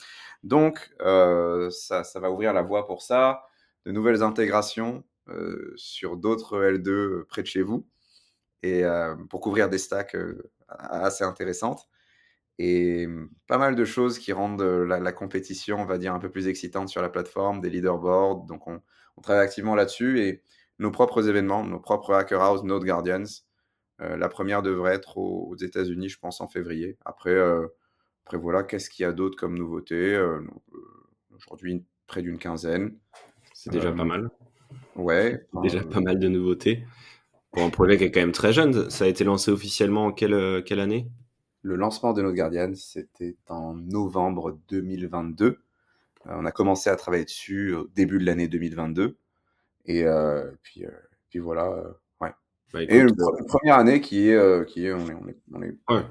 Donc 0.43 0.91
euh, 1.03 1.69
ça, 1.71 2.03
ça, 2.05 2.21
va 2.21 2.31
ouvrir 2.31 2.53
la 2.53 2.63
voie 2.63 2.87
pour 2.87 3.03
ça, 3.03 3.43
de 3.85 3.93
nouvelles 3.93 4.23
intégrations 4.23 5.05
euh, 5.29 5.73
sur 5.77 6.17
d'autres 6.17 6.63
L2 6.63 7.25
près 7.25 7.43
de 7.43 7.47
chez 7.47 7.63
vous, 7.63 7.87
et 8.63 8.83
pour 9.31 9.41
couvrir 9.41 9.69
des 9.69 9.79
stacks 9.79 10.17
assez 10.69 11.25
intéressantes 11.25 11.89
et 12.59 13.07
pas 13.47 13.59
mal 13.59 13.75
de 13.75 13.85
choses 13.85 14.19
qui 14.19 14.33
rendent 14.33 14.63
la, 14.63 15.13
compétition, 15.13 15.79
on 15.79 15.85
va 15.85 15.99
dire, 15.99 16.15
un 16.15 16.19
peu 16.19 16.31
plus 16.31 16.49
excitante 16.49 16.89
sur 16.89 17.03
la 17.03 17.11
plateforme, 17.11 17.61
des 17.61 17.69
leaderboards. 17.69 18.47
Donc, 18.47 18.67
on, 18.67 18.81
travaille 19.23 19.45
activement 19.45 19.75
là-dessus 19.75 20.21
et 20.21 20.43
nos 20.79 20.91
propres 20.91 21.29
événements, 21.29 21.65
nos 21.65 21.81
propres 21.81 22.15
Hacker 22.15 22.41
House, 22.41 22.63
Node 22.63 22.85
Guardians. 22.85 23.25
la 23.99 24.29
première 24.29 24.63
devrait 24.63 24.95
être 24.95 25.19
aux, 25.19 25.57
États-Unis, 25.57 26.09
je 26.09 26.19
pense, 26.19 26.41
en 26.41 26.49
février. 26.49 26.97
Après, 27.05 27.39
après 28.25 28.39
voilà, 28.39 28.63
qu'est-ce 28.63 28.89
qu'il 28.89 29.03
y 29.03 29.07
a 29.07 29.13
d'autre 29.13 29.37
comme 29.37 29.59
nouveauté 29.59 30.19
Aujourd'hui, 31.35 31.85
près 32.07 32.23
d'une 32.23 32.39
quinzaine. 32.39 32.97
C'est 33.53 33.71
déjà 33.71 33.93
pas 33.93 34.05
mal. 34.05 34.31
Ouais. 34.97 35.47
déjà 35.63 35.83
pas 35.83 36.01
mal 36.01 36.19
de 36.19 36.29
nouveautés. 36.29 36.85
Pour 37.57 37.65
un 37.65 37.71
projet 37.71 37.97
qui 37.97 38.05
est 38.05 38.11
quand 38.11 38.21
même 38.21 38.33
très 38.33 38.53
jeune, 38.53 38.91
ça 38.91 39.07
a 39.07 39.09
été 39.09 39.25
lancé 39.25 39.51
officiellement 39.51 40.05
en 40.05 40.13
quelle, 40.13 40.63
quelle 40.67 40.79
année? 40.79 41.09
Le 41.63 41.75
lancement 41.75 42.13
de 42.13 42.21
notre 42.21 42.37
Guardian, 42.37 42.73
c'était 42.75 43.35
en 43.49 43.73
novembre 43.73 44.59
2022. 44.69 45.47
Euh, 45.47 45.57
on 46.27 46.45
a 46.45 46.53
commencé 46.53 46.91
à 46.91 46.97
travailler 46.97 47.25
dessus 47.25 47.73
au 47.73 47.87
début 47.95 48.19
de 48.19 48.27
l'année 48.27 48.47
2022. 48.47 49.17
Et 49.87 50.05
euh, 50.05 50.51
puis, 50.61 50.85
euh, 50.85 50.91
puis 51.31 51.39
voilà. 51.39 51.71
ouais. 52.21 52.29
Bah, 52.75 52.83
et 52.83 52.99
une, 52.99 53.17
première 53.49 53.77
année 53.77 54.03
qui 54.03 54.29
est, 54.29 54.69
qui 54.69 54.85
est, 54.85 54.93
on 54.93 55.09
est, 55.09 55.39
on 55.55 55.63
est, 55.63 56.03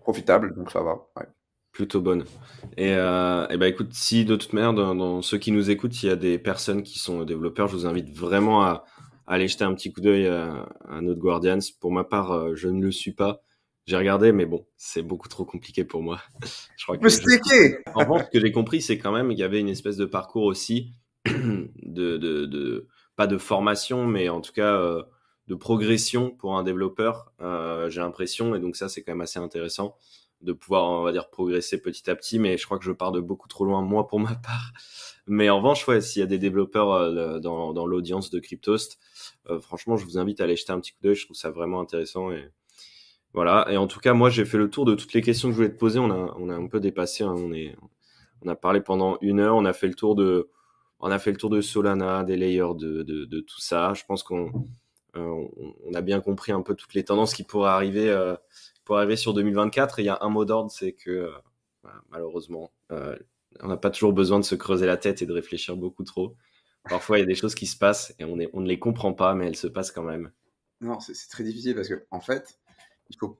profitable, 0.00 0.54
donc 0.54 0.70
ça 0.70 0.80
va. 0.80 1.06
Plutôt 1.72 2.00
bonne. 2.00 2.24
Et, 2.78 2.92
et 2.92 3.56
bah 3.58 3.68
écoute, 3.68 3.92
si 3.92 4.24
de 4.24 4.36
toute 4.36 4.54
manière, 4.54 4.72
dans, 4.72 5.20
ceux 5.20 5.36
qui 5.36 5.52
nous 5.52 5.68
écoutent, 5.68 6.02
il 6.02 6.06
y 6.06 6.10
a 6.10 6.16
des 6.16 6.38
personnes 6.38 6.82
qui 6.82 6.98
sont 6.98 7.24
développeurs, 7.24 7.68
je 7.68 7.76
vous 7.76 7.86
invite 7.86 8.08
vraiment 8.16 8.62
à, 8.62 8.86
aller 9.26 9.48
jeter 9.48 9.64
un 9.64 9.74
petit 9.74 9.92
coup 9.92 10.00
d'œil 10.00 10.26
à, 10.26 10.68
à, 10.88 11.00
notre 11.00 11.20
Guardians. 11.20 11.58
Pour 11.80 11.92
ma 11.92 12.04
part, 12.04 12.54
je 12.54 12.68
ne 12.68 12.82
le 12.82 12.90
suis 12.90 13.12
pas. 13.12 13.42
J'ai 13.86 13.96
regardé, 13.98 14.32
mais 14.32 14.46
bon, 14.46 14.64
c'est 14.76 15.02
beaucoup 15.02 15.28
trop 15.28 15.44
compliqué 15.44 15.84
pour 15.84 16.02
moi. 16.02 16.20
je 16.76 16.84
crois 16.84 16.96
que 16.96 17.06
je... 17.06 17.90
En 17.94 18.00
revanche, 18.00 18.22
ce 18.24 18.30
que 18.30 18.40
j'ai 18.40 18.52
compris, 18.52 18.80
c'est 18.80 18.96
quand 18.96 19.12
même 19.12 19.28
qu'il 19.28 19.38
y 19.38 19.42
avait 19.42 19.60
une 19.60 19.68
espèce 19.68 19.96
de 19.96 20.06
parcours 20.06 20.44
aussi 20.44 20.92
de, 21.26 22.16
de, 22.16 22.46
de, 22.46 22.88
pas 23.16 23.26
de 23.26 23.36
formation, 23.36 24.06
mais 24.06 24.30
en 24.30 24.40
tout 24.40 24.52
cas 24.52 24.74
euh, 24.78 25.02
de 25.48 25.54
progression 25.54 26.30
pour 26.30 26.56
un 26.56 26.62
développeur. 26.62 27.32
Euh, 27.42 27.90
j'ai 27.90 28.00
l'impression, 28.00 28.54
et 28.54 28.60
donc 28.60 28.76
ça, 28.76 28.88
c'est 28.88 29.02
quand 29.02 29.12
même 29.12 29.20
assez 29.20 29.38
intéressant 29.38 29.96
de 30.40 30.52
pouvoir, 30.52 30.84
on 30.84 31.02
va 31.02 31.12
dire, 31.12 31.28
progresser 31.28 31.80
petit 31.80 32.08
à 32.10 32.16
petit. 32.16 32.38
Mais 32.38 32.56
je 32.56 32.64
crois 32.64 32.78
que 32.78 32.84
je 32.84 32.92
pars 32.92 33.12
de 33.12 33.20
beaucoup 33.20 33.48
trop 33.48 33.66
loin 33.66 33.82
moi 33.82 34.06
pour 34.06 34.18
ma 34.18 34.34
part. 34.34 34.72
Mais 35.26 35.48
en 35.48 35.58
revanche, 35.58 35.86
ouais, 35.88 36.00
s'il 36.00 36.20
y 36.20 36.22
a 36.22 36.26
des 36.26 36.38
développeurs 36.38 36.92
euh, 36.92 37.38
dans, 37.38 37.72
dans 37.72 37.86
l'audience 37.86 38.30
de 38.30 38.38
Cryptost, 38.40 38.98
euh, 39.48 39.60
franchement, 39.60 39.96
je 39.96 40.04
vous 40.04 40.18
invite 40.18 40.40
à 40.40 40.44
aller 40.44 40.56
jeter 40.56 40.72
un 40.72 40.80
petit 40.80 40.92
coup 40.92 40.98
d'œil. 41.02 41.14
Je 41.14 41.24
trouve 41.24 41.36
ça 41.36 41.50
vraiment 41.50 41.80
intéressant 41.80 42.30
et 42.30 42.48
voilà. 43.32 43.66
Et 43.70 43.76
en 43.76 43.86
tout 43.86 44.00
cas, 44.00 44.12
moi, 44.12 44.28
j'ai 44.28 44.44
fait 44.44 44.58
le 44.58 44.68
tour 44.68 44.84
de 44.84 44.94
toutes 44.94 45.14
les 45.14 45.22
questions 45.22 45.48
que 45.48 45.52
je 45.52 45.56
voulais 45.56 45.72
te 45.72 45.78
poser. 45.78 45.98
On 45.98 46.10
a, 46.10 46.34
on 46.38 46.50
a 46.50 46.54
un 46.54 46.66
peu 46.66 46.78
dépassé. 46.78 47.24
Hein. 47.24 47.34
On 47.36 47.52
est, 47.52 47.74
on 48.42 48.48
a 48.48 48.54
parlé 48.54 48.80
pendant 48.80 49.18
une 49.22 49.40
heure. 49.40 49.56
On 49.56 49.64
a 49.64 49.72
fait 49.72 49.88
le 49.88 49.94
tour 49.94 50.14
de, 50.14 50.50
on 51.00 51.10
a 51.10 51.18
fait 51.18 51.30
le 51.32 51.38
tour 51.38 51.50
de 51.50 51.60
Solana, 51.62 52.22
des 52.24 52.36
layers, 52.36 52.74
de, 52.76 53.02
de, 53.02 53.24
de 53.24 53.40
tout 53.40 53.60
ça. 53.60 53.94
Je 53.94 54.04
pense 54.04 54.22
qu'on, 54.22 54.52
euh, 55.16 55.46
on 55.86 55.94
a 55.94 56.02
bien 56.02 56.20
compris 56.20 56.52
un 56.52 56.60
peu 56.60 56.74
toutes 56.74 56.94
les 56.94 57.04
tendances 57.04 57.32
qui 57.34 57.44
pourraient 57.44 57.70
arriver, 57.70 58.34
pour 58.84 58.98
arriver 58.98 59.16
sur 59.16 59.32
2024. 59.32 59.98
Et 59.98 60.02
il 60.02 60.06
y 60.06 60.10
a 60.10 60.18
un 60.20 60.28
mot 60.28 60.44
d'ordre, 60.44 60.70
c'est 60.70 60.92
que, 60.92 61.10
euh, 61.10 61.88
malheureusement, 62.10 62.72
on 63.60 63.68
n'a 63.68 63.76
pas 63.76 63.90
toujours 63.90 64.12
besoin 64.12 64.38
de 64.38 64.44
se 64.44 64.54
creuser 64.54 64.86
la 64.86 64.96
tête 64.96 65.22
et 65.22 65.26
de 65.26 65.32
réfléchir 65.32 65.76
beaucoup 65.76 66.04
trop. 66.04 66.36
Parfois, 66.88 67.18
il 67.18 67.20
y 67.20 67.24
a 67.24 67.26
des 67.26 67.34
choses 67.34 67.54
qui 67.54 67.66
se 67.66 67.76
passent 67.76 68.14
et 68.18 68.24
on, 68.24 68.38
est, 68.38 68.50
on 68.52 68.60
ne 68.60 68.68
les 68.68 68.78
comprend 68.78 69.14
pas, 69.14 69.34
mais 69.34 69.46
elles 69.46 69.56
se 69.56 69.66
passent 69.66 69.90
quand 69.90 70.02
même. 70.02 70.30
Non, 70.80 71.00
c'est 71.00 71.14
très 71.30 71.44
difficile 71.44 71.74
parce 71.74 71.88
que, 71.88 72.04
en 72.10 72.20
fait, 72.20 72.58
il 73.08 73.16
faut 73.16 73.38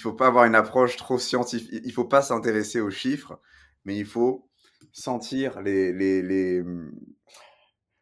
faut 0.00 0.12
pas 0.12 0.26
avoir 0.26 0.44
une 0.44 0.54
approche 0.54 0.96
trop 0.96 1.18
scientifique. 1.18 1.82
Il 1.84 1.92
faut 1.92 2.06
pas 2.06 2.22
s'intéresser 2.22 2.80
aux 2.80 2.90
chiffres, 2.90 3.38
mais 3.84 3.98
il 3.98 4.06
faut 4.06 4.48
sentir 4.92 5.60
les, 5.60 5.92
les, 5.92 6.62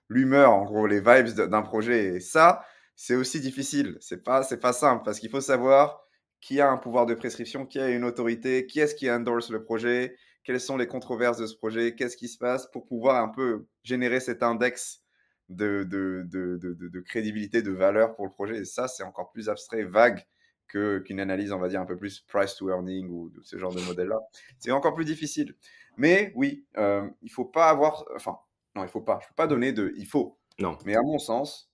l'humeur, 0.09 0.53
en 0.53 0.65
gros, 0.65 0.87
les 0.87 1.01
vibes 1.01 1.35
d'un 1.35 1.63
projet. 1.63 2.17
Et 2.17 2.21
ça, 2.21 2.65
c'est 2.95 3.15
aussi 3.15 3.41
difficile. 3.41 3.97
C'est 4.01 4.23
pas, 4.23 4.45
pas 4.61 4.73
simple 4.73 5.03
parce 5.05 5.19
qu'il 5.19 5.31
faut 5.31 5.41
savoir 5.41 6.05
qui 6.41 6.61
a 6.61 6.71
un 6.71 6.77
pouvoir 6.77 7.07
de 7.07 7.15
prescription, 7.15 7.67
qui 7.67 7.79
a 7.79 7.89
une 7.91 8.05
autorité, 8.05 8.67
qui 8.67 8.81
est-ce 8.81 8.95
qui 8.95 9.11
endorse 9.11 9.51
le 9.51 9.63
projet, 9.63 10.17
quelles 10.45 10.61
sont 10.61 10.76
les 10.76 10.86
controverses 10.86 11.38
de 11.38 11.47
ce 11.47 11.57
projet, 11.57 11.95
qu'est-ce 11.95 12.16
qui 12.16 12.28
se 12.28 12.38
passe 12.38 12.70
pour 12.70 12.86
pouvoir 12.86 13.22
un 13.22 13.28
peu 13.28 13.66
générer 13.82 14.20
cet 14.20 14.43
index 14.43 15.03
de, 15.49 15.84
de, 15.84 16.24
de, 16.28 16.57
de 16.57 17.01
crédibilité, 17.01 17.62
de 17.62 17.72
valeur 17.72 18.14
pour 18.14 18.26
le 18.26 18.32
projet? 18.32 18.59
Et 18.59 18.64
ça, 18.64 18.88
c'est 18.88 19.03
encore 19.03 19.30
plus 19.32 19.49
abstrait, 19.49 19.84
vague 19.84 20.24
qu'une 20.70 21.20
analyse, 21.20 21.53
on 21.53 21.59
va 21.59 21.68
dire, 21.68 21.80
un 21.80 21.86
peu 21.86 21.97
plus 21.97 22.20
price 22.20 22.55
to 22.55 22.70
earning 22.70 23.09
ou 23.09 23.28
de 23.30 23.43
ce 23.43 23.59
genre 23.59 23.74
de 23.74 23.80
modèle-là. 23.82 24.18
C'est 24.59 24.70
encore 24.70 24.95
plus 24.95 25.05
difficile. 25.05 25.57
Mais 25.97 26.32
oui, 26.36 26.64
euh, 26.76 27.09
il 27.22 27.30
faut 27.30 27.45
pas 27.45 27.68
avoir. 27.68 28.05
Enfin, 28.14 28.38
non, 28.76 28.84
il 28.84 28.88
faut 28.88 29.01
pas. 29.01 29.18
Je 29.22 29.28
peux 29.28 29.34
pas 29.34 29.47
donner 29.47 29.72
de. 29.72 29.93
Il 29.97 30.07
faut. 30.07 30.38
Non. 30.59 30.78
Mais 30.84 30.95
à 30.95 31.03
mon 31.03 31.18
sens, 31.18 31.70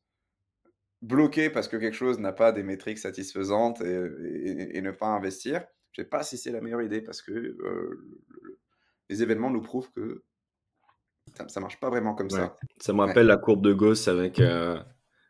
bloquer 1.03 1.51
parce 1.51 1.69
que 1.69 1.77
quelque 1.77 1.95
chose 1.95 2.19
n'a 2.19 2.33
pas 2.33 2.53
des 2.53 2.63
métriques 2.63 2.99
satisfaisantes 2.99 3.81
et, 3.81 4.81
ne 4.81 4.91
pas 4.91 5.09
investir, 5.09 5.65
je 5.97 6.03
sais 6.03 6.09
pas 6.09 6.23
si 6.23 6.37
c'est 6.37 6.53
la 6.53 6.61
meilleure 6.61 6.83
idée 6.83 7.01
parce 7.01 7.23
que 7.23 7.33
euh, 7.33 8.07
les 9.09 9.23
événements 9.23 9.51
nous 9.51 9.63
prouvent 9.63 9.91
que 9.93 10.23
ça, 11.35 11.49
ça 11.49 11.61
marche 11.61 11.81
pas 11.81 11.89
vraiment 11.89 12.15
comme 12.15 12.29
ça. 12.29 12.57
Ça 12.79 12.93
me 12.93 13.01
rappelle 13.01 13.27
la 13.27 13.39
courbe 13.39 13.65
de 13.65 13.73
Gauss 13.73 14.07
avec, 14.07 14.39
euh, 14.39 14.79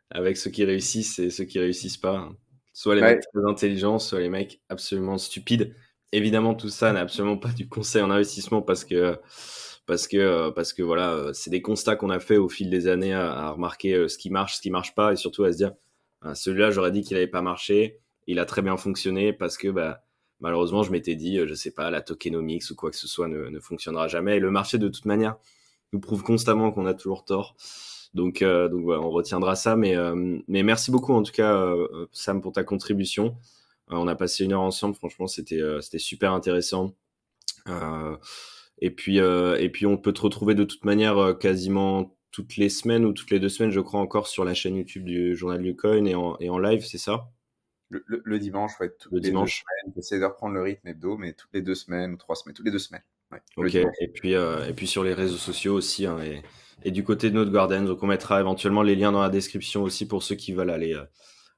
avec 0.09 0.35
ceux 0.35 0.51
qui 0.51 0.65
réussissent 0.65 1.19
et 1.19 1.29
ceux 1.29 1.45
qui 1.45 1.59
réussissent 1.59 1.97
pas. 1.97 2.29
Soit 2.73 2.95
les 2.95 3.01
mecs 3.01 3.21
très 3.21 3.49
intelligents, 3.49 3.97
soit 3.97 4.19
les 4.19 4.29
mecs 4.29 4.61
absolument 4.67 5.17
stupides. 5.17 5.73
Évidemment, 6.11 6.53
tout 6.53 6.69
ça 6.69 6.91
n'est 6.91 6.99
absolument 6.99 7.37
pas 7.37 7.49
du 7.49 7.69
conseil 7.69 8.01
en 8.01 8.11
investissement 8.11 8.61
parce 8.61 8.83
que 8.83 9.17
parce 9.85 10.07
que 10.07 10.49
parce 10.49 10.73
que 10.73 10.83
voilà, 10.83 11.31
c'est 11.33 11.49
des 11.49 11.61
constats 11.61 11.95
qu'on 11.95 12.09
a 12.09 12.19
fait 12.19 12.37
au 12.37 12.49
fil 12.49 12.69
des 12.69 12.87
années 12.87 13.13
à, 13.13 13.51
remarquer 13.51 13.93
euh, 13.93 14.07
ce 14.09 14.17
qui 14.17 14.29
marche, 14.29 14.57
ce 14.57 14.61
qui 14.61 14.69
marche 14.69 14.93
pas, 14.95 15.13
et 15.13 15.15
surtout 15.15 15.45
à 15.45 15.51
se 15.53 15.57
dire 15.57 15.73
ah, 16.21 16.35
celui-là, 16.35 16.71
j'aurais 16.71 16.91
dit 16.91 17.03
qu'il 17.03 17.15
n'avait 17.15 17.27
pas 17.27 17.41
marché, 17.41 18.01
il 18.27 18.37
a 18.39 18.45
très 18.45 18.61
bien 18.61 18.75
fonctionné 18.75 19.33
parce 19.33 19.57
que 19.57 19.69
bah 19.69 20.06
malheureusement, 20.39 20.83
je 20.83 20.91
m'étais 20.91 21.15
dit, 21.15 21.37
euh, 21.39 21.47
je 21.47 21.53
sais 21.53 21.71
pas, 21.71 21.89
la 21.91 22.01
tokenomics 22.01 22.69
ou 22.71 22.75
quoi 22.75 22.91
que 22.91 22.97
ce 22.97 23.07
soit 23.07 23.27
ne, 23.27 23.49
ne 23.49 23.59
fonctionnera 23.59 24.07
jamais. 24.07 24.37
Et 24.37 24.39
le 24.39 24.51
marché, 24.51 24.77
de 24.77 24.87
toute 24.87 25.05
manière, 25.05 25.37
nous 25.93 25.99
prouve 25.99 26.23
constamment 26.23 26.71
qu'on 26.71 26.85
a 26.85 26.93
toujours 26.93 27.25
tort. 27.25 27.55
Donc, 28.13 28.41
euh, 28.41 28.67
donc 28.67 28.85
on 28.87 29.09
retiendra 29.09 29.55
ça. 29.55 29.75
Mais, 29.75 29.95
euh, 29.95 30.39
mais 30.47 30.63
merci 30.63 30.91
beaucoup 30.91 31.13
en 31.13 31.23
tout 31.23 31.31
cas, 31.31 31.55
euh, 31.55 32.07
Sam, 32.11 32.41
pour 32.41 32.51
ta 32.51 32.63
contribution. 32.63 33.37
on 33.89 34.07
a 34.07 34.15
passé 34.15 34.43
une 34.45 34.53
heure 34.53 34.61
ensemble. 34.61 34.95
Franchement, 34.95 35.27
c'était 35.27 35.79
super 35.97 36.33
intéressant. 36.33 36.93
et 38.79 38.91
puis 38.91 39.21
on 39.85 39.97
peut 39.97 40.13
te 40.13 40.21
retrouver 40.21 40.55
de 40.55 40.63
toute 40.63 40.85
manière 40.85 41.37
quasiment 41.39 42.15
toutes 42.31 42.57
les 42.57 42.69
semaines 42.69 43.05
ou 43.05 43.13
toutes 43.13 43.31
les 43.31 43.39
deux 43.39 43.49
semaines, 43.49 43.71
je 43.71 43.79
crois 43.79 43.99
encore 43.99 44.27
sur 44.27 44.45
la 44.45 44.53
chaîne 44.53 44.75
YouTube 44.75 45.05
du 45.05 45.35
journal 45.35 45.61
du 45.61 45.75
coin 45.75 46.05
et 46.05 46.15
en 46.49 46.59
live, 46.59 46.85
c'est 46.85 46.99
ça? 46.99 47.29
Le, 47.89 48.39
dimanche, 48.39 48.79
ouais, 48.79 48.91
le 49.11 49.19
dimanche. 49.19 49.63
J'essaie 49.95 50.19
de 50.19 50.25
reprendre 50.25 50.53
le 50.53 50.61
rythme 50.61 50.87
hebdo, 50.87 51.17
mais 51.17 51.33
toutes 51.33 51.53
les 51.53 51.61
deux 51.61 51.75
semaines 51.75 52.13
ou 52.13 52.17
trois 52.17 52.35
semaines, 52.35 52.55
toutes 52.55 52.65
les 52.65 52.71
deux 52.71 52.79
semaines. 52.79 53.03
ok. 53.55 53.75
Et 53.75 54.07
puis 54.13 54.33
et 54.33 54.73
puis 54.75 54.87
sur 54.87 55.03
les 55.03 55.13
réseaux 55.13 55.37
sociaux 55.37 55.75
aussi. 55.75 56.05
Hein, 56.05 56.19
et, 56.23 56.41
et 56.83 56.91
du 56.91 57.03
côté 57.03 57.29
de 57.29 57.35
notre 57.35 57.51
Garden. 57.51 57.85
Donc 57.85 58.03
on 58.03 58.07
mettra 58.07 58.39
éventuellement 58.39 58.81
les 58.81 58.95
liens 58.95 59.11
dans 59.11 59.21
la 59.21 59.29
description 59.29 59.83
aussi 59.83 60.07
pour 60.07 60.23
ceux 60.23 60.35
qui 60.35 60.53
veulent 60.53 60.69
aller, 60.69 60.93
euh, 60.93 61.03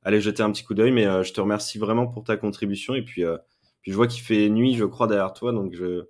aller 0.04 0.22
jeter 0.22 0.44
un 0.44 0.52
petit 0.52 0.64
coup 0.64 0.74
d'œil. 0.74 0.92
Mais 0.92 1.06
euh, 1.06 1.24
je 1.24 1.34
te 1.34 1.42
remercie 1.42 1.78
vraiment 1.78 2.08
pour 2.08 2.24
ta 2.24 2.38
contribution. 2.38 2.96
Et 2.96 3.04
puis, 3.04 3.24
euh, 3.24 3.38
puis 3.82 3.92
je 3.92 3.96
vois 3.96 4.08
qu'il 4.08 4.24
fait 4.24 4.50
nuit, 4.50 4.76
je 4.76 4.86
crois, 4.86 5.08
derrière 5.08 5.34
toi. 5.34 5.52
Donc 5.52 5.74
je, 5.74 6.06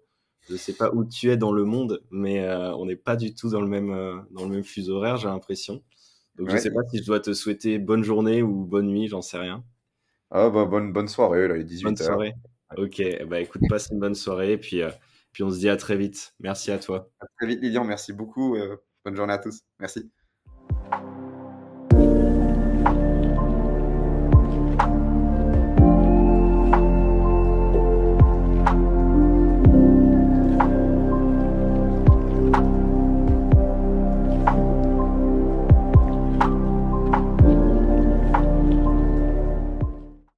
Je 0.49 0.55
sais 0.55 0.73
pas 0.73 0.91
où 0.93 1.05
tu 1.05 1.29
es 1.31 1.37
dans 1.37 1.51
le 1.51 1.65
monde, 1.65 2.01
mais 2.11 2.47
on 2.49 2.85
n'est 2.85 2.95
pas 2.95 3.15
du 3.15 3.35
tout 3.35 3.49
dans 3.49 3.61
le 3.61 3.67
même, 3.67 4.25
dans 4.31 4.45
le 4.45 4.49
même 4.49 4.63
fuseau 4.63 4.95
horaire, 4.95 5.17
j'ai 5.17 5.27
l'impression. 5.27 5.83
Donc 6.37 6.49
je 6.49 6.57
sais 6.57 6.71
pas 6.71 6.81
si 6.89 6.99
je 6.99 7.05
dois 7.05 7.19
te 7.19 7.33
souhaiter 7.33 7.77
bonne 7.77 8.03
journée 8.03 8.41
ou 8.41 8.65
bonne 8.65 8.87
nuit, 8.87 9.07
j'en 9.07 9.21
sais 9.21 9.37
rien. 9.37 9.63
Ah 10.31 10.49
bah 10.49 10.65
bonne, 10.65 10.93
bonne 10.93 11.07
soirée, 11.07 11.47
là, 11.47 11.57
il 11.57 11.61
est 11.61 11.65
18h. 11.65 11.83
Bonne 11.83 11.97
soirée. 11.97 12.33
Ok, 12.77 13.01
bah 13.27 13.39
écoute, 13.39 13.61
passe 13.67 13.89
une 13.91 13.99
bonne 13.99 14.15
soirée, 14.15 14.57
puis, 14.57 14.81
puis 15.31 15.43
on 15.43 15.49
se 15.49 15.57
dit 15.57 15.69
à 15.69 15.77
très 15.77 15.97
vite. 15.97 16.35
Merci 16.39 16.71
à 16.71 16.77
toi. 16.77 17.09
À 17.19 17.25
très 17.37 17.47
vite, 17.47 17.61
Lilian, 17.61 17.83
merci 17.83 18.13
beaucoup. 18.13 18.55
bonne 19.03 19.15
journée 19.15 19.33
à 19.33 19.39
tous. 19.39 19.61
Merci. 19.79 20.11